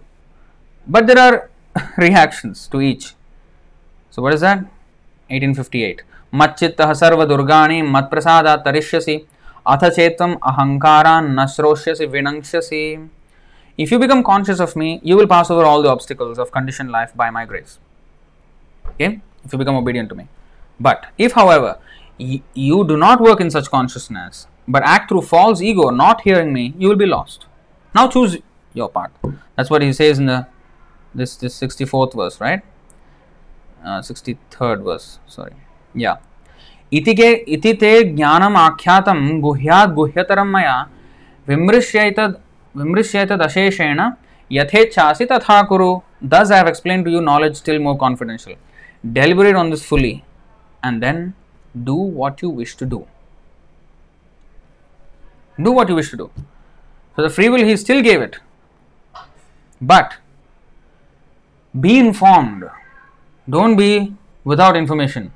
But 0.87 1.07
there 1.07 1.19
are 1.19 1.51
reactions 1.97 2.69
to 2.69 2.81
each. 2.81 3.15
So 4.11 4.23
what 4.23 4.35
is 4.35 4.41
that? 4.41 4.65
1858. 5.31 6.03
मच्चित्तः 6.35 6.93
सर्वदुर्गाणि 6.93 7.83
मत्प्रसादात् 7.83 8.65
तरिष्यसि 8.65 9.17
अथ 9.67 9.85
चेत्त्वम् 9.89 10.37
अहङ्कारान् 10.45 11.35
न 11.39 11.47
श्रोष्यसि 11.47 12.07
विनङ्क्ष्यसि 12.07 12.85
If 13.79 13.91
you 13.91 13.99
become 13.99 14.23
conscious 14.23 14.61
of 14.61 14.77
me, 14.77 15.01
you 15.03 15.17
will 15.17 15.27
pass 15.27 15.51
over 15.51 15.65
all 15.65 15.83
the 15.83 15.89
obstacles 15.89 16.39
of 16.39 16.53
conditioned 16.53 16.91
life 16.91 17.13
by 17.17 17.31
my 17.31 17.47
grace. 17.47 17.79
Okay? 18.89 19.21
If 19.45 19.53
you 19.53 19.59
become 19.59 19.77
obedient 19.77 20.11
to 20.11 20.15
me. 20.15 20.29
But 20.79 21.07
if, 21.17 21.33
however, 21.33 21.79
y- 22.19 22.43
you 22.55 22.85
do 22.85 22.97
not 22.97 23.21
work 23.21 23.41
in 23.41 23.51
such 23.51 23.71
consciousness, 23.71 24.47
but 24.69 24.83
act 24.85 25.09
through 25.09 25.23
false 25.23 25.63
ego, 25.63 25.89
not 25.91 26.21
hearing 26.21 26.53
me, 26.53 26.75
you 26.79 26.89
will 26.89 26.97
be 26.97 27.07
lost. 27.07 27.47
Now 27.95 28.09
choose 28.09 28.37
your 28.75 28.89
part. 28.89 29.13
That's 29.57 29.71
what 29.71 29.83
he 29.83 29.93
says 29.93 30.19
in 30.19 30.27
the 30.27 30.47
this 31.15 31.37
this 31.37 31.59
64th 31.61 32.15
verse, 32.15 32.41
right? 32.41 32.63
63rd 34.04 34.84
verse, 34.84 35.20
sorry. 35.28 35.56
Yeah. 35.96 36.16
इतिके, 36.92 37.32
इतिते 37.54 37.92
ज्ञानम 38.16 38.58
आख्यातम 38.58 39.40
गुह्या 39.42 39.84
गुह्यतरम 39.96 40.48
मया 40.56 40.76
विमृश्यत 41.48 42.20
विमृश्यत 42.76 43.32
अशेषेण 43.32 44.02
यथेच्छासि 44.52 45.26
तथा 45.32 45.62
कुरु। 45.70 45.90
Thus 46.24 46.52
I 46.52 46.58
have 46.58 46.68
explain 46.68 47.04
to 47.04 47.12
you 47.12 47.20
knowledge 47.22 47.56
still 47.58 47.80
more 47.84 47.96
confidential 48.00 49.12
deliberate 49.14 49.56
on 49.56 49.70
this 49.70 49.84
fully 49.88 50.12
and 50.86 51.02
then 51.02 51.32
do 51.86 51.98
what 52.16 52.44
you 52.44 52.52
wish 52.58 52.76
to 52.80 52.86
do 52.90 53.06
do 55.58 55.74
what 55.74 55.90
you 55.90 55.96
wish 55.96 56.12
to 56.12 56.18
do 56.18 56.30
so 57.18 57.28
the 57.28 57.32
free 57.32 57.48
will 57.50 57.64
he 57.66 57.78
still 57.78 58.02
gave 58.02 58.24
it 58.24 58.36
but 59.82 60.14
be 61.74 61.98
informed 62.00 62.66
Don't 63.50 63.76
be 63.76 64.14
without 64.44 64.76
information. 64.76 65.32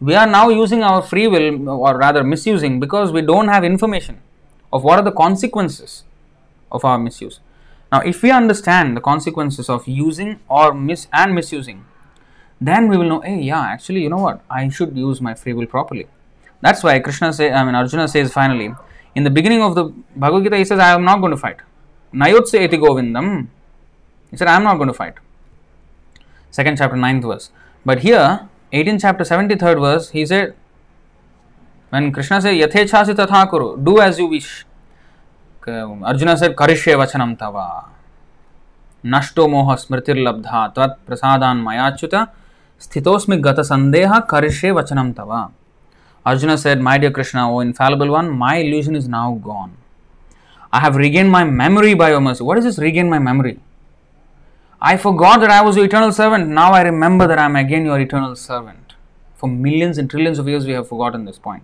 We 0.00 0.14
are 0.14 0.26
now 0.26 0.48
using 0.48 0.82
our 0.82 1.02
free 1.02 1.28
will, 1.28 1.68
or 1.68 1.96
rather 1.96 2.24
misusing, 2.24 2.80
because 2.80 3.12
we 3.12 3.22
don't 3.22 3.48
have 3.48 3.62
information 3.62 4.20
of 4.72 4.82
what 4.82 4.98
are 4.98 5.04
the 5.04 5.12
consequences 5.12 6.02
of 6.72 6.84
our 6.84 6.98
misuse. 6.98 7.38
Now, 7.92 8.00
if 8.00 8.22
we 8.22 8.30
understand 8.30 8.96
the 8.96 9.00
consequences 9.00 9.68
of 9.68 9.86
using 9.86 10.40
or 10.48 10.74
mis 10.74 11.06
and 11.12 11.34
misusing, 11.34 11.84
then 12.60 12.88
we 12.88 12.96
will 12.96 13.08
know, 13.08 13.20
hey, 13.20 13.40
yeah, 13.40 13.60
actually, 13.60 14.02
you 14.02 14.08
know 14.08 14.18
what? 14.18 14.40
I 14.50 14.68
should 14.70 14.96
use 14.96 15.20
my 15.20 15.34
free 15.34 15.52
will 15.52 15.66
properly. 15.66 16.06
That's 16.60 16.82
why 16.82 16.98
Krishna 17.00 17.32
say, 17.32 17.52
I 17.52 17.64
mean, 17.64 17.74
Arjuna 17.74 18.08
says 18.08 18.32
finally, 18.32 18.74
in 19.14 19.24
the 19.24 19.30
beginning 19.30 19.62
of 19.62 19.74
the 19.74 19.92
Bhagavad 20.16 20.44
Gita, 20.44 20.56
he 20.56 20.64
says, 20.64 20.78
I 20.78 20.94
am 20.94 21.04
not 21.04 21.20
going 21.20 21.32
to 21.32 21.36
fight. 21.36 21.58
Nayotse 22.14 22.54
eti 22.54 22.78
govindam. 22.78 23.48
He 24.30 24.36
said, 24.36 24.48
I 24.48 24.56
am 24.56 24.64
not 24.64 24.76
going 24.76 24.88
to 24.88 24.94
fight. 24.94 25.14
Second 26.52 26.76
chapter, 26.76 26.96
ninth 26.96 27.24
verse. 27.24 27.50
But 27.82 28.00
here, 28.00 28.48
18th 28.74 29.00
chapter, 29.00 29.24
73rd 29.24 29.80
verse, 29.80 30.10
he 30.10 30.26
said, 30.26 30.54
when 31.88 32.12
Krishna 32.12 32.42
said, 32.42 32.54
Yathechasi 32.54 33.14
tatha 33.14 33.48
kuru, 33.48 33.82
do 33.82 34.00
as 34.00 34.18
you 34.18 34.26
wish. 34.26 34.66
Arjuna 35.66 36.36
said, 36.36 36.54
Karishye 36.54 36.94
vachanam 36.94 37.38
tava. 37.38 37.86
Nashto 39.02 39.48
moha 39.48 39.76
smritir 39.76 40.16
labdha 40.26 40.74
tvat 40.74 40.98
prasadan 41.08 41.62
mayachyuta 41.62 42.30
sthitosmi 42.78 43.40
gata 43.40 43.62
sandeha 43.62 44.26
karishye 44.26 44.74
vachanam 44.78 45.16
tava. 45.16 45.52
Arjuna 46.26 46.58
said, 46.58 46.82
My 46.82 46.98
dear 46.98 47.10
Krishna, 47.10 47.50
O 47.50 47.60
infallible 47.60 48.10
one, 48.10 48.30
my 48.30 48.56
illusion 48.56 48.94
is 48.94 49.08
now 49.08 49.40
gone. 49.42 49.76
I 50.70 50.80
have 50.80 50.96
regained 50.96 51.30
my 51.30 51.44
memory 51.44 51.94
by 51.94 52.10
your 52.10 52.20
mercy. 52.20 52.44
What 52.44 52.58
is 52.58 52.64
this 52.64 52.78
regain 52.78 53.08
my 53.08 53.18
memory? 53.18 53.58
I 54.84 54.96
forgot 54.96 55.38
that 55.40 55.50
I 55.50 55.62
was 55.62 55.76
your 55.76 55.84
eternal 55.84 56.10
servant. 56.10 56.48
Now 56.48 56.72
I 56.72 56.82
remember 56.82 57.28
that 57.28 57.38
I 57.38 57.44
am 57.44 57.54
again 57.54 57.84
your 57.84 58.00
eternal 58.00 58.34
servant. 58.34 58.94
For 59.36 59.48
millions 59.48 59.96
and 59.96 60.10
trillions 60.10 60.40
of 60.40 60.48
years, 60.48 60.66
we 60.66 60.72
have 60.72 60.88
forgotten 60.88 61.24
this 61.24 61.38
point. 61.38 61.62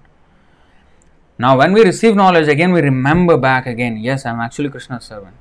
Now, 1.36 1.58
when 1.58 1.72
we 1.72 1.82
receive 1.82 2.14
knowledge, 2.14 2.46
again 2.46 2.72
we 2.72 2.80
remember 2.80 3.36
back 3.36 3.66
again, 3.66 3.96
yes, 3.96 4.24
I 4.24 4.30
am 4.30 4.38
actually 4.38 4.70
Krishna's 4.70 5.04
servant. 5.04 5.34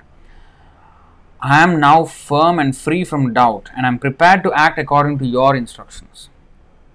I 1.40 1.62
am 1.62 1.80
now 1.80 2.06
firm 2.06 2.58
and 2.58 2.76
free 2.76 3.04
from 3.04 3.32
doubt, 3.32 3.70
and 3.78 3.86
I 3.86 3.90
am 3.90 4.00
prepared 4.00 4.42
to 4.44 4.54
act 4.54 4.80
according 4.80 5.20
to 5.20 5.28
your 5.28 5.56
instructions. 5.56 6.30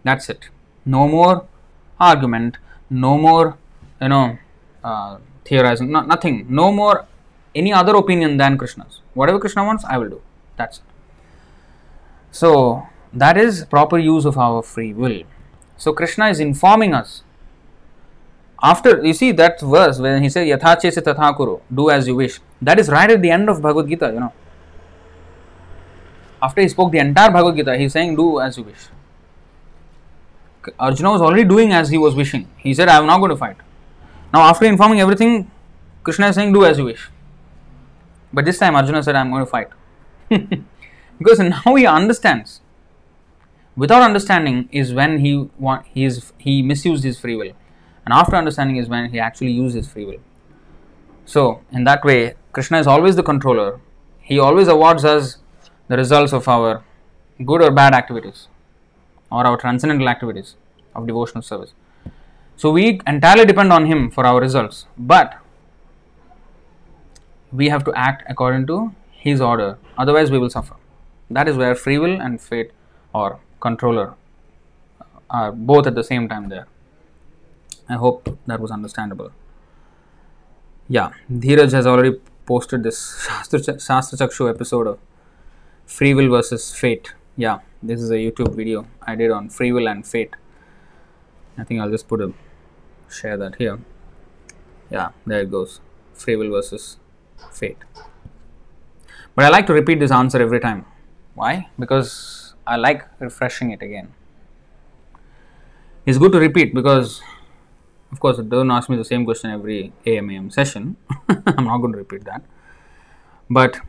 That's 0.02 0.28
it. 0.28 0.48
No 0.84 1.06
more 1.06 1.46
argument, 2.00 2.58
no 2.90 3.18
more, 3.18 3.56
you 4.00 4.08
know, 4.08 4.38
uh, 4.82 5.18
theorizing, 5.44 5.92
no, 5.92 6.00
nothing, 6.00 6.46
no 6.48 6.72
more 6.72 7.06
any 7.54 7.72
other 7.72 7.94
opinion 7.94 8.36
than 8.36 8.58
Krishna's. 8.58 9.00
Whatever 9.14 9.38
Krishna 9.38 9.64
wants, 9.64 9.84
I 9.84 9.98
will 9.98 10.10
do. 10.10 10.22
That's 10.56 10.78
it. 10.78 10.84
So, 12.30 12.86
that 13.12 13.36
is 13.36 13.64
proper 13.66 13.98
use 13.98 14.24
of 14.24 14.38
our 14.38 14.62
free 14.62 14.92
will. 14.92 15.22
So, 15.76 15.92
Krishna 15.92 16.28
is 16.28 16.40
informing 16.40 16.94
us. 16.94 17.22
After 18.62 19.04
you 19.04 19.12
see 19.12 19.32
that 19.32 19.60
verse 19.60 19.98
when 19.98 20.22
he 20.22 20.30
says 20.30 20.46
Yatha 20.46 20.76
chesi 20.80 21.60
do 21.74 21.90
as 21.90 22.06
you 22.06 22.14
wish, 22.14 22.38
that 22.60 22.78
is 22.78 22.88
right 22.88 23.10
at 23.10 23.20
the 23.20 23.30
end 23.30 23.48
of 23.48 23.60
Bhagavad 23.60 23.88
Gita, 23.88 24.12
you 24.14 24.20
know. 24.20 24.32
After 26.40 26.60
he 26.60 26.68
spoke 26.68 26.92
the 26.92 26.98
entire 26.98 27.30
Bhagavad 27.30 27.56
Gita, 27.56 27.76
he 27.76 27.84
is 27.84 27.92
saying, 27.92 28.16
Do 28.16 28.40
as 28.40 28.56
you 28.56 28.64
wish. 28.64 28.88
Arjuna 30.78 31.10
was 31.10 31.20
already 31.20 31.44
doing 31.44 31.72
as 31.72 31.90
he 31.90 31.98
was 31.98 32.14
wishing. 32.14 32.48
He 32.56 32.72
said, 32.72 32.88
I 32.88 32.98
am 32.98 33.06
not 33.06 33.18
going 33.18 33.30
to 33.30 33.36
fight. 33.36 33.56
Now, 34.32 34.42
after 34.42 34.64
informing 34.64 35.00
everything, 35.00 35.50
Krishna 36.04 36.28
is 36.28 36.36
saying, 36.36 36.52
Do 36.52 36.64
as 36.64 36.78
you 36.78 36.84
wish. 36.84 37.10
But 38.32 38.44
this 38.44 38.58
time, 38.58 38.76
Arjuna 38.76 39.02
said, 39.02 39.16
I 39.16 39.20
am 39.20 39.30
going 39.30 39.44
to 39.44 39.50
fight. 39.50 39.68
because 41.18 41.38
now 41.38 41.74
he 41.74 41.86
understands 41.86 42.62
Without 43.74 44.02
understanding 44.02 44.68
is 44.70 44.92
when 44.92 45.20
he 45.20 45.48
want, 45.58 45.86
he 45.86 46.04
is 46.04 46.32
he 46.36 46.60
misused 46.60 47.04
his 47.04 47.18
free 47.18 47.36
will, 47.36 47.52
and 48.04 48.12
after 48.12 48.36
understanding 48.36 48.76
is 48.76 48.86
when 48.86 49.10
he 49.10 49.18
actually 49.18 49.52
used 49.52 49.74
his 49.74 49.90
free 49.90 50.04
will. 50.04 50.20
So 51.24 51.62
in 51.72 51.84
that 51.84 52.04
way, 52.04 52.34
Krishna 52.52 52.80
is 52.80 52.86
always 52.86 53.16
the 53.16 53.22
controller. 53.22 53.80
He 54.20 54.38
always 54.38 54.68
awards 54.68 55.06
us 55.06 55.38
the 55.88 55.96
results 55.96 56.34
of 56.34 56.48
our 56.48 56.84
good 57.46 57.62
or 57.62 57.70
bad 57.70 57.94
activities 57.94 58.48
or 59.30 59.46
our 59.46 59.56
transcendental 59.56 60.08
activities 60.08 60.56
of 60.94 61.06
devotional 61.06 61.40
service. 61.40 61.72
So 62.56 62.70
we 62.70 63.00
entirely 63.06 63.46
depend 63.46 63.72
on 63.72 63.86
him 63.86 64.10
for 64.10 64.26
our 64.26 64.38
results, 64.38 64.84
but 64.98 65.38
we 67.50 67.70
have 67.70 67.84
to 67.84 67.94
act 67.94 68.22
according 68.28 68.66
to 68.66 68.94
his 69.22 69.40
order, 69.40 69.78
otherwise, 69.96 70.30
we 70.30 70.38
will 70.38 70.50
suffer. 70.50 70.74
That 71.30 71.48
is 71.48 71.56
where 71.56 71.74
free 71.74 71.98
will 71.98 72.20
and 72.20 72.40
fate 72.40 72.72
or 73.14 73.38
controller 73.60 74.14
uh, 75.00 75.04
are 75.30 75.52
both 75.52 75.86
at 75.86 75.94
the 75.94 76.02
same 76.02 76.28
time 76.28 76.48
there. 76.48 76.66
I 77.88 77.94
hope 77.94 78.36
that 78.46 78.58
was 78.60 78.72
understandable. 78.72 79.30
Yeah, 80.88 81.12
Dheeraj 81.30 81.72
has 81.72 81.86
already 81.86 82.18
posted 82.46 82.82
this 82.82 83.24
Shastra, 83.26 83.80
Shastra 83.80 84.18
Chakshu 84.18 84.50
episode 84.50 84.86
of 84.88 84.98
free 85.86 86.14
will 86.14 86.28
versus 86.28 86.74
fate. 86.74 87.14
Yeah, 87.36 87.60
this 87.82 88.00
is 88.00 88.10
a 88.10 88.20
YouTube 88.26 88.54
video 88.56 88.86
I 89.06 89.14
did 89.14 89.30
on 89.30 89.48
free 89.48 89.72
will 89.72 89.88
and 89.88 90.06
fate. 90.06 90.34
I 91.56 91.64
think 91.64 91.80
I'll 91.80 91.90
just 91.90 92.08
put 92.08 92.20
a 92.20 92.32
share 93.08 93.36
that 93.36 93.56
here. 93.56 93.78
Yeah, 94.90 95.10
there 95.26 95.42
it 95.42 95.50
goes. 95.50 95.80
Free 96.12 96.36
will 96.36 96.50
versus 96.50 96.96
fate. 97.52 97.78
But 99.34 99.46
I 99.46 99.48
like 99.48 99.66
to 99.66 99.72
repeat 99.72 99.98
this 99.98 100.10
answer 100.10 100.40
every 100.40 100.60
time. 100.60 100.84
Why? 101.34 101.68
Because 101.78 102.54
I 102.66 102.76
like 102.76 103.04
refreshing 103.18 103.70
it 103.70 103.82
again. 103.82 104.12
It's 106.04 106.18
good 106.18 106.32
to 106.32 106.38
repeat 106.38 106.74
because, 106.74 107.22
of 108.10 108.20
course, 108.20 108.38
don't 108.38 108.70
ask 108.70 108.90
me 108.90 108.96
the 108.96 109.04
same 109.04 109.24
question 109.24 109.50
every 109.50 109.92
AMAM 110.04 110.50
session. 110.50 110.96
I'm 111.28 111.64
not 111.64 111.78
going 111.78 111.92
to 111.92 111.98
repeat 111.98 112.24
that. 112.24 112.42
But, 113.48 113.80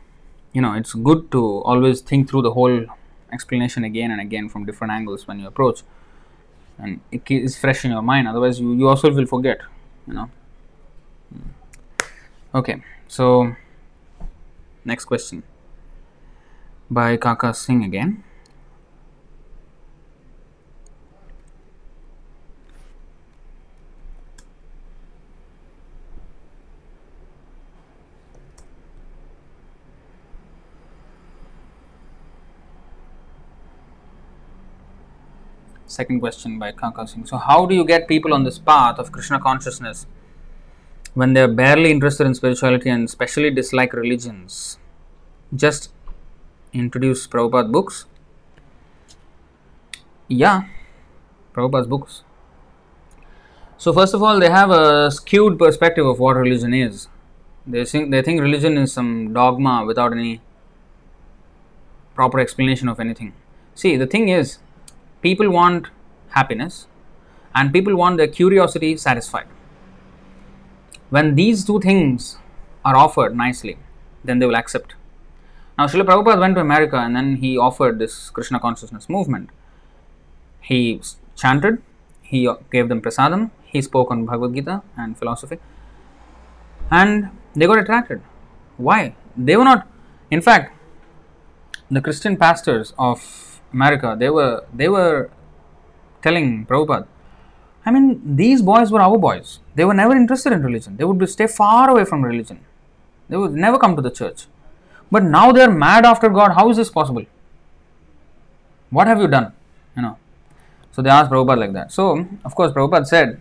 you 0.52 0.62
know, 0.62 0.72
it's 0.74 0.94
good 0.94 1.30
to 1.32 1.58
always 1.62 2.00
think 2.00 2.30
through 2.30 2.42
the 2.42 2.52
whole 2.52 2.86
explanation 3.32 3.84
again 3.84 4.10
and 4.10 4.20
again 4.20 4.48
from 4.48 4.64
different 4.64 4.92
angles 4.92 5.26
when 5.26 5.40
you 5.40 5.46
approach. 5.46 5.82
And 6.78 7.00
it 7.12 7.22
is 7.30 7.58
fresh 7.58 7.84
in 7.84 7.90
your 7.90 8.02
mind, 8.02 8.28
otherwise, 8.28 8.60
you, 8.60 8.74
you 8.74 8.88
also 8.88 9.12
will 9.12 9.26
forget, 9.26 9.60
you 10.06 10.14
know. 10.14 10.30
Hmm. 11.32 12.56
Okay, 12.58 12.82
so 13.08 13.54
Next 14.84 15.06
question 15.06 15.42
by 16.90 17.16
Kaka 17.16 17.54
Singh 17.54 17.84
again. 17.84 18.22
Second 35.86 36.20
question 36.20 36.58
by 36.58 36.72
Kaka 36.72 37.06
Singh. 37.06 37.24
So, 37.24 37.38
how 37.38 37.64
do 37.64 37.74
you 37.74 37.84
get 37.86 38.06
people 38.06 38.34
on 38.34 38.44
this 38.44 38.58
path 38.58 38.98
of 38.98 39.12
Krishna 39.12 39.38
consciousness 39.40 40.06
when 41.14 41.32
they 41.32 41.40
are 41.40 41.48
barely 41.48 41.90
interested 41.90 42.26
in 42.26 42.34
spirituality 42.34 42.90
and 42.90 43.08
especially 43.08 43.50
dislike 43.50 43.92
religions, 43.92 44.78
just 45.54 45.92
introduce 46.72 47.26
Prabhupada 47.26 47.70
books. 47.70 48.06
Yeah, 50.28 50.64
Prabhupada's 51.52 51.86
books. 51.86 52.22
So 53.78 53.92
first 53.92 54.14
of 54.14 54.22
all, 54.22 54.40
they 54.40 54.50
have 54.50 54.70
a 54.70 55.10
skewed 55.10 55.58
perspective 55.58 56.06
of 56.06 56.18
what 56.18 56.36
religion 56.36 56.74
is. 56.74 57.08
They 57.66 57.84
think 57.84 58.10
they 58.10 58.20
think 58.22 58.40
religion 58.40 58.76
is 58.76 58.92
some 58.92 59.32
dogma 59.32 59.84
without 59.86 60.12
any 60.12 60.40
proper 62.14 62.40
explanation 62.40 62.88
of 62.88 63.00
anything. 63.00 63.32
See, 63.74 63.96
the 63.96 64.06
thing 64.06 64.28
is, 64.28 64.58
people 65.22 65.50
want 65.50 65.88
happiness, 66.30 66.86
and 67.54 67.72
people 67.72 67.96
want 67.96 68.16
their 68.18 68.28
curiosity 68.28 68.96
satisfied. 68.96 69.46
When 71.10 71.34
these 71.34 71.64
two 71.64 71.80
things 71.80 72.38
are 72.84 72.96
offered 72.96 73.36
nicely, 73.36 73.78
then 74.24 74.38
they 74.38 74.46
will 74.46 74.56
accept. 74.56 74.94
Now, 75.78 75.86
Srila 75.86 76.04
Prabhupada 76.06 76.40
went 76.40 76.54
to 76.54 76.60
America 76.60 76.96
and 76.96 77.16
then 77.16 77.36
he 77.36 77.58
offered 77.58 77.98
this 77.98 78.30
Krishna 78.30 78.60
consciousness 78.60 79.08
movement. 79.08 79.50
He 80.60 81.00
chanted, 81.36 81.82
he 82.22 82.48
gave 82.70 82.88
them 82.88 83.02
prasadam, 83.02 83.50
he 83.64 83.82
spoke 83.82 84.10
on 84.10 84.24
Bhagavad 84.24 84.54
Gita 84.54 84.82
and 84.96 85.18
philosophy, 85.18 85.58
and 86.90 87.30
they 87.54 87.66
got 87.66 87.78
attracted. 87.78 88.22
Why? 88.76 89.14
They 89.36 89.56
were 89.56 89.64
not, 89.64 89.86
in 90.30 90.40
fact, 90.40 90.76
the 91.90 92.00
Christian 92.00 92.36
pastors 92.36 92.94
of 92.98 93.60
America, 93.72 94.16
they 94.18 94.30
were 94.30 94.64
they 94.72 94.88
were 94.88 95.30
telling 96.22 96.64
Prabhupada 96.66 97.06
I 97.86 97.90
mean, 97.90 98.36
these 98.36 98.62
boys 98.62 98.90
were 98.90 99.00
our 99.00 99.18
boys. 99.18 99.60
They 99.74 99.84
were 99.84 99.94
never 99.94 100.16
interested 100.16 100.52
in 100.52 100.62
religion. 100.62 100.96
They 100.96 101.04
would 101.04 101.28
stay 101.28 101.46
far 101.46 101.90
away 101.90 102.04
from 102.04 102.24
religion. 102.24 102.60
They 103.28 103.36
would 103.36 103.52
never 103.52 103.78
come 103.78 103.94
to 103.96 104.02
the 104.02 104.10
church. 104.10 104.46
But 105.10 105.22
now 105.22 105.52
they 105.52 105.62
are 105.62 105.70
mad 105.70 106.04
after 106.06 106.28
God. 106.28 106.52
How 106.52 106.70
is 106.70 106.76
this 106.76 106.90
possible? 106.90 107.24
What 108.90 109.06
have 109.06 109.20
you 109.20 109.28
done? 109.28 109.52
You 109.96 110.02
know. 110.02 110.18
So 110.92 111.02
they 111.02 111.10
asked 111.10 111.30
Prabhupada 111.30 111.58
like 111.58 111.72
that. 111.72 111.92
So, 111.92 112.26
of 112.44 112.54
course, 112.54 112.72
Prabhupada 112.72 113.06
said 113.06 113.40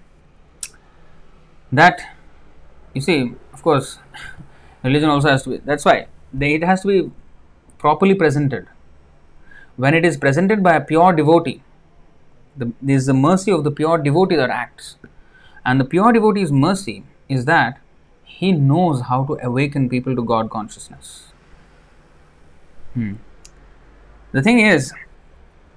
that, 1.71 2.01
you 2.93 3.01
see, 3.01 3.33
of 3.53 3.61
course, 3.61 3.99
religion 4.83 5.09
also 5.09 5.29
has 5.29 5.43
to 5.43 5.51
be, 5.51 5.57
that's 5.57 5.85
why 5.85 6.07
they, 6.33 6.55
it 6.55 6.63
has 6.63 6.81
to 6.81 6.87
be 6.87 7.11
properly 7.77 8.15
presented. 8.15 8.67
When 9.75 9.93
it 9.93 10.05
is 10.05 10.17
presented 10.17 10.63
by 10.63 10.75
a 10.75 10.81
pure 10.81 11.13
devotee, 11.13 11.61
the, 12.55 12.71
this 12.81 13.01
is 13.01 13.05
the 13.07 13.13
mercy 13.13 13.51
of 13.51 13.63
the 13.63 13.71
pure 13.71 13.97
devotee 13.97 14.35
that 14.35 14.49
acts. 14.49 14.97
And 15.65 15.79
the 15.79 15.85
pure 15.85 16.11
devotee's 16.11 16.51
mercy 16.51 17.03
is 17.29 17.45
that 17.45 17.79
he 18.23 18.51
knows 18.51 19.01
how 19.01 19.23
to 19.25 19.37
awaken 19.43 19.89
people 19.89 20.15
to 20.15 20.23
God 20.23 20.49
consciousness. 20.49 21.33
Hmm. 22.93 23.13
The 24.31 24.41
thing 24.41 24.59
is, 24.59 24.93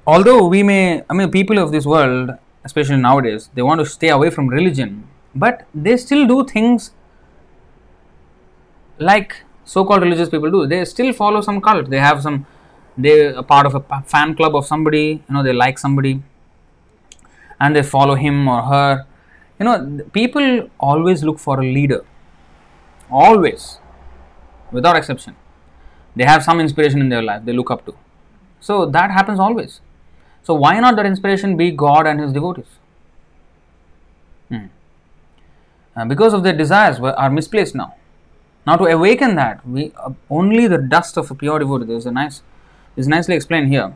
although 0.07 0.47
we 0.47 0.63
may, 0.63 1.03
I 1.09 1.15
mean, 1.15 1.31
people 1.31 1.59
of 1.59 1.73
this 1.73 1.87
world, 1.87 2.31
especially 2.65 2.97
nowadays, 2.97 3.51
they 3.55 3.63
want 3.63 3.81
to 3.81 3.87
stay 3.87 4.09
away 4.09 4.31
from 4.31 4.49
religion, 4.49 5.07
but 5.35 5.67
they 5.75 5.97
still 5.97 6.27
do 6.27 6.45
things 6.45 6.93
like 8.99 9.37
so-called 9.65 10.03
religious 10.03 10.29
people 10.29 10.51
do. 10.51 10.67
They 10.67 10.85
still 10.85 11.13
follow 11.13 11.41
some 11.41 11.61
cult. 11.61 11.91
They 11.91 11.99
have 11.99 12.23
some, 12.23 12.47
they 12.97 13.27
are 13.35 13.43
part 13.43 13.67
of 13.67 13.75
a 13.75 14.03
fan 14.03 14.35
club 14.35 14.57
of 14.57 14.67
somebody. 14.67 15.23
You 15.29 15.35
know, 15.35 15.43
they 15.43 15.53
like 15.53 15.79
somebody 15.79 16.23
and 17.61 17.75
they 17.75 17.83
follow 17.83 18.15
him 18.15 18.49
or 18.49 18.63
her. 18.63 19.07
You 19.59 19.65
know, 19.65 20.01
people 20.13 20.71
always 20.79 21.23
look 21.25 21.39
for 21.39 21.61
a 21.61 21.65
leader, 21.65 22.05
always, 23.11 23.79
without 24.71 24.97
exception. 24.97 25.37
They 26.15 26.25
have 26.25 26.43
some 26.43 26.61
inspiration 26.61 27.01
in 27.01 27.09
their 27.09 27.23
life 27.23 27.45
they 27.45 27.53
look 27.53 27.71
up 27.71 27.85
to. 27.87 27.95
So 28.61 28.87
that 28.87 29.11
happens 29.11 29.39
always. 29.39 29.81
So 30.43 30.55
why 30.55 30.79
not 30.81 30.97
that 30.97 31.07
inspiration 31.07 31.57
be 31.57 31.71
God 31.71 32.07
and 32.07 32.21
His 32.21 32.33
devotees? 32.33 32.67
Hmm. 34.49 34.67
Uh, 35.95 36.05
because 36.05 36.35
of 36.35 36.43
their 36.43 36.53
desires 36.53 36.99
are 37.01 37.31
misplaced 37.31 37.75
now. 37.75 37.95
Now 38.67 38.77
to 38.77 38.85
awaken 38.85 39.37
that, 39.37 39.67
we 39.67 39.93
uh, 39.97 40.11
only 40.29 40.67
the 40.67 40.79
dust 40.79 41.17
of 41.17 41.31
a 41.31 41.35
pure 41.35 41.59
devotee. 41.59 41.87
There 41.87 41.97
is 41.97 42.07
a 42.07 42.11
nice, 42.11 42.43
is 42.97 43.09
nicely 43.09 43.35
explained 43.35 43.69
here. 43.69 43.95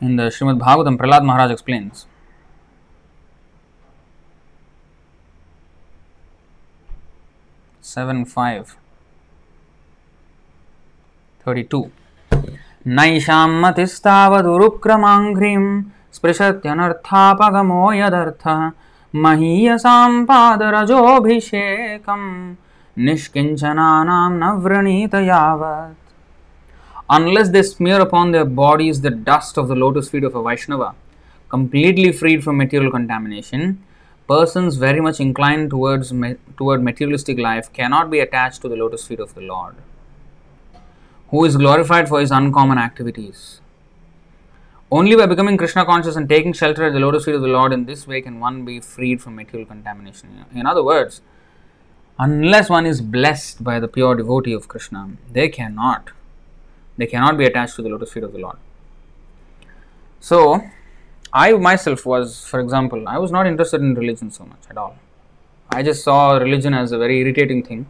In 0.00 0.16
the 0.16 0.24
Srimad 0.24 0.58
Bhagavatam, 0.58 0.98
Prahlad 0.98 1.24
Maharaj 1.24 1.52
explains. 1.52 2.06
Seven 7.80 8.24
five 8.24 8.76
thirty 11.44 11.64
two. 11.64 11.90
नैषां 12.86 13.48
मतिस्तावदुरुक्रमाङ्घ्रिं 13.62 15.62
स्पृशत्यनर्थापगमो 16.16 17.80
यदर्थः 17.92 18.60
महीयसां 19.14 20.12
पादरजोऽभिषेकं 20.28 22.22
निष्किञ्चनानां 23.06 24.30
न 24.32 24.50
व्रणीत 24.64 25.14
यावत् 25.30 26.05
unless 27.08 27.50
they 27.50 27.62
smear 27.62 28.00
upon 28.00 28.32
their 28.32 28.44
bodies 28.44 29.00
the 29.00 29.10
dust 29.10 29.56
of 29.56 29.68
the 29.68 29.74
lotus 29.76 30.10
feet 30.10 30.24
of 30.24 30.34
a 30.34 30.42
Vaishnava, 30.42 30.94
completely 31.48 32.12
freed 32.12 32.42
from 32.44 32.56
material 32.56 32.90
contamination, 32.90 33.82
persons 34.28 34.76
very 34.76 35.00
much 35.00 35.20
inclined 35.20 35.70
towards 35.70 36.12
toward 36.56 36.82
materialistic 36.82 37.38
life 37.38 37.72
cannot 37.72 38.10
be 38.10 38.20
attached 38.20 38.60
to 38.62 38.68
the 38.68 38.76
lotus 38.76 39.06
feet 39.06 39.20
of 39.20 39.34
the 39.34 39.40
Lord. 39.40 39.76
who 41.30 41.44
is 41.44 41.56
glorified 41.56 42.08
for 42.08 42.20
his 42.20 42.30
uncommon 42.30 42.78
activities. 42.78 43.60
Only 44.90 45.16
by 45.16 45.26
becoming 45.26 45.56
Krishna 45.56 45.84
conscious 45.84 46.14
and 46.14 46.28
taking 46.28 46.52
shelter 46.52 46.84
at 46.84 46.92
the 46.92 47.00
lotus 47.00 47.24
feet 47.24 47.34
of 47.34 47.40
the 47.40 47.48
Lord 47.48 47.72
in 47.72 47.86
this 47.86 48.06
way 48.06 48.20
can 48.20 48.38
one 48.38 48.64
be 48.64 48.78
freed 48.80 49.20
from 49.20 49.34
material 49.34 49.66
contamination. 49.66 50.44
In 50.54 50.66
other 50.66 50.84
words, 50.84 51.20
unless 52.18 52.70
one 52.70 52.86
is 52.86 53.00
blessed 53.00 53.64
by 53.64 53.80
the 53.80 53.88
pure 53.88 54.14
devotee 54.14 54.52
of 54.52 54.68
Krishna, 54.68 55.10
they 55.32 55.48
cannot, 55.48 56.10
they 56.96 57.06
cannot 57.06 57.36
be 57.38 57.44
attached 57.44 57.76
to 57.76 57.82
the 57.82 57.88
lotus 57.88 58.12
feet 58.12 58.24
of 58.24 58.32
the 58.32 58.38
Lord. 58.38 58.56
So, 60.20 60.62
I 61.32 61.52
myself 61.52 62.06
was, 62.06 62.46
for 62.46 62.60
example, 62.60 63.08
I 63.08 63.18
was 63.18 63.30
not 63.30 63.46
interested 63.46 63.80
in 63.80 63.94
religion 63.94 64.30
so 64.30 64.44
much 64.44 64.62
at 64.70 64.76
all. 64.76 64.96
I 65.70 65.82
just 65.82 66.02
saw 66.02 66.36
religion 66.36 66.74
as 66.74 66.92
a 66.92 66.98
very 66.98 67.20
irritating 67.20 67.62
thing. 67.62 67.86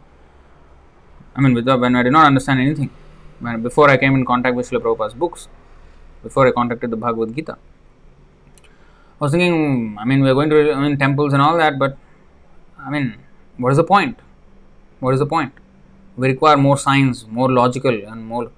I 1.35 1.41
mean, 1.41 1.53
when 1.53 1.95
I 1.95 2.03
did 2.03 2.11
not 2.11 2.25
understand 2.25 2.59
anything, 2.59 2.89
when, 3.39 3.61
before 3.61 3.89
I 3.89 3.97
came 3.97 4.15
in 4.15 4.25
contact 4.25 4.55
with 4.55 4.69
Srila 4.69 4.81
Prabhupada's 4.81 5.13
books, 5.13 5.47
before 6.23 6.47
I 6.47 6.51
contacted 6.51 6.89
the 6.89 6.97
Bhagavad 6.97 7.35
Gita, 7.35 7.57
I 9.19 9.23
was 9.23 9.31
thinking, 9.31 9.97
I 9.99 10.05
mean, 10.05 10.21
we're 10.21 10.33
going 10.33 10.49
to 10.49 10.73
I 10.73 10.79
mean, 10.79 10.97
temples 10.97 11.33
and 11.33 11.41
all 11.41 11.57
that, 11.57 11.79
but 11.79 11.97
I 12.79 12.89
mean, 12.89 13.15
what 13.57 13.71
is 13.71 13.77
the 13.77 13.83
point? 13.83 14.19
What 14.99 15.13
is 15.13 15.19
the 15.19 15.25
point? 15.25 15.53
We 16.15 16.27
require 16.27 16.57
more 16.57 16.77
science, 16.77 17.25
more 17.27 17.51
logical, 17.51 18.03
and 18.05 18.25
more. 18.25 18.51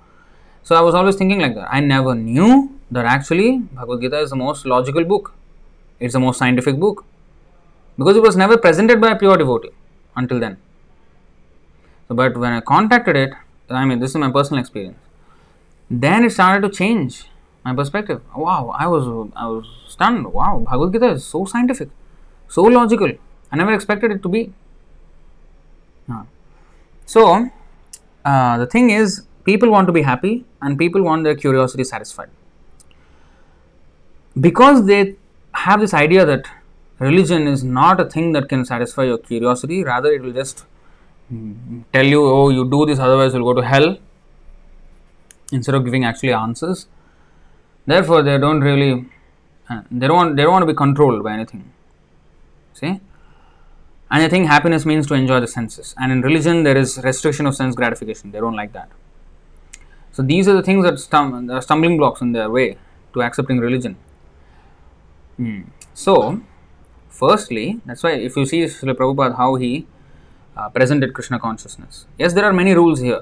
So 0.64 0.76
I 0.76 0.81
was 0.81 0.95
always 0.95 1.15
thinking 1.15 1.40
like 1.40 1.56
that. 1.56 1.68
I 1.72 1.80
never 1.80 2.15
knew 2.15 2.80
that 2.91 3.06
actually 3.06 3.60
Bhagavad 3.60 4.02
Gita 4.02 4.19
is 4.19 4.30
the 4.30 4.36
most 4.36 4.65
logical 4.65 5.03
book. 5.03 5.34
It's 5.99 6.14
the 6.14 6.19
most 6.19 6.38
scientific 6.38 6.80
book 6.80 7.06
because 7.98 8.15
it 8.15 8.22
was 8.22 8.36
never 8.36 8.57
presented 8.57 9.02
by 9.02 9.11
a 9.11 9.15
pure 9.18 9.38
devotee 9.38 9.72
until 10.15 10.40
then. 10.40 10.57
So, 12.07 12.15
but 12.15 12.38
when 12.38 12.53
I 12.53 12.61
contacted 12.61 13.15
it, 13.15 13.34
I 13.69 13.86
mean, 13.86 13.99
this 13.99 14.11
is 14.11 14.18
my 14.18 14.31
personal 14.31 14.60
experience. 14.60 14.98
Then 15.90 16.23
it 16.23 16.31
started 16.31 16.68
to 16.68 16.73
change 16.76 17.26
my 17.65 17.73
perspective. 17.76 18.22
Wow, 18.36 18.73
I 18.77 18.88
was 18.88 19.06
I 19.36 19.48
was 19.48 19.68
stunned. 19.88 20.31
Wow, 20.34 20.60
Bhagavad 20.60 20.94
Gita 20.94 21.10
is 21.11 21.26
so 21.26 21.45
scientific, 21.45 21.90
so 22.48 22.64
logical. 22.64 23.11
I 23.52 23.57
never 23.57 23.73
expected 23.73 24.11
it 24.11 24.23
to 24.23 24.30
be. 24.30 24.53
So, 27.06 27.49
uh, 28.23 28.57
the 28.60 28.68
thing 28.68 28.91
is, 28.91 29.23
people 29.45 29.70
want 29.70 29.88
to 29.88 29.94
be 29.94 30.02
happy 30.02 30.45
and 30.61 30.78
people 30.78 31.02
want 31.02 31.24
their 31.24 31.36
curiosity 31.36 31.84
satisfied. 31.84 32.30
Because 34.40 34.86
they 34.86 35.16
have 35.53 35.80
this 35.80 35.94
idea 35.94 36.26
that 36.26 36.45
religion 36.99 37.48
is 37.48 37.64
not 37.64 37.99
a 37.99 38.06
thing 38.06 38.32
that 38.34 38.49
can 38.49 38.66
satisfy 38.66 39.03
your 39.03 39.18
curiosity, 39.18 39.84
rather, 39.84 40.11
it 40.11 40.22
will 40.22 40.34
just 40.34 40.66
tell 41.94 42.06
you, 42.06 42.26
oh, 42.26 42.49
you 42.49 42.70
do 42.70 42.86
this, 42.86 42.99
otherwise, 42.99 43.34
you'll 43.34 43.53
go 43.53 43.60
to 43.60 43.66
hell, 43.66 43.98
instead 45.52 45.76
of 45.76 45.84
giving 45.84 46.06
actually 46.06 46.34
answers. 46.34 46.88
Therefore, 47.86 48.22
they 48.22 48.38
don't 48.38 48.61
really, 48.61 49.06
uh, 49.70 49.82
they 49.90 50.07
don't 50.07 50.16
want, 50.16 50.36
they 50.36 50.44
don't 50.44 50.52
want 50.52 50.64
to 50.64 50.68
be 50.68 50.76
controlled 50.76 51.24
by 51.24 51.34
anything. 51.34 51.72
See? 52.74 52.99
And 54.11 54.24
I 54.24 54.28
think 54.28 54.48
happiness 54.48 54.86
means 54.86 55.07
to 55.07 55.14
enjoy 55.14 55.40
the 55.40 55.48
senses. 55.48 55.95
And 55.98 56.11
in 56.11 56.22
religion, 56.22 56.64
there 56.64 56.78
is 56.78 56.99
restriction 57.03 57.45
of 57.45 57.56
sense 57.56 57.76
gratification. 57.76 58.32
They 58.32 58.40
don't 58.40 58.56
like 58.56 58.74
that. 58.74 58.90
So 60.11 60.23
these 60.23 60.48
are 60.48 60.53
the 60.53 60.64
things 60.64 60.84
that 60.86 60.95
stum- 60.95 61.53
are 61.53 61.61
stumbling 61.61 61.98
blocks 61.98 62.22
in 62.22 62.31
their 62.31 62.49
way 62.49 62.77
to 63.14 63.22
accepting 63.22 63.60
religion. 63.60 63.95
Hmm. 65.38 65.61
So, 65.94 66.41
firstly, 67.10 67.81
that's 67.86 68.03
why 68.03 68.11
if 68.11 68.36
you 68.36 68.45
see 68.45 68.64
Srila 68.64 68.95
Prabhupada 68.95 69.38
how 69.38 69.56
he 69.56 69.88
uh, 70.57 70.69
presented 70.69 71.14
Krishna 71.14 71.40
consciousness. 71.40 72.06
Yes, 72.18 72.34
there 72.34 72.45
are 72.45 72.53
many 72.53 72.73
rules 72.73 72.99
here. 72.99 73.22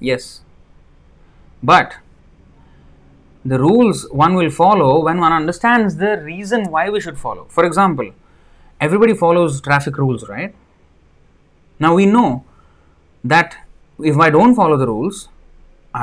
Yes. 0.00 0.42
But 1.62 1.96
the 3.44 3.58
rules 3.58 4.08
one 4.10 4.34
will 4.34 4.50
follow 4.50 5.04
when 5.04 5.18
one 5.20 5.32
understands 5.32 5.96
the 5.96 6.20
reason 6.22 6.70
why 6.70 6.90
we 6.90 7.00
should 7.00 7.18
follow. 7.18 7.46
For 7.48 7.64
example, 7.64 8.10
everybody 8.80 9.14
follows 9.14 9.60
traffic 9.60 9.96
rules, 9.98 10.28
right? 10.28 10.54
Now 11.78 11.94
we 11.94 12.06
know 12.06 12.44
that 13.22 13.56
if 14.00 14.16
I 14.18 14.30
don't 14.30 14.54
follow 14.54 14.76
the 14.76 14.86
rules, 14.86 15.28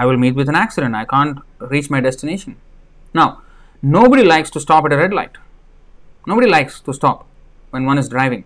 I 0.01 0.05
will 0.05 0.17
meet 0.17 0.35
with 0.35 0.49
an 0.49 0.55
accident. 0.55 0.95
I 0.95 1.05
can't 1.05 1.39
reach 1.59 1.89
my 1.89 2.01
destination. 2.01 2.55
Now, 3.13 3.41
nobody 3.81 4.23
likes 4.23 4.49
to 4.51 4.59
stop 4.59 4.85
at 4.85 4.93
a 4.93 4.97
red 4.97 5.13
light. 5.13 5.37
Nobody 6.25 6.47
likes 6.47 6.79
to 6.81 6.93
stop 6.93 7.25
when 7.71 7.85
one 7.85 7.97
is 7.97 8.09
driving. 8.09 8.43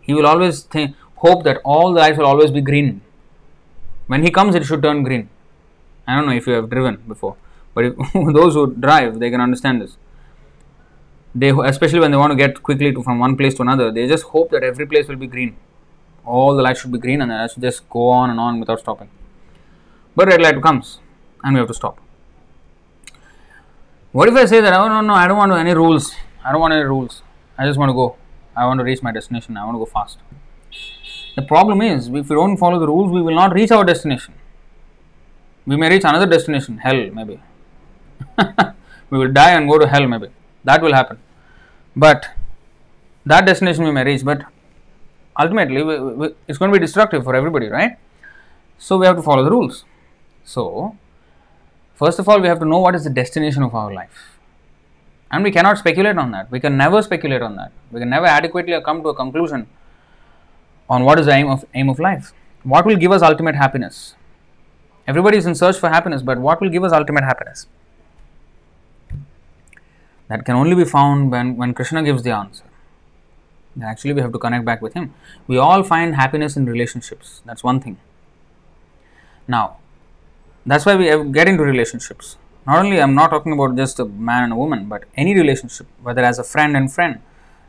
He 0.00 0.14
will 0.14 0.26
always 0.26 0.66
hope 1.16 1.44
that 1.44 1.60
all 1.64 1.92
the 1.92 2.00
lights 2.00 2.18
will 2.18 2.26
always 2.26 2.50
be 2.50 2.60
green. 2.60 3.00
When 4.08 4.22
he 4.22 4.30
comes, 4.30 4.54
it 4.54 4.64
should 4.64 4.82
turn 4.82 5.02
green. 5.04 5.28
I 6.06 6.16
don't 6.16 6.26
know 6.26 6.32
if 6.32 6.46
you 6.46 6.54
have 6.54 6.68
driven 6.68 6.96
before, 7.06 7.36
but 7.74 7.84
if, 7.84 7.94
those 8.40 8.54
who 8.54 8.74
drive, 8.74 9.20
they 9.20 9.30
can 9.30 9.40
understand 9.40 9.82
this 9.82 9.96
they 11.34 11.50
especially 11.50 12.00
when 12.00 12.10
they 12.10 12.16
want 12.16 12.30
to 12.30 12.36
get 12.36 12.62
quickly 12.62 12.92
to, 12.92 13.02
from 13.02 13.18
one 13.18 13.36
place 13.36 13.54
to 13.54 13.62
another 13.62 13.90
they 13.90 14.06
just 14.06 14.24
hope 14.24 14.50
that 14.50 14.62
every 14.62 14.86
place 14.86 15.08
will 15.08 15.16
be 15.16 15.26
green 15.26 15.56
all 16.24 16.54
the 16.54 16.62
lights 16.62 16.80
should 16.80 16.92
be 16.92 16.98
green 16.98 17.22
and 17.22 17.30
then 17.30 17.48
should 17.48 17.62
just 17.62 17.88
go 17.88 18.08
on 18.08 18.30
and 18.30 18.38
on 18.38 18.60
without 18.60 18.78
stopping 18.78 19.08
but 20.14 20.28
red 20.28 20.40
light 20.40 20.60
comes 20.62 21.00
and 21.42 21.54
we 21.54 21.58
have 21.58 21.68
to 21.68 21.74
stop. 21.74 21.98
What 24.12 24.28
if 24.28 24.34
i 24.34 24.44
say 24.44 24.60
that 24.60 24.74
oh 24.74 24.88
no 24.88 25.00
no 25.00 25.14
i 25.14 25.26
don't 25.26 25.38
want 25.38 25.52
any 25.52 25.74
rules. 25.74 26.14
I 26.44 26.52
don't 26.52 26.60
want 26.60 26.74
any 26.74 26.82
rules. 26.84 27.22
I 27.56 27.66
just 27.66 27.78
want 27.78 27.90
to 27.90 27.94
go. 27.94 28.16
I 28.56 28.66
want 28.66 28.78
to 28.80 28.84
reach 28.84 29.02
my 29.02 29.12
destination. 29.12 29.56
I 29.56 29.64
want 29.64 29.76
to 29.76 29.78
go 29.78 29.86
fast. 29.86 30.18
The 31.36 31.42
problem 31.42 31.80
is 31.80 32.08
if 32.08 32.28
we 32.28 32.36
don't 32.36 32.56
follow 32.56 32.78
the 32.78 32.86
rules 32.86 33.10
we 33.10 33.22
will 33.22 33.34
not 33.34 33.54
reach 33.54 33.70
our 33.70 33.84
destination. 33.84 34.34
We 35.64 35.76
may 35.76 35.88
reach 35.88 36.04
another 36.04 36.26
destination 36.26 36.78
hell 36.78 37.10
maybe. 37.10 37.40
We 39.10 39.18
will 39.18 39.32
die 39.32 39.50
and 39.52 39.68
go 39.68 39.78
to 39.78 39.86
hell 39.86 40.06
maybe. 40.06 40.28
That 40.64 40.82
will 40.82 40.94
happen. 40.94 41.18
But 41.94 42.28
that 43.26 43.46
destination 43.46 43.84
we 43.84 43.92
may 43.92 44.04
reach 44.04 44.24
but 44.24 44.44
ultimately 45.38 45.82
we, 45.82 45.98
we, 45.98 46.34
it's 46.48 46.58
going 46.58 46.70
to 46.70 46.78
be 46.78 46.84
destructive 46.84 47.24
for 47.24 47.34
everybody 47.34 47.68
right? 47.68 47.96
So 48.78 48.98
we 48.98 49.06
have 49.06 49.16
to 49.16 49.22
follow 49.22 49.44
the 49.44 49.50
rules 49.50 49.84
so 50.44 50.96
first 51.94 52.18
of 52.18 52.28
all 52.28 52.40
we 52.40 52.48
have 52.48 52.58
to 52.58 52.64
know 52.64 52.78
what 52.78 52.94
is 52.94 53.04
the 53.04 53.10
destination 53.10 53.62
of 53.62 53.74
our 53.74 53.92
life 53.92 54.38
and 55.30 55.44
we 55.44 55.50
cannot 55.50 55.78
speculate 55.78 56.16
on 56.16 56.30
that 56.30 56.50
we 56.50 56.60
can 56.60 56.76
never 56.76 57.02
speculate 57.02 57.42
on 57.42 57.56
that 57.56 57.72
we 57.90 58.00
can 58.00 58.10
never 58.10 58.26
adequately 58.26 58.80
come 58.84 59.02
to 59.02 59.08
a 59.08 59.14
conclusion 59.14 59.66
on 60.88 61.04
what 61.04 61.18
is 61.18 61.26
the 61.26 61.32
aim 61.32 61.48
of 61.48 61.64
aim 61.74 61.88
of 61.88 61.98
life 61.98 62.32
what 62.62 62.84
will 62.84 62.96
give 62.96 63.12
us 63.12 63.22
ultimate 63.22 63.54
happiness 63.54 64.14
everybody 65.06 65.36
is 65.36 65.46
in 65.46 65.54
search 65.54 65.78
for 65.78 65.88
happiness 65.88 66.22
but 66.22 66.38
what 66.38 66.60
will 66.60 66.68
give 66.68 66.84
us 66.84 66.92
ultimate 66.92 67.24
happiness 67.24 67.66
that 70.32 70.46
can 70.46 70.56
only 70.56 70.74
be 70.74 70.84
found 70.84 71.30
when, 71.30 71.56
when 71.56 71.74
Krishna 71.74 72.02
gives 72.02 72.22
the 72.22 72.30
answer. 72.30 72.64
actually, 73.82 74.14
we 74.14 74.22
have 74.22 74.32
to 74.32 74.38
connect 74.38 74.64
back 74.64 74.80
with 74.80 74.94
Him. 74.94 75.12
We 75.46 75.58
all 75.58 75.82
find 75.82 76.14
happiness 76.14 76.56
in 76.56 76.64
relationships. 76.64 77.42
That's 77.44 77.62
one 77.62 77.80
thing. 77.80 77.98
Now, 79.46 79.76
that's 80.66 80.86
why 80.86 80.96
we 80.96 81.06
get 81.32 81.48
into 81.48 81.62
relationships. 81.62 82.36
Not 82.66 82.84
only 82.84 83.00
I'm 83.00 83.14
not 83.14 83.30
talking 83.30 83.52
about 83.52 83.76
just 83.76 83.98
a 83.98 84.04
man 84.04 84.44
and 84.44 84.52
a 84.52 84.56
woman, 84.56 84.88
but 84.88 85.04
any 85.16 85.34
relationship, 85.34 85.86
whether 86.02 86.22
as 86.22 86.38
a 86.38 86.44
friend 86.44 86.76
and 86.76 86.92
friend, 86.92 87.20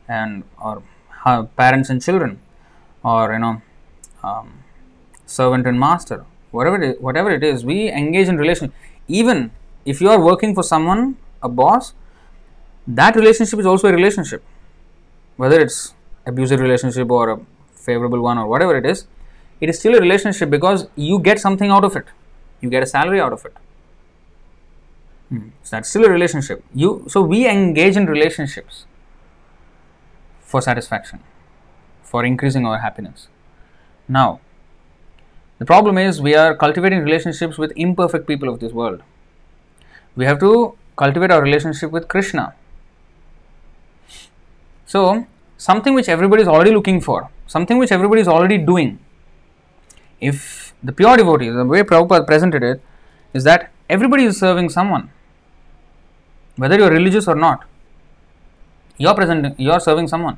and 0.08 0.44
or 0.62 0.84
parents 1.58 1.90
and 1.90 2.02
children, 2.02 2.40
or 3.04 3.34
you 3.34 3.40
know, 3.40 3.62
um, 4.24 4.64
servant 5.26 5.66
and 5.66 5.80
master, 5.80 6.26
whatever 6.52 6.82
it 6.82 6.90
is, 6.90 7.02
whatever 7.02 7.32
it 7.32 7.44
is, 7.44 7.66
we 7.66 7.90
engage 7.90 8.28
in 8.28 8.38
relation. 8.38 8.72
Even 9.08 9.52
if 9.86 10.00
you 10.00 10.10
are 10.10 10.24
working 10.24 10.54
for 10.54 10.64
someone, 10.64 11.18
a 11.42 11.50
boss, 11.50 11.94
that 12.86 13.16
relationship 13.16 13.60
is 13.60 13.66
also 13.66 13.88
a 13.88 13.94
relationship 13.94 14.44
whether 15.38 15.60
it's 15.60 15.94
abusive 16.26 16.60
relationship 16.60 17.10
or 17.10 17.30
a 17.30 17.40
favorable 17.76 18.22
one 18.22 18.38
or 18.38 18.48
whatever 18.48 18.78
it 18.78 18.86
is 18.86 19.08
it 19.60 19.70
is 19.70 19.80
still 19.80 19.96
a 19.96 20.00
relationship 20.00 20.50
because 20.50 20.88
you 20.96 21.20
get 21.20 21.40
something 21.40 21.70
out 21.70 21.84
of 21.84 21.96
it 21.96 22.06
you 22.64 22.70
get 22.76 22.84
a 22.84 22.90
salary 22.94 23.20
out 23.26 23.34
of 23.38 23.46
it 23.50 23.54
hmm. 25.30 25.50
so 25.64 25.76
that's 25.76 25.90
still 25.90 26.06
a 26.06 26.10
relationship 26.10 26.64
you 26.86 26.94
so 27.16 27.22
we 27.34 27.48
engage 27.48 27.98
in 28.02 28.08
relationships 28.16 28.86
for 30.54 30.62
satisfaction 30.70 31.22
for 32.14 32.26
increasing 32.32 32.66
our 32.72 32.80
happiness 32.80 33.28
now 34.08 34.40
the 35.60 35.66
problem 35.74 35.98
is 35.98 36.22
we 36.22 36.36
are 36.36 36.56
cultivating 36.56 37.04
relationships 37.10 37.58
with 37.58 37.72
imperfect 37.88 38.28
people 38.28 38.50
of 38.56 38.60
this 38.66 38.74
world 38.82 39.02
we 40.16 40.26
have 40.26 40.40
to 40.40 40.52
cultivate 40.96 41.32
our 41.32 41.42
relationship 41.42 41.92
with 41.92 42.08
krishna 42.08 42.54
so, 44.94 45.26
something 45.58 45.96
which 45.96 46.08
everybody 46.08 46.44
is 46.44 46.48
already 46.48 46.70
looking 46.70 47.02
for, 47.02 47.32
something 47.48 47.80
which 47.80 47.92
everybody 47.92 48.22
is 48.22 48.28
already 48.28 48.60
doing. 48.60 49.00
If 50.22 50.63
the 50.84 50.92
pure 50.92 51.18
devotee, 51.18 51.50
the 51.50 51.66
way 51.66 51.84
Prabhupada 51.84 52.26
presented 52.26 52.64
it, 52.64 52.82
is 53.34 53.44
that 53.44 53.72
everybody 53.90 54.26
is 54.26 54.38
serving 54.38 54.70
someone, 54.70 55.10
whether 56.56 56.78
you 56.78 56.84
are 56.84 56.92
religious 56.92 57.28
or 57.28 57.36
not. 57.36 57.66
You 58.98 59.08
are 59.08 59.16
presenting, 59.16 59.56
you 59.58 59.72
are 59.72 59.80
serving 59.80 60.08
someone. 60.08 60.38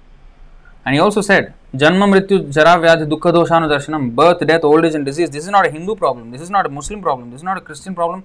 And 0.86 0.94
he 0.94 1.00
also 1.00 1.22
said, 1.22 1.54
Janma 1.74 2.08
Mrityu 2.08 2.54
Jara 2.54 2.80
Dukkha 3.06 3.34
Doshanu 3.34 3.68
Darshanam, 3.68 4.16
birth, 4.16 4.46
death, 4.46 4.64
old 4.64 4.86
age, 4.86 4.94
and 4.94 5.06
disease. 5.06 5.30
This 5.30 5.44
is 5.44 5.50
not 5.50 5.68
a 5.68 5.70
Hindu 5.70 5.96
problem. 5.96 6.32
This 6.32 6.42
is 6.42 6.50
not 6.50 6.66
a 6.66 6.70
Muslim 6.70 7.02
problem. 7.02 7.32
This 7.32 7.40
is 7.40 7.44
not 7.44 7.58
a 7.58 7.62
Christian 7.62 7.96
problem. 7.96 8.24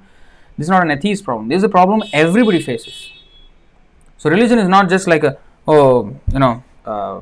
This 0.57 0.67
is 0.67 0.71
not 0.71 0.83
an 0.83 0.91
atheist 0.91 1.25
problem. 1.25 1.49
This 1.49 1.59
is 1.59 1.65
a 1.65 1.69
problem 1.69 2.03
everybody 2.13 2.61
faces. 2.61 3.11
So 4.19 4.29
religion 4.29 4.59
is 4.59 4.69
not 4.69 4.91
just 4.91 5.07
like 5.09 5.25
a 5.25 5.39
oh 5.67 6.15
you 6.31 6.39
know 6.39 6.63
uh, 6.85 7.21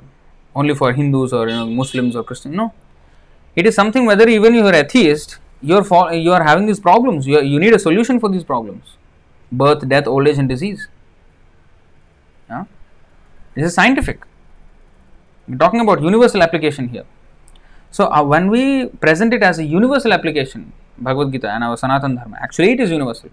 only 0.57 0.75
for 0.75 0.93
Hindus 0.93 1.33
or 1.33 1.49
you 1.49 1.55
know 1.55 1.66
Muslims 1.66 2.16
or 2.16 2.25
Christians. 2.25 2.57
No, 2.57 2.73
it 3.57 3.66
is 3.66 3.75
something 3.75 4.07
whether 4.07 4.29
even 4.29 4.55
you 4.55 4.66
are 4.66 4.75
atheist, 4.75 5.39
you 5.61 5.77
are 5.77 6.15
you 6.15 6.33
are 6.33 6.43
having 6.43 6.66
these 6.66 6.81
problems. 6.81 7.27
You, 7.27 7.39
are, 7.39 7.43
you 7.43 7.59
need 7.59 7.75
a 7.75 7.79
solution 7.79 8.20
for 8.20 8.29
these 8.29 8.45
problems: 8.45 8.97
birth, 9.51 9.89
death, 9.89 10.07
old 10.07 10.29
age, 10.29 10.39
and 10.39 10.49
disease. 10.49 10.89
Yeah? 12.49 12.65
This 13.55 13.66
is 13.66 13.75
scientific. 13.75 14.25
We're 15.49 15.57
talking 15.57 15.81
about 15.81 16.03
universal 16.03 16.43
application 16.43 16.89
here. 16.89 17.05
So 17.91 18.07
uh, 18.12 18.23
when 18.23 18.51
we 18.51 18.87
present 18.87 19.33
it 19.33 19.43
as 19.43 19.59
a 19.59 19.65
universal 19.65 20.12
application, 20.12 20.73
Bhagavad 20.99 21.33
Gita 21.33 21.51
and 21.51 21.65
our 21.65 21.77
Sanatan 21.77 22.16
Dharma, 22.16 22.37
actually 22.41 22.73
it 22.73 22.81
is 22.81 22.91
universal, 22.91 23.31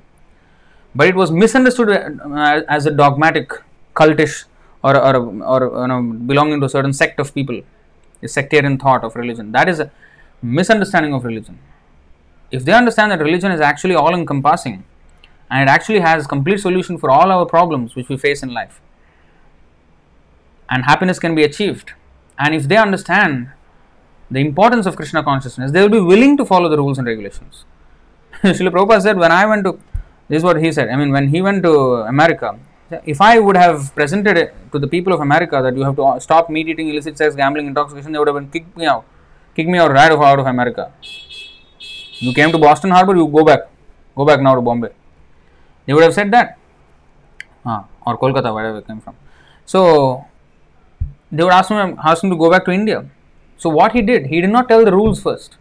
but 0.96 1.08
it 1.08 1.16
was 1.16 1.30
misunderstood 1.30 1.90
uh, 1.90 2.62
as 2.70 2.86
a 2.86 2.92
dogmatic, 2.92 3.52
cultish, 3.94 4.46
or 4.84 4.96
or, 4.96 5.16
or 5.44 5.82
you 5.82 5.88
know, 5.88 6.02
belonging 6.02 6.60
to 6.62 6.68
a 6.68 6.70
certain 6.70 6.94
sect 6.94 7.20
of 7.20 7.34
people, 7.34 7.62
a 8.24 8.28
sectarian 8.28 8.78
thought 8.78 9.04
of 9.04 9.16
religion. 9.16 9.52
That 9.52 9.68
is 9.68 9.80
a 9.80 9.92
misunderstanding 10.46 11.14
of 11.14 11.24
religion. 11.24 11.60
If 12.52 12.64
they 12.66 12.74
understand 12.74 13.12
that 13.12 13.20
religion 13.20 13.52
is 13.52 13.60
actually 13.60 13.96
all 13.96 14.14
encompassing 14.14 14.84
and 15.50 15.68
it 15.68 15.72
actually 15.72 16.00
has 16.00 16.28
complete 16.28 16.60
solution 16.60 16.98
for 16.98 17.10
all 17.10 17.32
our 17.32 17.46
problems 17.46 17.96
which 17.96 18.10
we 18.10 18.18
face 18.18 18.44
in 18.44 18.54
life, 18.54 18.82
and 20.70 20.86
happiness 20.86 21.20
can 21.20 21.36
be 21.36 21.44
achieved, 21.44 21.92
and 22.40 22.56
if 22.56 22.68
they 22.68 22.78
understand 22.78 23.50
the 24.32 24.40
importance 24.40 24.86
of 24.86 24.96
Krishna 24.96 25.24
consciousness, 25.24 25.72
they 25.72 25.82
will 25.82 25.90
be 25.90 26.00
willing 26.00 26.36
to 26.38 26.46
follow 26.46 26.70
the 26.70 26.78
rules 26.78 26.98
and 26.98 27.08
regulations. 27.08 27.66
Srila 28.44 28.72
Prabhupada 28.72 29.02
said, 29.02 29.18
when 29.18 29.32
I 29.32 29.46
went 29.46 29.64
to, 29.66 29.80
this 30.28 30.38
is 30.38 30.44
what 30.44 30.62
he 30.62 30.72
said, 30.72 30.90
I 30.90 30.96
mean, 30.96 31.12
when 31.12 31.30
he 31.30 31.42
went 31.42 31.64
to 31.64 31.74
America, 32.14 32.58
if 33.06 33.22
I 33.22 33.40
would 33.40 33.58
have 33.58 33.94
presented 33.96 34.38
it 34.38 34.56
to 34.72 34.80
the 34.80 34.88
people 34.88 35.14
of 35.14 35.20
America 35.20 35.62
that 35.62 35.76
you 35.76 35.84
have 35.84 35.96
to 35.96 36.20
stop 36.20 36.50
meat 36.50 36.68
eating, 36.68 36.90
illicit 36.90 37.18
sex, 37.18 37.36
gambling, 37.36 37.68
intoxication, 37.68 38.12
they 38.12 38.20
would 38.20 38.28
have 38.28 38.36
been 38.36 38.50
kicked 38.50 38.76
me 38.76 38.86
out, 38.86 39.06
kicked 39.56 39.70
me 39.70 39.78
out 39.78 39.92
right 39.92 40.12
out 40.12 40.40
of 40.40 40.46
America. 40.46 40.92
You 42.20 42.34
came 42.34 42.52
to 42.52 42.58
Boston 42.58 42.92
Harbor, 42.92 43.16
you 43.16 43.28
go 43.28 43.44
back, 43.44 43.62
go 44.16 44.26
back 44.26 44.42
now 44.42 44.56
to 44.56 44.62
Bombay. 44.62 44.90
They 45.86 45.94
would 45.94 46.04
have 46.04 46.14
said 46.14 46.32
that, 46.32 46.58
ah, 47.66 47.86
or 48.06 48.18
Kolkata, 48.18 48.54
wherever 48.54 48.80
it 48.80 48.88
came 48.88 49.02
from. 49.02 49.16
So 49.66 50.26
they 51.32 51.44
would 51.44 51.54
ask 51.54 51.70
him, 51.70 52.00
ask 52.04 52.24
him 52.24 52.30
to 52.30 52.36
go 52.36 52.50
back 52.50 52.66
to 52.66 52.72
India. 52.72 53.06
So 53.58 53.70
what 53.70 53.94
he 53.94 54.02
did, 54.02 54.28
he 54.28 54.42
did 54.42 54.50
not 54.50 54.68
tell 54.68 54.84
the 54.86 54.92
rules 54.92 55.22
first. 55.22 55.58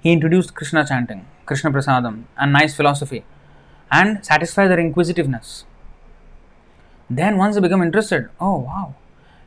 He 0.00 0.12
introduced 0.12 0.54
Krishna 0.54 0.84
chanting, 0.86 1.26
Krishna 1.46 1.70
prasadam, 1.70 2.24
and 2.36 2.52
nice 2.52 2.74
philosophy, 2.74 3.24
and 3.90 4.24
satisfy 4.24 4.66
their 4.66 4.80
inquisitiveness. 4.80 5.64
Then 7.08 7.36
once 7.36 7.54
they 7.54 7.60
become 7.60 7.82
interested, 7.82 8.30
oh 8.40 8.58
wow, 8.58 8.94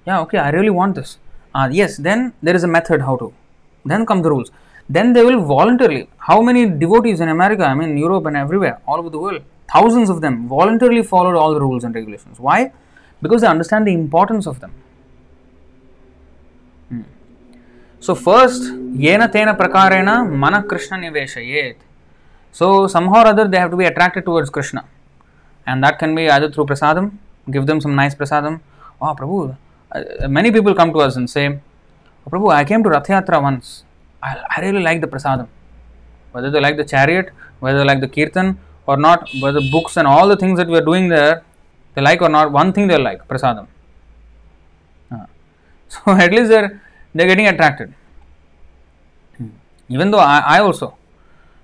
yeah, 0.06 0.20
okay, 0.22 0.38
I 0.38 0.50
really 0.50 0.70
want 0.70 0.96
this. 0.96 1.18
Uh, 1.54 1.70
yes, 1.72 1.98
then 1.98 2.34
there 2.42 2.56
is 2.56 2.64
a 2.64 2.68
method 2.68 3.02
how 3.02 3.18
to. 3.18 3.34
Then 3.86 4.06
come 4.06 4.22
the 4.22 4.30
rules. 4.30 4.52
Then 4.90 5.14
they 5.14 5.24
will 5.24 5.42
voluntarily. 5.44 6.10
How 6.18 6.42
many 6.42 6.68
devotees 6.68 7.20
in 7.20 7.30
America, 7.30 7.64
I 7.66 7.74
mean 7.74 7.98
Europe 7.98 8.26
and 8.26 8.38
everywhere, 8.38 8.80
all 8.88 8.98
over 8.98 9.10
the 9.10 9.20
world, 9.20 9.42
thousands 9.72 10.10
of 10.10 10.22
them 10.22 10.48
voluntarily 10.48 11.04
followed 11.04 11.36
all 11.36 11.54
the 11.54 11.60
rules 11.60 11.84
and 11.84 11.94
regulations. 11.94 12.40
Why? 12.40 12.72
Because 13.22 13.42
they 13.42 13.48
understand 13.48 13.88
the 13.88 13.94
importance 13.94 14.46
of 14.48 14.60
them. 14.60 14.74
So 18.00 18.14
first, 18.14 18.62
yena 18.64 19.32
tena 19.32 19.58
prakarena 19.58 20.30
mana 20.30 20.62
Krishna 20.62 20.98
niveshayet. 20.98 21.78
So 22.52 22.86
somehow 22.86 23.24
or 23.24 23.28
other 23.28 23.48
they 23.48 23.58
have 23.58 23.72
to 23.72 23.78
be 23.78 23.86
attracted 23.86 24.26
towards 24.26 24.52
Krishna. 24.52 24.86
And 25.66 25.84
that 25.84 25.98
can 25.98 26.14
be 26.14 26.30
either 26.30 26.52
through 26.52 26.68
prasadam, 26.68 27.18
give 27.50 27.66
them 27.66 27.82
some 27.82 27.96
nice 27.96 28.14
prasadam. 28.14 28.60
Oh 29.02 29.16
Prabhu, 29.16 29.58
uh, 29.92 30.28
many 30.28 30.52
people 30.52 30.76
come 30.76 30.94
to 30.94 31.00
us 31.00 31.16
and 31.16 31.28
say, 31.28 31.60
oh, 32.26 32.30
Prabhu, 32.30 32.52
I 32.52 32.64
came 32.64 32.84
to 32.84 32.90
Rath 32.90 33.08
Yatra 33.08 33.42
once. 33.42 33.84
I, 34.22 34.38
I 34.56 34.62
really 34.62 34.82
like 34.82 35.02
the 35.02 35.08
prasadam. 35.08 35.48
Whether 36.32 36.50
they 36.50 36.60
like 36.60 36.78
the 36.78 36.86
chariot, 36.86 37.30
whether 37.60 37.80
they 37.80 37.86
like 37.86 38.02
the 38.02 38.08
kirtan 38.08 38.60
or 38.88 38.98
not, 38.98 39.30
whether 39.40 39.62
books 39.72 39.98
and 39.98 40.08
all 40.08 40.28
the 40.28 40.38
things 40.38 40.58
that 40.58 40.68
we 40.68 40.78
are 40.78 40.88
doing 40.92 41.10
there, 41.10 41.44
they 41.94 42.02
like 42.02 42.22
or 42.22 42.30
not, 42.30 42.52
one 42.52 42.74
thing 42.74 42.88
they 42.88 42.98
like, 42.98 43.28
prasadam. 43.28 43.68
Uh, 45.12 45.26
so 45.88 46.00
at 46.08 46.32
least 46.32 46.50
they're 46.50 46.82
they're 47.14 47.28
getting 47.28 47.48
attracted. 47.48 47.94
Even 49.88 50.12
though 50.12 50.20
I, 50.20 50.40
I, 50.40 50.60
also, 50.60 50.96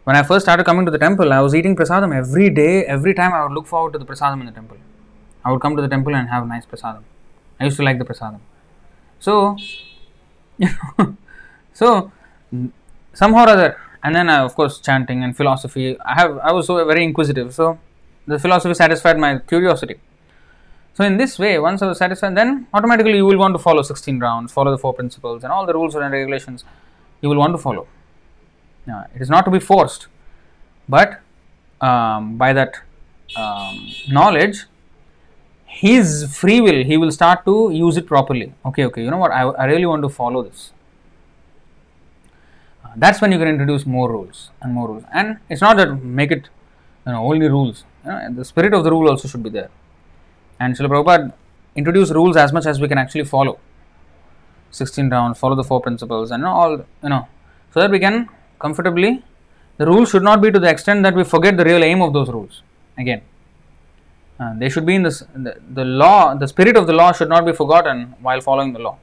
when 0.04 0.16
I 0.16 0.24
first 0.24 0.46
started 0.46 0.64
coming 0.64 0.86
to 0.86 0.92
the 0.92 0.98
temple, 1.00 1.34
I 1.34 1.42
was 1.42 1.56
eating 1.56 1.76
prasadam 1.76 2.16
every 2.16 2.50
day. 2.50 2.86
Every 2.86 3.14
time 3.14 3.34
I 3.34 3.44
would 3.44 3.52
look 3.52 3.68
forward 3.68 3.94
to 3.94 4.00
the 4.00 4.06
prasadam 4.06 4.40
in 4.42 4.46
the 4.46 4.52
temple. 4.52 4.78
I 5.44 5.52
would 5.52 5.60
come 5.60 5.76
to 5.76 5.82
the 5.82 5.88
temple 5.88 6.16
and 6.16 6.30
have 6.30 6.48
nice 6.48 6.66
prasadam. 6.66 7.04
I 7.60 7.66
used 7.66 7.78
to 7.78 7.84
like 7.84 7.98
the 7.98 8.06
prasadam. 8.06 8.40
So, 9.20 9.58
so 11.74 12.12
somehow 13.14 13.46
or 13.46 13.50
other, 13.50 13.78
and 14.04 14.16
then 14.16 14.30
uh, 14.30 14.46
of 14.46 14.56
course 14.56 14.80
chanting 14.80 15.24
and 15.24 15.36
philosophy. 15.36 16.00
I 16.00 16.14
have 16.14 16.38
I 16.40 16.52
was 16.52 16.68
so 16.68 16.84
very 16.86 17.04
inquisitive. 17.04 17.54
So 17.54 17.80
the 18.28 18.40
philosophy 18.40 18.74
satisfied 18.74 19.18
my 19.18 19.40
curiosity. 19.40 19.96
So 20.94 21.04
in 21.06 21.18
this 21.18 21.40
way, 21.40 21.58
once 21.58 21.82
I 21.82 21.88
was 21.88 21.98
satisfied, 21.98 22.36
then 22.36 22.68
automatically 22.74 23.16
you 23.16 23.26
will 23.26 23.38
want 23.38 23.56
to 23.56 23.60
follow 23.60 23.82
16 23.82 24.20
rounds, 24.20 24.52
follow 24.52 24.72
the 24.72 24.78
four 24.78 24.94
principles, 24.94 25.44
and 25.44 25.52
all 25.52 25.66
the 25.66 25.74
rules 25.74 25.96
and 25.96 26.12
regulations 26.12 26.66
you 27.22 27.30
will 27.30 27.38
want 27.38 27.54
to 27.54 27.58
follow. 27.58 27.88
Now, 28.86 29.06
it 29.16 29.22
is 29.22 29.30
not 29.30 29.46
to 29.46 29.52
be 29.52 29.60
forced, 29.60 30.08
but 30.90 31.22
um, 31.80 32.38
by 32.38 32.52
that 32.54 32.76
um, 33.38 33.88
knowledge, 34.10 34.66
his 35.72 36.36
free 36.38 36.60
will, 36.60 36.84
he 36.84 36.98
will 36.98 37.12
start 37.12 37.46
to 37.46 37.72
use 37.72 37.98
it 37.98 38.06
properly. 38.06 38.54
Okay, 38.66 38.86
okay, 38.86 39.04
you 39.04 39.10
know 39.10 39.18
what? 39.18 39.32
I, 39.32 39.44
I 39.64 39.66
really 39.66 39.86
want 39.86 40.04
to 40.04 40.10
follow 40.10 40.44
this. 40.44 40.72
Uh, 42.84 42.90
that's 42.98 43.22
when 43.22 43.32
you 43.32 43.40
can 43.40 43.48
introduce 43.48 43.86
more 43.86 44.12
rules 44.12 44.50
and 44.62 44.74
more 44.74 44.90
rules, 44.90 45.04
and 45.14 45.38
it's 45.50 45.62
not 45.62 45.78
that 45.78 46.04
make 46.04 46.32
it 46.32 46.50
you 47.06 47.14
know 47.14 47.24
only 47.24 47.48
rules. 47.48 47.86
You 48.06 48.12
know, 48.12 48.34
the 48.34 48.46
spirit 48.46 48.74
of 48.74 48.84
the 48.84 48.92
rule 48.92 49.10
also 49.10 49.28
should 49.30 49.44
be 49.44 49.50
there. 49.50 49.70
And 50.60 50.76
Srila 50.76 50.90
Prabhupada 50.90 51.34
introduced 51.76 52.14
rules 52.14 52.36
as 52.36 52.52
much 52.52 52.66
as 52.66 52.80
we 52.82 52.88
can 52.90 52.98
actually 52.98 53.24
follow. 53.24 53.58
16 54.72 55.10
rounds, 55.10 55.40
follow 55.40 55.56
the 55.56 55.64
four 55.64 55.82
principles, 55.82 56.32
and 56.32 56.46
all, 56.46 56.78
you 57.04 57.10
know, 57.10 57.28
so 57.74 57.80
that 57.80 57.92
we 57.92 58.00
can 58.00 58.30
comfortably. 58.60 59.24
The 59.78 59.86
rules 59.86 60.10
should 60.12 60.24
not 60.24 60.42
be 60.42 60.52
to 60.52 60.60
the 60.60 60.70
extent 60.70 61.02
that 61.04 61.16
we 61.16 61.24
forget 61.24 61.58
the 61.58 61.66
real 61.66 61.84
aim 61.84 62.02
of 62.02 62.14
those 62.14 62.30
rules. 62.30 62.62
Again, 62.98 63.22
they 64.58 64.70
should 64.70 64.86
be 64.86 64.96
in 64.96 65.04
this, 65.04 65.20
the, 65.46 65.54
the 65.74 65.86
law, 65.86 66.36
the 66.36 66.48
spirit 66.48 66.76
of 66.78 66.88
the 66.88 66.94
law 66.94 67.12
should 67.12 67.30
not 67.30 67.46
be 67.46 67.54
forgotten 67.54 68.16
while 68.22 68.42
following 68.42 68.74
the 68.74 68.80
law. 68.80 68.98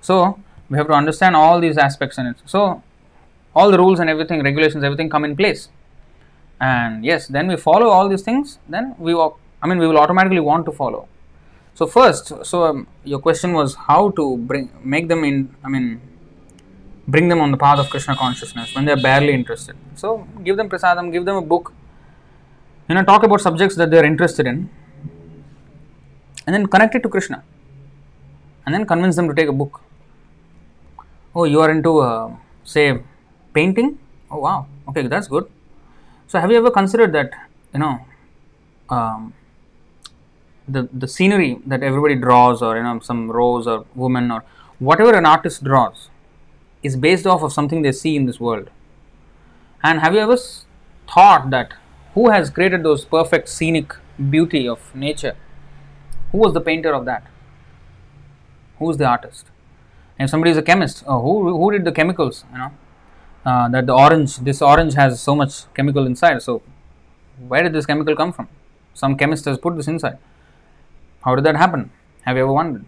So, 0.00 0.38
we 0.68 0.76
have 0.78 0.88
to 0.88 0.92
understand 0.92 1.36
all 1.36 1.60
these 1.60 1.78
aspects 1.78 2.18
in 2.18 2.26
it. 2.26 2.36
So, 2.44 2.82
all 3.54 3.70
the 3.70 3.78
rules 3.78 4.00
and 4.00 4.10
everything, 4.10 4.42
regulations, 4.42 4.84
everything 4.84 5.08
come 5.08 5.24
in 5.24 5.34
place. 5.36 5.68
And 6.60 7.04
yes, 7.04 7.26
then 7.26 7.46
we 7.48 7.56
follow 7.56 7.88
all 7.88 8.08
these 8.08 8.22
things, 8.22 8.58
then 8.68 8.94
we 8.98 9.14
walk 9.14 9.38
I 9.62 9.66
mean, 9.66 9.78
we 9.78 9.86
will 9.86 9.98
automatically 9.98 10.40
want 10.40 10.66
to 10.66 10.72
follow. 10.72 11.08
So 11.74 11.86
first, 11.86 12.32
so 12.44 12.64
um, 12.64 12.86
your 13.04 13.18
question 13.18 13.52
was 13.52 13.74
how 13.74 14.10
to 14.10 14.36
bring 14.36 14.70
make 14.82 15.08
them 15.08 15.24
in. 15.24 15.54
I 15.64 15.68
mean, 15.68 16.00
bring 17.06 17.28
them 17.28 17.40
on 17.40 17.50
the 17.50 17.56
path 17.56 17.78
of 17.78 17.90
Krishna 17.90 18.16
consciousness 18.16 18.74
when 18.74 18.84
they 18.86 18.92
are 18.92 19.02
barely 19.08 19.32
interested. 19.32 19.76
So 19.94 20.26
give 20.44 20.56
them 20.56 20.68
prasadam, 20.68 21.12
give 21.12 21.24
them 21.24 21.36
a 21.36 21.42
book. 21.42 21.72
You 22.88 22.94
know, 22.94 23.02
talk 23.04 23.22
about 23.22 23.40
subjects 23.40 23.76
that 23.76 23.90
they 23.90 23.98
are 23.98 24.04
interested 24.04 24.46
in, 24.46 24.70
and 26.46 26.54
then 26.54 26.66
connect 26.66 26.94
it 26.94 27.02
to 27.02 27.08
Krishna, 27.08 27.42
and 28.64 28.74
then 28.74 28.86
convince 28.86 29.16
them 29.16 29.28
to 29.28 29.34
take 29.34 29.48
a 29.48 29.52
book. 29.52 29.80
Oh, 31.34 31.44
you 31.44 31.60
are 31.60 31.70
into 31.70 31.98
uh, 31.98 32.34
say 32.64 32.98
painting. 33.52 33.98
Oh 34.30 34.38
wow, 34.38 34.66
okay, 34.88 35.06
that's 35.06 35.28
good. 35.28 35.50
So 36.28 36.38
have 36.38 36.50
you 36.50 36.58
ever 36.58 36.70
considered 36.70 37.12
that? 37.12 37.32
You 37.72 37.80
know. 37.80 38.00
Um, 38.88 39.34
the, 40.68 40.88
the 40.92 41.08
scenery 41.08 41.58
that 41.66 41.82
everybody 41.82 42.16
draws 42.16 42.62
or 42.62 42.76
you 42.76 42.82
know 42.82 42.98
some 43.00 43.30
rose 43.30 43.66
or 43.66 43.84
woman 43.94 44.30
or 44.30 44.44
whatever 44.78 45.14
an 45.14 45.26
artist 45.26 45.62
draws 45.62 46.10
is 46.82 46.96
based 46.96 47.26
off 47.26 47.42
of 47.42 47.52
something 47.52 47.82
they 47.82 47.92
see 47.92 48.16
in 48.16 48.26
this 48.26 48.40
world 48.40 48.70
and 49.82 50.00
have 50.00 50.14
you 50.14 50.20
ever 50.20 50.36
thought 51.08 51.50
that 51.50 51.74
who 52.16 52.24
has 52.34 52.50
created 52.58 52.82
those 52.88 53.04
perfect 53.16 53.48
scenic 53.56 53.96
beauty 54.34 54.62
of 54.74 54.92
nature 55.06 55.34
who 56.32 56.38
was 56.44 56.52
the 56.58 56.64
painter 56.68 56.92
of 56.98 57.04
that 57.10 57.24
who 58.78 58.90
is 58.92 58.98
the 59.02 59.08
artist 59.14 59.52
and 60.18 60.30
somebody 60.32 60.50
is 60.56 60.60
a 60.64 60.66
chemist 60.70 61.04
oh, 61.06 61.20
who, 61.20 61.56
who 61.58 61.72
did 61.72 61.84
the 61.90 61.96
chemicals 62.00 62.44
you 62.52 62.58
know 62.58 62.72
uh, 63.50 63.68
that 63.74 63.86
the 63.86 63.96
orange 64.04 64.38
this 64.50 64.62
orange 64.72 64.94
has 65.02 65.20
so 65.28 65.34
much 65.42 65.72
chemical 65.74 66.06
inside 66.12 66.42
so 66.48 66.62
where 67.52 67.62
did 67.62 67.74
this 67.78 67.86
chemical 67.92 68.16
come 68.22 68.32
from 68.38 68.48
some 69.02 69.16
chemist 69.16 69.44
has 69.44 69.58
put 69.66 69.76
this 69.76 69.88
inside 69.94 70.18
how 71.26 71.34
did 71.34 71.44
that 71.44 71.56
happen? 71.56 71.90
Have 72.22 72.36
you 72.36 72.44
ever 72.44 72.52
wondered? 72.52 72.84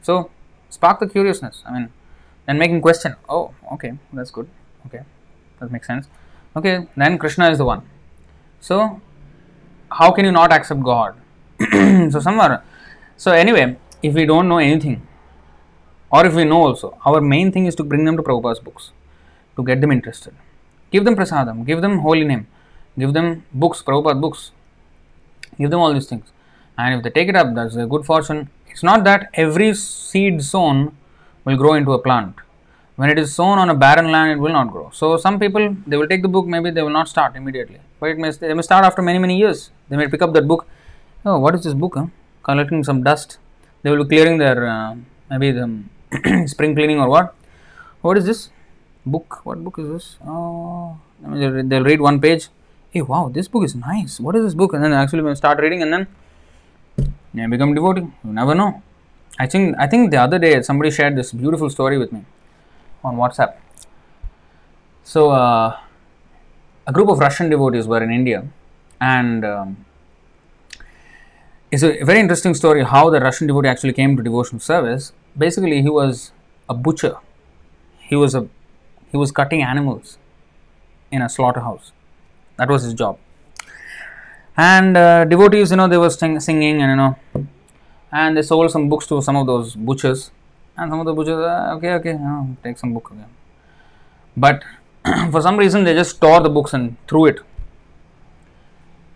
So, 0.00 0.30
spark 0.68 1.00
the 1.00 1.08
curiousness. 1.08 1.64
I 1.66 1.72
mean, 1.72 1.92
then 2.46 2.62
him 2.62 2.80
question. 2.80 3.16
Oh, 3.28 3.52
okay, 3.72 3.98
that's 4.12 4.30
good. 4.30 4.48
Okay, 4.86 5.00
that 5.58 5.72
makes 5.72 5.88
sense. 5.88 6.06
Okay, 6.54 6.86
then 6.96 7.18
Krishna 7.18 7.50
is 7.50 7.58
the 7.58 7.64
one. 7.64 7.82
So, 8.60 9.00
how 9.90 10.10
can 10.12 10.24
you 10.24 10.32
not 10.32 10.52
accept 10.52 10.82
God? 10.82 11.14
so 12.12 12.20
somewhere, 12.20 12.62
so 13.16 13.32
anyway, 13.32 13.76
if 14.02 14.14
we 14.14 14.26
don't 14.26 14.48
know 14.48 14.58
anything, 14.58 15.06
or 16.10 16.26
if 16.26 16.34
we 16.34 16.44
know 16.44 16.62
also, 16.66 16.98
our 17.04 17.20
main 17.20 17.52
thing 17.52 17.66
is 17.66 17.74
to 17.76 17.84
bring 17.84 18.04
them 18.04 18.16
to 18.16 18.22
Prabhupada's 18.22 18.60
books, 18.60 18.90
to 19.56 19.64
get 19.64 19.80
them 19.80 19.92
interested. 19.92 20.34
Give 20.90 21.04
them 21.04 21.16
prasadam, 21.16 21.64
give 21.64 21.80
them 21.80 21.98
holy 22.00 22.24
name, 22.24 22.46
give 22.98 23.12
them 23.12 23.44
books, 23.52 23.82
Prabhupada 23.82 24.20
books, 24.20 24.50
give 25.58 25.70
them 25.70 25.80
all 25.80 25.94
these 25.94 26.06
things. 26.06 26.26
And 26.76 26.94
if 26.94 27.02
they 27.02 27.10
take 27.10 27.28
it 27.28 27.36
up, 27.36 27.54
that's 27.54 27.76
a 27.76 27.86
good 27.86 28.04
fortune. 28.04 28.50
It's 28.68 28.82
not 28.82 29.04
that 29.04 29.30
every 29.34 29.74
seed 29.74 30.42
sown 30.42 30.96
will 31.44 31.56
grow 31.56 31.74
into 31.74 31.92
a 31.92 31.98
plant. 31.98 32.34
When 33.00 33.08
it 33.12 33.18
is 33.20 33.28
sown 33.34 33.56
on 33.58 33.70
a 33.70 33.74
barren 33.82 34.08
land, 34.14 34.30
it 34.32 34.38
will 34.44 34.52
not 34.52 34.70
grow. 34.72 34.90
So 34.92 35.16
some 35.16 35.36
people 35.42 35.62
they 35.86 35.96
will 35.96 36.08
take 36.10 36.20
the 36.20 36.32
book, 36.34 36.46
maybe 36.54 36.70
they 36.70 36.82
will 36.86 36.96
not 36.96 37.08
start 37.12 37.34
immediately, 37.34 37.78
but 37.98 38.10
it 38.12 38.18
may 38.22 38.30
they 38.30 38.52
may 38.58 38.64
start 38.66 38.84
after 38.88 39.02
many 39.06 39.20
many 39.24 39.36
years. 39.42 39.60
They 39.88 39.96
may 40.00 40.06
pick 40.14 40.22
up 40.24 40.32
that 40.34 40.46
book. 40.50 40.66
Oh, 41.24 41.38
what 41.44 41.54
is 41.58 41.62
this 41.66 41.76
book? 41.82 41.94
Huh? 41.98 42.08
Collecting 42.48 42.82
some 42.88 42.98
dust. 43.02 43.38
They 43.82 43.90
will 43.90 44.02
be 44.02 44.08
clearing 44.10 44.36
their 44.42 44.58
uh, 44.72 44.96
maybe 45.30 45.48
the 45.58 45.66
spring 46.52 46.74
cleaning 46.74 47.00
or 47.04 47.08
what. 47.14 47.34
What 48.02 48.18
is 48.18 48.26
this 48.30 48.40
book? 49.14 49.38
What 49.46 49.64
book 49.68 49.78
is 49.78 49.88
this? 49.92 50.08
Oh, 50.26 50.98
they'll, 51.70 51.86
read 51.90 52.02
one 52.08 52.20
page. 52.20 52.48
Hey, 52.90 53.00
wow, 53.12 53.30
this 53.36 53.48
book 53.48 53.64
is 53.68 53.74
nice. 53.74 54.20
What 54.26 54.36
is 54.36 54.44
this 54.44 54.56
book? 54.62 54.74
And 54.74 54.84
then 54.84 54.92
actually 54.92 55.34
start 55.36 55.58
reading, 55.66 55.80
and 55.86 55.90
then 55.94 56.06
they 57.32 57.46
become 57.46 57.72
devotee. 57.74 58.08
You 58.26 58.34
never 58.40 58.54
know. 58.54 58.82
I 59.38 59.46
think 59.46 59.74
I 59.86 59.86
think 59.86 60.10
the 60.10 60.20
other 60.26 60.38
day 60.46 60.52
somebody 60.60 60.90
shared 60.98 61.16
this 61.22 61.32
beautiful 61.32 61.70
story 61.78 61.96
with 62.04 62.12
me 62.18 62.22
on 63.02 63.16
WhatsApp. 63.16 63.56
So 65.02 65.30
uh, 65.30 65.78
a 66.86 66.92
group 66.92 67.08
of 67.08 67.18
Russian 67.18 67.50
devotees 67.50 67.86
were 67.86 68.02
in 68.02 68.10
India, 68.10 68.46
and 69.00 69.44
um, 69.44 69.84
it's 71.70 71.82
a 71.82 72.02
very 72.04 72.20
interesting 72.20 72.54
story 72.54 72.84
how 72.84 73.10
the 73.10 73.20
Russian 73.20 73.46
devotee 73.46 73.68
actually 73.68 73.92
came 73.92 74.16
to 74.16 74.22
devotional 74.22 74.60
service. 74.60 75.12
Basically, 75.36 75.82
he 75.82 75.88
was 75.88 76.32
a 76.68 76.74
butcher. 76.74 77.16
He 77.98 78.16
was 78.16 78.34
a 78.34 78.48
he 79.10 79.16
was 79.16 79.32
cutting 79.32 79.62
animals 79.62 80.18
in 81.10 81.22
a 81.22 81.28
slaughterhouse. 81.28 81.92
That 82.56 82.68
was 82.68 82.82
his 82.82 82.94
job. 82.94 83.18
And 84.56 84.96
uh, 84.96 85.24
devotees, 85.24 85.70
you 85.70 85.76
know, 85.76 85.88
they 85.88 85.96
were 85.96 86.10
sing- 86.10 86.38
singing 86.40 86.82
and 86.82 86.90
you 86.90 86.96
know, 86.96 87.46
and 88.12 88.36
they 88.36 88.42
sold 88.42 88.70
some 88.70 88.88
books 88.88 89.06
to 89.06 89.22
some 89.22 89.36
of 89.36 89.46
those 89.46 89.74
butchers. 89.74 90.30
And 90.80 90.90
some 90.90 91.00
of 91.00 91.04
the 91.04 91.12
butchers, 91.12 91.36
uh, 91.36 91.74
okay, 91.76 91.92
okay, 91.96 92.18
take 92.64 92.78
some 92.78 92.94
book 92.94 93.10
again. 93.10 93.28
But 94.34 94.62
for 95.30 95.42
some 95.42 95.58
reason, 95.58 95.84
they 95.84 95.92
just 95.92 96.18
tore 96.22 96.40
the 96.40 96.48
books 96.48 96.72
and 96.72 96.96
threw 97.06 97.26
it. 97.26 97.40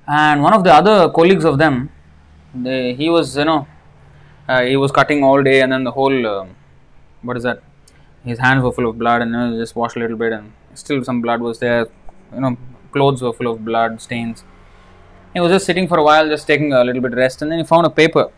And 0.07 0.43
one 0.43 0.53
of 0.53 0.63
the 0.63 0.75
other 0.75 1.09
colleagues 1.09 1.47
of 1.47 1.57
them, 1.57 1.89
they, 2.55 2.93
he 2.93 3.09
was, 3.09 3.35
you 3.39 3.47
know, 3.47 3.67
uh, 4.47 4.61
he 4.61 4.77
was 4.77 4.93
cutting 4.93 5.25
all 5.25 5.43
day, 5.43 5.63
and 5.63 5.73
then 5.73 5.85
the 5.85 5.91
whole, 5.93 6.27
uh, 6.27 6.47
what 7.23 7.39
is 7.39 7.45
that? 7.45 7.63
His 8.27 8.39
hands 8.39 8.63
were 8.63 8.73
full 8.73 8.91
of 8.91 8.99
blood, 8.99 9.23
and 9.23 9.31
you 9.31 9.39
know, 9.39 9.59
just 9.59 9.75
washed 9.75 9.97
a 9.97 10.01
little 10.01 10.19
bit, 10.19 10.35
and 10.35 10.53
still 10.75 11.03
some 11.03 11.23
blood 11.23 11.41
was 11.41 11.61
there. 11.61 11.87
You 12.35 12.41
know, 12.43 12.59
clothes 12.93 13.23
were 13.23 13.33
full 13.33 13.51
of 13.51 13.65
blood 13.65 14.03
stains. 14.03 14.45
He 15.33 15.41
was 15.41 15.51
just 15.51 15.65
sitting 15.65 15.89
for 15.89 15.97
a 15.97 16.05
while, 16.05 16.29
just 16.29 16.47
taking 16.47 16.75
a 16.75 16.85
little 16.85 17.01
bit 17.01 17.15
rest, 17.15 17.41
and 17.41 17.51
then 17.51 17.59
he 17.59 17.65
found 17.65 17.87
a 17.87 17.91
paper. 17.91 18.31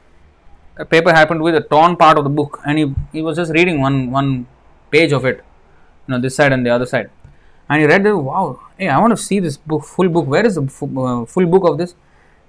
A 0.77 0.85
paper 0.85 1.13
happened 1.13 1.43
with 1.43 1.55
a 1.55 1.61
torn 1.61 1.97
part 1.97 2.19
of 2.19 2.25
the 2.25 2.31
book, 2.31 2.61
and 2.67 2.79
he, 2.79 2.95
he 3.13 3.23
was 3.23 3.37
just 3.37 3.53
reading 3.53 3.81
one 3.81 4.11
one 4.11 4.47
page 4.91 5.13
of 5.13 5.25
it, 5.25 5.37
you 6.07 6.13
know, 6.13 6.21
this 6.21 6.37
side 6.37 6.53
and 6.53 6.65
the 6.67 6.71
other 6.71 6.87
side. 6.87 7.11
And 7.69 7.81
he 7.81 7.87
read 7.87 8.07
it. 8.07 8.15
Wow, 8.15 8.61
hey, 8.79 8.89
I 8.89 8.99
want 8.99 9.13
to 9.13 9.17
see 9.17 9.41
this 9.41 9.57
book, 9.57 9.85
full 9.85 10.09
book. 10.09 10.27
Where 10.27 10.45
is 10.45 10.57
the 10.57 10.67
fu- 10.67 11.01
uh, 11.05 11.25
full 11.25 11.47
book 11.47 11.65
of 11.69 11.79
this? 11.79 11.95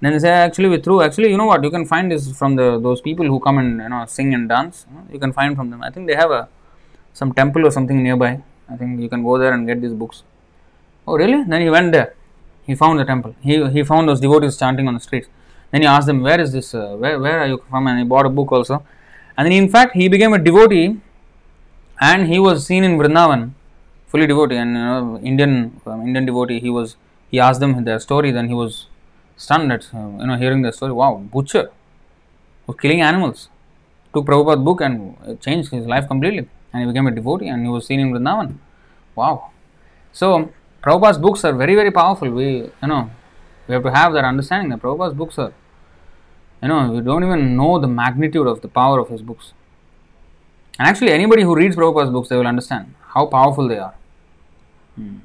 Then 0.00 0.12
they 0.12 0.18
say, 0.20 0.30
actually, 0.30 0.68
we 0.68 0.80
threw. 0.80 1.00
Actually, 1.02 1.30
you 1.30 1.36
know 1.36 1.46
what? 1.46 1.64
You 1.64 1.70
can 1.70 1.84
find 1.84 2.12
this 2.12 2.30
from 2.38 2.54
the 2.56 2.78
those 2.78 3.00
people 3.00 3.26
who 3.26 3.40
come 3.40 3.58
and 3.58 3.80
you 3.80 3.88
know 3.88 4.04
sing 4.06 4.34
and 4.34 4.48
dance. 4.48 4.86
You, 4.88 4.96
know, 4.96 5.06
you 5.14 5.18
can 5.18 5.32
find 5.32 5.56
from 5.56 5.70
them. 5.70 5.82
I 5.82 5.90
think 5.90 6.06
they 6.06 6.14
have 6.14 6.30
a 6.30 6.48
some 7.14 7.32
temple 7.32 7.66
or 7.66 7.70
something 7.70 8.02
nearby. 8.02 8.42
I 8.70 8.76
think 8.76 9.00
you 9.00 9.08
can 9.08 9.22
go 9.22 9.38
there 9.38 9.52
and 9.52 9.66
get 9.66 9.80
these 9.80 9.94
books. 9.94 10.22
Oh, 11.06 11.16
really? 11.16 11.42
Then 11.42 11.62
he 11.62 11.70
went 11.70 11.92
there. 11.92 12.14
He 12.66 12.74
found 12.74 12.98
the 13.00 13.04
temple. 13.04 13.34
He, 13.40 13.66
he 13.70 13.82
found 13.82 14.08
those 14.08 14.20
devotees 14.20 14.58
chanting 14.58 14.86
on 14.88 14.94
the 14.94 15.00
streets. 15.00 15.28
Then 15.70 15.82
he 15.82 15.86
asked 15.86 16.06
them, 16.06 16.22
Where 16.22 16.40
is 16.40 16.52
this? 16.52 16.74
Uh, 16.74 16.96
where, 16.96 17.18
where 17.18 17.40
are 17.40 17.46
you 17.46 17.62
from? 17.68 17.86
And 17.86 17.98
he 17.98 18.04
bought 18.04 18.26
a 18.26 18.30
book 18.30 18.52
also. 18.52 18.84
And 19.36 19.46
then, 19.46 19.52
in 19.52 19.68
fact, 19.68 19.94
he 19.94 20.08
became 20.08 20.32
a 20.32 20.38
devotee 20.38 20.96
and 22.00 22.26
he 22.26 22.38
was 22.38 22.66
seen 22.66 22.84
in 22.84 22.98
Vrindavan, 22.98 23.52
fully 24.06 24.26
devotee. 24.26 24.56
And 24.56 24.70
you 24.70 24.84
know, 24.84 25.20
Indian 25.22 25.80
um, 25.86 26.02
Indian 26.02 26.26
devotee, 26.26 26.60
he 26.60 26.70
was 26.70 26.96
he 27.30 27.38
asked 27.38 27.60
them 27.60 27.84
their 27.84 28.00
story. 28.00 28.30
Then 28.30 28.48
he 28.48 28.54
was 28.54 28.86
stunned 29.36 29.72
at 29.72 29.88
uh, 29.94 30.08
you 30.20 30.26
know 30.26 30.36
hearing 30.36 30.62
their 30.62 30.72
story. 30.72 30.92
Wow, 30.92 31.16
butcher 31.32 31.70
was 32.66 32.76
killing 32.76 33.00
animals. 33.00 33.48
Took 34.14 34.26
Prabhupada's 34.26 34.64
book 34.64 34.80
and 34.80 35.40
changed 35.40 35.70
his 35.70 35.86
life 35.86 36.06
completely. 36.08 36.48
And 36.72 36.82
he 36.82 36.86
became 36.86 37.06
a 37.06 37.10
devotee 37.10 37.48
and 37.48 37.64
he 37.64 37.70
was 37.70 37.86
seen 37.86 38.00
in 38.00 38.12
Vrindavan. 38.12 38.58
Wow. 39.14 39.50
So, 40.12 40.50
Prabhupada's 40.82 41.18
books 41.18 41.44
are 41.44 41.52
very, 41.52 41.74
very 41.74 41.90
powerful. 41.90 42.30
We, 42.30 42.46
you 42.82 42.88
know, 42.88 43.10
we 43.68 43.74
have 43.74 43.82
to 43.84 43.92
have 43.92 44.12
that 44.14 44.24
understanding 44.24 44.70
that 44.70 44.80
Prabhupada's 44.80 45.14
books 45.14 45.38
are, 45.38 45.52
you 46.62 46.68
know, 46.68 46.90
we 46.90 47.00
don't 47.02 47.22
even 47.22 47.56
know 47.56 47.78
the 47.78 47.86
magnitude 47.86 48.46
of 48.46 48.62
the 48.62 48.68
power 48.68 48.98
of 48.98 49.08
his 49.10 49.22
books. 49.22 49.52
And 50.78 50.88
actually, 50.88 51.12
anybody 51.12 51.42
who 51.42 51.54
reads 51.54 51.76
Prabhupada's 51.76 52.10
books, 52.10 52.28
they 52.28 52.36
will 52.36 52.46
understand 52.46 52.94
how 53.14 53.26
powerful 53.26 53.68
they 53.68 53.78
are. 53.78 53.94
Hmm. 54.96 55.18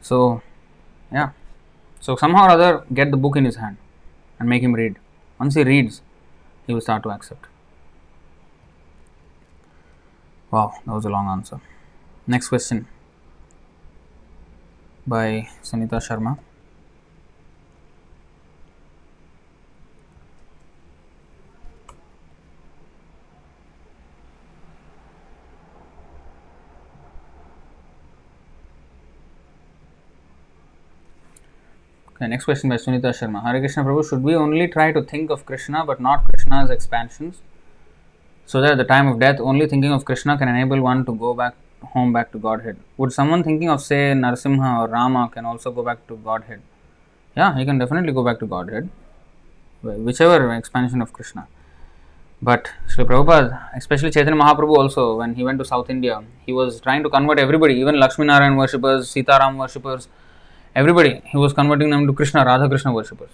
So, 0.00 0.42
yeah. 1.12 1.30
So, 2.00 2.16
somehow 2.16 2.46
or 2.46 2.50
other, 2.50 2.84
get 2.92 3.10
the 3.10 3.16
book 3.16 3.36
in 3.36 3.44
his 3.44 3.56
hand 3.56 3.76
and 4.38 4.48
make 4.48 4.62
him 4.62 4.74
read. 4.74 4.96
Once 5.38 5.54
he 5.54 5.62
reads, 5.62 6.00
he 6.66 6.74
will 6.74 6.80
start 6.80 7.02
to 7.02 7.10
accept. 7.10 7.46
Wow, 10.50 10.74
that 10.84 10.92
was 10.92 11.04
a 11.04 11.08
long 11.08 11.28
answer. 11.28 11.60
Next 12.26 12.48
question 12.48 12.86
by 15.06 15.48
Sunita 15.62 16.00
Sharma. 16.00 16.38
Okay, 32.22 32.28
next 32.28 32.44
question 32.44 32.70
by 32.70 32.76
Sunita 32.76 33.10
Sharma. 33.18 33.42
Hare 33.42 33.58
Krishna 33.58 33.82
Prabhu, 33.82 34.08
should 34.08 34.22
we 34.22 34.36
only 34.36 34.68
try 34.68 34.92
to 34.92 35.02
think 35.02 35.28
of 35.28 35.44
Krishna 35.44 35.84
but 35.84 36.00
not 36.00 36.24
Krishna's 36.26 36.70
expansions? 36.70 37.42
So 38.46 38.60
that 38.60 38.70
at 38.70 38.78
the 38.78 38.84
time 38.84 39.08
of 39.08 39.18
death, 39.18 39.40
only 39.40 39.66
thinking 39.66 39.92
of 39.92 40.04
Krishna 40.04 40.38
can 40.38 40.46
enable 40.48 40.80
one 40.80 41.04
to 41.06 41.16
go 41.16 41.34
back 41.34 41.56
home 41.82 42.12
back 42.12 42.30
to 42.30 42.38
Godhead. 42.38 42.76
Would 42.96 43.12
someone 43.12 43.42
thinking 43.42 43.68
of 43.68 43.82
say 43.82 44.12
Narasimha 44.12 44.82
or 44.82 44.86
Rama 44.86 45.30
can 45.34 45.44
also 45.44 45.72
go 45.72 45.82
back 45.82 46.06
to 46.06 46.16
Godhead? 46.16 46.62
Yeah, 47.36 47.58
he 47.58 47.64
can 47.64 47.78
definitely 47.78 48.12
go 48.12 48.22
back 48.22 48.38
to 48.38 48.46
Godhead, 48.46 48.88
whichever 49.82 50.54
expansion 50.54 51.02
of 51.02 51.12
Krishna. 51.12 51.48
But 52.40 52.70
Sri 52.86 53.04
Prabhupada, 53.04 53.70
especially 53.74 54.12
Chaitanya 54.12 54.40
Mahaprabhu 54.40 54.76
also, 54.76 55.16
when 55.16 55.34
he 55.34 55.42
went 55.42 55.58
to 55.58 55.64
South 55.64 55.90
India, 55.90 56.22
he 56.46 56.52
was 56.52 56.80
trying 56.80 57.02
to 57.02 57.10
convert 57.10 57.40
everybody, 57.40 57.74
even 57.74 57.98
Lakshmi 57.98 58.26
Narayan 58.26 58.54
worshippers, 58.54 59.12
Sitaram 59.12 59.56
worshippers, 59.56 60.06
everybody, 60.74 61.22
he 61.26 61.36
was 61.36 61.52
converting 61.52 61.90
them 61.90 62.06
to 62.06 62.12
Krishna, 62.12 62.44
Radha 62.44 62.68
Krishna 62.68 62.92
worshippers. 62.92 63.30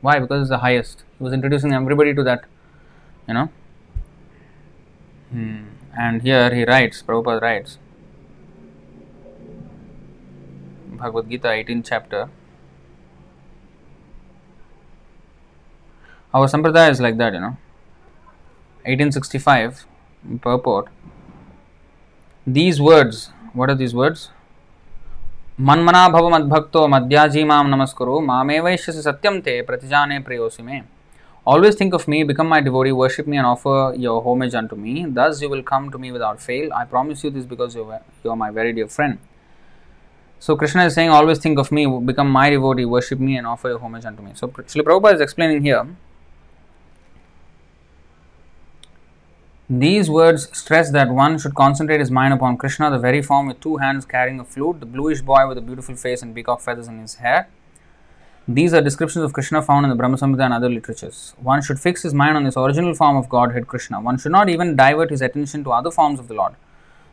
Why? 0.00 0.18
Because 0.18 0.42
it's 0.42 0.50
the 0.50 0.58
highest. 0.58 1.04
He 1.18 1.24
was 1.24 1.32
introducing 1.32 1.72
everybody 1.72 2.14
to 2.14 2.22
that, 2.24 2.44
you 3.28 3.34
know. 3.34 3.50
Hmm. 5.30 5.64
And 5.98 6.22
here 6.22 6.54
he 6.54 6.64
writes, 6.64 7.02
Prabhupada 7.02 7.40
writes, 7.40 7.78
Bhagavad 10.86 11.28
Gita, 11.28 11.48
18th 11.48 11.86
chapter. 11.88 12.28
Our 16.32 16.46
sampradaya 16.46 16.90
is 16.90 17.00
like 17.00 17.16
that, 17.18 17.32
you 17.34 17.40
know. 17.40 17.56
1865 18.84 19.86
purport. 20.40 20.88
These 22.46 22.80
words, 22.80 23.30
what 23.52 23.68
are 23.68 23.74
these 23.74 23.94
words? 23.94 24.30
मन्मना 25.60 26.08
भव 26.08 26.28
मद्भक्त 26.28 26.76
मध्याजी 26.88 27.42
ममस्कुर 27.44 28.08
मे 28.44 28.58
वैश्य 28.60 28.92
सत्यम 28.92 29.38
ते, 29.40 29.60
प्रतिजाने 29.62 30.18
प्रियोसी 30.18 30.62
मे। 30.62 30.80
Always 31.46 31.78
think 31.80 31.94
of 31.94 32.04
me 32.10 32.22
become 32.24 32.46
my 32.46 32.60
devotee 32.60 32.90
worship 32.90 33.28
me 33.28 33.36
and 33.36 33.46
offer 33.46 34.00
your 34.00 34.22
homage 34.44 34.56
to 34.70 34.76
me 34.76 35.04
thus 35.18 35.42
you 35.42 35.48
will 35.50 35.62
come 35.66 35.90
to 35.90 35.98
me 35.98 36.10
without 36.10 36.38
fail 36.38 36.70
I 36.74 36.84
promise 36.90 37.24
you 37.24 37.30
this 37.30 37.44
because 37.46 37.76
you 37.78 37.84
you 37.84 38.30
are 38.30 38.36
my 38.36 38.50
very 38.50 38.72
dear 38.72 38.86
friend 38.86 39.16
so 40.42 40.56
Krishna 40.56 40.86
is 40.86 40.94
saying 40.94 41.12
always 41.12 41.44
think 41.44 41.58
of 41.58 41.74
me 41.74 41.86
become 42.06 42.32
my 42.32 42.50
devotee 42.50 42.84
worship 42.94 43.20
me 43.20 43.36
and 43.36 43.46
offer 43.46 43.70
your 43.70 43.80
homage 43.96 44.06
to 44.06 44.22
me 44.22 44.32
so 44.36 44.52
Shri 44.68 44.82
Prabhupada 44.82 45.10
is 45.10 45.22
explaining 45.22 45.62
here 45.62 45.94
These 49.72 50.10
words 50.10 50.48
stress 50.58 50.90
that 50.90 51.10
one 51.10 51.38
should 51.38 51.54
concentrate 51.54 52.00
his 52.00 52.10
mind 52.10 52.34
upon 52.34 52.56
Krishna, 52.56 52.90
the 52.90 52.98
very 52.98 53.22
form 53.22 53.46
with 53.46 53.60
two 53.60 53.76
hands 53.76 54.04
carrying 54.04 54.40
a 54.40 54.44
flute, 54.44 54.80
the 54.80 54.86
bluish 54.86 55.20
boy 55.20 55.46
with 55.46 55.58
a 55.58 55.60
beautiful 55.60 55.94
face 55.94 56.22
and 56.22 56.34
peacock 56.34 56.60
feathers 56.60 56.88
in 56.88 56.98
his 56.98 57.14
hair. 57.14 57.48
These 58.48 58.74
are 58.74 58.80
descriptions 58.80 59.24
of 59.24 59.32
Krishna 59.32 59.62
found 59.62 59.84
in 59.86 59.90
the 59.90 59.94
Brahma 59.94 60.16
Samhita 60.16 60.44
and 60.46 60.54
other 60.54 60.68
literatures. 60.68 61.34
One 61.38 61.62
should 61.62 61.78
fix 61.78 62.02
his 62.02 62.12
mind 62.12 62.36
on 62.36 62.42
this 62.42 62.56
original 62.56 62.94
form 62.94 63.16
of 63.16 63.28
Godhead 63.28 63.68
Krishna. 63.68 64.00
One 64.00 64.18
should 64.18 64.32
not 64.32 64.48
even 64.48 64.74
divert 64.74 65.10
his 65.10 65.22
attention 65.22 65.62
to 65.62 65.70
other 65.70 65.92
forms 65.92 66.18
of 66.18 66.26
the 66.26 66.34
Lord. 66.34 66.56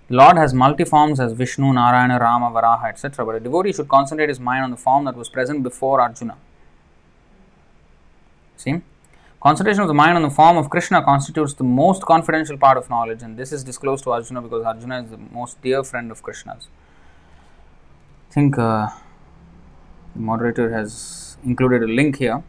The 0.07 0.15
Lord 0.15 0.37
has 0.37 0.51
multi 0.51 0.83
forms 0.83 1.19
as 1.19 1.33
Vishnu, 1.33 1.71
Narayana, 1.73 2.17
Rama, 2.17 2.49
Varaha, 2.49 2.85
etc. 2.89 3.23
But 3.23 3.35
a 3.35 3.39
devotee 3.39 3.71
should 3.71 3.87
concentrate 3.87 4.29
his 4.29 4.39
mind 4.39 4.63
on 4.63 4.71
the 4.71 4.77
form 4.77 5.05
that 5.05 5.15
was 5.15 5.29
present 5.29 5.61
before 5.61 6.01
Arjuna. 6.01 6.37
See? 8.55 8.81
Concentration 9.39 9.81
of 9.81 9.87
the 9.87 9.93
mind 9.93 10.15
on 10.15 10.23
the 10.23 10.31
form 10.31 10.57
of 10.57 10.69
Krishna 10.69 11.03
constitutes 11.03 11.53
the 11.53 11.63
most 11.63 12.01
confidential 12.03 12.57
part 12.57 12.75
of 12.75 12.89
knowledge, 12.89 13.21
and 13.21 13.37
this 13.37 13.51
is 13.51 13.63
disclosed 13.63 14.03
to 14.05 14.11
Arjuna 14.11 14.41
because 14.41 14.65
Arjuna 14.65 15.03
is 15.03 15.11
the 15.11 15.17
most 15.17 15.61
dear 15.61 15.83
friend 15.83 16.09
of 16.09 16.23
Krishna's. 16.23 16.69
I 18.29 18.33
think 18.33 18.57
uh, 18.57 18.87
the 20.15 20.21
moderator 20.21 20.71
has 20.73 21.37
included 21.43 21.83
a 21.83 21.87
link 21.87 22.17
here. 22.17 22.43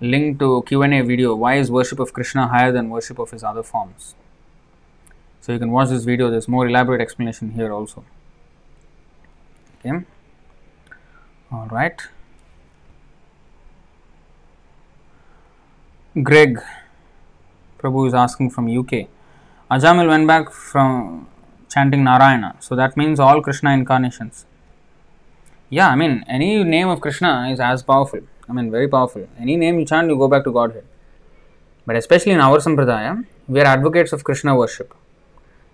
Link 0.00 0.40
to 0.40 0.62
Q&A 0.66 1.00
video. 1.02 1.36
Why 1.36 1.54
is 1.58 1.70
worship 1.70 2.00
of 2.00 2.12
Krishna 2.12 2.48
higher 2.48 2.72
than 2.72 2.90
worship 2.90 3.20
of 3.20 3.30
his 3.30 3.44
other 3.44 3.62
forms? 3.62 4.16
So 5.40 5.52
you 5.52 5.60
can 5.60 5.70
watch 5.70 5.90
this 5.90 6.04
video. 6.04 6.28
There's 6.28 6.48
more 6.48 6.66
elaborate 6.66 7.00
explanation 7.00 7.52
here 7.52 7.72
also. 7.72 8.04
Okay. 9.78 10.04
All 11.52 11.66
right. 11.70 12.00
Greg 16.16 16.58
Prabhu 17.78 18.08
is 18.08 18.14
asking 18.14 18.50
from 18.50 18.66
UK. 18.66 19.08
Ajamil 19.70 20.08
went 20.08 20.26
back 20.26 20.50
from 20.50 21.28
chanting 21.68 22.02
Narayana. 22.02 22.56
So 22.60 22.74
that 22.74 22.96
means 22.96 23.20
all 23.20 23.42
Krishna 23.42 23.72
incarnations. 23.72 24.46
Yeah, 25.68 25.88
I 25.88 25.96
mean, 25.96 26.24
any 26.26 26.64
name 26.64 26.88
of 26.88 27.02
Krishna 27.02 27.50
is 27.52 27.60
as 27.60 27.82
powerful. 27.82 28.20
I 28.48 28.52
mean, 28.54 28.70
very 28.70 28.88
powerful. 28.88 29.28
Any 29.38 29.56
name 29.56 29.78
you 29.78 29.84
chant, 29.84 30.08
you 30.08 30.16
go 30.16 30.28
back 30.28 30.44
to 30.44 30.52
Godhead. 30.52 30.84
But 31.84 31.96
especially 31.96 32.32
in 32.32 32.40
our 32.40 32.58
Sampradaya, 32.58 33.26
we 33.46 33.60
are 33.60 33.66
advocates 33.66 34.12
of 34.14 34.24
Krishna 34.24 34.56
worship 34.56 34.94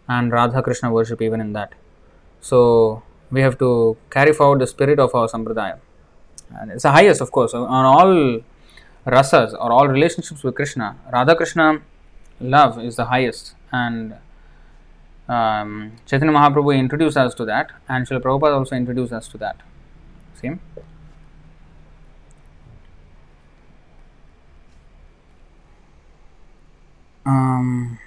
and 0.09 0.33
Radha 0.33 0.63
Krishna 0.63 0.93
worship, 0.93 1.23
even 1.23 1.41
in 1.41 1.53
that. 1.53 1.73
So 2.41 3.05
we 3.31 3.41
have 3.41 3.57
to 3.61 3.97
carry 4.11 4.33
forward 4.33 4.61
the 4.61 4.67
spirit 4.67 4.99
of 4.99 5.15
our 5.15 5.29
Sampradaya. 5.29 5.79
And 6.59 6.73
it's 6.73 6.83
the 6.83 6.91
highest, 6.91 7.21
of 7.21 7.31
course, 7.31 7.55
on 7.55 7.85
all 7.85 8.41
rasas 9.07 9.53
or 9.53 9.73
all 9.73 9.89
relationships 9.89 10.43
with 10.43 10.55
Krishna, 10.55 10.97
Radha 11.13 11.37
Krishna 11.37 11.83
love 12.41 12.79
is 12.83 12.97
the 12.97 13.07
highest, 13.07 13.55
and 13.73 14.17
um, 15.29 15.93
Chaitanya 16.07 16.33
Mahaprabhu 16.33 16.77
introduced 16.77 17.17
us 17.17 17.35
to 17.35 17.45
that, 17.45 17.71
and 17.89 18.07
Srila 18.07 18.21
Prabhupada 18.21 18.59
also 18.59 18.77
introduced 18.77 19.13
us 19.13 19.29
to 19.29 19.39
that. 19.39 19.57
See? 20.41 20.53
Um, 27.27 27.99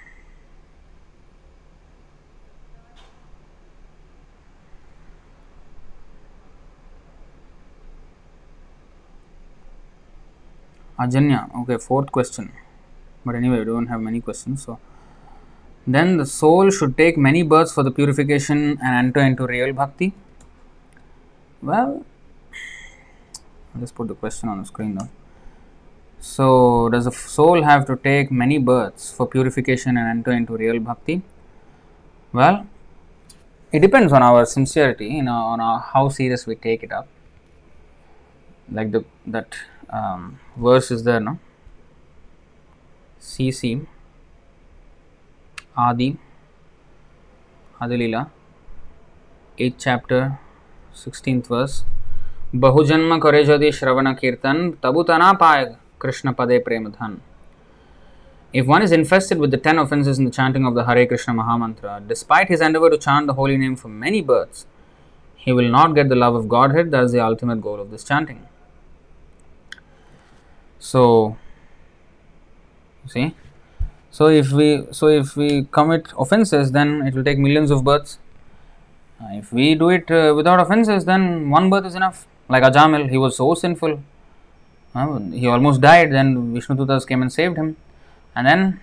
Ajanya, 10.98 11.48
okay, 11.62 11.78
fourth 11.78 12.10
question. 12.10 12.52
But 13.24 13.34
anyway, 13.36 13.60
we 13.60 13.64
don't 13.64 13.86
have 13.86 14.00
many 14.00 14.20
questions. 14.20 14.64
So, 14.64 14.78
then 15.86 16.16
the 16.16 16.26
soul 16.26 16.70
should 16.70 16.96
take 16.96 17.16
many 17.16 17.42
births 17.42 17.72
for 17.72 17.82
the 17.82 17.90
purification 17.90 18.78
and 18.82 18.94
enter 19.06 19.20
into 19.20 19.46
real 19.46 19.72
bhakti. 19.72 20.12
Well, 21.62 22.04
I'll 23.74 23.80
just 23.80 23.94
put 23.94 24.08
the 24.08 24.14
question 24.14 24.48
on 24.48 24.58
the 24.58 24.66
screen 24.66 24.94
now. 24.94 25.08
So, 26.20 26.88
does 26.88 27.04
the 27.04 27.12
soul 27.12 27.62
have 27.62 27.86
to 27.86 27.96
take 27.96 28.30
many 28.30 28.58
births 28.58 29.12
for 29.12 29.26
purification 29.26 29.96
and 29.96 30.08
enter 30.08 30.32
into 30.32 30.56
real 30.56 30.80
bhakti? 30.80 31.22
Well, 32.32 32.66
it 33.70 33.80
depends 33.80 34.12
on 34.12 34.22
our 34.22 34.44
sincerity, 34.44 35.06
you 35.06 35.22
know, 35.22 35.32
on 35.32 35.60
our, 35.60 35.78
how 35.78 36.08
serious 36.08 36.46
we 36.46 36.56
take 36.56 36.82
it 36.82 36.92
up. 36.92 37.06
Like 38.70 38.90
the 38.92 39.04
that 39.26 39.56
um, 39.89 40.39
verse 40.57 40.91
is 40.91 41.03
there, 41.03 41.19
no? 41.19 41.39
CC 43.21 43.85
Adi 45.77 46.17
Adilila 47.81 48.29
8th 49.57 49.75
chapter 49.79 50.21
16th 50.93 51.47
verse 51.47 51.83
बहुजन्म 52.63 53.17
करे 53.19 53.41
यदि 53.43 53.71
श्रवण 53.71 54.11
कीर्तन 54.13 54.57
तबु 54.83 55.03
तना 55.03 55.31
पाए 55.43 55.63
कृष्ण 56.01 56.31
पदे 56.39 56.57
प्रेम 56.67 56.87
धन 56.89 57.17
If 58.53 58.67
one 58.67 58.83
is 58.83 58.91
infested 58.91 59.39
with 59.39 59.49
the 59.49 59.57
ten 59.57 59.79
offenses 59.79 60.19
in 60.19 60.25
the 60.25 60.31
chanting 60.31 60.67
of 60.67 60.75
the 60.75 60.83
Hare 60.85 61.07
Krishna 61.07 61.33
Mahamantra, 61.33 62.07
despite 62.07 62.49
his 62.49 62.61
endeavor 62.61 62.91
to 62.91 62.99
chant 62.99 63.25
the 63.25 63.33
holy 63.33 63.57
name 63.57 63.75
for 63.75 63.87
many 63.87 64.21
births, 64.21 64.67
he 65.35 65.51
will 65.51 65.69
not 65.69 65.95
get 65.95 66.09
the 66.09 66.15
love 66.15 66.35
of 66.35 66.47
Godhead. 66.47 66.91
That 66.91 67.05
is 67.05 67.11
the 67.13 67.19
ultimate 67.19 67.61
goal 67.61 67.79
of 67.79 67.89
this 67.89 68.03
chanting. 68.03 68.45
So, 70.80 71.36
see, 73.06 73.34
so 74.10 74.28
if 74.28 74.52
we 74.52 74.86
so 74.92 75.08
if 75.08 75.36
we 75.36 75.64
commit 75.70 76.08
offenses, 76.16 76.72
then 76.72 77.06
it 77.06 77.14
will 77.14 77.24
take 77.24 77.38
millions 77.38 77.70
of 77.70 77.84
births. 77.84 78.18
Uh, 79.20 79.30
if 79.32 79.52
we 79.52 79.74
do 79.74 79.88
it 79.88 80.10
uh, 80.10 80.32
without 80.34 80.60
offenses, 80.60 81.04
then 81.04 81.50
one 81.50 81.68
birth 81.70 81.84
is 81.84 81.94
enough. 81.94 82.26
Like 82.48 82.62
Ajamil, 82.62 83.10
he 83.10 83.18
was 83.18 83.36
so 83.36 83.54
sinful. 83.54 84.00
Uh, 84.94 85.18
he 85.18 85.46
almost 85.48 85.80
died. 85.80 86.12
Then 86.12 86.54
Vishnu 86.54 86.76
Dutas 86.76 87.06
came 87.06 87.22
and 87.22 87.32
saved 87.32 87.56
him, 87.56 87.76
and 88.34 88.46
then 88.46 88.80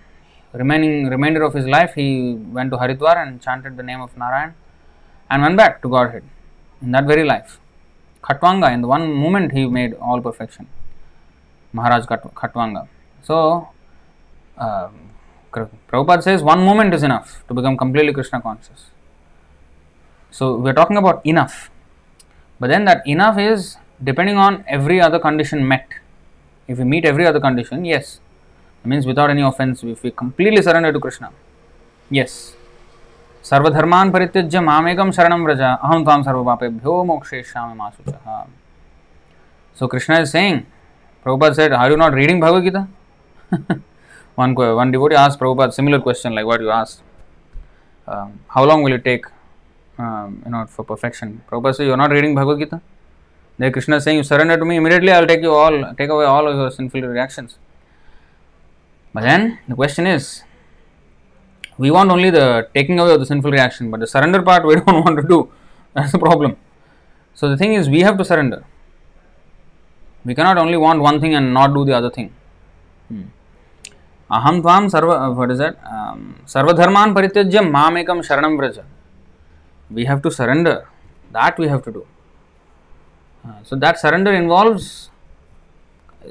remaining 0.52 1.08
remainder 1.08 1.42
of 1.42 1.54
his 1.54 1.66
life, 1.66 1.94
he 1.94 2.34
went 2.34 2.70
to 2.70 2.76
Haridwar 2.76 3.16
and 3.16 3.42
chanted 3.42 3.76
the 3.76 3.82
name 3.82 4.00
of 4.00 4.16
Narayan, 4.16 4.54
and 5.30 5.42
went 5.42 5.56
back 5.56 5.82
to 5.82 5.88
Godhead 5.88 6.24
in 6.82 6.92
that 6.92 7.04
very 7.04 7.24
life. 7.24 7.58
Khatwanga, 8.22 8.72
in 8.72 8.82
the 8.82 8.88
one 8.88 9.12
moment, 9.12 9.52
he 9.52 9.66
made 9.66 9.94
all 9.94 10.20
perfection. 10.20 10.66
Maharaj 11.78 12.04
Khatwanga. 12.40 12.86
So, 13.22 13.68
uh, 14.58 14.88
Prabhupada 15.52 16.22
says 16.22 16.42
one 16.42 16.62
moment 16.64 16.94
is 16.94 17.02
enough 17.02 17.42
to 17.48 17.54
become 17.54 17.76
completely 17.76 18.12
Krishna 18.12 18.40
conscious. 18.40 18.86
So, 20.30 20.56
we 20.56 20.70
are 20.70 20.74
talking 20.74 20.96
about 20.96 21.24
enough. 21.24 21.70
But 22.60 22.68
then 22.68 22.84
that 22.86 23.06
enough 23.06 23.38
is 23.38 23.76
depending 24.02 24.36
on 24.36 24.64
every 24.66 25.00
other 25.00 25.18
condition 25.18 25.66
met. 25.66 25.88
If 26.68 26.78
we 26.78 26.84
meet 26.84 27.04
every 27.04 27.26
other 27.26 27.40
condition, 27.40 27.84
yes. 27.84 28.20
It 28.82 28.88
means 28.88 29.06
without 29.06 29.30
any 29.30 29.42
offense, 29.42 29.82
if 29.82 30.02
we 30.02 30.10
completely 30.10 30.62
surrender 30.62 30.92
to 30.92 31.00
Krishna, 31.00 31.32
yes. 32.10 32.54
सर्वधर्मान 33.48 34.10
परित्यज्य 34.10 34.60
मामेकम 34.60 35.10
शरणम 35.16 35.42
व्रज 35.44 35.60
अहम 35.62 36.04
ताम 36.06 36.22
सर्वपापेभ्यो 36.22 37.02
मोक्षेष्यामि 37.10 37.74
मा 37.78 37.90
शुचः 37.90 38.46
So 39.78 39.86
Krishna 39.88 40.20
is 40.20 40.30
saying, 40.30 40.66
Prabhupada 41.26 41.56
said, 41.56 41.72
Are 41.72 41.90
you 41.90 41.96
not 41.96 42.12
reading 42.12 42.38
Bhagavad 42.38 42.62
Gita? 42.62 42.88
one, 44.36 44.54
one 44.54 44.92
devotee 44.92 45.16
asked 45.16 45.40
Prabhupada 45.40 45.72
similar 45.72 45.98
question 46.00 46.36
like 46.36 46.46
what 46.46 46.60
you 46.60 46.70
asked. 46.70 47.02
Um, 48.06 48.38
how 48.46 48.64
long 48.64 48.84
will 48.84 48.92
it 48.92 49.04
take 49.04 49.26
um, 49.98 50.40
you 50.44 50.52
know, 50.52 50.66
for 50.66 50.84
perfection? 50.84 51.42
Prabhupada 51.50 51.74
said, 51.74 51.86
You 51.86 51.94
are 51.94 51.96
not 51.96 52.12
reading 52.12 52.36
Bhagavad 52.36 52.60
Gita? 52.60 52.80
Then 53.58 53.72
Krishna 53.72 53.96
is 53.96 54.04
saying, 54.04 54.18
You 54.18 54.22
surrender 54.22 54.56
to 54.56 54.64
me, 54.64 54.76
immediately 54.76 55.10
I 55.10 55.18
will 55.18 55.26
take 55.26 55.42
you 55.42 55.52
all, 55.52 55.94
take 55.94 56.10
away 56.10 56.26
all 56.26 56.46
of 56.46 56.54
your 56.54 56.70
sinful 56.70 57.00
reactions. 57.00 57.58
But 59.12 59.22
then 59.22 59.58
the 59.66 59.74
question 59.74 60.06
is, 60.06 60.44
we 61.76 61.90
want 61.90 62.12
only 62.12 62.30
the 62.30 62.68
taking 62.72 63.00
away 63.00 63.14
of 63.14 63.18
the 63.18 63.26
sinful 63.26 63.50
reaction, 63.50 63.90
but 63.90 63.98
the 63.98 64.06
surrender 64.06 64.42
part 64.42 64.64
we 64.64 64.76
don't 64.80 65.04
want 65.04 65.16
to 65.16 65.26
do. 65.26 65.50
That's 65.92 66.12
the 66.12 66.20
problem. 66.20 66.56
So 67.34 67.48
the 67.48 67.56
thing 67.56 67.74
is, 67.74 67.88
we 67.88 68.02
have 68.02 68.16
to 68.16 68.24
surrender. 68.24 68.64
We 70.26 70.34
cannot 70.34 70.58
only 70.58 70.76
want 70.76 71.00
one 71.00 71.20
thing 71.20 71.34
and 71.34 71.54
not 71.54 71.72
do 71.72 71.84
the 71.84 71.94
other 72.00 72.10
thing. 72.10 72.28
Aham 74.36 74.60
tvam 74.60 74.90
sarva, 74.94 75.34
what 75.34 75.50
is 75.52 75.58
that? 75.58 75.76
Um, 75.96 76.40
sarvadharman 76.46 77.14
parityajya 77.14 77.62
mamekam 77.76 78.26
sharanam 78.28 78.58
vraja. 78.60 78.84
We 79.88 80.04
have 80.04 80.20
to 80.22 80.30
surrender. 80.30 80.88
That 81.30 81.58
we 81.58 81.68
have 81.68 81.82
to 81.84 81.92
do. 81.92 82.06
Uh, 83.46 83.62
so 83.62 83.76
that 83.76 84.00
surrender 84.00 84.32
involves 84.32 85.10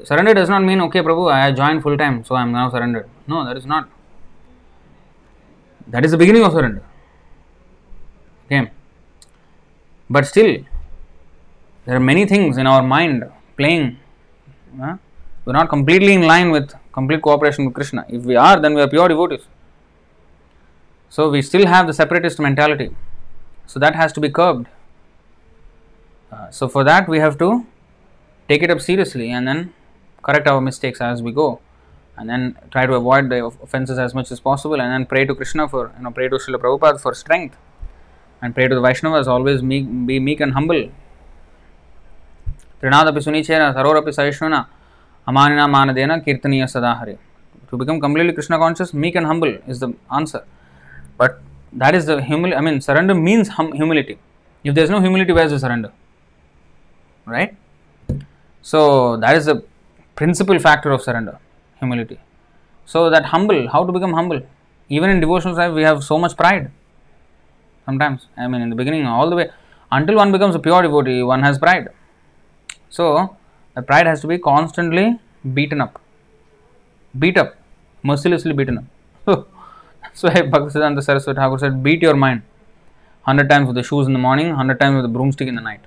surrender 0.04 0.34
does 0.34 0.50
not 0.54 0.62
mean 0.62 0.80
okay 0.86 1.00
prabhu 1.06 1.24
i 1.32 1.50
joined 1.60 1.82
full 1.84 1.96
time 2.02 2.16
so 2.26 2.34
i 2.38 2.42
am 2.46 2.52
now 2.56 2.64
surrendered 2.74 3.08
no 3.32 3.38
that 3.46 3.56
is 3.60 3.66
not 3.72 3.88
that 5.94 6.04
is 6.06 6.10
the 6.14 6.20
beginning 6.22 6.44
of 6.46 6.52
surrender 6.56 6.82
okay 8.44 8.60
but 10.16 10.26
still 10.32 10.52
there 11.86 11.96
are 11.96 12.06
many 12.10 12.26
things 12.32 12.58
in 12.62 12.66
our 12.72 12.82
mind 12.82 13.24
playing 13.56 13.98
uh, 14.82 14.96
we're 15.44 15.58
not 15.60 15.68
completely 15.68 16.12
in 16.12 16.22
line 16.22 16.50
with 16.50 16.74
complete 16.92 17.22
cooperation 17.22 17.66
with 17.66 17.74
krishna 17.74 18.04
if 18.08 18.22
we 18.24 18.36
are 18.36 18.56
then 18.60 18.74
we 18.74 18.80
are 18.80 18.88
pure 18.88 19.08
devotees 19.08 19.44
So 21.16 21.30
we 21.30 21.40
still 21.42 21.66
have 21.66 21.86
the 21.86 21.92
separatist 21.92 22.38
mentality. 22.38 22.94
So 23.66 23.80
that 23.80 23.94
has 23.94 24.12
to 24.14 24.20
be 24.20 24.28
curbed. 24.28 24.66
Uh, 26.30 26.50
so 26.50 26.68
for 26.68 26.84
that 26.84 27.08
we 27.08 27.18
have 27.20 27.38
to 27.38 27.66
take 28.48 28.62
it 28.62 28.70
up 28.70 28.80
seriously 28.80 29.30
and 29.30 29.46
then 29.46 29.72
correct 30.22 30.46
our 30.46 30.60
mistakes 30.60 31.00
as 31.00 31.22
we 31.22 31.32
go 31.32 31.60
and 32.18 32.28
then 32.28 32.58
try 32.70 32.84
to 32.84 32.94
avoid 32.94 33.30
the 33.30 33.44
offenses 33.44 33.98
as 33.98 34.14
much 34.14 34.30
as 34.32 34.40
possible 34.40 34.80
and 34.80 34.92
then 34.92 35.06
pray 35.06 35.24
to 35.24 35.34
Krishna 35.34 35.68
for 35.68 35.92
you 35.96 36.02
know 36.02 36.10
pray 36.10 36.28
to 36.28 36.36
Srila 36.36 36.58
Prabhupada 36.58 37.00
for 37.00 37.14
strength 37.14 37.56
and 38.42 38.54
pray 38.54 38.66
to 38.68 38.74
the 38.74 38.80
Vaishnavas 38.80 39.26
always 39.26 39.62
meek, 39.62 39.86
be 40.06 40.18
meek 40.18 40.40
and 40.40 40.52
humble. 40.52 40.90
Trinadapi 42.80 43.20
sunichena 43.26 43.74
sarorapi 43.74 44.12
saishnuna 44.18 44.66
amanina 45.26 45.66
manadena 45.66 46.24
kirtaniya 46.24 46.66
sadahare. 46.66 47.18
To 47.70 47.76
become 47.76 48.00
completely 48.00 48.32
Krishna 48.32 48.58
conscious, 48.58 48.92
meek 48.94 49.14
and 49.16 49.26
humble 49.26 49.58
is 49.66 49.80
the 49.80 49.92
answer. 50.10 50.44
But 51.16 51.40
that 51.72 51.94
is 51.94 52.06
the 52.06 52.22
humility. 52.22 52.56
I 52.56 52.60
mean, 52.60 52.80
surrender 52.80 53.14
means 53.14 53.48
hum- 53.48 53.72
humility. 53.72 54.18
If 54.62 54.74
there 54.74 54.84
is 54.84 54.90
no 54.90 55.00
humility, 55.00 55.32
where 55.32 55.44
is 55.46 55.52
the 55.52 55.58
surrender? 55.58 55.92
Right? 57.24 57.56
So 58.62 59.16
that 59.16 59.36
is 59.36 59.46
the 59.46 59.64
principal 60.14 60.58
factor 60.58 60.90
of 60.90 61.02
surrender, 61.02 61.38
humility. 61.78 62.18
So 62.84 63.10
that 63.10 63.26
humble, 63.26 63.68
how 63.68 63.84
to 63.84 63.92
become 63.92 64.12
humble? 64.12 64.40
Even 64.88 65.10
in 65.10 65.20
devotional 65.20 65.54
life, 65.54 65.72
we 65.72 65.82
have 65.82 66.04
so 66.04 66.18
much 66.18 66.36
pride. 66.36 66.70
Sometimes, 67.84 68.26
I 68.36 68.46
mean, 68.48 68.62
in 68.62 68.70
the 68.70 68.76
beginning, 68.76 69.06
all 69.06 69.28
the 69.30 69.36
way 69.36 69.50
until 69.90 70.16
one 70.16 70.32
becomes 70.32 70.54
a 70.54 70.58
pure 70.58 70.82
devotee, 70.82 71.22
one 71.22 71.42
has 71.42 71.58
pride. 71.58 71.88
So 72.90 73.36
the 73.74 73.82
pride 73.82 74.06
has 74.06 74.20
to 74.22 74.26
be 74.26 74.38
constantly 74.38 75.18
beaten 75.54 75.80
up, 75.80 76.00
beat 77.18 77.36
up, 77.36 77.56
mercilessly 78.02 78.52
beaten 78.52 78.78
up. 78.78 78.84
so 80.14 80.28
Bhaktisiddhanta 80.28 81.02
Saraswati 81.02 81.36
Thakur 81.36 81.58
said, 81.58 81.82
beat 81.82 82.02
your 82.02 82.14
mind 82.14 82.42
hundred 83.28 83.50
times 83.50 83.66
with 83.66 83.76
the 83.76 83.82
shoes 83.82 84.06
in 84.06 84.12
the 84.12 84.18
morning, 84.26 84.54
hundred 84.54 84.78
times 84.80 84.94
with 84.96 85.04
the 85.04 85.14
broomstick 85.16 85.48
in 85.48 85.56
the 85.56 85.60
night. 85.70 85.80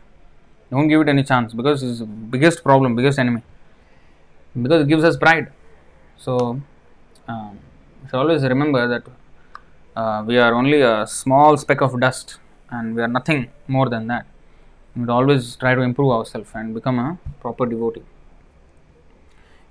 Don't 0.71 0.87
give 0.87 1.01
it 1.01 1.09
any 1.09 1.23
chance 1.23 1.53
because 1.53 1.81
it's 1.81 1.99
the 1.99 2.05
biggest 2.05 2.63
problem, 2.63 2.95
biggest 2.95 3.17
enemy. 3.17 3.41
Because 4.61 4.81
it 4.83 4.87
gives 4.87 5.03
us 5.03 5.15
pride. 5.17 5.47
So, 6.17 6.61
um, 7.27 7.59
should 8.05 8.17
always 8.17 8.43
remember 8.43 8.87
that 8.87 9.03
uh, 9.95 10.23
we 10.27 10.37
are 10.37 10.53
only 10.53 10.81
a 10.81 11.07
small 11.07 11.57
speck 11.57 11.81
of 11.81 11.99
dust 11.99 12.37
and 12.69 12.95
we 12.95 13.01
are 13.01 13.07
nothing 13.07 13.49
more 13.67 13.87
than 13.89 14.07
that. 14.07 14.25
We 14.95 15.03
should 15.03 15.09
always 15.09 15.55
try 15.55 15.75
to 15.75 15.81
improve 15.81 16.11
ourselves 16.11 16.49
and 16.53 16.73
become 16.73 16.99
a 16.99 17.17
proper 17.41 17.65
devotee. 17.65 18.03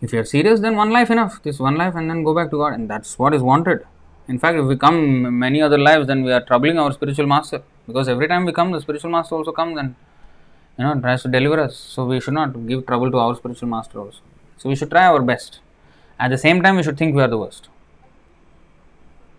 If 0.01 0.13
you 0.13 0.21
are 0.21 0.25
serious, 0.25 0.61
then 0.61 0.77
one 0.77 0.91
life 0.91 1.11
enough. 1.11 1.43
This 1.43 1.59
one 1.59 1.77
life 1.77 1.95
and 1.97 2.09
then 2.09 2.23
go 2.23 2.35
back 2.35 2.51
to 2.51 2.57
God, 2.57 2.75
and 2.75 2.89
that's 2.89 3.19
what 3.19 3.35
is 3.35 3.43
wanted. 3.43 3.85
In 4.29 4.39
fact, 4.39 4.59
if 4.59 4.67
we 4.67 4.77
come 4.77 5.39
many 5.39 5.61
other 5.61 5.79
lives, 5.79 6.07
then 6.07 6.23
we 6.23 6.33
are 6.33 6.43
troubling 6.43 6.79
our 6.79 6.93
spiritual 6.93 7.27
master. 7.27 7.63
Because 7.87 8.09
every 8.09 8.29
time 8.29 8.45
we 8.45 8.53
come, 8.53 8.71
the 8.71 8.81
spiritual 8.81 9.11
master 9.11 9.35
also 9.35 9.53
comes 9.53 9.79
and 9.79 9.95
you 10.79 10.85
know 10.85 11.01
tries 11.01 11.23
to 11.23 11.29
deliver 11.29 11.59
us. 11.61 11.77
So 11.77 12.05
we 12.05 12.21
should 12.21 12.35
not 12.35 12.67
give 12.67 12.87
trouble 12.87 13.11
to 13.11 13.19
our 13.19 13.35
spiritual 13.35 13.69
master 13.69 13.99
also. 13.99 14.21
So 14.59 14.69
we 14.69 14.77
should 14.77 14.91
try 14.91 15.07
our 15.07 15.23
best. 15.23 15.61
At 16.21 16.29
the 16.29 16.39
same 16.39 16.63
time 16.63 16.77
we 16.77 16.83
should 16.83 16.99
think 16.99 17.17
we 17.17 17.23
are 17.23 17.29
the 17.29 17.39
worst. 17.39 17.69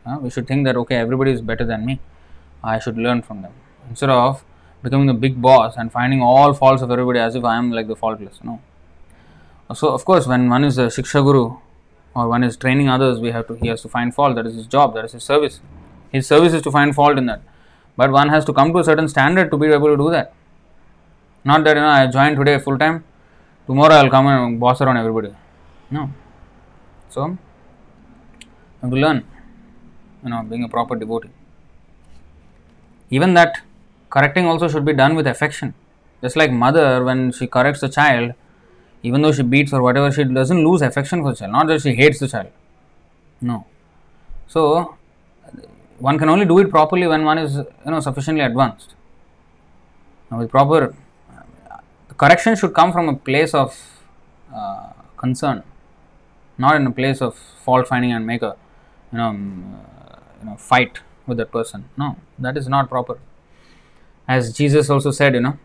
Uh, 0.06 0.18
we 0.20 0.30
should 0.30 0.48
think 0.48 0.66
that 0.66 0.76
okay 0.76 0.96
everybody 0.96 1.32
is 1.32 1.42
better 1.42 1.66
than 1.66 1.86
me. 1.86 2.00
I 2.64 2.80
should 2.80 2.98
learn 2.98 3.22
from 3.22 3.44
them. 3.44 3.54
Instead 3.90 4.10
of 4.10 4.44
becoming 4.84 5.08
the 5.08 5.14
big 5.14 5.42
boss 5.42 5.76
and 5.78 5.92
finding 5.92 6.22
all 6.22 6.54
faults 6.54 6.82
of 6.82 6.92
everybody 6.92 7.20
as 7.20 7.36
if 7.36 7.44
i 7.44 7.56
am 7.58 7.72
like 7.72 7.88
the 7.88 7.96
faultless 7.96 8.40
no 8.44 8.60
so 9.74 9.90
of 9.90 10.06
course 10.06 10.28
when 10.28 10.50
one 10.50 10.64
is 10.64 10.78
a 10.78 10.88
shiksha 10.98 11.24
guru 11.24 11.46
or 12.16 12.28
one 12.28 12.44
is 12.44 12.58
training 12.58 12.90
others 12.90 13.20
we 13.20 13.32
have 13.32 13.46
to 13.48 13.56
he 13.56 13.68
has 13.68 13.82
to 13.82 13.90
find 13.90 14.16
fault 14.16 14.36
that 14.36 14.46
is 14.46 14.56
his 14.56 14.68
job 14.68 14.94
that 14.96 15.06
is 15.06 15.12
his 15.12 15.24
service 15.24 15.62
his 16.12 16.26
service 16.26 16.54
is 16.54 16.62
to 16.62 16.72
find 16.72 16.96
fault 16.96 17.18
in 17.18 17.26
that 17.26 17.42
but 17.96 18.12
one 18.12 18.30
has 18.30 18.46
to 18.46 18.54
come 18.54 18.74
to 18.74 18.80
a 18.80 18.84
certain 18.84 19.08
standard 19.08 19.52
to 19.52 19.58
be 19.58 19.68
able 19.68 19.90
to 19.96 19.98
do 19.98 20.10
that 20.10 20.34
not 21.44 21.64
that 21.64 21.78
you 21.78 21.82
know 21.82 21.88
I 21.88 22.08
joined 22.08 22.36
today 22.36 22.60
full 22.60 22.78
time, 22.78 23.04
tomorrow 23.66 23.96
I'll 23.96 24.10
come 24.10 24.28
and 24.28 24.60
boss 24.60 24.82
around 24.82 24.98
everybody. 24.98 25.34
No. 25.90 26.12
So 27.10 27.22
I 27.24 28.82
have 28.82 28.90
to 28.90 28.96
learn, 28.96 29.24
you 30.24 30.30
know, 30.30 30.44
being 30.44 30.64
a 30.64 30.70
proper 30.70 30.96
devotee. 30.96 31.30
Even 33.10 33.34
that 33.36 33.62
correcting 34.10 34.46
also 34.46 34.68
should 34.68 34.86
be 34.86 34.94
done 34.94 35.16
with 35.16 35.28
affection. 35.28 35.74
Just 36.22 36.36
like 36.36 36.52
mother 36.52 37.04
when 37.04 37.32
she 37.32 37.48
corrects 37.48 37.82
the 37.82 37.90
child, 37.90 38.34
even 39.04 39.22
though 39.22 39.32
she 39.32 39.44
beats 39.44 39.72
or 39.72 39.82
whatever, 39.82 40.12
she 40.12 40.24
doesn't 40.24 40.64
lose 40.64 40.82
affection 40.82 41.22
for 41.22 41.32
the 41.32 41.38
child. 41.38 41.52
Not 41.52 41.68
that 41.68 41.82
she 41.82 41.96
hates 41.96 42.20
the 42.20 42.28
child. 42.28 42.48
No. 43.42 43.66
So 44.48 44.96
one 46.00 46.18
can 46.18 46.30
only 46.30 46.46
do 46.46 46.60
it 46.60 46.70
properly 46.70 47.08
when 47.08 47.24
one 47.24 47.38
is 47.38 47.56
you 47.56 47.92
know 47.92 48.00
sufficiently 48.00 48.44
advanced. 48.44 48.96
Now 50.30 50.40
with 50.40 50.50
proper 50.50 50.96
correction 52.18 52.56
should 52.56 52.74
come 52.74 52.92
from 52.92 53.10
a 53.10 53.16
place 53.16 53.54
of 53.54 53.78
uh, 54.54 54.92
concern, 55.18 55.64
not 56.58 56.76
in 56.76 56.86
a 56.88 56.92
place 56.92 57.22
of 57.22 57.36
fault 57.36 57.88
finding 57.88 58.12
and 58.12 58.26
make 58.26 58.42
a 58.42 58.56
you 59.12 59.18
know, 59.18 59.30
uh, 59.30 60.16
you 60.40 60.46
know 60.50 60.56
fight 60.58 61.00
with 61.26 61.38
that 61.38 61.52
person. 61.52 61.90
No, 61.98 62.18
that 62.38 62.58
is 62.58 62.68
not 62.68 62.90
proper. 62.90 63.20
As 64.36 64.54
Jesus 64.54 64.90
also 64.90 65.12
said, 65.12 65.34
you 65.34 65.42
know, 65.42 65.58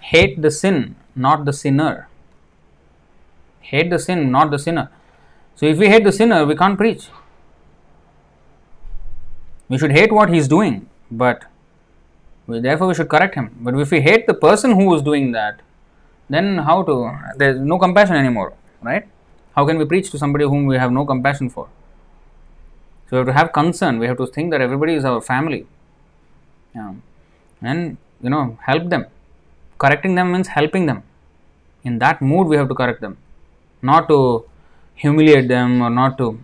hate 0.00 0.40
the 0.42 0.50
sin, 0.50 0.96
not 1.14 1.44
the 1.44 1.52
sinner. 1.52 2.08
Hate 3.60 3.90
the 3.90 3.98
sin, 3.98 4.30
not 4.32 4.50
the 4.50 4.58
sinner. 4.58 4.90
So 5.54 5.66
if 5.66 5.78
we 5.78 5.88
hate 5.88 6.04
the 6.04 6.12
sinner, 6.12 6.44
we 6.46 6.56
can't 6.56 6.78
preach. 6.78 7.08
We 9.68 9.78
should 9.78 9.92
hate 9.92 10.10
what 10.10 10.30
he 10.30 10.38
is 10.38 10.48
doing, 10.48 10.88
but 11.10 11.44
we, 12.46 12.60
therefore 12.60 12.88
we 12.88 12.94
should 12.94 13.10
correct 13.10 13.34
him. 13.34 13.54
But 13.60 13.78
if 13.78 13.90
we 13.90 14.00
hate 14.00 14.26
the 14.26 14.34
person 14.34 14.72
who 14.80 14.94
is 14.94 15.02
doing 15.02 15.32
that, 15.32 15.60
then 16.28 16.58
how 16.58 16.82
to 16.82 16.94
there 17.36 17.50
is 17.50 17.58
no 17.58 17.78
compassion 17.78 18.16
anymore 18.16 18.52
right 18.82 19.08
how 19.56 19.66
can 19.66 19.78
we 19.78 19.84
preach 19.84 20.10
to 20.10 20.18
somebody 20.18 20.44
whom 20.44 20.66
we 20.66 20.76
have 20.76 20.92
no 20.92 21.04
compassion 21.04 21.48
for 21.48 21.68
so 23.08 23.12
we 23.12 23.18
have 23.18 23.26
to 23.26 23.32
have 23.32 23.52
concern 23.52 23.98
we 23.98 24.06
have 24.06 24.16
to 24.16 24.26
think 24.26 24.50
that 24.50 24.60
everybody 24.60 24.94
is 24.94 25.04
our 25.04 25.20
family 25.20 25.66
yeah. 26.74 26.92
And 27.62 27.96
you 28.22 28.30
know 28.30 28.58
help 28.68 28.88
them 28.88 29.04
correcting 29.78 30.14
them 30.14 30.32
means 30.32 30.48
helping 30.48 30.86
them 30.86 31.02
in 31.84 31.98
that 31.98 32.20
mood 32.20 32.46
we 32.46 32.56
have 32.56 32.68
to 32.68 32.74
correct 32.74 33.00
them 33.00 33.16
not 33.82 34.08
to 34.08 34.44
humiliate 34.94 35.48
them 35.48 35.82
or 35.82 35.90
not 35.90 36.18
to 36.18 36.38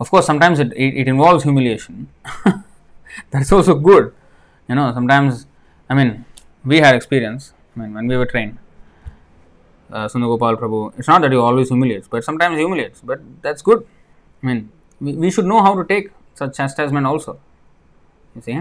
of 0.00 0.10
course 0.10 0.26
sometimes 0.26 0.58
it, 0.58 0.72
it, 0.72 0.94
it 1.02 1.08
involves 1.08 1.44
humiliation 1.44 2.08
that's 3.30 3.52
also 3.52 3.74
good 3.74 4.14
you 4.68 4.74
know 4.74 4.92
sometimes 4.92 5.46
i 5.88 5.94
mean 5.94 6.24
we 6.64 6.78
had 6.78 6.94
experience 6.94 7.52
I 7.74 7.80
mean, 7.80 7.94
when 7.94 8.06
we 8.06 8.16
were 8.16 8.26
trained. 8.26 8.58
Uh, 9.90 10.08
Prabhu, 10.08 10.98
it's 10.98 11.08
not 11.08 11.20
that 11.20 11.32
he 11.32 11.36
always 11.36 11.68
humiliates, 11.68 12.08
but 12.08 12.24
sometimes 12.24 12.56
humiliates, 12.56 13.00
but 13.02 13.20
that's 13.42 13.60
good. 13.60 13.86
I 14.42 14.46
mean, 14.46 14.70
we, 15.00 15.12
we 15.14 15.30
should 15.30 15.44
know 15.44 15.62
how 15.62 15.74
to 15.74 15.84
take 15.84 16.10
such 16.34 16.56
chastisement 16.56 17.06
also. 17.06 17.38
You 18.34 18.42
see? 18.42 18.60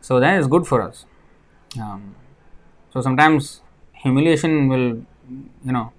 So 0.00 0.20
that 0.20 0.38
is 0.38 0.46
good 0.46 0.66
for 0.66 0.82
us. 0.82 1.04
Um, 1.80 2.14
so 2.92 3.00
sometimes 3.00 3.60
humiliation 3.92 4.68
will, 4.68 5.04
you 5.64 5.72
know, 5.72 5.92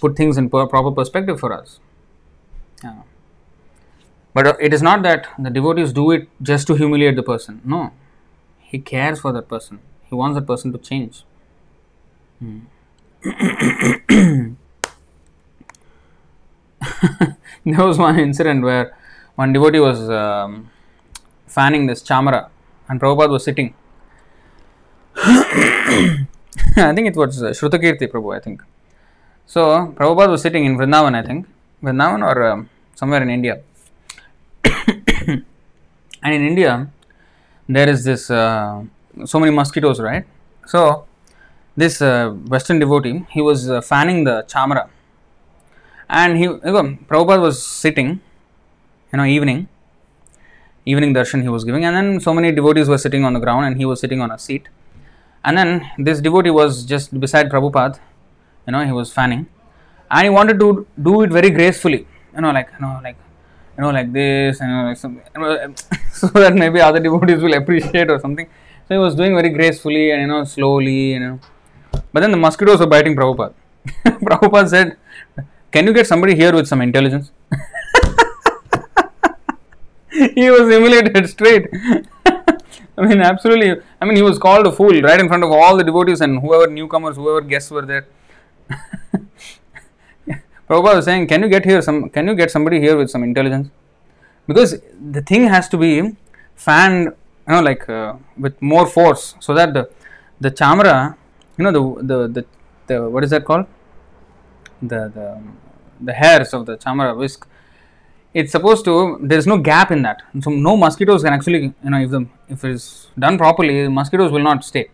put 0.00 0.16
things 0.16 0.36
in 0.36 0.50
proper 0.50 0.90
perspective 0.90 1.40
for 1.40 1.52
us. 1.52 1.80
But 4.34 4.46
uh, 4.46 4.56
it 4.60 4.74
is 4.74 4.82
not 4.82 5.02
that 5.02 5.28
the 5.38 5.48
devotees 5.48 5.92
do 5.92 6.10
it 6.10 6.28
just 6.42 6.66
to 6.66 6.74
humiliate 6.74 7.16
the 7.16 7.22
person. 7.22 7.62
No, 7.64 7.92
he 8.60 8.78
cares 8.78 9.20
for 9.20 9.32
that 9.32 9.48
person 9.48 9.80
he 10.08 10.14
wants 10.14 10.36
that 10.36 10.46
person 10.46 10.72
to 10.72 10.78
change. 10.78 11.24
Hmm. 12.38 12.60
there 17.64 17.86
was 17.86 17.98
one 17.98 18.18
incident 18.20 18.62
where 18.62 18.96
one 19.34 19.52
devotee 19.52 19.80
was 19.80 20.08
um, 20.08 20.70
fanning 21.56 21.86
this 21.90 22.02
chamara 22.08 22.42
and 22.88 23.00
Prabhupada 23.00 23.30
was 23.36 23.44
sitting. 23.48 23.74
I 26.88 26.92
think 26.94 27.06
it 27.08 27.16
was 27.16 27.42
uh, 27.42 27.50
Shrutakirti 27.58 28.06
Prabhu, 28.12 28.36
I 28.36 28.40
think. 28.40 28.62
So, 29.46 29.60
Prabhupada 29.96 30.30
was 30.34 30.42
sitting 30.42 30.64
in 30.64 30.76
Vrindavan, 30.76 31.14
I 31.14 31.22
think, 31.22 31.46
Vrindavan 31.82 32.20
or 32.28 32.36
um, 32.50 32.68
somewhere 32.94 33.22
in 33.22 33.30
India. 33.30 33.62
and 36.24 36.34
in 36.38 36.42
India, 36.50 36.90
there 37.68 37.88
is 37.88 38.04
this 38.04 38.30
uh, 38.30 38.82
so 39.24 39.40
many 39.40 39.52
mosquitoes, 39.52 40.00
right? 40.00 40.24
So, 40.66 41.06
this 41.76 42.02
uh, 42.02 42.30
Western 42.54 42.78
devotee, 42.78 43.24
he 43.30 43.40
was 43.40 43.70
uh, 43.70 43.80
fanning 43.80 44.24
the 44.24 44.44
chamara, 44.52 44.88
and 46.08 46.36
he, 46.36 46.44
you 46.44 46.60
know, 46.76 46.98
Prabhupada 47.08 47.40
was 47.40 47.64
sitting, 47.64 48.20
you 49.12 49.16
know, 49.18 49.24
evening, 49.24 49.68
evening 50.92 51.12
darshan 51.14 51.42
he 51.42 51.52
was 51.56 51.64
giving, 51.64 51.84
and 51.84 51.96
then 51.96 52.08
so 52.20 52.32
many 52.38 52.52
devotees 52.52 52.88
were 52.88 53.02
sitting 53.06 53.24
on 53.24 53.34
the 53.36 53.40
ground, 53.40 53.66
and 53.66 53.76
he 53.76 53.86
was 53.92 54.00
sitting 54.00 54.20
on 54.20 54.30
a 54.30 54.38
seat, 54.38 54.68
and 55.44 55.58
then 55.58 55.70
this 55.98 56.20
devotee 56.20 56.54
was 56.62 56.84
just 56.94 57.18
beside 57.26 57.50
Prabhupada, 57.50 57.98
you 58.66 58.72
know, 58.72 58.84
he 58.84 58.92
was 58.92 59.12
fanning, 59.12 59.46
and 60.10 60.24
he 60.24 60.30
wanted 60.30 60.58
to 60.64 60.86
do 61.10 61.22
it 61.22 61.30
very 61.38 61.50
gracefully, 61.50 62.02
you 62.34 62.40
know, 62.40 62.52
like, 62.58 62.70
you 62.74 62.86
know, 62.86 63.00
like 63.02 63.16
you 63.76 63.82
know, 63.82 63.90
like 63.90 64.12
this, 64.12 64.60
and 64.60 64.70
you 64.70 64.76
know, 64.76 64.84
like 64.88 64.96
some, 64.96 65.20
you 65.34 65.40
know, 65.40 65.74
so 66.12 66.26
that 66.28 66.54
maybe 66.54 66.80
other 66.80 67.00
devotees 67.00 67.42
will 67.42 67.54
appreciate 67.54 68.10
or 68.10 68.18
something. 68.18 68.46
So 68.88 68.94
he 68.94 68.98
was 68.98 69.14
doing 69.14 69.34
very 69.34 69.50
gracefully 69.50 70.12
and 70.12 70.20
you 70.22 70.28
know, 70.28 70.44
slowly, 70.44 71.12
you 71.12 71.20
know. 71.20 71.40
But 72.12 72.20
then 72.20 72.30
the 72.30 72.36
mosquitoes 72.36 72.80
were 72.80 72.86
biting 72.86 73.16
Prabhupada. 73.16 73.54
Prabhupada 74.04 74.68
said, 74.68 74.96
Can 75.70 75.86
you 75.86 75.92
get 75.92 76.06
somebody 76.06 76.34
here 76.34 76.54
with 76.54 76.66
some 76.66 76.80
intelligence? 76.80 77.32
he 80.34 80.50
was 80.50 80.68
humiliated 80.72 81.28
straight. 81.36 81.66
I 82.98 83.06
mean, 83.06 83.20
absolutely. 83.20 83.82
I 84.00 84.04
mean, 84.06 84.16
he 84.16 84.22
was 84.22 84.38
called 84.38 84.66
a 84.66 84.72
fool 84.72 85.00
right 85.02 85.20
in 85.20 85.28
front 85.28 85.44
of 85.44 85.50
all 85.50 85.76
the 85.76 85.84
devotees 85.84 86.20
and 86.20 86.40
whoever 86.40 86.66
newcomers, 86.72 87.16
whoever 87.16 87.42
guests 87.42 87.70
were 87.70 87.84
there. 87.84 88.06
Prabhupada 90.68 90.96
was 90.96 91.04
saying, 91.04 91.26
"Can 91.32 91.42
you 91.42 91.48
get 91.48 91.64
here 91.64 91.80
some? 91.88 91.98
Can 92.14 92.26
you 92.28 92.34
get 92.34 92.50
somebody 92.50 92.80
here 92.80 92.96
with 93.00 93.10
some 93.10 93.22
intelligence? 93.22 93.68
Because 94.46 94.72
the 95.16 95.22
thing 95.22 95.44
has 95.54 95.68
to 95.74 95.76
be 95.76 95.92
fanned, 96.54 97.04
you 97.04 97.52
know, 97.54 97.60
like 97.60 97.88
uh, 97.88 98.14
with 98.36 98.60
more 98.60 98.86
force, 98.86 99.34
so 99.38 99.54
that 99.54 99.74
the 99.74 99.84
the 100.40 100.50
chamara, 100.50 101.14
you 101.56 101.64
know, 101.64 101.72
the 101.78 101.82
the 102.10 102.18
the, 102.36 102.46
the 102.88 103.10
what 103.10 103.22
is 103.22 103.30
that 103.30 103.44
called? 103.44 103.66
The 104.82 105.00
the 105.18 105.26
the 106.00 106.14
hairs 106.14 106.52
of 106.52 106.66
the 106.66 106.76
chamara 106.76 107.16
whisk 107.16 107.46
it's 108.40 108.52
supposed 108.56 108.84
to 108.88 108.94
there 109.28 109.38
is 109.42 109.46
no 109.52 109.56
gap 109.68 109.90
in 109.90 110.02
that. 110.06 110.18
So 110.44 110.50
no 110.50 110.76
mosquitoes 110.76 111.22
can 111.24 111.32
actually 111.36 111.60
you 111.84 111.90
know 111.92 112.00
if 112.06 112.10
the 112.14 112.20
if 112.54 112.64
it 112.64 112.72
is 112.78 112.84
done 113.24 113.38
properly 113.42 113.76
mosquitoes 113.88 114.30
will 114.30 114.46
not 114.50 114.64
stay. 114.70 114.84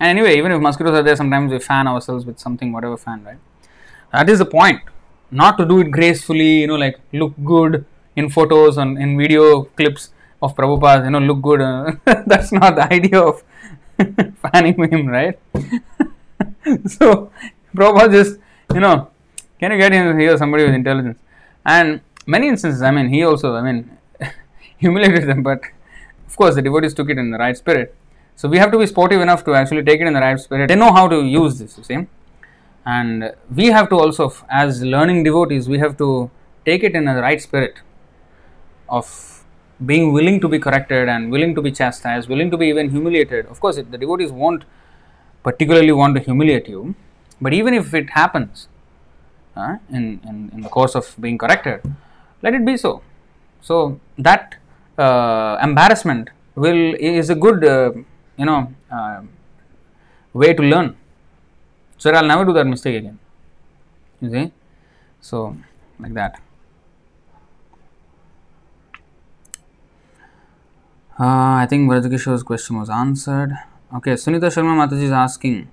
And 0.00 0.08
anyway 0.14 0.36
even 0.38 0.52
if 0.52 0.60
mosquitoes 0.68 0.94
are 0.98 1.02
there 1.08 1.16
sometimes 1.22 1.52
we 1.52 1.58
fan 1.58 1.86
ourselves 1.92 2.24
with 2.28 2.38
something 2.46 2.72
whatever 2.72 2.96
fan 2.96 3.24
right? 3.24 3.40
That 4.12 4.30
is 4.30 4.38
the 4.44 4.46
point. 4.46 4.80
Not 5.30 5.58
to 5.58 5.66
do 5.72 5.80
it 5.80 5.90
gracefully 5.98 6.52
you 6.62 6.68
know 6.70 6.76
like 6.84 6.98
look 7.12 7.34
good 7.52 7.84
in 8.16 8.30
photos 8.30 8.78
and 8.78 8.96
in 8.96 9.18
video 9.18 9.64
clips 9.80 10.10
of 10.40 10.56
Prabhupada 10.56 11.04
you 11.04 11.10
know 11.10 11.22
look 11.30 11.42
good 11.42 11.60
uh, 11.60 11.92
that's 12.32 12.52
not 12.52 12.74
the 12.80 12.90
idea 12.98 13.20
of 13.20 13.44
fanning 14.42 14.90
him 14.94 15.06
right? 15.18 15.38
So 16.96 17.30
Prabhupada 17.76 18.12
just 18.18 18.38
you 18.72 18.80
know 18.80 18.96
can 19.60 19.72
you 19.72 19.78
get 19.78 19.92
in 19.92 20.18
here 20.18 20.38
somebody 20.38 20.64
with 20.64 20.74
intelligence? 20.74 21.18
And 21.66 22.00
many 22.28 22.46
instances, 22.48 22.82
I 22.82 22.90
mean, 22.90 23.08
he 23.08 23.24
also, 23.24 23.54
I 23.54 23.62
mean, 23.62 23.98
humiliated 24.76 25.26
them, 25.28 25.42
but 25.42 25.62
of 26.26 26.36
course, 26.36 26.54
the 26.54 26.62
devotees 26.62 26.94
took 26.94 27.08
it 27.10 27.18
in 27.18 27.30
the 27.30 27.38
right 27.38 27.56
spirit. 27.56 27.94
So 28.36 28.48
we 28.48 28.58
have 28.58 28.70
to 28.72 28.78
be 28.78 28.86
sportive 28.86 29.20
enough 29.20 29.44
to 29.46 29.54
actually 29.54 29.82
take 29.82 30.00
it 30.00 30.06
in 30.06 30.12
the 30.12 30.20
right 30.20 30.38
spirit. 30.38 30.68
They 30.68 30.76
know 30.76 30.92
how 30.92 31.08
to 31.08 31.24
use 31.24 31.58
this, 31.58 31.76
you 31.78 31.84
see. 31.84 32.06
And 32.86 33.34
we 33.54 33.66
have 33.66 33.88
to 33.88 33.96
also, 33.96 34.32
as 34.48 34.82
learning 34.82 35.24
devotees, 35.24 35.68
we 35.68 35.78
have 35.78 35.96
to 35.98 36.30
take 36.64 36.84
it 36.84 36.94
in 36.94 37.06
the 37.06 37.14
right 37.14 37.40
spirit 37.40 37.80
of 38.88 39.44
being 39.84 40.12
willing 40.12 40.40
to 40.40 40.48
be 40.48 40.58
corrected 40.58 41.08
and 41.08 41.30
willing 41.30 41.54
to 41.54 41.62
be 41.62 41.72
chastised, 41.72 42.28
willing 42.28 42.50
to 42.50 42.56
be 42.56 42.66
even 42.68 42.90
humiliated. 42.90 43.46
Of 43.46 43.60
course, 43.60 43.76
the 43.76 43.98
devotees 43.98 44.30
won't 44.30 44.64
particularly 45.42 45.92
want 45.92 46.16
to 46.16 46.20
humiliate 46.20 46.68
you, 46.68 46.94
but 47.40 47.52
even 47.52 47.74
if 47.74 47.94
it 47.94 48.10
happens 48.10 48.68
uh, 49.56 49.76
in, 49.90 50.20
in, 50.28 50.50
in 50.52 50.60
the 50.62 50.68
course 50.68 50.94
of 50.94 51.14
being 51.20 51.38
corrected, 51.38 51.82
let 52.42 52.54
it 52.54 52.64
be 52.64 52.76
so. 52.76 53.02
So 53.60 54.00
that 54.18 54.56
uh, 54.96 55.58
embarrassment 55.62 56.30
will 56.54 56.94
is 56.94 57.30
a 57.30 57.34
good 57.34 57.64
uh, 57.64 57.92
you 58.36 58.44
know 58.44 58.72
uh, 58.90 59.22
way 60.32 60.54
to 60.54 60.62
learn. 60.62 60.96
So 61.96 62.10
I'll 62.10 62.26
never 62.26 62.44
do 62.44 62.52
that 62.52 62.66
mistake 62.66 62.96
again. 62.96 63.18
You 64.20 64.30
see, 64.30 64.52
so 65.20 65.56
like 65.98 66.14
that. 66.14 66.40
Uh, 71.20 71.58
I 71.62 71.66
think 71.68 71.90
Vrajakishore's 71.90 72.44
question 72.44 72.78
was 72.78 72.88
answered. 72.88 73.50
Okay, 73.92 74.12
Sunita 74.12 74.50
Sharma 74.54 74.86
Mataji 74.86 75.02
is 75.02 75.10
asking 75.10 75.68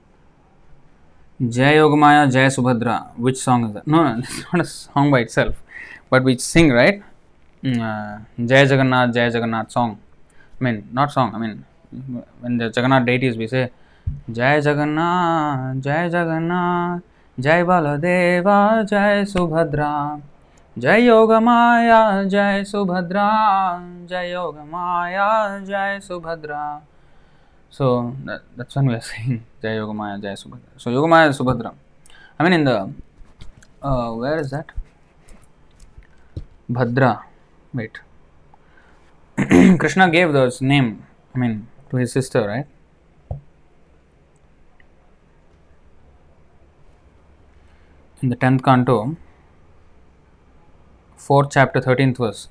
Jai 1.39 1.75
Yogamaya, 1.75 2.31
Jai 2.31 2.47
Subhadra. 2.47 3.15
Which 3.15 3.37
song 3.37 3.65
is 3.65 3.73
that? 3.73 3.85
No, 3.85 4.03
no, 4.03 4.19
it's 4.23 4.43
not 4.51 4.61
a 4.61 4.65
song 4.65 5.11
by 5.11 5.19
itself 5.19 5.61
but 6.09 6.23
we 6.23 6.37
sing 6.37 6.71
right? 6.71 7.01
Uh, 7.65 8.19
jai 8.37 8.63
jagannath 8.65 9.13
jai 9.13 9.29
jagannath 9.29 9.71
song. 9.71 9.99
I 10.59 10.63
mean 10.63 10.87
not 10.93 11.11
song 11.11 11.35
i 11.35 11.37
mean 11.37 11.65
when 12.39 12.57
the 12.57 12.71
jagannath 12.75 13.05
deities 13.05 13.35
we 13.37 13.47
say 13.47 13.71
jai 14.31 14.61
jagannath 14.61 15.81
jai 15.83 16.07
jagannath 16.07 17.01
jai 17.39 17.61
baladeva 17.63 18.87
jai 18.87 19.23
subhadra 19.33 20.21
jai 20.79 21.01
yogamaya 21.01 22.29
jai 22.29 22.63
subhadra 22.63 23.27
jai 24.07 24.31
yogamaya 24.31 25.65
jai 25.67 25.99
subhadra. 25.99 26.81
So 27.69 28.15
that, 28.23 28.43
that's 28.55 28.75
when 28.75 28.87
we 28.87 28.93
are 28.93 29.01
saying 29.11 29.43
jai 29.61 29.75
yogamaya 29.75 30.21
jai 30.21 30.35
subhadra. 30.35 30.71
So 30.77 30.91
yogamaya 30.91 31.35
subhadra. 31.35 31.73
I 32.39 32.43
mean 32.43 32.53
in 32.53 32.63
the 32.63 32.93
uh, 33.81 34.11
where 34.13 34.39
is 34.39 34.51
that 34.51 34.71
Bhadra. 36.71 37.23
Wait. 37.73 37.99
Krishna 39.79 40.09
gave 40.09 40.33
this 40.33 40.61
name, 40.61 41.05
I 41.35 41.37
mean, 41.37 41.67
to 41.89 41.97
his 41.97 42.11
sister, 42.11 42.47
right? 42.47 42.65
In 48.21 48.29
the 48.29 48.35
10th 48.35 48.63
canto, 48.63 49.17
4th 51.19 51.51
chapter, 51.51 51.81
13th 51.81 52.17
verse. 52.17 52.47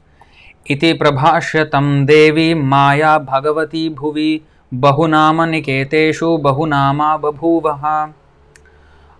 इति 0.70 0.92
प्रभाष्य 0.92 1.64
तं 1.72 2.04
देवी 2.06 2.52
माया 2.54 3.18
भगवती 3.18 3.88
भुवि 3.94 4.40
बहुनाम 4.74 5.42
निकेतेषु 5.42 6.36
बहुनामा 6.36 7.16
बभूवः 7.16 8.12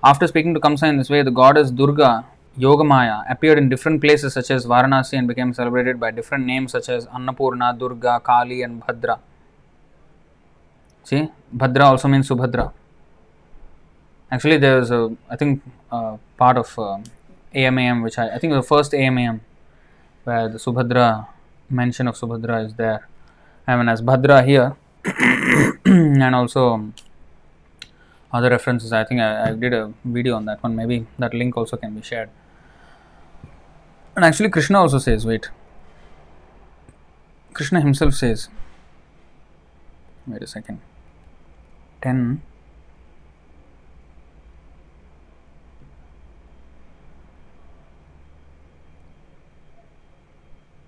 After 0.02 0.26
speaking 0.26 0.54
to 0.54 0.60
Kamsa 0.60 0.88
in 0.88 0.96
this 0.98 1.10
way, 1.10 1.22
the 1.22 1.30
goddess 1.30 1.70
Durga 1.70 2.24
Yogamaya 2.58 3.24
appeared 3.30 3.58
in 3.58 3.68
different 3.68 4.00
places 4.00 4.34
such 4.34 4.50
as 4.50 4.64
Varanasi 4.64 5.18
and 5.18 5.26
became 5.26 5.52
celebrated 5.52 5.98
by 5.98 6.10
different 6.10 6.46
names 6.46 6.72
such 6.72 6.88
as 6.88 7.06
Annapurna, 7.06 7.76
Durga, 7.76 8.20
Kali, 8.20 8.62
and 8.62 8.80
Bhadra. 8.82 9.18
See, 11.02 11.28
Bhadra 11.54 11.82
also 11.82 12.08
means 12.08 12.28
Subhadra. 12.28 12.72
Actually, 14.30 14.58
there's 14.58 14.90
a, 14.90 15.14
I 15.28 15.36
think, 15.36 15.62
uh, 15.90 16.16
part 16.36 16.56
of 16.56 16.78
uh, 16.78 16.98
AMAM, 17.54 18.02
which 18.02 18.18
I, 18.18 18.36
I 18.36 18.38
think 18.38 18.52
the 18.52 18.62
first 18.62 18.92
AMAM, 18.94 19.40
where 20.22 20.48
the 20.48 20.58
Subhadra 20.58 21.26
mention 21.68 22.08
of 22.08 22.14
Subhadra 22.14 22.64
is 22.64 22.74
there. 22.74 23.08
I 23.66 23.76
mean, 23.76 23.88
as 23.88 24.00
Bhadra 24.00 24.44
here, 24.44 24.76
and 25.84 26.34
also 26.34 26.92
other 28.32 28.50
references. 28.50 28.92
I 28.92 29.04
think 29.04 29.20
I, 29.20 29.50
I 29.50 29.52
did 29.52 29.72
a 29.72 29.92
video 30.04 30.34
on 30.36 30.44
that 30.46 30.62
one. 30.62 30.74
Maybe 30.74 31.06
that 31.18 31.34
link 31.34 31.56
also 31.56 31.76
can 31.76 31.94
be 31.94 32.02
shared. 32.02 32.30
And 34.16 34.24
actually, 34.24 34.48
Krishna 34.48 34.78
also 34.80 34.98
says, 34.98 35.26
wait. 35.26 35.50
Krishna 37.52 37.80
himself 37.80 38.14
says, 38.14 38.48
wait 40.26 40.42
a 40.42 40.46
second. 40.46 40.80
10. 42.02 42.42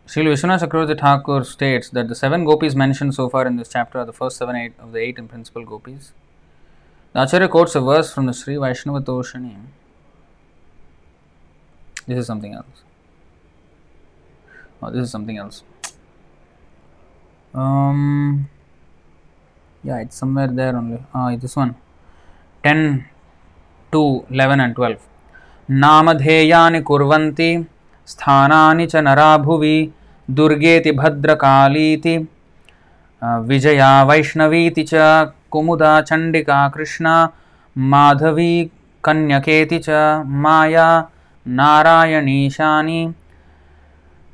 Srila 0.07 0.33
Vishwanath 0.33 0.61
Chakravarti 0.61 0.99
Thakur 0.99 1.45
states 1.45 1.91
that 1.91 2.09
the 2.09 2.15
seven 2.15 2.45
gopis 2.45 2.75
mentioned 2.75 3.15
so 3.15 3.29
far 3.29 3.47
in 3.47 3.57
this 3.57 3.69
chapter 3.69 3.99
are 3.99 4.05
the 4.05 4.13
first 4.13 4.37
seven 4.37 4.55
eight 4.55 4.73
of 4.79 4.93
the 4.93 4.99
eight 4.99 5.19
in 5.19 5.27
principal 5.27 5.65
gopis. 5.65 6.13
The 7.13 7.25
Acharya 7.25 7.49
quotes 7.49 7.75
a 7.75 7.81
verse 7.81 8.15
from 8.15 8.27
the 8.27 8.33
Sri 8.33 8.57
Vaishnava 8.57 9.01
Toshani. 9.01 9.57
This 12.07 12.19
is 12.19 12.27
something 12.27 12.55
else. 12.55 12.86
Oh, 14.83 14.91
this 14.91 15.03
is 15.03 15.11
something 15.11 15.39
else. 15.39 15.63
Um, 17.55 18.49
yeah, 19.83 19.99
it's 19.99 20.17
somewhere 20.17 20.49
there 20.49 20.77
only. 20.77 21.03
Ah, 21.15 21.35
this 21.37 21.57
one. 21.57 21.75
10, 22.65 23.05
2, 23.93 24.27
11 24.31 24.61
and 24.61 24.75
12. 24.75 24.99
नामधेयानि 25.69 26.81
कुर्वन्ति 26.89 27.49
स्थानानि 28.09 28.87
च 28.87 28.97
नरा 29.07 29.37
भुवि 29.47 29.77
दुर्गेति 30.29 30.93
भद्रकालीति 31.01 32.17
विजया 33.49 33.91
वैष्णवीति 34.11 34.85
च 34.91 34.95
कुमुदा 35.53 36.01
चण्डिका 36.09 36.69
कृष्णा 36.75 37.15
माधवी 37.77 38.53
कन्यकेति 39.05 39.79
च 39.87 39.89
माया 40.45 40.89
नारायणीशानि 41.47 43.01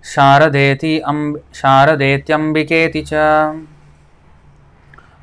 शारदेति 0.05 0.98
अम्ब 1.08 1.39
शारदेत्यंबिकेति 1.55 3.02
च। 3.06 3.12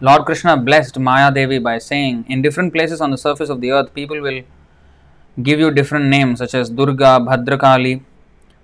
Lord 0.03 0.25
Krishna 0.25 0.56
blessed 0.56 0.98
Maya 1.03 1.30
Devi 1.30 1.59
by 1.59 1.80
saying 1.80 2.24
in 2.32 2.41
different 2.41 2.72
places 2.74 3.01
on 3.01 3.14
the 3.14 3.16
surface 3.17 3.49
of 3.49 3.59
the 3.59 3.72
earth 3.77 3.88
people 3.95 4.19
will 4.19 4.41
give 5.38 5.59
you 5.59 5.69
different 5.69 6.06
names 6.06 6.41
such 6.41 6.56
as 6.56 6.69
Durga 6.72 7.17
Bhadrakali 7.19 7.93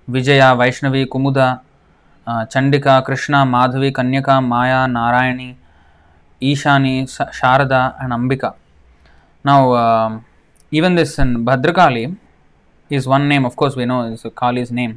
Vijaya 0.08 0.52
Vaishnavi 0.54 1.04
Kumuda 1.14 1.48
Chandika 2.28 3.00
Krishna 3.08 3.44
Madhavi 3.46 3.92
Kanyaka 3.92 4.40
Maya 4.42 4.86
Narayani 4.88 5.54
Ishani 6.42 7.06
Sharada 7.08 7.86
and 8.02 8.14
Ambika 8.14 8.54
now 9.46 9.76
even 10.74 10.96
this 10.96 11.20
in 11.20 11.36
Bhadrakali 11.46 12.08
is 12.92 13.10
one 13.10 13.22
name 13.22 13.46
of 13.46 13.56
course 13.56 13.78
we 13.78 13.86
know 13.86 14.06
is 14.08 14.28
Kali's 14.38 14.72
name 14.72 14.96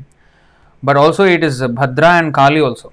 but 0.82 0.97
also 0.97 1.24
it 1.24 1.42
is 1.42 1.60
Bhadra 1.60 2.18
and 2.20 2.32
Kali 2.32 2.60
also. 2.60 2.92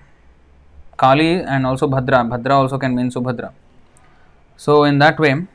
Kali 0.98 1.42
and 1.42 1.66
also 1.66 1.88
Bhadra. 1.88 2.28
Bhadra 2.28 2.52
also 2.52 2.78
can 2.78 2.96
mean 2.96 3.10
Subhadra. 3.12 3.52
So, 4.58 4.86
in 4.86 5.00
that 5.00 5.20
way, 5.20 5.46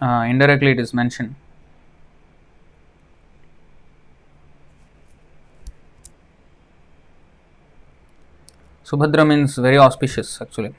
uh, 0.00 0.24
indirectly 0.28 0.72
it 0.72 0.80
is 0.80 0.92
mentioned. 0.92 1.34
Subhadra 8.84 9.26
means 9.26 9.56
very 9.56 9.76
auspicious 9.76 10.40
actually. 10.40 10.74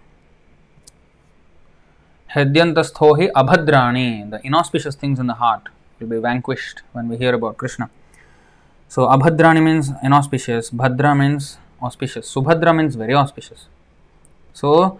Hedyantastho 2.36 3.18
hi 3.20 3.28
abhadrani, 3.36 4.30
the 4.30 4.40
inauspicious 4.44 4.96
things 4.96 5.20
in 5.20 5.28
the 5.28 5.36
heart 5.36 5.64
will 6.00 6.08
be 6.08 6.18
vanquished 6.18 6.82
when 6.92 7.08
we 7.08 7.18
hear 7.18 7.34
about 7.36 7.58
Krishna. 7.58 7.90
So 8.94 9.06
abhadrani 9.06 9.62
means 9.64 9.92
inauspicious, 10.04 10.72
bhadra 10.72 11.16
means 11.16 11.60
auspicious, 11.80 12.34
subhadra 12.34 12.76
means 12.76 12.96
very 12.96 13.14
auspicious. 13.14 13.68
So 14.52 15.00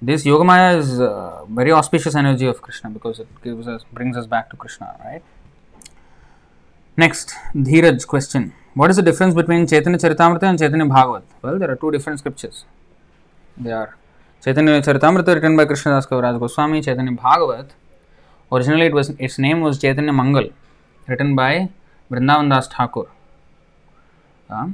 this 0.00 0.24
yogamaya 0.24 0.78
is 0.78 0.98
uh, 0.98 1.44
very 1.44 1.70
auspicious 1.70 2.14
energy 2.14 2.46
of 2.46 2.62
Krishna 2.62 2.88
because 2.88 3.20
it 3.20 3.28
gives 3.44 3.68
us 3.68 3.84
brings 3.92 4.16
us 4.16 4.26
back 4.26 4.48
to 4.50 4.56
Krishna, 4.56 4.96
right? 5.04 5.22
Next, 6.96 7.34
Dheeraj 7.54 8.06
question. 8.06 8.54
What 8.72 8.88
is 8.88 8.96
the 8.96 9.02
difference 9.02 9.34
between 9.34 9.66
Chaitanya 9.66 9.98
Charitamrita 9.98 10.44
and 10.44 10.58
Chaitanya 10.58 10.86
Bhagavat? 10.86 11.24
Well, 11.42 11.58
there 11.58 11.70
are 11.70 11.76
two 11.76 11.90
different 11.90 12.20
scriptures. 12.20 12.64
They 13.58 13.72
are 13.72 13.98
Chaitanya 14.42 14.80
Charitamrita 14.80 15.34
written 15.34 15.58
by 15.58 15.66
Krishna 15.66 15.92
Krishnadas 15.92 16.08
Kaviraj 16.08 16.40
Goswami, 16.40 16.80
Chaitanya 16.80 17.12
Bhagavat. 17.12 17.74
Originally, 18.50 18.86
it 18.86 18.94
was 18.94 19.10
its 19.18 19.38
name 19.38 19.60
was 19.60 19.78
Chaitanya 19.78 20.14
Mangal, 20.14 20.48
written 21.06 21.36
by 21.36 21.68
Vrindavan 22.10 22.48
Das 22.48 22.66
Thakur. 22.68 23.08
Uh, 24.48 24.68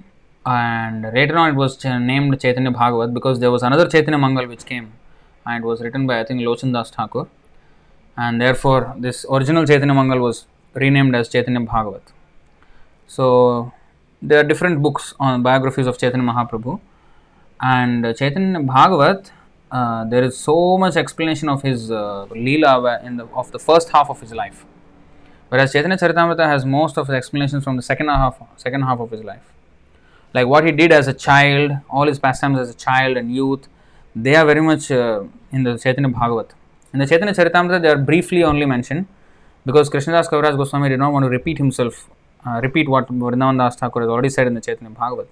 and 0.44 1.02
later 1.14 1.36
on, 1.38 1.50
it 1.50 1.54
was 1.54 1.76
ch- 1.76 1.84
named 1.84 2.38
Chaitanya 2.40 2.70
Bhagavat 2.70 3.14
because 3.14 3.40
there 3.40 3.50
was 3.50 3.62
another 3.62 3.88
Chaitanya 3.88 4.18
Mangal 4.18 4.46
which 4.46 4.64
came, 4.64 4.92
and 5.46 5.64
it 5.64 5.66
was 5.66 5.80
written 5.80 6.06
by 6.06 6.20
I 6.20 6.24
think 6.24 6.40
Lochan 6.40 6.72
Das 6.72 6.90
Thakur, 6.90 7.28
and 8.16 8.40
therefore 8.40 8.94
this 8.98 9.24
original 9.30 9.64
Chaitanya 9.66 9.94
Mangal 9.94 10.20
was 10.20 10.46
renamed 10.74 11.14
as 11.14 11.28
Chaitanya 11.28 11.60
Bhagavat. 11.60 12.02
So 13.06 13.72
there 14.20 14.40
are 14.40 14.44
different 14.44 14.82
books 14.82 15.14
on 15.20 15.42
biographies 15.42 15.86
of 15.86 15.98
Chaitanya 15.98 16.26
Mahaprabhu, 16.26 16.80
and 17.60 18.04
Chaitanya 18.16 18.60
Bhagavat. 18.60 19.30
Uh, 19.70 20.04
there 20.04 20.22
is 20.22 20.36
so 20.36 20.76
much 20.76 20.96
explanation 20.96 21.48
of 21.48 21.62
his 21.62 21.90
uh, 21.90 22.26
leela 22.30 23.02
in 23.04 23.16
the 23.16 23.24
of 23.28 23.50
the 23.52 23.58
first 23.58 23.88
half 23.90 24.10
of 24.10 24.20
his 24.20 24.32
life, 24.34 24.66
whereas 25.48 25.72
Chaitanya 25.72 25.96
Charitamrita 25.96 26.46
has 26.46 26.66
most 26.66 26.98
of 26.98 27.06
the 27.06 27.14
explanations 27.14 27.64
from 27.64 27.76
the 27.76 27.82
second 27.82 28.08
half 28.08 28.36
second 28.56 28.82
half 28.82 29.00
of 29.00 29.10
his 29.10 29.24
life, 29.24 29.52
like 30.34 30.46
what 30.46 30.64
he 30.64 30.72
did 30.72 30.92
as 30.92 31.08
a 31.08 31.12
child, 31.12 31.72
all 31.90 32.06
his 32.06 32.18
pastimes 32.18 32.58
as 32.58 32.70
a 32.70 32.74
child 32.74 33.16
and 33.16 33.34
youth. 33.34 33.68
They 34.14 34.34
are 34.36 34.44
very 34.44 34.60
much 34.60 34.90
uh, 34.90 35.24
in 35.50 35.62
the 35.62 35.78
Chaitanya 35.78 36.08
Bhagavat. 36.08 36.52
In 36.92 36.98
the 36.98 37.06
Chaitanya 37.06 37.32
Charitamrita, 37.32 37.80
they 37.80 37.88
are 37.88 37.98
briefly 37.98 38.42
only 38.42 38.66
mentioned 38.66 39.06
because 39.64 39.88
Krishnadas 39.88 40.28
Kaviraj 40.28 40.56
Goswami 40.56 40.88
did 40.88 40.98
not 40.98 41.12
want 41.12 41.24
to 41.24 41.30
repeat 41.30 41.58
himself, 41.58 42.08
uh, 42.46 42.60
repeat 42.62 42.88
what 42.88 43.08
Vrindavan 43.08 43.58
Das 43.58 43.76
Thakur 43.76 44.00
has 44.00 44.10
already 44.10 44.28
said 44.28 44.46
in 44.46 44.54
the 44.54 44.60
Chaitanya 44.60 44.90
Bhagavat. 44.90 45.28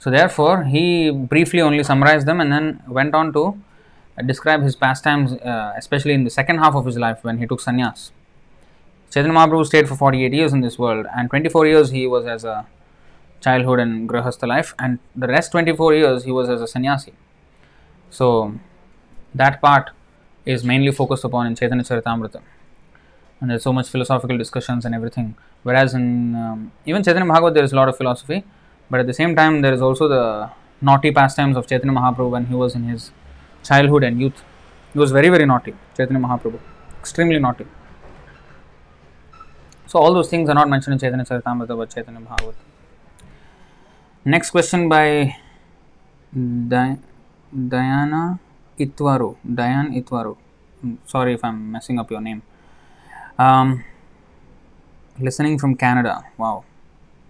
So, 0.00 0.10
therefore, 0.10 0.64
he 0.64 1.10
briefly 1.10 1.60
only 1.60 1.82
summarized 1.82 2.26
them 2.26 2.40
and 2.40 2.52
then 2.52 2.82
went 2.86 3.14
on 3.14 3.32
to 3.32 3.60
describe 4.24 4.62
his 4.62 4.74
pastimes, 4.74 5.32
uh, 5.32 5.72
especially 5.76 6.12
in 6.12 6.24
the 6.24 6.30
second 6.30 6.58
half 6.58 6.74
of 6.74 6.84
his 6.86 6.96
life 6.96 7.22
when 7.22 7.38
he 7.38 7.46
took 7.46 7.60
sannyas. 7.60 8.10
Chaitanya 9.10 9.34
Mahaprabhu 9.34 9.66
stayed 9.66 9.88
for 9.88 9.96
48 9.96 10.32
years 10.32 10.52
in 10.52 10.60
this 10.60 10.78
world, 10.78 11.06
and 11.16 11.30
24 11.30 11.66
years 11.66 11.90
he 11.90 12.06
was 12.06 12.26
as 12.26 12.44
a 12.44 12.66
childhood 13.40 13.78
and 13.80 14.08
grahastha 14.08 14.46
life, 14.46 14.74
and 14.78 14.98
the 15.14 15.28
rest 15.28 15.52
24 15.52 15.94
years 15.94 16.24
he 16.24 16.32
was 16.32 16.48
as 16.48 16.60
a 16.60 16.66
sannyasi. 16.66 17.12
So, 18.10 18.54
that 19.34 19.60
part 19.60 19.90
is 20.44 20.64
mainly 20.64 20.92
focused 20.92 21.24
upon 21.24 21.46
in 21.46 21.54
Chaitanya 21.54 21.84
Charitamrita. 21.84 22.40
And 23.40 23.50
there's 23.50 23.62
so 23.62 23.72
much 23.72 23.88
philosophical 23.88 24.36
discussions 24.38 24.84
and 24.84 24.94
everything. 24.94 25.36
Whereas 25.62 25.94
in 25.94 26.34
um, 26.34 26.72
even 26.86 27.02
Chaitanya 27.02 27.28
Bhagavat, 27.28 27.54
there 27.54 27.64
is 27.64 27.72
a 27.72 27.76
lot 27.76 27.88
of 27.88 27.96
philosophy, 27.96 28.44
but 28.90 29.00
at 29.00 29.06
the 29.06 29.14
same 29.14 29.36
time, 29.36 29.60
there 29.60 29.74
is 29.74 29.82
also 29.82 30.08
the 30.08 30.50
naughty 30.80 31.10
pastimes 31.10 31.56
of 31.56 31.66
Chaitanya 31.66 31.94
Mahaprabhu 31.98 32.30
when 32.30 32.46
he 32.46 32.54
was 32.54 32.74
in 32.74 32.84
his 32.84 33.10
childhood 33.62 34.04
and 34.04 34.20
youth. 34.20 34.42
He 34.92 34.98
was 34.98 35.12
very, 35.12 35.28
very 35.28 35.46
naughty, 35.46 35.74
Chaitanya 35.96 36.20
Mahaprabhu, 36.20 36.58
extremely 36.98 37.38
naughty. 37.38 37.66
So, 39.86 39.98
all 39.98 40.14
those 40.14 40.28
things 40.28 40.48
are 40.48 40.54
not 40.54 40.68
mentioned 40.68 40.94
in 40.94 40.98
Chaitanya 40.98 41.24
Charitamrita 41.24 41.76
but 41.76 41.90
Chaitanya 41.90 42.20
Bhagavat. 42.20 42.54
Next 44.24 44.50
question 44.50 44.88
by 44.88 45.36
Di- 46.32 46.98
Diana 47.50 48.38
Itwaru. 48.78 49.36
Diane 49.42 49.94
Itwaru. 50.00 50.36
Mm, 50.84 50.98
Sorry 51.06 51.34
if 51.34 51.44
I'm 51.44 51.72
messing 51.72 51.98
up 51.98 52.10
your 52.10 52.20
name. 52.20 52.42
Um, 53.38 53.84
listening 55.18 55.58
from 55.58 55.74
Canada. 55.76 56.24
Wow. 56.36 56.64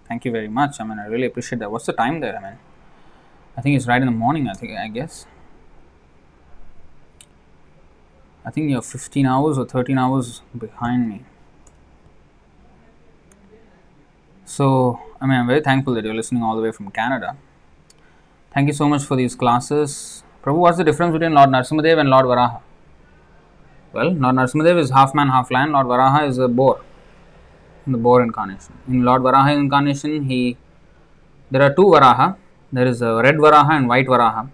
Thank 0.08 0.25
you 0.25 0.33
very 0.33 0.49
much. 0.49 0.81
I 0.81 0.84
mean, 0.84 0.99
I 0.99 1.07
really 1.07 1.26
appreciate 1.26 1.58
that. 1.60 1.70
What's 1.70 1.86
the 1.86 1.92
time 1.92 2.20
there? 2.20 2.36
I 2.39 2.42
mean, 2.42 2.58
I 3.57 3.60
think 3.60 3.76
it's 3.76 3.86
right 3.86 4.00
in 4.00 4.07
the 4.07 4.12
morning. 4.26 4.49
I 4.49 4.55
think 4.55 4.73
I 4.78 4.89
guess. 4.89 5.26
I 8.44 8.50
think 8.50 8.68
you're 8.70 8.83
15 8.83 9.26
hours 9.26 9.58
or 9.58 9.65
13 9.65 9.97
hours 9.99 10.42
behind 10.58 11.08
me. 11.08 11.25
So, 14.44 14.99
I 15.20 15.26
mean, 15.26 15.36
I'm 15.40 15.47
very 15.48 15.60
thankful 15.60 15.94
that 15.94 16.05
you're 16.05 16.14
listening 16.14 16.42
all 16.44 16.55
the 16.55 16.62
way 16.62 16.70
from 16.70 16.90
Canada. 16.92 17.36
Thank 18.55 18.68
you 18.68 18.72
so 18.72 18.88
much 18.88 19.02
for 19.02 19.16
these 19.16 19.34
classes. 19.34 20.22
Prabhu, 20.44 20.58
what's 20.58 20.78
the 20.78 20.84
difference 20.84 21.12
between 21.12 21.34
Lord 21.34 21.50
Narsimadev 21.50 21.98
and 21.98 22.08
Lord 22.08 22.26
Varaha? 22.26 22.60
Well, 23.92 24.12
Lord 24.12 24.36
Narsimadev 24.36 24.78
is 24.78 24.90
half 24.90 25.14
man, 25.14 25.28
half 25.28 25.50
lion. 25.50 25.72
Lord 25.72 25.86
Varaha 25.86 26.28
is 26.28 26.38
a 26.38 26.47
boar, 26.47 26.80
in 27.84 27.92
the 27.92 27.98
boar 27.98 28.22
incarnation. 28.22 28.78
In 28.86 29.05
Lord 29.05 29.22
Varaha 29.22 29.56
incarnation, 29.56 30.24
he 30.24 30.56
there 31.50 31.62
are 31.62 31.74
two 31.74 31.86
Varaha. 31.97 32.36
There 32.72 32.86
is 32.86 33.02
a 33.02 33.16
red 33.16 33.36
Varaha 33.36 33.72
and 33.72 33.88
white 33.88 34.06
Varaha. 34.06 34.48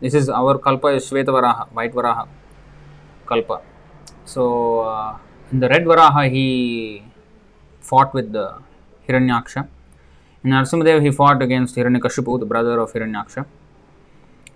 This 0.00 0.14
is 0.14 0.28
our 0.28 0.58
Kalpa 0.58 0.88
is 0.88 1.08
Shweta 1.08 1.26
Varaha, 1.26 1.68
white 1.68 1.94
Varaha 1.94 2.26
Kalpa. 3.26 3.60
So, 4.24 4.80
uh, 4.80 5.18
in 5.52 5.60
the 5.60 5.68
red 5.68 5.84
Varaha, 5.84 6.30
he 6.30 7.04
fought 7.80 8.12
with 8.12 8.32
the 8.32 8.58
Hiranyaksha. 9.08 9.68
In 10.44 10.50
Narsimadev, 10.50 11.02
he 11.02 11.10
fought 11.10 11.42
against 11.42 11.74
Hiranyakashipu, 11.76 12.38
the 12.38 12.46
brother 12.46 12.78
of 12.78 12.92
Hiranyaksha. 12.92 13.46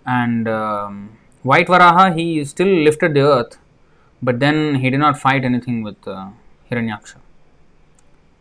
And 0.07 0.49
um, 0.49 1.19
White 1.43 1.67
Varaha, 1.67 2.17
he 2.17 2.45
still 2.45 2.69
lifted 2.69 3.15
the 3.15 3.23
earth, 3.23 3.59
but 4.23 4.39
then 4.39 4.77
he 4.77 4.91
did 4.91 5.01
not 5.01 5.19
fight 5.19 5.45
anything 5.45 5.83
with 5.83 6.07
uh, 6.07 6.29
Hiranyaksha. 6.71 7.17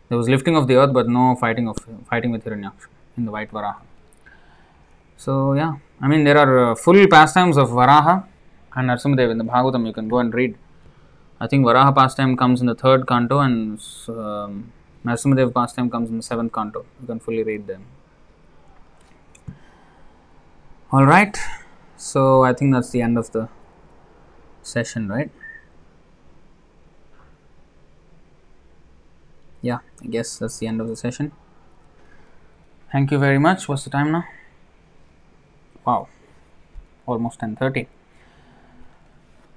There 0.08 0.18
was 0.18 0.28
lifting 0.28 0.56
of 0.56 0.68
the 0.68 0.76
earth, 0.76 0.92
but 0.92 1.08
no 1.08 1.34
fighting 1.34 1.68
of 1.68 1.78
fighting 2.08 2.30
with 2.30 2.44
Hiranyaksha 2.44 2.86
in 3.16 3.24
the 3.24 3.32
White 3.32 3.50
Varaha. 3.50 3.80
So 5.16 5.54
yeah, 5.54 5.76
I 6.00 6.08
mean 6.08 6.24
there 6.24 6.36
are 6.36 6.72
uh, 6.72 6.74
full 6.74 7.06
pastimes 7.08 7.56
of 7.56 7.70
Varaha 7.70 8.24
and 8.74 8.88
Narsimadev 8.88 9.30
in 9.30 9.38
the 9.38 9.44
Bhagavatam. 9.44 9.86
You 9.86 9.92
can 9.92 10.08
go 10.08 10.18
and 10.18 10.34
read. 10.34 10.56
I 11.40 11.46
think 11.46 11.64
Varaha 11.64 11.94
pastime 11.94 12.36
comes 12.36 12.60
in 12.60 12.66
the 12.66 12.74
third 12.74 13.06
canto 13.06 13.38
and 13.40 13.80
um, 14.08 14.72
Narsimadev 15.04 15.52
pastime 15.52 15.90
comes 15.90 16.10
in 16.10 16.16
the 16.18 16.22
seventh 16.22 16.52
canto. 16.52 16.84
You 17.00 17.06
can 17.06 17.18
fully 17.18 17.42
read 17.42 17.66
them. 17.66 17.84
All 20.92 21.04
right. 21.06 21.36
So 21.96 22.44
I 22.44 22.52
think 22.52 22.72
that's 22.72 22.90
the 22.90 23.02
end 23.02 23.18
of 23.18 23.32
the 23.32 23.48
session, 24.62 25.08
right? 25.08 25.30
Yeah, 29.60 29.78
I 30.02 30.06
guess 30.06 30.38
that's 30.38 30.58
the 30.58 30.66
end 30.66 30.80
of 30.80 30.88
the 30.88 30.96
session. 30.96 31.32
Thank 32.90 33.10
you 33.10 33.18
very 33.18 33.38
much. 33.38 33.68
What's 33.68 33.84
the 33.84 33.90
time 33.90 34.12
now? 34.12 34.24
Wow, 35.84 36.08
almost 37.06 37.40
10:30. 37.40 37.86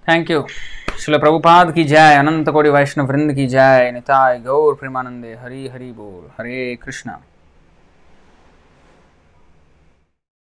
Thank 0.05 0.29
you. 0.29 0.47
शिल 0.99 1.17
प्रभुपाद 1.17 1.71
की 1.73 1.83
जय 1.83 2.15
अनंत 2.15 2.49
कोटि 2.49 2.69
वैष्णव 2.69 3.05
वृंद 3.05 3.33
की 3.35 3.45
जय 3.47 3.89
निताय 3.93 4.37
गौर 4.39 4.73
प्रेमानंदे 4.73 5.33
हरि 5.43 5.67
हरि 5.73 5.91
बोल 5.91 6.27
हरे 6.37 6.75
कृष्णा 6.83 7.17